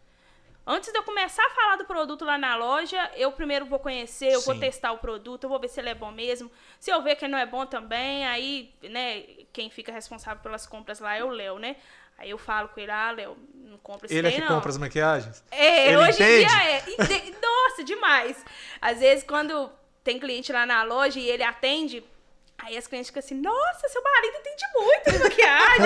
Antes 0.66 0.92
de 0.92 0.98
eu 0.98 1.04
começar 1.04 1.44
a 1.44 1.50
falar 1.50 1.76
do 1.76 1.86
produto 1.86 2.24
lá 2.24 2.38
na 2.38 2.56
loja, 2.56 3.12
eu 3.16 3.32
primeiro 3.32 3.66
vou 3.66 3.80
conhecer, 3.80 4.32
eu 4.32 4.42
vou 4.42 4.54
Sim. 4.54 4.60
testar 4.60 4.92
o 4.92 5.00
produto, 5.00 5.46
eu 5.46 5.50
vou 5.50 5.60
ver 5.60 5.68
se 5.68 5.80
ele 5.80 5.90
é 5.90 5.96
bom 5.96 6.12
mesmo. 6.12 6.52
Se 6.80 6.92
eu 6.92 7.02
ver 7.02 7.16
que 7.16 7.28
não 7.28 7.38
é 7.38 7.48
bom 7.48 7.66
também, 7.66 8.28
aí, 8.28 8.72
né, 8.84 9.24
quem 9.52 9.72
fica 9.72 9.92
responsável 9.92 10.42
pelas 10.44 10.68
compras 10.68 11.00
lá 11.00 11.16
é 11.16 11.24
o 11.24 11.30
Léo, 11.30 11.58
né? 11.58 11.78
Aí 12.22 12.30
eu 12.30 12.38
falo 12.38 12.70
com 12.70 12.80
ele, 12.80 12.92
ah, 12.92 13.10
Léo, 13.12 13.36
não 13.56 13.78
compra 13.80 14.06
esse 14.06 14.16
Ele 14.16 14.28
é 14.28 14.30
trem, 14.32 14.42
que 14.44 14.48
não. 14.48 14.56
compra 14.58 14.70
as 14.70 14.78
maquiagens? 14.78 15.44
É, 15.50 15.88
Ele 15.88 15.98
hoje 15.98 16.22
entende? 16.22 16.44
em 16.44 16.48
dia 16.48 16.64
é. 16.70 16.78
Ente- 16.88 17.36
Nossa, 17.42 17.84
demais. 17.84 18.46
Às 18.80 19.00
vezes, 19.00 19.24
quando 19.24 19.72
tem 20.04 20.20
cliente 20.20 20.52
lá 20.54 20.64
na 20.66 20.84
loja 20.84 21.20
e 21.20 21.28
ele 21.28 21.42
atende, 21.42 22.04
aí 22.60 22.78
as 22.78 22.86
clientes 22.86 23.10
ficam 23.10 23.22
assim, 23.22 23.34
nossa, 23.42 23.90
seu 23.90 24.04
marido 24.04 24.38
entende 24.38 24.64
muito 24.76 25.12
de 25.12 25.20
maquiagem. 25.24 25.86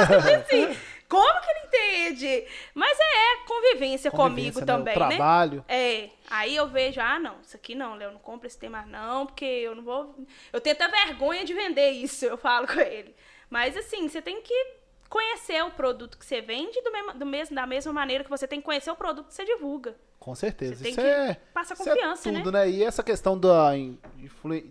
Assim, 0.71 0.79
como 1.07 1.41
que 1.41 1.49
ele 1.51 1.59
entende? 1.67 2.47
Mas 2.73 2.97
é 2.99 3.37
convivência, 3.47 4.11
comigo 4.11 4.59
Convivência, 4.59 4.61
né? 4.61 4.65
também, 4.65 4.95
O 4.95 4.99
né? 4.99 5.07
trabalho. 5.15 5.65
É, 5.69 6.09
aí 6.29 6.53
eu 6.53 6.67
vejo, 6.67 6.99
ah, 6.99 7.17
não, 7.17 7.39
isso 7.41 7.55
aqui 7.55 7.75
não, 7.75 7.95
Léo, 7.95 8.11
não 8.11 8.19
compra 8.19 8.47
esse 8.47 8.57
tema 8.59 8.85
não, 8.85 9.25
porque 9.25 9.45
eu 9.45 9.73
não 9.73 9.83
vou... 9.83 10.15
Eu 10.51 10.59
tenho 10.59 10.75
até 10.75 10.85
vergonha 10.89 11.45
de 11.45 11.53
vender 11.53 11.91
isso, 11.91 12.25
eu 12.25 12.37
falo 12.37 12.67
com 12.67 12.79
ele. 12.81 13.15
Mas 13.49 13.77
assim, 13.77 14.09
você 14.09 14.21
tem 14.21 14.41
que 14.41 14.83
conhecer 15.09 15.63
o 15.63 15.71
produto 15.71 16.17
que 16.17 16.25
você 16.25 16.41
vende 16.41 16.81
do 16.81 16.91
mesmo, 16.91 17.13
do 17.13 17.25
mesmo, 17.25 17.55
da 17.55 17.65
mesma 17.65 17.93
maneira 17.93 18.23
que 18.23 18.29
você 18.29 18.47
tem 18.47 18.59
que 18.59 18.65
conhecer 18.65 18.91
o 18.91 18.95
produto 18.95 19.27
que 19.27 19.33
você 19.33 19.45
divulga. 19.45 19.95
Com 20.19 20.33
certeza. 20.33 20.75
Você 20.75 20.83
tem 20.83 20.91
Isso 20.91 21.01
que 21.01 21.07
é, 21.07 21.39
passar 21.53 21.73
isso 21.75 21.83
é 21.83 21.93
confiança, 21.93 22.31
tudo, 22.33 22.51
né? 22.51 22.69
E 22.69 22.83
essa 22.83 23.03
questão 23.03 23.37
da 23.37 23.71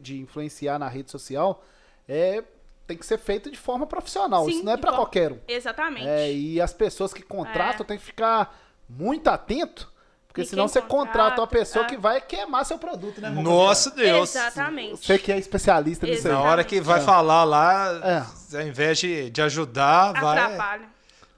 de 0.00 0.18
influenciar 0.18 0.78
na 0.78 0.88
rede 0.88 1.10
social 1.10 1.64
é 2.08 2.42
tem 2.86 2.98
que 2.98 3.06
ser 3.06 3.16
feito 3.18 3.50
de 3.50 3.56
forma 3.58 3.86
profissional. 3.86 4.44
Sim, 4.44 4.50
Isso 4.50 4.64
não 4.64 4.72
é 4.72 4.76
forma- 4.76 4.96
qualquer 4.98 5.32
um. 5.32 5.38
Exatamente. 5.48 6.06
É, 6.06 6.30
e 6.32 6.60
as 6.60 6.72
pessoas 6.72 7.14
que 7.14 7.22
contratam 7.22 7.82
É. 7.84 7.86
têm 7.86 7.96
que 7.98 8.04
ficar 8.04 8.60
muito 8.88 9.28
atento, 9.28 9.90
porque 10.34 10.42
E 10.42 10.46
senão 10.46 10.66
você 10.66 10.82
contrata 10.82 11.40
uma 11.40 11.46
contrata, 11.46 11.46
pessoa 11.46 11.84
é. 11.84 11.88
que 11.88 11.96
vai 11.96 12.20
queimar 12.20 12.66
seu 12.66 12.76
produto, 12.76 13.20
né? 13.20 13.30
Nossa 13.30 13.92
Deus. 13.92 14.34
Exatamente. 14.34 15.06
Você 15.06 15.16
que 15.16 15.30
é 15.30 15.38
especialista 15.38 16.08
nisso 16.08 16.26
Na 16.26 16.40
aí. 16.40 16.44
hora 16.44 16.64
que 16.64 16.80
vai 16.80 16.98
É. 16.98 17.04
falar 17.04 17.44
lá, 17.44 18.26
É. 18.52 18.56
ao 18.56 18.66
invés 18.66 18.98
de, 18.98 19.30
de 19.30 19.40
ajudar, 19.42 20.12
vai. 20.20 20.38
Atrapalha. 20.40 20.88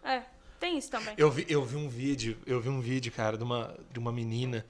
É, 0.03 0.23
tem 0.59 0.79
isso 0.79 0.91
também. 0.91 1.13
Eu 1.19 1.31
vi, 1.31 1.45
eu 1.47 1.63
vi 1.63 1.77
um 1.77 1.91
vídeo, 1.91 2.39
eu 2.47 2.59
vi 2.59 2.71
um 2.71 2.81
vídeo, 2.81 3.13
cara, 3.13 3.37
de 3.37 3.45
uma, 3.45 3.75
de 3.93 3.99
uma 3.99 4.11
menina 4.11 4.65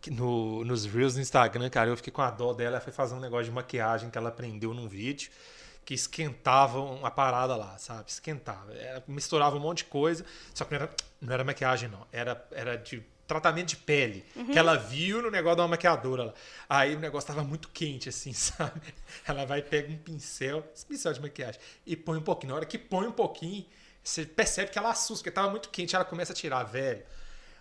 que 0.00 0.10
no, 0.10 0.64
nos 0.64 0.86
Reels 0.86 1.12
do 1.14 1.20
Instagram, 1.20 1.68
cara, 1.68 1.90
eu 1.90 1.96
fiquei 1.98 2.12
com 2.12 2.22
a 2.22 2.30
dó 2.30 2.54
dela, 2.54 2.76
ela 2.76 2.80
foi 2.80 2.94
fazer 2.94 3.14
um 3.14 3.20
negócio 3.20 3.44
de 3.44 3.50
maquiagem 3.50 4.08
que 4.08 4.16
ela 4.16 4.30
aprendeu 4.30 4.72
num 4.72 4.88
vídeo 4.88 5.30
que 5.84 5.92
esquentava 5.92 6.80
uma 6.80 7.10
parada 7.10 7.54
lá, 7.56 7.76
sabe? 7.76 8.04
Esquentava. 8.08 8.72
Era- 8.72 9.02
misturava 9.06 9.54
um 9.54 9.60
monte 9.60 9.78
de 9.78 9.84
coisa, 9.84 10.24
só 10.54 10.64
que 10.64 10.72
não 10.72 10.80
era, 10.80 10.90
não 11.20 11.34
era 11.34 11.44
maquiagem, 11.44 11.90
não. 11.90 12.06
Era, 12.10 12.42
era 12.52 12.76
de 12.78 13.02
tratamento 13.26 13.68
de 13.68 13.76
pele, 13.76 14.24
que 14.52 14.58
ela 14.58 14.76
viu 14.76 15.22
no 15.22 15.30
negócio 15.30 15.56
de 15.56 15.62
uma 15.62 15.68
maquiadora 15.68 16.24
lá. 16.24 16.34
Aí 16.68 16.94
o 16.94 16.98
negócio 16.98 17.26
tava 17.26 17.42
muito 17.42 17.68
quente, 17.68 18.08
assim, 18.08 18.32
sabe? 18.34 18.80
Ela 19.26 19.44
vai, 19.44 19.62
pega 19.62 19.92
um 19.92 19.96
pincel, 19.96 20.64
esse 20.74 20.84
pincel 20.84 21.12
de 21.12 21.20
maquiagem, 21.20 21.60
e 21.86 21.96
põe 21.96 22.18
um 22.18 22.22
pouquinho. 22.22 22.50
Na 22.50 22.56
hora 22.56 22.66
que 22.66 22.78
põe 22.78 23.06
um 23.06 23.12
pouquinho, 23.12 23.64
você 24.02 24.24
percebe 24.26 24.70
que 24.70 24.78
ela 24.78 24.90
assusta, 24.90 25.22
porque 25.22 25.30
tava 25.30 25.50
muito 25.50 25.70
quente, 25.70 25.94
ela 25.96 26.04
começa 26.04 26.32
a 26.32 26.36
tirar, 26.36 26.62
velho. 26.64 27.02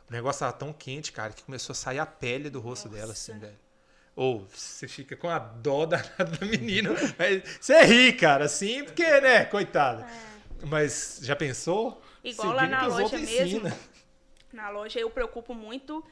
O 0.10 0.12
negócio 0.12 0.42
tava 0.42 0.54
tão 0.54 0.74
quente, 0.74 1.12
cara, 1.12 1.32
que 1.32 1.44
começou 1.44 1.72
a 1.74 1.76
sair 1.76 2.00
a 2.00 2.06
pele 2.06 2.50
do 2.50 2.60
rosto 2.60 2.90
dela, 2.90 3.14
assim, 3.14 3.38
velho. 3.40 3.58
Ou 4.16 4.48
você 4.54 4.88
fica 4.88 5.16
com 5.16 5.28
a 5.30 5.40
dó 5.40 5.86
da, 5.86 5.98
da 5.98 6.46
menina. 6.46 6.92
Você 7.60 7.82
ri, 7.84 8.14
cara, 8.14 8.46
assim, 8.46 8.84
porque, 8.84 9.22
né, 9.22 9.46
coitada. 9.46 10.06
Mas 10.66 11.20
já 11.24 11.36
pensou? 11.36 12.02
É. 12.24 12.30
Igual 12.30 12.54
lá 12.54 12.62
Seguindo 12.62 12.72
na 12.72 12.80
que 12.80 12.88
os 12.88 12.94
loja 12.94 13.18
mesmo. 13.18 13.46
ensinam. 13.46 13.78
Na 14.54 14.70
loja 14.70 15.00
eu 15.00 15.10
preocupo 15.10 15.54
muito 15.54 16.06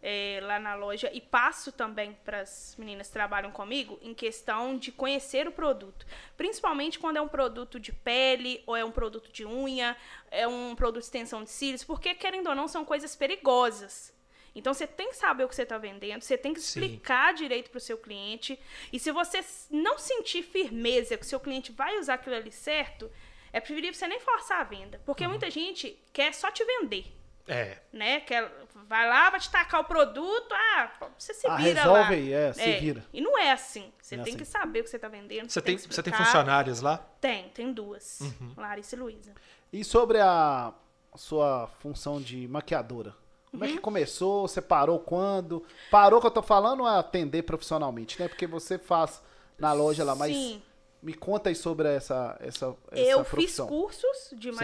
é, 0.00 0.38
lá 0.42 0.58
na 0.60 0.76
loja 0.76 1.10
e 1.12 1.20
passo 1.20 1.72
também 1.72 2.16
para 2.24 2.40
as 2.40 2.76
meninas 2.78 3.08
que 3.08 3.12
trabalham 3.12 3.50
comigo 3.50 3.98
em 4.00 4.14
questão 4.14 4.76
de 4.76 4.92
conhecer 4.92 5.48
o 5.48 5.52
produto. 5.52 6.06
Principalmente 6.36 6.98
quando 6.98 7.16
é 7.16 7.20
um 7.20 7.28
produto 7.28 7.80
de 7.80 7.92
pele, 7.92 8.62
ou 8.66 8.76
é 8.76 8.84
um 8.84 8.92
produto 8.92 9.32
de 9.32 9.44
unha, 9.44 9.96
é 10.30 10.46
um 10.46 10.76
produto 10.76 11.00
de 11.00 11.06
extensão 11.06 11.42
de 11.42 11.50
cílios, 11.50 11.82
porque, 11.82 12.14
querendo 12.14 12.48
ou 12.48 12.54
não, 12.54 12.68
são 12.68 12.84
coisas 12.84 13.16
perigosas. 13.16 14.16
Então 14.54 14.72
você 14.72 14.86
tem 14.86 15.10
que 15.10 15.16
saber 15.16 15.44
o 15.44 15.48
que 15.48 15.54
você 15.54 15.62
está 15.62 15.78
vendendo, 15.78 16.22
você 16.22 16.38
tem 16.38 16.54
que 16.54 16.60
Sim. 16.60 16.80
explicar 16.80 17.34
direito 17.34 17.70
para 17.70 17.78
o 17.78 17.80
seu 17.80 17.98
cliente. 17.98 18.58
E 18.92 18.98
se 18.98 19.10
você 19.10 19.44
não 19.70 19.98
sentir 19.98 20.42
firmeza 20.42 21.16
que 21.16 21.24
o 21.24 21.28
seu 21.28 21.40
cliente 21.40 21.72
vai 21.72 21.98
usar 21.98 22.14
aquilo 22.14 22.36
ali 22.36 22.50
certo, 22.52 23.10
é 23.52 23.60
preferível 23.60 23.94
você 23.94 24.06
nem 24.06 24.20
forçar 24.20 24.60
a 24.60 24.64
venda. 24.64 25.00
Porque 25.04 25.24
Uhum. 25.24 25.30
muita 25.30 25.50
gente 25.50 25.98
quer 26.12 26.32
só 26.34 26.50
te 26.50 26.64
vender. 26.64 27.17
É. 27.48 27.78
Né? 27.92 28.20
Quer, 28.20 28.50
vai 28.86 29.08
lá, 29.08 29.30
vai 29.30 29.40
te 29.40 29.50
tacar 29.50 29.80
o 29.80 29.84
produto, 29.84 30.52
ah, 30.52 30.90
você 31.18 31.32
se 31.32 31.46
Ah, 31.46 31.56
vira 31.56 31.80
resolve 31.80 32.00
lá. 32.00 32.08
aí, 32.10 32.32
é, 32.32 32.52
se 32.52 32.72
vira. 32.78 33.04
E 33.12 33.20
não 33.20 33.38
é 33.38 33.50
assim. 33.52 33.90
Você 34.00 34.16
Não 34.16 34.22
é 34.22 34.24
tem 34.26 34.34
assim. 34.34 34.44
que 34.44 34.48
saber 34.50 34.80
o 34.80 34.84
que 34.84 34.90
você 34.90 34.98
tá 34.98 35.08
vendendo. 35.08 35.48
Você 35.50 35.60
tem, 35.62 35.74
que 35.76 35.82
você 35.82 35.88
tem 36.02 36.12
explicar. 36.12 36.24
funcionários 36.24 36.80
lá? 36.80 36.98
Tem, 37.20 37.48
tem 37.48 37.72
duas. 37.72 38.20
Uhum. 38.20 38.52
Larissa 38.56 38.94
e 38.94 38.98
Luísa. 38.98 39.32
E 39.72 39.82
sobre 39.82 40.20
a 40.20 40.72
sua 41.16 41.68
função 41.80 42.20
de 42.20 42.46
maquiadora? 42.48 43.14
Como 43.50 43.64
Uhum. 43.64 43.70
é 43.70 43.72
que 43.72 43.78
começou? 43.80 44.46
Você 44.46 44.60
parou 44.60 44.98
quando? 44.98 45.64
Parou 45.90 46.20
que 46.20 46.26
eu 46.26 46.30
tô 46.30 46.42
falando 46.42 46.86
é 46.86 46.98
atender 46.98 47.42
profissionalmente, 47.44 48.20
né? 48.20 48.28
Porque 48.28 48.46
você 48.46 48.78
faz 48.78 49.22
na 49.58 49.72
loja 49.72 50.04
lá, 50.04 50.14
mas 50.14 50.36
Sim. 50.36 50.62
me 51.02 51.14
conta 51.14 51.48
aí 51.48 51.54
sobre 51.54 51.88
essa, 51.88 52.36
essa, 52.40 52.76
essa 52.92 53.00
eu 53.00 53.24
fiz 53.24 53.30
profissão. 53.30 53.66
cursos 53.66 54.34
de 54.36 54.52
Sim. 54.52 54.58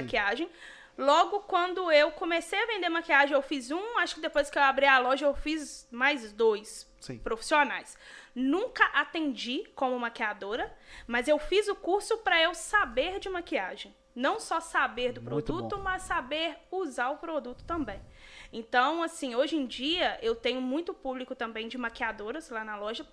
Logo 0.97 1.41
quando 1.41 1.91
eu 1.91 2.13
comecei 2.13 2.61
a 2.63 2.67
vender 2.67 2.89
maquiagem, 2.89 3.35
eu 3.35 3.43
fiz 3.43 3.71
um. 3.71 3.99
Acho 3.99 4.15
que 4.15 4.21
depois 4.21 4.49
que 4.49 4.59
eu 4.59 4.63
abri 4.63 4.87
a 4.87 4.99
loja, 4.99 5.27
eu 5.27 5.35
fiz 5.35 5.89
mais 5.91 6.33
dois 6.33 6.89
Sim. 7.01 7.19
profissionais. 7.19 7.97
Nunca 8.35 8.85
atendi 8.87 9.65
como 9.75 9.99
maquiadora, 9.99 10.73
mas 11.07 11.27
eu 11.27 11.39
fiz 11.39 11.69
o 11.69 11.75
curso 11.75 12.19
para 12.19 12.41
eu 12.41 12.55
saber 12.55 13.19
de 13.19 13.29
maquiagem. 13.29 13.95
Não 14.15 14.39
só 14.39 14.61
saber 14.61 15.13
do 15.13 15.21
Muito 15.21 15.47
produto, 15.47 15.77
bom. 15.77 15.83
mas 15.83 16.03
saber 16.03 16.57
usar 16.71 17.11
o 17.11 17.17
produto 17.17 17.65
também. 17.65 18.01
Então, 18.53 19.03
assim, 19.03 19.35
hoje 19.35 19.57
em 19.57 19.67
dia 19.67 20.17
eu 20.23 20.37
tenho 20.37 20.61
muito 20.61 20.95
público 20.95 21.35
também 21.35 21.67
de 21.67 21.77
maquiadoras 21.77 22.49
lá 22.51 22.65
na 22.65 22.77
loja. 22.77 23.05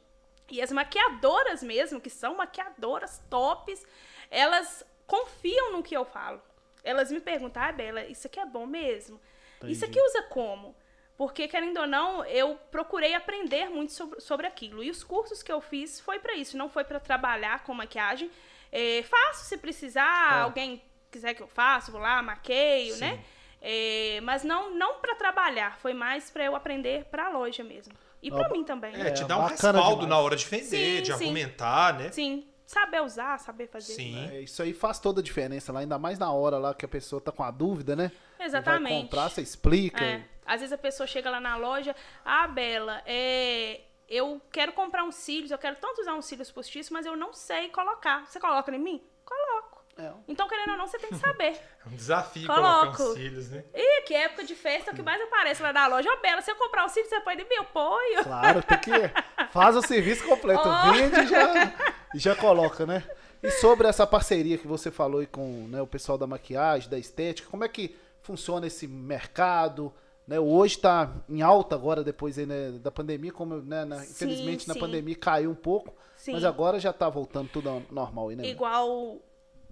E 0.51 0.61
as 0.61 0.71
maquiadoras 0.71 1.63
mesmo, 1.63 1.99
que 1.99 2.09
são 2.09 2.35
maquiadoras 2.35 3.23
tops, 3.29 3.83
elas 4.29 4.85
confiam 5.07 5.71
no 5.71 5.81
que 5.81 5.95
eu 5.95 6.05
falo. 6.05 6.39
Elas 6.83 7.11
me 7.11 7.19
perguntam, 7.19 7.61
ah, 7.63 7.71
Bela, 7.71 8.03
isso 8.05 8.27
aqui 8.27 8.39
é 8.39 8.45
bom 8.45 8.65
mesmo? 8.65 9.19
Isso 9.63 9.85
Entendi. 9.85 9.99
aqui 9.99 10.01
usa 10.01 10.23
como? 10.23 10.75
Porque, 11.15 11.47
querendo 11.47 11.79
ou 11.79 11.85
não, 11.87 12.25
eu 12.25 12.55
procurei 12.71 13.13
aprender 13.13 13.69
muito 13.69 13.93
sobre, 13.93 14.19
sobre 14.19 14.47
aquilo. 14.47 14.83
E 14.83 14.89
os 14.89 15.03
cursos 15.03 15.43
que 15.43 15.51
eu 15.51 15.61
fiz 15.61 15.99
foi 15.99 16.17
para 16.19 16.33
isso, 16.33 16.57
não 16.57 16.67
foi 16.69 16.83
para 16.83 16.99
trabalhar 16.99 17.63
com 17.63 17.73
maquiagem. 17.75 18.31
É, 18.71 19.03
faço 19.03 19.45
se 19.45 19.57
precisar, 19.57 20.39
É. 20.39 20.41
alguém 20.41 20.81
quiser 21.11 21.33
que 21.35 21.43
eu 21.43 21.47
faça, 21.47 21.91
vou 21.91 22.01
lá, 22.01 22.21
maqueio, 22.23 22.95
Sim. 22.95 23.01
né? 23.01 23.23
É, 23.61 24.19
mas 24.23 24.43
não, 24.43 24.73
não 24.73 24.95
para 24.95 25.13
trabalhar, 25.15 25.77
foi 25.77 25.93
mais 25.93 26.31
para 26.31 26.43
eu 26.45 26.55
aprender 26.55 27.05
para 27.05 27.27
a 27.27 27.29
loja 27.29 27.63
mesmo. 27.63 27.93
E 28.23 28.31
para 28.31 28.49
mim 28.49 28.63
também. 28.63 28.93
É, 28.95 28.97
né? 29.05 29.11
te 29.11 29.23
dá 29.25 29.37
um 29.37 29.45
respaldo 29.45 29.89
demais. 30.01 30.09
na 30.09 30.19
hora 30.19 30.35
de 30.35 30.45
vender, 30.45 30.65
Sim, 30.65 31.01
de 31.01 31.05
sim. 31.07 31.11
argumentar, 31.13 31.93
né? 31.99 32.11
Sim, 32.11 32.47
saber 32.71 33.01
usar, 33.01 33.37
saber 33.39 33.67
fazer. 33.67 33.93
Sim. 33.93 34.29
É, 34.31 34.41
isso 34.41 34.61
aí 34.63 34.73
faz 34.73 34.99
toda 34.99 35.21
a 35.21 35.23
diferença 35.23 35.71
lá, 35.71 35.81
ainda 35.81 35.99
mais 35.99 36.17
na 36.17 36.31
hora 36.31 36.57
lá 36.57 36.73
que 36.73 36.85
a 36.85 36.87
pessoa 36.87 37.21
tá 37.21 37.31
com 37.31 37.43
a 37.43 37.51
dúvida, 37.51 37.95
né? 37.95 38.11
E 38.35 38.37
Vai 38.37 38.47
Exatamente. 38.47 39.01
comprar, 39.03 39.29
você 39.29 39.41
explica. 39.41 40.03
É. 40.03 40.23
Às 40.45 40.61
vezes 40.61 40.73
a 40.73 40.77
pessoa 40.77 41.05
chega 41.05 41.29
lá 41.29 41.39
na 41.39 41.55
loja, 41.55 41.95
ah, 42.25 42.47
Bela, 42.47 43.01
é, 43.05 43.81
eu 44.09 44.41
quero 44.51 44.73
comprar 44.73 45.03
uns 45.03 45.15
cílios, 45.15 45.51
eu 45.51 45.57
quero 45.57 45.75
tanto 45.77 46.01
usar 46.01 46.13
uns 46.13 46.25
cílios 46.25 46.51
postiços, 46.51 46.91
mas 46.91 47.05
eu 47.05 47.15
não 47.15 47.33
sei 47.33 47.69
colocar. 47.69 48.25
Você 48.25 48.39
coloca 48.39 48.73
em 48.73 48.79
mim? 48.79 49.01
Coloco. 49.23 49.81
É. 49.97 50.11
Então, 50.27 50.47
querendo 50.47 50.71
ou 50.71 50.77
não, 50.77 50.87
você 50.87 50.97
tem 50.97 51.09
que 51.09 51.17
saber. 51.17 51.59
É 51.83 51.89
um 51.89 51.95
desafio 51.95 52.45
Coloco. 52.45 52.95
colocar 52.97 53.03
uns 53.03 53.13
cílios, 53.15 53.49
né? 53.49 53.63
Ih, 53.73 54.01
que 54.03 54.13
época 54.13 54.43
de 54.43 54.53
festa, 54.53 54.91
o 54.91 54.93
que 54.93 55.01
mais 55.01 55.19
aparece 55.19 55.63
lá 55.63 55.73
na 55.73 55.87
loja. 55.87 56.07
Ô, 56.13 56.21
Bela, 56.21 56.39
se 56.39 56.51
eu 56.51 56.55
comprar 56.55 56.85
os 56.85 56.91
cílios, 56.91 57.09
você 57.09 57.19
põe 57.21 57.33
em 57.33 57.37
mim? 57.37 57.55
Eu 57.55 57.63
ponho. 57.63 58.23
Claro, 58.23 58.61
tem 58.61 58.77
que. 58.77 58.91
Faz 59.51 59.75
o 59.75 59.81
serviço 59.81 60.23
completo. 60.27 60.61
Ó. 60.63 60.91
Vende 60.91 61.21
e 61.21 61.25
já, 61.25 61.73
e 62.13 62.19
já 62.19 62.35
coloca, 62.35 62.85
né? 62.85 63.03
E 63.43 63.49
sobre 63.51 63.87
essa 63.87 64.05
parceria 64.05 64.57
que 64.57 64.67
você 64.67 64.91
falou 64.91 65.19
aí 65.21 65.25
com 65.27 65.67
né, 65.67 65.81
o 65.81 65.87
pessoal 65.87 66.17
da 66.17 66.27
maquiagem, 66.27 66.89
da 66.89 66.99
estética, 66.99 67.49
como 67.49 67.63
é 67.63 67.67
que 67.69 67.95
funciona 68.21 68.67
esse 68.67 68.87
mercado? 68.87 69.91
Né? 70.27 70.39
Hoje 70.39 70.75
está 70.75 71.11
em 71.27 71.41
alta 71.41 71.75
agora, 71.75 72.03
depois 72.03 72.37
aí, 72.37 72.45
né, 72.45 72.71
da 72.73 72.91
pandemia, 72.91 73.31
como 73.31 73.57
né, 73.57 73.83
na- 73.83 73.99
Sim, 73.99 74.11
infelizmente 74.11 74.67
na 74.67 74.75
sim. 74.75 74.79
pandemia 74.79 75.15
caiu 75.15 75.49
um 75.49 75.55
pouco, 75.55 75.93
Sim. 76.15 76.33
mas 76.33 76.43
agora 76.45 76.79
já 76.79 76.93
tá 76.93 77.09
voltando 77.09 77.49
tudo 77.49 77.67
ao 77.69 77.81
normal 77.89 78.29
aí, 78.29 78.35
né? 78.35 78.45
Igual 78.45 79.19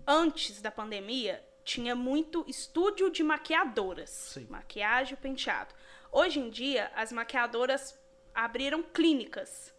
antes 0.08 0.60
da 0.62 0.72
pandemia, 0.72 1.44
tinha 1.64 1.94
muito 1.96 2.44
estúdio 2.48 3.12
de 3.12 3.22
maquiadoras. 3.22 4.36
Maquiagem 4.50 5.14
e 5.14 5.18
penteado. 5.18 5.76
Hoje 6.12 6.40
em 6.40 6.50
dia, 6.50 6.92
as 6.96 7.12
maquiadoras 7.12 7.96
abriram 8.34 8.82
clínicas 8.82 9.72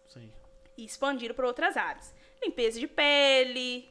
e 0.77 0.85
expandiram 0.85 1.35
para 1.35 1.45
outras 1.45 1.75
áreas. 1.75 2.13
Limpeza 2.43 2.79
de 2.79 2.87
pele, 2.87 3.89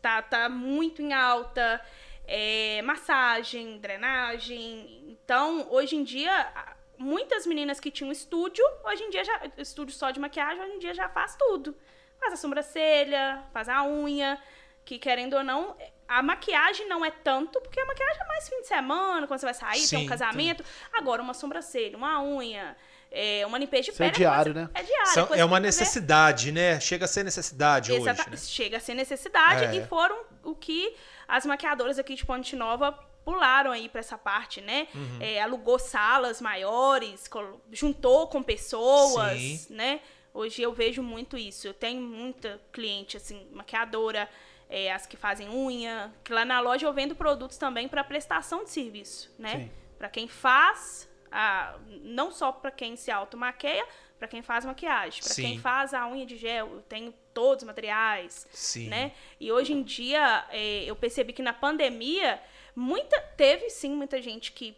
tá, 0.00 0.20
tá 0.22 0.48
muito 0.48 1.00
em 1.02 1.12
alta. 1.12 1.80
é, 2.26 2.80
massagem, 2.82 3.78
drenagem. 3.78 5.18
Então, 5.24 5.66
hoje 5.70 5.96
em 5.96 6.04
dia, 6.04 6.52
muitas 6.98 7.46
meninas 7.46 7.80
que 7.80 7.90
tinham 7.90 8.12
estúdio, 8.12 8.64
hoje 8.84 9.02
em 9.02 9.10
dia 9.10 9.24
já. 9.24 9.40
Estúdio 9.58 9.94
só 9.94 10.10
de 10.10 10.20
maquiagem, 10.20 10.62
hoje 10.62 10.74
em 10.74 10.78
dia 10.78 10.94
já 10.94 11.08
faz 11.08 11.36
tudo. 11.36 11.76
Faz 12.18 12.34
a 12.34 12.36
sobrancelha, 12.36 13.42
faz 13.52 13.68
a 13.68 13.84
unha, 13.84 14.40
que 14.84 14.98
querendo 14.98 15.34
ou 15.34 15.44
não. 15.44 15.76
A 16.06 16.22
maquiagem 16.22 16.86
não 16.88 17.04
é 17.04 17.10
tanto, 17.10 17.60
porque 17.60 17.80
a 17.80 17.86
maquiagem 17.86 18.22
é 18.22 18.26
mais 18.26 18.48
fim 18.48 18.60
de 18.60 18.68
semana, 18.68 19.26
quando 19.26 19.40
você 19.40 19.46
vai 19.46 19.54
sair, 19.54 19.78
tem 19.88 20.00
Sim, 20.00 20.04
um 20.04 20.06
casamento. 20.06 20.64
Agora, 20.92 21.22
uma 21.22 21.34
sobrancelha, 21.34 21.96
uma 21.96 22.22
unha, 22.22 22.76
é, 23.12 23.44
uma 23.46 23.58
limpeza 23.58 23.82
de 23.84 23.90
Isso 23.90 24.02
é 24.02 24.06
pele. 24.06 24.16
diário, 24.18 24.52
coisa- 24.54 24.68
né? 24.68 24.80
É 24.80 24.82
diário. 24.82 25.12
São- 25.12 25.34
é 25.34 25.44
uma 25.44 25.56
fazer. 25.56 25.66
necessidade, 25.66 26.52
né? 26.52 26.80
Chega 26.80 27.04
a 27.04 27.08
ser 27.08 27.22
necessidade 27.24 27.92
Exata- 27.92 28.22
hoje, 28.22 28.30
né? 28.30 28.36
Chega 28.38 28.76
a 28.78 28.80
ser 28.80 28.94
necessidade 28.94 29.64
É. 29.64 29.74
e 29.76 29.86
foram 29.86 30.24
o 30.42 30.54
que 30.54 30.94
as 31.28 31.44
maquiadoras 31.46 31.98
aqui 31.98 32.14
de 32.14 32.24
Ponte 32.24 32.56
Nova 32.56 32.92
pularam 33.24 33.70
aí 33.70 33.88
pra 33.88 34.00
essa 34.00 34.18
parte, 34.18 34.60
né? 34.60 34.88
Uhum. 34.94 35.18
É, 35.20 35.40
alugou 35.40 35.78
salas 35.78 36.40
maiores, 36.40 37.28
juntou 37.70 38.26
com 38.26 38.42
pessoas, 38.42 39.38
Sim. 39.38 39.66
né? 39.70 40.00
Hoje 40.34 40.62
eu 40.62 40.72
vejo 40.72 41.02
muito 41.02 41.36
isso. 41.36 41.66
Eu 41.66 41.74
tenho 41.74 42.00
muita 42.00 42.60
cliente, 42.72 43.16
assim, 43.18 43.46
maquiadora, 43.52 44.28
é, 44.68 44.90
as 44.90 45.06
que 45.06 45.16
fazem 45.16 45.48
unha, 45.50 46.10
que 46.24 46.32
lá 46.32 46.44
na 46.44 46.58
loja 46.60 46.86
eu 46.86 46.92
vendo 46.94 47.14
produtos 47.14 47.58
também 47.58 47.86
para 47.86 48.02
prestação 48.02 48.64
de 48.64 48.70
serviço, 48.70 49.30
né? 49.38 49.50
Sim. 49.56 49.70
Para 49.98 50.08
quem 50.08 50.26
faz, 50.26 51.08
a- 51.32 51.76
não 52.02 52.30
só 52.30 52.52
para 52.52 52.70
quem 52.70 52.94
se 52.96 53.10
automaqueia, 53.10 53.84
para 54.18 54.28
quem 54.28 54.42
faz 54.42 54.64
maquiagem, 54.64 55.20
para 55.22 55.34
quem 55.34 55.58
faz 55.58 55.92
a 55.92 56.06
unha 56.06 56.24
de 56.24 56.36
gel, 56.36 56.68
eu 56.74 56.82
tenho 56.82 57.12
todos 57.34 57.62
os 57.62 57.66
materiais, 57.66 58.46
Sim. 58.52 58.88
né? 58.88 59.12
E 59.40 59.50
hoje 59.50 59.72
em 59.72 59.82
dia, 59.82 60.44
é, 60.50 60.84
eu 60.84 60.94
percebi 60.94 61.32
que 61.32 61.42
na 61.42 61.52
pandemia, 61.52 62.40
muita 62.76 63.20
teve 63.20 63.68
sim 63.70 63.90
muita 63.90 64.22
gente 64.22 64.52
que 64.52 64.76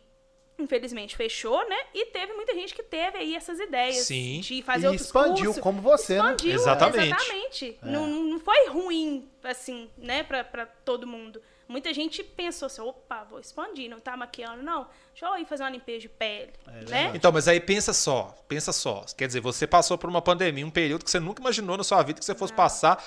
infelizmente 0.59 1.17
fechou, 1.17 1.69
né? 1.69 1.77
E 1.93 2.07
teve 2.07 2.33
muita 2.33 2.55
gente 2.55 2.73
que 2.75 2.83
teve 2.83 3.19
aí 3.19 3.35
essas 3.35 3.59
ideias 3.59 3.97
Sim. 4.07 4.39
de 4.41 4.63
fazer 4.63 4.85
E 4.87 4.89
outros 4.91 5.07
expandiu 5.07 5.47
cursos. 5.47 5.63
como 5.63 5.83
você, 5.83 6.15
né? 6.15 6.21
expandiu, 6.21 6.53
Exatamente. 6.55 7.07
Exatamente. 7.09 7.79
Não, 7.83 8.07
não 8.07 8.39
foi 8.39 8.69
ruim, 8.69 9.29
assim, 9.43 9.91
né, 9.99 10.23
pra 10.23 10.65
todo 10.85 11.07
mundo. 11.09 11.43
Muita 11.67 11.95
gente 11.95 12.23
pensou 12.23 12.67
assim, 12.67 12.83
opa, 12.83 13.25
vou 13.25 13.41
expandir, 13.41 13.89
não 13.89 13.99
tá 13.99 14.17
maquiando, 14.17 14.63
não. 14.63 14.87
Deixa 15.13 15.27
eu 15.27 15.39
ir 15.39 15.47
fazer 15.47 15.63
uma 15.63 15.71
limpeza 15.71 16.01
de 16.01 16.09
pele, 16.09 16.53
né? 16.89 17.11
Então, 17.15 17.33
mas 17.33 17.49
aí 17.49 17.59
pensa 17.59 17.93
só, 17.93 18.35
pensa 18.47 18.73
só. 18.73 19.05
Quer 19.17 19.27
dizer, 19.27 19.41
você 19.41 19.67
passou 19.67 19.97
por 19.97 20.11
uma 20.11 20.21
pandemia, 20.21 20.67
um 20.67 20.71
período 20.71 21.05
que 21.05 21.11
você 21.11 21.21
nunca 21.21 21.41
imaginou 21.41 21.77
na 21.77 21.85
sua 21.85 22.03
vida 22.03 22.19
que 22.19 22.25
você 22.25 22.35
fosse 22.35 22.53
passar. 22.53 23.03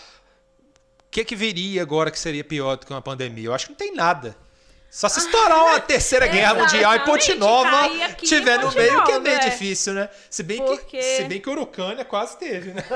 O 0.99 1.09
que 1.09 1.23
que 1.23 1.35
viria 1.35 1.81
agora 1.81 2.11
que 2.11 2.19
seria 2.19 2.43
pior 2.43 2.77
do 2.77 2.85
que 2.85 2.91
uma 2.91 3.01
pandemia? 3.01 3.45
Eu 3.45 3.53
acho 3.53 3.67
que 3.67 3.71
não 3.71 3.77
tem 3.77 3.93
nada. 3.93 4.35
Só 4.89 5.07
se 5.09 5.19
estourar 5.19 5.63
uma 5.65 5.79
terceira 5.81 6.25
guerra 6.27 6.53
mundial 6.55 6.95
e 6.95 6.99
Ponte 7.01 7.35
Nova 7.35 7.89
tiver 8.17 8.57
no 8.59 8.71
meio, 8.71 9.03
que 9.03 9.11
é 9.11 9.19
meio 9.19 9.35
é. 9.35 9.39
difícil, 9.49 9.93
né? 9.93 10.09
Se 10.29 10.41
bem, 10.43 10.57
que, 10.57 10.63
Porque- 10.65 11.01
se 11.01 11.23
bem 11.25 11.39
que 11.41 11.49
Urucânia 11.49 12.03
quase 12.05 12.38
teve, 12.38 12.71
né? 12.73 12.83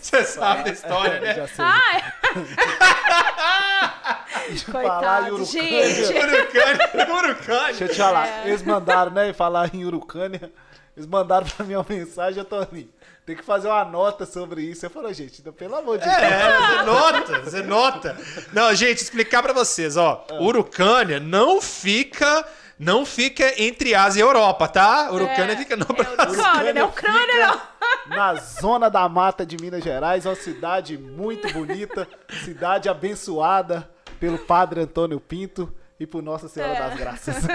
Você 0.00 0.24
sabe 0.24 0.64
da 0.64 0.70
história, 0.70 1.20
né? 1.20 1.34
Já 1.34 1.46
sei. 1.46 1.64
ah, 1.64 2.12
Falar 4.32 4.48
em 4.48 4.58
Coitado, 4.60 5.34
Urucânia. 5.34 5.94
gente. 5.94 6.18
Urucânia, 6.18 7.14
Urucânia. 7.14 7.64
Deixa 7.66 7.84
eu 7.84 7.88
te 7.88 7.96
falar, 7.96 8.26
É. 8.26 8.48
eles 8.48 8.62
mandaram, 8.62 9.10
né, 9.12 9.32
falar 9.32 9.72
em 9.74 9.84
Urucânia, 9.84 10.50
eles 10.96 11.06
mandaram 11.08 11.46
pra 11.46 11.64
mim 11.64 11.74
uma 11.74 11.86
mensagem, 11.88 12.38
eu 12.38 12.44
tô 12.44 12.56
ali. 12.56 12.90
Tem 13.24 13.36
que 13.36 13.44
fazer 13.44 13.68
uma 13.68 13.84
nota 13.84 14.26
sobre 14.26 14.62
isso. 14.62 14.84
Eu 14.84 14.90
falei, 14.90 15.14
gente, 15.14 15.40
pelo 15.52 15.76
amor 15.76 15.96
de 15.98 16.04
Deus. 16.04 16.16
É, 16.16 16.48
você 16.48 16.82
nota, 16.82 17.38
você 17.40 17.62
nota. 17.62 18.16
Não, 18.52 18.74
gente, 18.74 18.98
explicar 19.00 19.42
pra 19.42 19.52
vocês, 19.52 19.96
ó. 19.96 20.26
Urucânia 20.40 21.20
não 21.20 21.60
fica, 21.62 22.44
não 22.76 23.06
fica 23.06 23.62
entre 23.62 23.94
Ásia 23.94 24.20
e 24.20 24.22
Europa, 24.22 24.66
tá? 24.66 25.08
Urucânia 25.12 25.52
É, 25.52 25.56
fica 25.56 25.76
no 25.76 25.86
é 25.88 26.14
Brasil. 26.16 26.40
Ucrânia, 26.40 26.72
não 26.74 26.80
é 26.80 26.84
Ucrânia, 26.84 27.46
não. 27.46 27.72
Na 28.16 28.34
zona 28.34 28.90
da 28.90 29.08
mata 29.08 29.46
de 29.46 29.56
Minas 29.56 29.84
Gerais, 29.84 30.26
uma 30.26 30.34
cidade 30.34 30.98
muito 30.98 31.48
bonita, 31.52 32.08
cidade 32.44 32.88
abençoada 32.88 33.88
pelo 34.18 34.36
Padre 34.38 34.80
Antônio 34.80 35.20
Pinto 35.20 35.72
e 36.00 36.06
por 36.08 36.20
Nossa 36.24 36.48
Senhora 36.48 36.72
É. 36.74 36.80
das 36.88 36.98
Graças. 36.98 37.36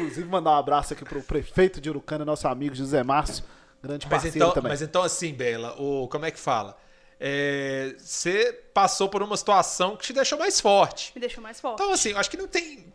Inclusive, 0.00 0.28
mandar 0.28 0.50
um 0.52 0.58
abraço 0.58 0.92
aqui 0.92 1.04
pro 1.04 1.22
prefeito 1.22 1.80
de 1.80 1.88
Urucânia, 1.90 2.24
nosso 2.24 2.46
amigo 2.48 2.74
José 2.74 3.02
Márcio, 3.02 3.44
grande 3.82 4.06
Mas 4.06 4.10
parceiro 4.22 4.36
então, 4.36 4.52
também. 4.52 4.70
mas 4.70 4.82
então, 4.82 5.02
assim, 5.02 5.32
Bela, 5.32 5.74
o, 5.80 6.08
como 6.08 6.24
é 6.26 6.30
que 6.30 6.38
fala? 6.38 6.76
é, 7.20 7.94
você 7.98 8.52
passou 8.74 9.08
por 9.08 9.22
uma 9.22 9.36
situação 9.36 9.96
que 9.96 10.04
te 10.04 10.12
deixou 10.12 10.38
mais 10.38 10.60
forte. 10.60 11.12
Me 11.14 11.20
deixou 11.20 11.42
mais 11.42 11.60
forte. 11.60 11.80
Então, 11.80 11.92
assim, 11.92 12.10
eu 12.10 12.18
acho 12.18 12.28
que 12.30 12.36
não 12.36 12.48
tem. 12.48 12.92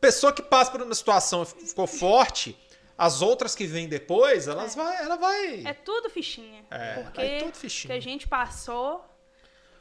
Pessoa 0.00 0.32
que 0.32 0.40
passa 0.42 0.70
por 0.70 0.80
uma 0.80 0.94
situação 0.94 1.42
e 1.42 1.66
ficou 1.66 1.86
forte, 1.86 2.56
as 2.96 3.20
outras 3.20 3.54
que 3.54 3.66
vêm 3.66 3.86
depois, 3.88 4.48
elas 4.48 4.74
vai, 4.74 5.04
ela 5.04 5.16
vai. 5.16 5.62
É 5.66 5.74
tudo 5.74 6.08
fichinha. 6.08 6.64
É, 6.70 7.02
porque 7.02 7.20
é 7.20 7.38
tudo 7.40 7.52
o 7.54 7.56
fichinha. 7.56 7.92
que 7.92 7.98
a 7.98 8.00
gente 8.00 8.26
passou 8.28 9.04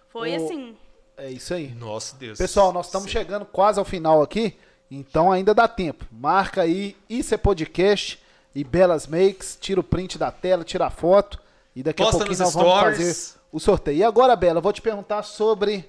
foi 0.10 0.32
O- 0.38 0.46
assim. 0.46 0.78
É 1.16 1.30
isso 1.30 1.54
aí. 1.54 1.70
Nossa 1.74 2.16
Deus. 2.18 2.38
Pessoal, 2.38 2.74
nós 2.74 2.88
estamos 2.88 3.10
Sim. 3.10 3.18
chegando 3.20 3.46
quase 3.46 3.78
ao 3.80 3.86
final 3.86 4.22
aqui, 4.22 4.58
então 4.90 5.32
ainda 5.32 5.54
dá 5.54 5.68
tempo. 5.68 6.06
Marca 6.12 6.62
aí, 6.62 6.96
isso 7.10 7.34
é 7.34 7.38
podcast 7.38 8.20
e 8.56 8.64
Belas 8.64 9.08
Makes, 9.08 9.58
tira 9.60 9.80
o 9.80 9.84
print 9.84 10.18
da 10.18 10.32
tela, 10.32 10.64
tira 10.64 10.88
a 10.88 10.90
foto 10.90 11.40
e 11.76 11.84
daqui 11.84 12.02
a 12.02 12.06
Posta 12.06 12.20
pouquinho 12.20 12.40
nos 12.40 12.56
nós 12.56 12.64
vamos 12.64 12.80
stories. 12.80 12.98
fazer 12.98 13.40
o 13.52 13.60
sorteio. 13.60 13.98
E 13.98 14.04
agora, 14.04 14.36
Bela, 14.36 14.58
eu 14.58 14.62
vou 14.62 14.74
te 14.74 14.82
perguntar 14.82 15.24
sobre 15.24 15.88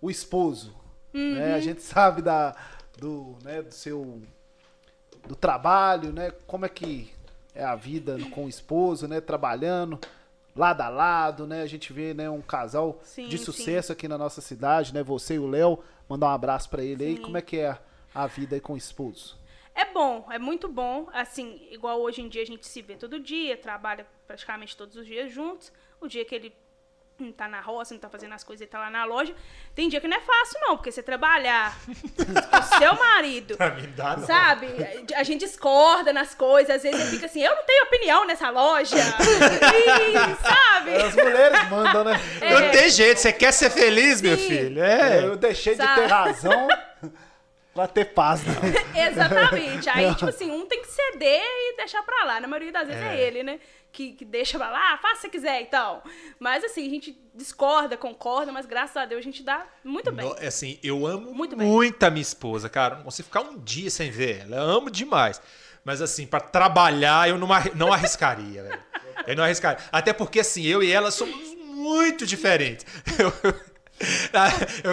o 0.00 0.10
esposo. 0.10 0.74
Uhum. 1.14 1.34
né? 1.34 1.54
A 1.54 1.60
gente 1.60 1.82
sabe 1.82 2.22
da, 2.22 2.54
do, 2.98 3.36
né, 3.42 3.62
do 3.62 3.72
seu 3.72 4.22
do 5.26 5.36
trabalho, 5.36 6.12
né? 6.12 6.32
Como 6.46 6.66
é 6.66 6.68
que 6.68 7.10
é 7.54 7.64
a 7.64 7.74
vida 7.76 8.16
com 8.30 8.46
o 8.46 8.48
esposo, 8.48 9.06
né? 9.06 9.20
Trabalhando 9.20 9.98
lado 10.54 10.80
a 10.80 10.88
lado, 10.88 11.46
né? 11.46 11.62
A 11.62 11.66
gente 11.66 11.92
vê, 11.92 12.12
né, 12.12 12.28
um 12.28 12.40
casal 12.40 12.98
Sim, 13.02 13.28
de 13.28 13.38
sim. 13.38 13.44
sucesso 13.44 13.92
aqui 13.92 14.08
na 14.08 14.18
nossa 14.18 14.40
cidade, 14.40 14.92
né? 14.92 15.02
Você 15.02 15.34
e 15.34 15.38
o 15.38 15.48
Léo, 15.48 15.78
mandar 16.08 16.26
um 16.26 16.30
abraço 16.30 16.68
pra 16.68 16.82
ele 16.82 17.04
aí. 17.04 17.16
Sim. 17.16 17.22
Como 17.22 17.36
é 17.36 17.42
que 17.42 17.58
é 17.58 17.78
a 18.14 18.26
vida 18.26 18.60
com 18.60 18.74
o 18.74 18.76
esposo? 18.76 19.38
É 19.74 19.86
bom, 19.86 20.26
é 20.30 20.38
muito 20.38 20.68
bom. 20.68 21.08
Assim, 21.12 21.66
igual 21.70 22.00
hoje 22.00 22.20
em 22.20 22.28
dia 22.28 22.42
a 22.42 22.46
gente 22.46 22.66
se 22.66 22.82
vê 22.82 22.94
todo 22.94 23.18
dia, 23.18 23.56
trabalha 23.56 24.06
praticamente 24.26 24.76
todos 24.76 24.96
os 24.96 25.06
dias 25.06 25.32
juntos. 25.32 25.72
O 26.00 26.06
dia 26.08 26.24
que 26.24 26.34
ele 26.34 26.54
não 27.18 27.30
tá 27.32 27.46
na 27.46 27.60
roça, 27.60 27.94
não 27.94 28.00
tá 28.00 28.08
fazendo 28.10 28.32
as 28.32 28.42
coisas, 28.42 28.62
ele 28.62 28.70
tá 28.70 28.80
lá 28.80 28.90
na 28.90 29.04
loja. 29.04 29.34
Tem 29.74 29.88
dia 29.88 30.00
que 30.00 30.08
não 30.08 30.16
é 30.16 30.20
fácil, 30.20 30.58
não, 30.60 30.76
porque 30.76 30.90
você 30.90 31.02
trabalhar 31.02 31.78
com 31.86 32.58
o 32.58 32.78
seu 32.78 32.94
marido, 32.96 33.56
Pra 33.58 33.70
mim 33.70 33.90
dá, 33.96 34.16
não. 34.16 34.26
sabe? 34.26 34.66
A 35.14 35.22
gente 35.22 35.40
discorda 35.40 36.12
nas 36.12 36.34
coisas, 36.34 36.74
às 36.76 36.82
vezes 36.82 37.00
ele 37.00 37.10
fica 37.10 37.26
assim, 37.26 37.40
eu 37.42 37.54
não 37.54 37.64
tenho 37.64 37.84
opinião 37.84 38.26
nessa 38.26 38.50
loja. 38.50 38.96
E, 39.82 40.42
sabe? 40.42 40.96
As 40.96 41.14
mulheres 41.14 41.68
mandam, 41.70 42.04
né? 42.04 42.20
É. 42.40 42.60
Não 42.60 42.70
tem 42.70 42.90
jeito, 42.90 43.18
você 43.18 43.32
quer 43.32 43.52
ser 43.52 43.70
feliz, 43.70 44.20
meu 44.20 44.36
Sim. 44.36 44.48
filho? 44.48 44.82
É. 44.82 45.24
Eu 45.24 45.36
deixei 45.36 45.74
de 45.74 45.82
Sabe? 45.82 46.00
ter 46.02 46.06
razão 46.08 46.68
pra 47.74 47.86
ter 47.86 48.06
paz, 48.06 48.42
né? 48.44 48.54
Exatamente. 49.08 49.88
Aí, 49.88 50.14
tipo 50.14 50.28
assim, 50.28 50.50
um 50.50 50.66
tem 50.66 50.82
que 50.82 50.88
ceder 50.88 51.40
e 51.42 51.76
deixar 51.76 52.02
pra 52.02 52.24
lá. 52.24 52.40
Na 52.40 52.48
maioria 52.48 52.72
das 52.72 52.86
vezes 52.88 53.02
é, 53.02 53.16
É. 53.16 53.20
ele, 53.26 53.42
né? 53.42 53.60
Que, 53.90 54.12
que 54.12 54.24
deixa 54.24 54.56
pra 54.58 54.70
lá, 54.70 54.94
ah, 54.94 54.98
faça 54.98 55.22
se 55.22 55.28
quiser, 55.28 55.60
então. 55.60 56.02
Mas 56.40 56.64
assim, 56.64 56.86
a 56.86 56.90
gente 56.90 57.18
discorda, 57.34 57.94
concorda, 57.96 58.50
mas 58.50 58.64
graças 58.64 58.96
a 58.96 59.04
Deus 59.04 59.18
a 59.20 59.22
gente 59.22 59.42
dá 59.42 59.66
muito 59.84 60.10
bem. 60.10 60.26
No- 60.26 60.34
assim, 60.46 60.78
eu 60.82 61.06
amo 61.06 61.34
Muito 61.34 61.56
muito, 61.58 62.02
a 62.02 62.08
minha 62.10 62.22
esposa, 62.22 62.70
cara. 62.70 62.96
Não 62.96 63.02
consigo 63.04 63.26
ficar 63.26 63.42
um 63.42 63.58
dia 63.58 63.90
sem 63.90 64.10
ver 64.10 64.42
ela. 64.42 64.56
Eu 64.56 64.62
amo 64.62 64.90
demais. 64.90 65.42
Mas 65.84 66.00
assim, 66.00 66.26
pra 66.26 66.40
trabalhar, 66.40 67.28
eu 67.28 67.36
não, 67.36 67.48
não 67.74 67.92
arriscaria, 67.92 68.62
velho. 68.62 68.82
Eu 69.26 69.36
não 69.36 69.44
arriscaria. 69.44 69.78
Até 69.92 70.12
porque, 70.14 70.40
assim, 70.40 70.64
eu 70.64 70.82
e 70.82 70.90
ela 70.90 71.10
somos 71.10 71.34
muito 71.66 72.24
diferentes. 72.26 72.86
Eu, 73.18 73.32
eu 73.42 73.54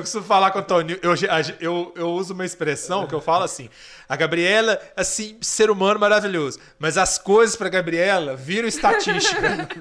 costumo 0.02 0.24
falar 0.24 0.52
com 0.52 0.60
o 0.60 0.64
Tony, 0.64 0.98
eu, 1.02 1.14
eu, 1.60 1.94
eu 1.96 2.10
uso 2.12 2.34
uma 2.34 2.46
expressão 2.46 3.08
que 3.08 3.14
eu 3.16 3.22
falo 3.22 3.44
assim: 3.44 3.70
a 4.08 4.16
Gabriela, 4.16 4.80
assim, 4.96 5.38
ser 5.42 5.70
humano 5.70 6.00
maravilhoso, 6.00 6.60
mas 6.78 6.98
as 6.98 7.18
coisas 7.18 7.56
pra 7.56 7.70
Gabriela 7.70 8.36
viram 8.36 8.68
estatística. 8.68 9.68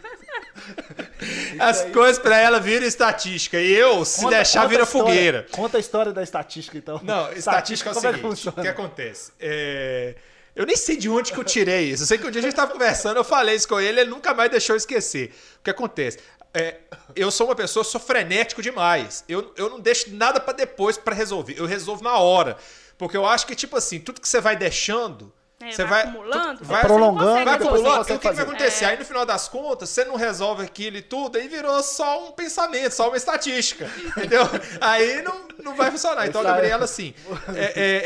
As 1.59 1.83
coisas 1.87 2.19
pra 2.19 2.37
ela 2.39 2.61
viram 2.61 2.87
estatística. 2.87 3.59
E 3.59 3.73
eu, 3.73 4.05
se 4.05 4.21
Conta- 4.23 4.37
deixar, 4.37 4.61
conta 4.61 4.69
vira 4.71 4.83
história- 4.83 5.07
fogueira. 5.07 5.47
Conta 5.51 5.77
a 5.77 5.81
história 5.81 6.13
da 6.13 6.23
estatística, 6.23 6.77
então. 6.77 7.01
Não, 7.03 7.33
estatística 7.33 7.91
é 7.91 7.93
o 7.93 7.95
como 7.95 8.07
seguinte: 8.07 8.21
que 8.21 8.27
o 8.27 8.31
funciona? 8.31 8.63
que 8.63 8.69
acontece? 8.69 9.33
É, 9.41 10.15
Eu 10.55 10.67
nem 10.67 10.77
sei 10.77 10.97
de 10.97 11.09
onde 11.09 11.33
que 11.33 11.39
eu 11.39 11.45
tirei 11.45 11.91
isso. 11.91 12.03
Eu 12.03 12.07
sei 12.07 12.19
que 12.19 12.27
um 12.27 12.31
dia 12.31 12.41
a 12.41 12.43
gente 12.43 12.53
estava 12.53 12.71
conversando, 12.73 13.17
eu 13.17 13.25
falei 13.25 13.55
isso 13.57 13.67
com 13.69 13.81
ele, 13.81 14.01
ele 14.01 14.11
nunca 14.11 14.35
mais 14.35 14.51
deixou 14.51 14.75
eu 14.75 14.79
esquecer. 14.79 15.33
O 15.61 15.65
que 15.65 15.71
acontece? 15.71 16.19
É, 16.59 16.81
eu 17.15 17.31
sou 17.31 17.47
uma 17.47 17.55
pessoa, 17.55 17.85
sou 17.85 18.01
frenético 18.01 18.61
demais. 18.61 19.25
Eu, 19.29 19.53
eu 19.57 19.71
não 19.71 19.79
deixo 19.79 20.13
nada 20.15 20.41
para 20.41 20.53
depois 20.53 20.99
para 20.99 21.15
resolver. 21.15 21.55
Eu 21.57 21.67
resolvo 21.67 22.03
na 22.03 22.19
hora. 22.19 22.57
Porque 22.97 23.17
eu 23.17 23.25
acho 23.25 23.47
que, 23.47 23.55
tipo 23.55 23.77
assim, 23.77 24.01
tudo 24.01 24.21
que 24.21 24.29
você 24.29 24.41
vai 24.41 24.57
deixando. 24.57 25.33
É, 25.61 25.73
você 25.73 25.85
vai 25.85 26.05
vai, 26.05 26.13
acumulando, 26.13 26.65
vai 26.65 26.83
prolongando, 26.83 27.45
Vai 27.45 27.55
acumulando, 27.55 28.05
você 28.05 28.13
o 28.13 28.19
que, 28.21 28.29
que 28.29 28.35
vai 28.35 28.45
acontecer? 28.45 28.85
É. 28.85 28.89
Aí 28.89 28.97
no 28.99 29.05
final 29.05 29.27
das 29.27 29.49
contas, 29.49 29.89
você 29.91 30.05
não 30.05 30.15
resolve 30.15 30.63
aquilo 30.63 30.97
e 30.99 31.03
tudo, 31.03 31.37
aí 31.37 31.49
virou 31.49 31.83
só 31.83 32.29
um 32.29 32.31
pensamento, 32.31 32.93
só 32.93 33.09
uma 33.09 33.17
estatística. 33.17 33.91
Entendeu? 34.17 34.43
Aí 34.81 35.21
não, 35.23 35.49
não 35.61 35.75
vai 35.75 35.91
funcionar. 35.91 36.29
Então, 36.29 36.43
a. 36.43 36.45
Gabriela, 36.45 36.85
assim, 36.85 37.13
é, 37.57 37.65
é- 37.75 38.03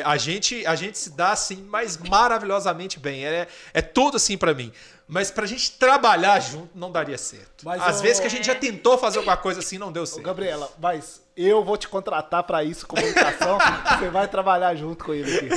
é, 0.00 0.02
a, 0.04 0.16
gente, 0.16 0.64
a 0.66 0.76
gente 0.76 0.96
se 0.96 1.10
dá 1.10 1.32
assim, 1.32 1.66
mas 1.68 1.96
maravilhosamente 1.98 3.00
bem. 3.00 3.26
É, 3.26 3.48
é 3.72 3.82
tudo 3.82 4.16
assim 4.16 4.38
pra 4.38 4.54
mim. 4.54 4.72
Mas 5.08 5.32
pra 5.32 5.46
gente 5.46 5.72
trabalhar 5.72 6.38
junto 6.38 6.78
não 6.78 6.92
daria 6.92 7.18
certo. 7.18 7.64
Mas, 7.64 7.82
Às 7.82 7.98
ô- 7.98 8.02
vezes 8.02 8.20
que 8.20 8.26
a 8.28 8.30
gente 8.30 8.46
já 8.46 8.54
tentou 8.54 8.96
fazer 8.96 9.18
alguma 9.18 9.36
coisa 9.36 9.58
assim, 9.58 9.78
não 9.78 9.90
deu 9.90 10.04
Ô, 10.04 10.06
certo. 10.06 10.22
Gabriela, 10.24 10.70
mas 10.80 11.23
eu 11.36 11.64
vou 11.64 11.76
te 11.76 11.88
contratar 11.88 12.42
pra 12.44 12.62
isso, 12.62 12.86
comunicação. 12.86 13.58
você 13.98 14.08
vai 14.10 14.28
trabalhar 14.28 14.74
junto 14.74 15.04
com 15.04 15.14
ele 15.14 15.36
aqui. 15.36 15.48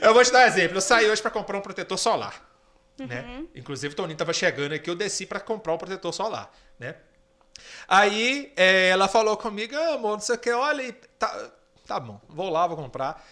Eu 0.00 0.14
vou 0.14 0.24
te 0.24 0.32
dar 0.32 0.40
um 0.40 0.46
exemplo. 0.46 0.76
Eu 0.76 0.80
saí 0.80 1.08
hoje 1.10 1.20
pra 1.20 1.30
comprar 1.30 1.58
um 1.58 1.60
protetor 1.60 1.98
solar. 1.98 2.42
Uhum. 2.98 3.06
Né? 3.06 3.44
Inclusive, 3.54 3.92
o 3.92 3.96
Toninho 3.96 4.16
tava 4.16 4.32
chegando 4.32 4.72
aqui, 4.72 4.88
eu 4.88 4.94
desci 4.94 5.26
pra 5.26 5.40
comprar 5.40 5.74
um 5.74 5.78
protetor 5.78 6.12
solar. 6.12 6.50
Né? 6.78 6.94
Aí 7.88 8.52
é, 8.56 8.88
ela 8.88 9.08
falou 9.08 9.36
comigo, 9.36 9.74
ah, 9.76 9.94
amor, 9.94 10.12
não 10.12 10.20
sei 10.20 10.34
o 10.34 10.38
que, 10.38 10.50
olha, 10.50 10.82
e 10.82 10.92
tá, 10.92 11.50
tá 11.86 12.00
bom, 12.00 12.20
vou 12.28 12.50
lá, 12.50 12.66
vou 12.66 12.76
comprar. 12.76 13.24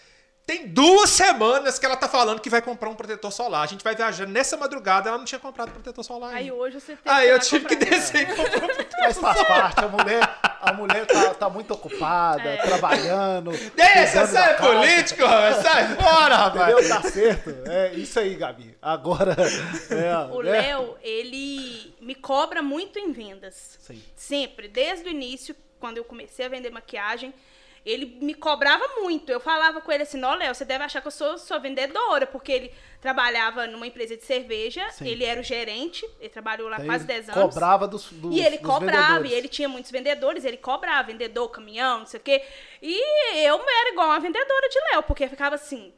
Tem 0.46 0.68
duas 0.68 1.08
semanas 1.08 1.78
que 1.78 1.86
ela 1.86 1.96
tá 1.96 2.06
falando 2.06 2.38
que 2.38 2.50
vai 2.50 2.60
comprar 2.60 2.90
um 2.90 2.94
protetor 2.94 3.32
solar. 3.32 3.62
A 3.62 3.66
gente 3.66 3.82
vai 3.82 3.96
viajar 3.96 4.26
nessa 4.26 4.58
madrugada, 4.58 5.08
ela 5.08 5.16
não 5.16 5.24
tinha 5.24 5.38
comprado 5.38 5.70
protetor 5.70 6.04
solar 6.04 6.34
Aí 6.34 6.44
ainda. 6.44 6.54
hoje 6.54 6.80
você 6.80 6.96
tem 6.96 7.12
Aí 7.12 7.30
eu 7.30 7.38
tive 7.38 7.64
que 7.64 7.76
descer 7.76 8.28
e 8.28 8.36
comprar 8.36 8.62
um 8.62 8.66
protetor 8.66 9.00
Mas 9.00 9.16
faz 9.16 9.48
parte, 9.48 9.84
a 9.84 9.88
mulher, 9.88 10.20
a 10.64 10.72
mulher 10.72 11.06
tá, 11.06 11.34
tá 11.34 11.50
muito 11.50 11.72
ocupada, 11.74 12.58
trabalhando. 12.62 13.50
Deixa, 13.74 14.26
sai 14.26 14.56
casa, 14.56 14.62
político, 14.62 15.24
rapaz, 15.24 15.56
sai 15.56 15.94
fora, 15.96 16.36
rapaz. 16.36 16.72
Entendeu? 16.72 16.88
Tá 16.88 17.10
certo. 17.10 17.54
É 17.66 17.92
isso 17.94 18.18
aí, 18.18 18.34
Gabi. 18.34 18.76
Agora. 18.80 19.36
É, 19.90 20.32
O 20.32 20.42
né? 20.42 20.50
Léo, 20.50 20.96
ele 21.02 21.94
me 22.00 22.14
cobra 22.14 22.62
muito 22.62 22.98
em 22.98 23.12
vendas. 23.12 23.76
Sim. 23.80 24.02
Sempre, 24.16 24.68
desde 24.68 25.08
o 25.08 25.10
início, 25.10 25.54
quando 25.78 25.98
eu 25.98 26.04
comecei 26.04 26.46
a 26.46 26.48
vender 26.48 26.70
maquiagem, 26.70 27.32
ele 27.84 28.18
me 28.20 28.34
cobrava 28.34 28.84
muito. 29.02 29.30
Eu 29.30 29.40
falava 29.40 29.80
com 29.80 29.92
ele 29.92 30.04
assim: 30.04 30.22
Ó, 30.24 30.34
Léo, 30.34 30.54
você 30.54 30.64
deve 30.64 30.84
achar 30.84 31.00
que 31.00 31.06
eu 31.08 31.12
sou 31.12 31.36
sua 31.38 31.58
vendedora, 31.58 32.26
porque 32.26 32.50
ele 32.50 32.72
trabalhava 33.00 33.66
numa 33.66 33.86
empresa 33.86 34.16
de 34.16 34.24
cerveja, 34.24 34.88
Sim. 34.90 35.06
ele 35.06 35.24
era 35.24 35.40
o 35.40 35.44
gerente, 35.44 36.08
ele 36.18 36.30
trabalhou 36.30 36.68
lá 36.68 36.78
Daí 36.78 36.86
quase 36.86 37.04
ele 37.04 37.12
10 37.12 37.28
anos. 37.30 37.54
Cobrava 37.54 37.86
dos, 37.86 38.10
dos 38.10 38.34
E 38.34 38.40
ele 38.40 38.56
dos 38.58 38.66
cobrava, 38.66 39.06
vendedores. 39.14 39.30
e 39.30 39.34
ele 39.34 39.48
tinha 39.48 39.68
muitos 39.68 39.90
vendedores, 39.90 40.44
ele 40.44 40.56
cobrava, 40.56 41.06
vendedor, 41.08 41.48
caminhão, 41.50 41.98
não 42.00 42.06
sei 42.06 42.18
o 42.18 42.22
quê. 42.22 42.42
E 42.80 43.46
eu 43.46 43.56
era 43.56 43.90
igual 43.90 44.08
uma 44.08 44.20
vendedora 44.20 44.68
de 44.68 44.78
Léo, 44.92 45.02
porque 45.02 45.28
ficava 45.28 45.56
assim, 45.56 45.92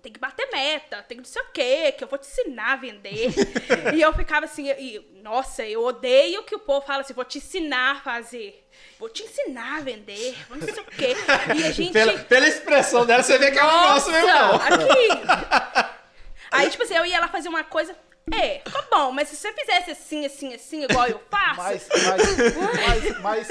tem 0.00 0.12
que 0.12 0.18
bater 0.18 0.48
meta, 0.50 1.02
tem 1.02 1.18
que 1.18 1.22
não 1.22 1.30
sei 1.30 1.42
o 1.42 1.52
quê, 1.52 1.92
que 1.92 2.02
eu 2.02 2.08
vou 2.08 2.18
te 2.18 2.26
ensinar 2.26 2.72
a 2.72 2.76
vender. 2.76 3.30
e 3.94 4.00
eu 4.00 4.12
ficava 4.12 4.46
assim, 4.46 4.70
e, 4.70 5.20
nossa, 5.22 5.64
eu 5.64 5.82
odeio 5.82 6.42
que 6.42 6.54
o 6.54 6.58
povo 6.58 6.86
fala 6.86 7.02
assim, 7.02 7.12
vou 7.12 7.24
te 7.24 7.38
ensinar 7.38 7.96
a 7.96 8.00
fazer. 8.00 8.66
Vou 8.98 9.08
te 9.08 9.22
ensinar 9.22 9.78
a 9.78 9.80
vender, 9.80 10.36
vou 10.48 10.58
não 10.58 10.66
sei 10.66 10.82
o 10.82 10.86
quê. 10.86 11.14
E 11.56 11.64
a 11.64 11.70
gente... 11.72 11.92
Pela, 11.92 12.18
pela 12.18 12.48
expressão 12.48 13.04
dela, 13.04 13.22
você 13.22 13.38
vê 13.38 13.50
que 13.50 13.58
é 13.58 13.64
um 13.64 13.66
negócio 13.66 14.12
mesmo, 14.12 14.26
não. 14.26 14.54
aqui. 14.56 15.90
Aí, 16.50 16.70
tipo 16.70 16.82
assim, 16.82 16.94
eu 16.94 17.06
ia 17.06 17.20
lá 17.20 17.28
fazer 17.28 17.48
uma 17.48 17.64
coisa... 17.64 17.94
É, 18.32 18.58
tá 18.58 18.84
bom, 18.90 19.10
mas 19.12 19.28
se 19.28 19.36
você 19.36 19.52
fizesse 19.52 19.90
assim, 19.90 20.24
assim, 20.24 20.54
assim, 20.54 20.84
igual 20.84 21.06
eu 21.06 21.20
faço... 21.30 21.56
Mas, 21.56 21.88
mas, 21.88 23.20
mas, 23.20 23.20
mas 23.20 23.48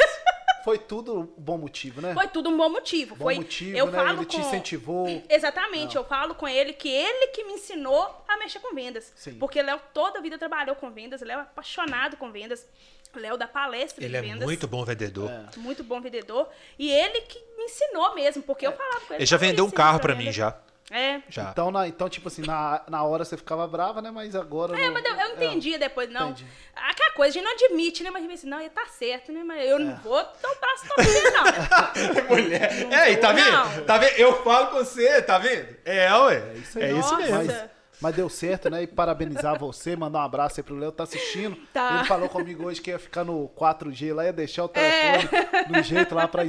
foi 0.63 0.77
tudo 0.77 1.33
bom 1.37 1.57
motivo, 1.57 2.01
né? 2.01 2.13
Foi 2.13 2.27
tudo 2.27 2.49
um 2.49 2.57
bom 2.57 2.69
motivo. 2.69 3.15
Bom 3.15 3.25
foi, 3.25 3.35
motivo, 3.35 3.77
eu 3.77 3.85
né? 3.87 3.91
falo 3.97 4.19
Ele 4.19 4.25
te 4.25 4.37
com... 4.37 4.41
incentivou. 4.43 5.23
Exatamente, 5.29 5.95
eu 5.95 6.03
falo 6.03 6.35
com 6.35 6.47
ele 6.47 6.73
que 6.73 6.89
ele 6.89 7.27
que 7.27 7.43
me 7.43 7.53
ensinou 7.53 8.23
a 8.27 8.37
mexer 8.37 8.59
com 8.59 8.73
vendas. 8.73 9.11
Sim. 9.15 9.35
Porque 9.35 9.61
Léo 9.61 9.79
toda 9.93 10.19
a 10.19 10.21
vida 10.21 10.37
trabalhou 10.37 10.75
com 10.75 10.91
vendas, 10.91 11.21
Léo 11.21 11.39
é 11.39 11.41
apaixonado 11.41 12.17
com 12.17 12.31
vendas. 12.31 12.67
Léo 13.15 13.37
dá 13.37 13.47
palestra 13.47 14.03
Ele 14.03 14.11
de 14.11 14.17
é 14.17 14.21
vendas. 14.21 14.43
muito 14.45 14.67
bom 14.67 14.85
vendedor. 14.85 15.31
É. 15.31 15.59
muito 15.59 15.83
bom 15.83 15.99
vendedor. 15.99 16.47
E 16.77 16.91
ele 16.91 17.21
que 17.21 17.39
me 17.57 17.63
ensinou 17.63 18.13
mesmo, 18.13 18.43
porque 18.43 18.67
eu 18.67 18.71
falava 18.71 18.99
com 19.01 19.13
ele. 19.13 19.23
Ele 19.23 19.25
já 19.25 19.39
"Fala 19.39 19.49
vendeu 19.49 19.65
um 19.65 19.67
isso, 19.67 19.75
carro 19.75 19.99
venda." 20.13 20.23
mim, 20.25 20.31
já. 20.31 20.55
É. 20.91 21.21
Já. 21.29 21.49
Então, 21.51 21.69
na, 21.71 21.87
então, 21.87 22.09
tipo 22.09 22.27
assim, 22.27 22.41
na, 22.41 22.81
na 22.89 23.03
hora 23.03 23.23
você 23.23 23.37
ficava 23.37 23.67
brava, 23.67 24.01
né? 24.01 24.09
Mas 24.11 24.35
agora. 24.35 24.75
É, 24.79 24.85
não- 24.87 24.93
mas 24.93 25.05
eu, 25.05 25.15
eu 25.15 25.35
entendi 25.35 25.77
depois, 25.77 26.09
não. 26.09 26.29
Entendi. 26.31 26.45
Aquela 26.75 27.11
coisa, 27.11 27.29
a 27.29 27.33
gente 27.33 27.43
não 27.43 27.51
admite, 27.67 28.03
né? 28.03 28.09
Mas 28.09 28.19
a 28.23 28.27
gente 28.27 28.31
pensa, 28.31 28.47
não, 28.47 28.59
ele 28.59 28.69
tá 28.69 28.85
certo, 28.87 29.31
né? 29.31 29.43
Mas 29.43 29.67
eu 29.67 29.75
É. 29.77 29.79
não 29.79 29.95
vou 29.97 30.15
dar 30.21 30.49
o 30.49 30.59
braço 30.59 30.87
torcido, 30.87 31.31
não. 31.31 32.25
Mulher. 32.35 32.87
É, 32.91 33.11
e 33.11 33.17
tá 33.17 33.33
Não. 33.33 33.65
vendo? 33.69 33.85
Tá 33.85 33.97
vendo? 33.97 34.13
Eu 34.17 34.43
falo 34.43 34.67
com 34.67 34.77
você, 34.77 35.21
tá 35.21 35.37
vendo? 35.37 35.67
É, 35.85 36.11
ué. 36.15 36.35
É 36.37 36.53
isso 36.57 36.79
isso, 36.79 36.79
aí. 36.79 36.91
Nossa. 36.93 37.15
mesmo. 37.17 37.35
Mas, 37.37 37.69
Mas 38.01 38.15
deu 38.15 38.29
certo, 38.29 38.69
né? 38.69 38.83
E 38.83 38.87
parabenizar 38.87 39.59
você, 39.59 39.93
mandar 39.95 40.19
um 40.19 40.23
abraço 40.23 40.59
aí 40.59 40.63
pro 40.63 40.73
Léo, 40.77 40.89
tá 40.91 41.03
assistindo. 41.03 41.55
Tá. 41.73 41.95
Ele 41.97 42.05
falou 42.05 42.29
comigo 42.29 42.65
hoje 42.65 42.81
que 42.81 42.89
ia 42.91 42.97
ficar 42.97 43.25
no 43.25 43.49
4G 43.49 44.13
lá, 44.13 44.23
ia 44.23 44.31
deixar 44.33 44.63
o 44.63 44.69
telefone 44.69 45.27
no 45.69 45.83
jeito 45.83 46.15
lá 46.15 46.25
pra 46.25 46.43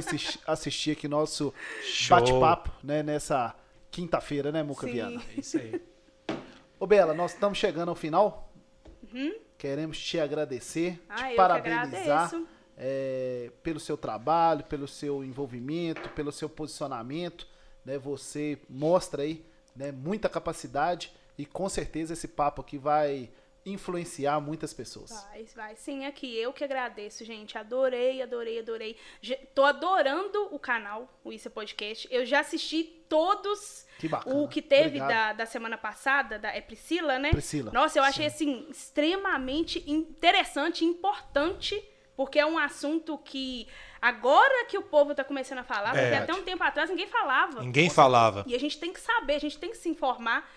assistir, 0.47 0.91
aqui 0.91 1.07
nosso 1.09 1.53
bate-papo, 2.09 2.71
né? 2.81 3.03
Nessa 3.03 3.53
quinta-feira, 3.91 4.51
né, 4.51 4.63
Muca 4.63 4.87
Sim. 4.87 4.93
Viana? 4.93 5.21
É 5.35 5.39
isso 5.39 5.57
aí. 5.57 5.81
Ô, 6.79 6.87
Bela, 6.87 7.13
nós 7.13 7.33
estamos 7.33 7.57
chegando 7.57 7.89
ao 7.89 7.95
final. 7.95 8.51
Queremos 9.57 9.99
te 9.99 10.19
agradecer, 10.19 10.91
Uhum. 10.91 10.99
Ah, 11.09 11.29
te 11.29 11.35
parabenizar 11.35 12.31
é, 12.77 13.51
pelo 13.61 13.79
seu 13.79 13.95
trabalho, 13.95 14.63
pelo 14.63 14.87
seu 14.87 15.23
envolvimento, 15.23 16.09
pelo 16.09 16.31
seu 16.31 16.49
posicionamento. 16.49 17.47
Né? 17.85 17.97
Você 17.99 18.57
mostra 18.67 19.21
aí 19.21 19.45
né, 19.75 19.91
muita 19.91 20.27
capacidade 20.27 21.11
e 21.37 21.45
com 21.45 21.69
certeza 21.69 22.13
esse 22.13 22.27
papo 22.27 22.61
aqui 22.61 22.77
vai 22.77 23.29
influenciar 23.65 24.39
muitas 24.39 24.73
pessoas. 24.73 25.11
Vai, 25.29 25.45
vai. 25.55 25.75
Sim, 25.75 26.05
aqui. 26.05 26.35
Eu 26.37 26.51
que 26.51 26.63
agradeço, 26.63 27.23
gente. 27.23 27.57
Adorei, 27.57 28.21
adorei, 28.21 28.59
adorei. 28.59 28.97
Je- 29.21 29.35
Tô 29.53 29.63
adorando 29.63 30.47
o 30.53 30.57
canal, 30.59 31.07
o 31.23 31.31
Isso 31.31 31.47
é 31.47 31.51
Podcast. 31.51 32.07
Eu 32.11 32.25
já 32.25 32.39
assisti 32.39 32.83
todos. 33.07 33.85
Que 33.99 34.07
bacana. 34.07 34.35
O 34.35 34.47
que 34.47 34.61
teve 34.61 34.97
Obrigado. 34.99 35.09
da, 35.09 35.33
da 35.33 35.45
semana 35.45 35.77
passada, 35.77 36.39
da, 36.39 36.49
é 36.49 36.61
Priscila, 36.61 37.19
né? 37.19 37.29
Priscila. 37.31 37.71
Nossa, 37.71 37.99
eu 37.99 38.03
achei, 38.03 38.25
assim, 38.25 38.65
extremamente 38.69 39.83
interessante 39.89 40.83
e 40.83 40.87
importante, 40.87 41.83
porque 42.15 42.39
é 42.39 42.45
um 42.45 42.57
assunto 42.57 43.17
que 43.17 43.67
agora 44.01 44.65
que 44.65 44.77
o 44.77 44.81
povo 44.81 45.13
tá 45.13 45.23
começando 45.23 45.59
a 45.59 45.63
falar, 45.63 45.91
porque 45.91 46.05
É. 46.05 46.17
até 46.17 46.33
um 46.33 46.43
tempo 46.43 46.63
atrás 46.63 46.89
ninguém 46.89 47.07
falava. 47.07 47.61
Ninguém 47.61 47.89
falava. 47.89 48.43
E 48.47 48.55
a 48.55 48.59
gente 48.59 48.79
tem 48.79 48.91
que 48.93 48.99
saber, 48.99 49.35
a 49.35 49.39
gente 49.39 49.57
tem 49.59 49.69
que 49.69 49.77
se 49.77 49.89
informar. 49.89 50.49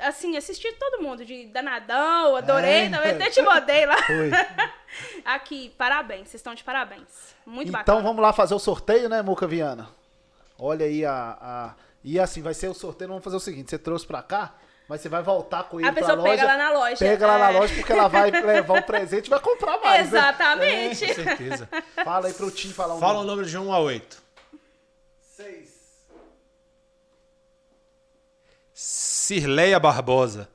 Assim, 0.00 0.36
assisti 0.36 0.70
todo 0.72 1.02
mundo 1.02 1.24
de 1.24 1.46
Danadão, 1.46 2.36
adorei, 2.36 2.84
É. 2.86 2.90
também 2.90 3.12
até 3.12 3.30
te 3.30 3.40
mandei 3.42 3.86
lá. 3.86 3.96
Foi. 4.02 4.30
Aqui, 5.24 5.70
parabéns, 5.78 6.28
vocês 6.28 6.34
estão 6.34 6.54
de 6.54 6.62
parabéns. 6.62 7.34
Muito 7.46 7.68
então 7.68 7.80
bacana. 7.80 8.02
vamos 8.02 8.20
lá 8.22 8.32
fazer 8.32 8.54
o 8.54 8.58
sorteio, 8.58 9.08
né, 9.08 9.22
Muca 9.22 9.46
Viana? 9.46 9.88
Olha 10.58 10.84
aí 10.86 11.04
a, 11.04 11.38
a- 11.40 11.74
E 12.04 12.18
assim, 12.20 12.42
vai 12.42 12.54
ser 12.54 12.68
o 12.68 12.74
sorteio. 12.74 13.08
Vamos 13.08 13.24
fazer 13.24 13.36
o 13.36 13.40
seguinte: 13.40 13.70
você 13.70 13.78
trouxe 13.78 14.06
pra 14.06 14.22
cá, 14.22 14.54
mas 14.88 15.00
você 15.00 15.08
vai 15.08 15.22
voltar 15.22 15.64
com 15.64 15.78
ele 15.80 15.88
A 15.88 15.92
pra 15.92 16.00
pessoa 16.02 16.16
loja. 16.16 16.30
pega 16.30 16.44
lá 16.46 16.56
na 16.56 16.70
loja. 16.78 16.96
Pega 16.98 17.26
lá 17.26 17.38
na 17.38 17.50
É. 17.50 17.58
loja 17.58 17.74
porque 17.74 17.92
ela 17.92 18.08
vai 18.08 18.30
levar 18.42 18.78
o 18.78 18.82
presente 18.82 19.26
e 19.26 19.30
vai 19.30 19.40
comprar 19.40 19.78
mais. 19.80 20.10
né? 20.12 20.18
Exatamente. 20.18 21.06
Com 21.06 21.14
certeza. 21.14 21.68
Fala 22.04 22.26
aí 22.28 22.34
pro 22.34 22.50
Tim 22.50 22.70
falar 22.72 22.94
um 22.94 23.00
Fala 23.00 23.20
o 23.20 23.24
número. 23.24 23.48
de 23.48 23.56
1 23.58 23.72
a 23.72 23.78
8. 23.80 24.22
Seis. 25.20 25.74
Cirleia 29.26 29.80
Barbosa. 29.80 30.48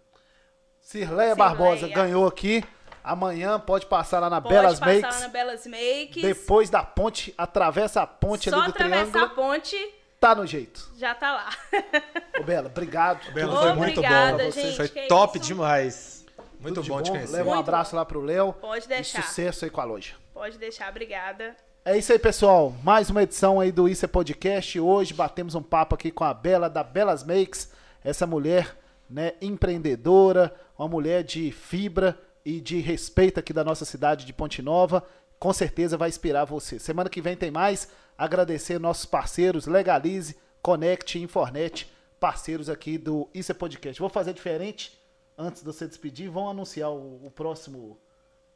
Cirleia. 0.81 1.35
Barbosa 1.35 1.89
ganhou 1.89 2.25
aqui. 2.25 2.63
Amanhã 3.03 3.59
pode 3.59 3.85
passar 3.85 4.19
lá 4.19 4.29
na 4.29 4.39
Pode 4.39 4.53
Belas 4.55 4.79
passar 4.79 4.93
Makes. 4.93 5.15
lá 5.15 5.19
na 5.19 5.27
Belas 5.27 5.65
Makes. 5.67 6.21
Depois 6.23 6.69
da 6.69 6.81
ponte, 6.81 7.33
atravessa 7.37 8.01
a 8.03 8.07
ponte 8.07 8.49
Só 8.49 8.55
ali 8.55 8.65
do 8.67 8.69
atravessar 8.69 9.11
triângulo. 9.11 9.25
a 9.25 9.35
ponte, 9.35 9.93
Tá 10.21 10.33
no 10.35 10.45
jeito. 10.47 10.89
já 10.95 11.13
tá 11.13 11.33
lá. 11.33 11.49
Ô, 12.39 12.43
Bela, 12.43 12.67
obrigado. 12.67 13.29
Bela, 13.33 13.49
Tudo 13.51 13.61
foi 13.61 13.73
muito 13.73 13.97
Obrigada, 13.99 14.31
bom. 14.31 14.37
pra 14.37 14.51
você. 14.51 14.61
gente. 14.61 14.77
Foi 14.77 14.87
top 15.07 15.37
isso. 15.37 15.47
demais. 15.47 16.25
Muito 16.59 16.75
Tudo 16.75 16.83
de 16.85 16.89
bom, 16.91 17.01
te 17.01 17.11
conhecer. 17.11 17.35
Leva 17.35 17.49
um 17.49 17.59
abraço 17.59 17.93
lá 17.93 18.05
pro 18.05 18.21
Léo. 18.21 18.53
Pode 18.53 18.85
E 18.85 18.87
deixar. 18.87 19.21
sucesso 19.21 19.65
aí 19.65 19.71
com 19.71 19.81
a 19.81 19.83
loja. 19.83 20.13
Pode 20.33 20.57
deixar, 20.57 20.89
obrigada. 20.89 21.57
É 21.83 21.97
isso 21.97 22.13
aí, 22.13 22.19
pessoal. 22.19 22.73
Mais 22.83 23.09
uma 23.09 23.23
edição 23.23 23.59
aí 23.59 23.69
do 23.71 23.89
Isso 23.89 24.05
é 24.05 24.07
Podcast. 24.07 24.79
Hoje 24.79 25.13
batemos 25.13 25.55
um 25.55 25.61
papo 25.61 25.95
aqui 25.95 26.09
com 26.09 26.23
a 26.23 26.33
Bela 26.33 26.69
da 26.69 26.83
Belas 26.83 27.23
Makes. 27.25 27.80
Essa 28.03 28.25
mulher, 28.25 28.77
né, 29.09 29.33
empreendedora, 29.41 30.53
uma 30.77 30.87
mulher 30.87 31.23
de 31.23 31.51
fibra 31.51 32.19
e 32.43 32.59
de 32.59 32.79
respeito 32.79 33.39
aqui 33.39 33.53
da 33.53 33.63
nossa 33.63 33.85
cidade 33.85 34.25
de 34.25 34.33
Ponte 34.33 34.61
Nova. 34.61 35.03
Com 35.39 35.53
certeza 35.53 35.97
vai 35.97 36.09
inspirar 36.09 36.45
você. 36.45 36.79
Semana 36.79 37.09
que 37.09 37.21
vem 37.21 37.35
tem 37.35 37.51
mais. 37.51 37.89
Agradecer 38.17 38.79
nossos 38.79 39.05
parceiros 39.05 39.65
Legalize, 39.65 40.35
Connect 40.61 41.17
e 41.17 41.23
Infornet, 41.23 41.91
parceiros 42.19 42.69
aqui 42.69 42.97
do 42.97 43.27
Isso 43.33 43.51
é 43.51 43.55
Podcast. 43.55 43.99
Vou 43.99 44.09
fazer 44.09 44.33
diferente 44.33 44.99
antes 45.37 45.61
de 45.61 45.65
você 45.65 45.87
despedir. 45.87 46.29
Vão 46.29 46.49
anunciar 46.49 46.91
o, 46.91 47.25
o 47.25 47.31
próximo 47.31 47.99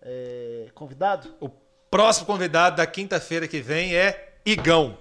é, 0.02 0.68
convidado? 0.74 1.34
O 1.40 1.50
próximo 1.90 2.28
convidado 2.28 2.78
da 2.78 2.86
quinta-feira 2.86 3.48
que 3.48 3.60
vem 3.60 3.96
é 3.96 4.36
Igão. 4.46 4.98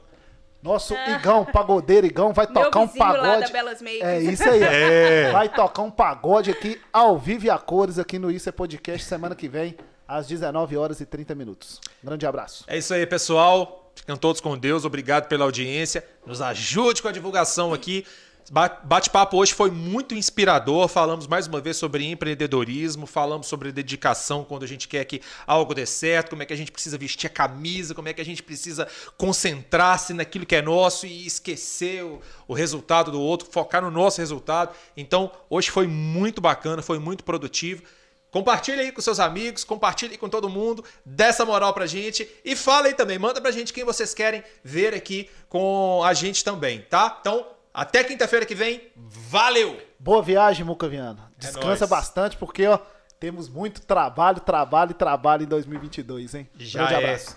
Nosso 0.65 0.95
Igão, 0.95 1.45
pagodeiro 1.45 2.07
Igão, 2.07 2.32
vai 2.32 2.47
É. 2.47 2.49
Meu 2.49 2.65
tocar 2.65 2.81
um 2.81 2.89
pagode. 2.89 3.41
da 3.43 3.49
Belas 3.49 3.82
Makes. 3.82 4.01
É 4.01 4.20
isso 4.23 4.49
aí. 4.49 4.62
ó. 4.62 4.66
É. 4.66 5.31
Vai 5.31 5.49
tocar 5.51 5.82
um 5.82 5.91
pagode 5.91 6.51
aqui 6.51 6.81
ao 6.91 7.19
vivo 7.19 7.45
e 7.45 7.51
a 7.51 7.59
cores 7.59 7.99
aqui 7.99 8.19
no 8.19 8.31
Isso 8.31 8.49
é 8.49 8.53
Podcast 8.53 9.07
semana 9.07 9.35
que 9.35 9.47
vem, 9.47 9.77
às 10.09 10.27
19 10.27 10.74
horas 10.78 11.03
e 11.03 11.05
30 11.05 11.35
minutos. 11.35 11.82
Grande 12.03 12.24
abraço. 12.24 12.65
É 12.66 12.78
isso 12.78 12.95
aí, 12.95 13.07
pessoal. 13.07 13.93
Ficam 13.95 14.16
todos 14.16 14.41
com 14.41 14.57
Deus. 14.57 14.86
Obrigado 14.86 15.28
pela 15.28 15.45
audiência. 15.45 16.03
Nos 16.24 16.41
ajude 16.41 17.03
com 17.03 17.09
a 17.09 17.12
divulgação 17.12 17.74
aqui. 17.74 18.07
Ba- 18.50 18.80
Bate-papo 18.84 19.36
hoje 19.38 19.54
foi 19.54 19.70
muito 19.70 20.14
inspirador. 20.14 20.86
Falamos 20.88 21.26
mais 21.26 21.46
uma 21.46 21.60
vez 21.60 21.76
sobre 21.76 22.04
empreendedorismo, 22.04 23.06
falamos 23.06 23.46
sobre 23.46 23.72
dedicação 23.72 24.44
quando 24.44 24.64
a 24.64 24.66
gente 24.66 24.86
quer 24.86 25.04
que 25.04 25.22
algo 25.46 25.74
dê 25.74 25.86
certo, 25.86 26.30
como 26.30 26.42
é 26.42 26.46
que 26.46 26.52
a 26.52 26.56
gente 26.56 26.70
precisa 26.70 26.98
vestir 26.98 27.26
a 27.26 27.30
camisa, 27.30 27.94
como 27.94 28.08
é 28.08 28.12
que 28.12 28.20
a 28.20 28.24
gente 28.24 28.42
precisa 28.42 28.86
concentrar-se 29.16 30.12
naquilo 30.12 30.44
que 30.44 30.54
é 30.56 30.62
nosso 30.62 31.06
e 31.06 31.26
esquecer 31.26 32.04
o, 32.04 32.20
o 32.46 32.54
resultado 32.54 33.10
do 33.10 33.20
outro, 33.20 33.48
focar 33.50 33.82
no 33.82 33.90
nosso 33.90 34.20
resultado. 34.20 34.74
Então, 34.96 35.32
hoje 35.48 35.70
foi 35.70 35.86
muito 35.86 36.40
bacana, 36.40 36.82
foi 36.82 36.98
muito 36.98 37.24
produtivo. 37.24 37.82
Compartilha 38.30 38.80
aí 38.82 38.90
com 38.90 39.00
seus 39.00 39.20
amigos, 39.20 39.62
compartilha 39.62 40.10
aí 40.10 40.18
com 40.18 40.28
todo 40.28 40.48
mundo, 40.48 40.84
dê 41.06 41.24
essa 41.24 41.44
moral 41.44 41.72
pra 41.72 41.86
gente 41.86 42.28
e 42.44 42.56
fala 42.56 42.88
aí 42.88 42.94
também, 42.94 43.16
manda 43.16 43.40
pra 43.40 43.52
gente 43.52 43.72
quem 43.72 43.84
vocês 43.84 44.12
querem 44.12 44.42
ver 44.62 44.92
aqui 44.92 45.30
com 45.48 46.02
a 46.04 46.12
gente 46.12 46.42
também, 46.42 46.80
tá? 46.80 47.16
Então, 47.20 47.46
até 47.74 48.05
quinta-feira 48.05 48.46
que 48.46 48.55
vem, 48.55 48.80
valeu! 48.96 49.76
Boa 49.98 50.22
viagem, 50.22 50.64
Muca 50.64 50.88
Viana. 50.88 51.32
Descansa 51.36 51.80
nóis. 51.80 51.90
bastante 51.90 52.36
porque 52.36 52.64
ó, 52.66 52.78
temos 53.18 53.48
muito 53.48 53.80
trabalho, 53.82 54.38
trabalho 54.40 54.92
e 54.92 54.94
trabalho 54.94 55.42
em 55.42 55.46
2022, 55.46 56.34
hein? 56.36 56.48
Já 56.56 56.86
Grande 56.86 56.94
é. 56.94 56.96
abraço. 56.98 57.36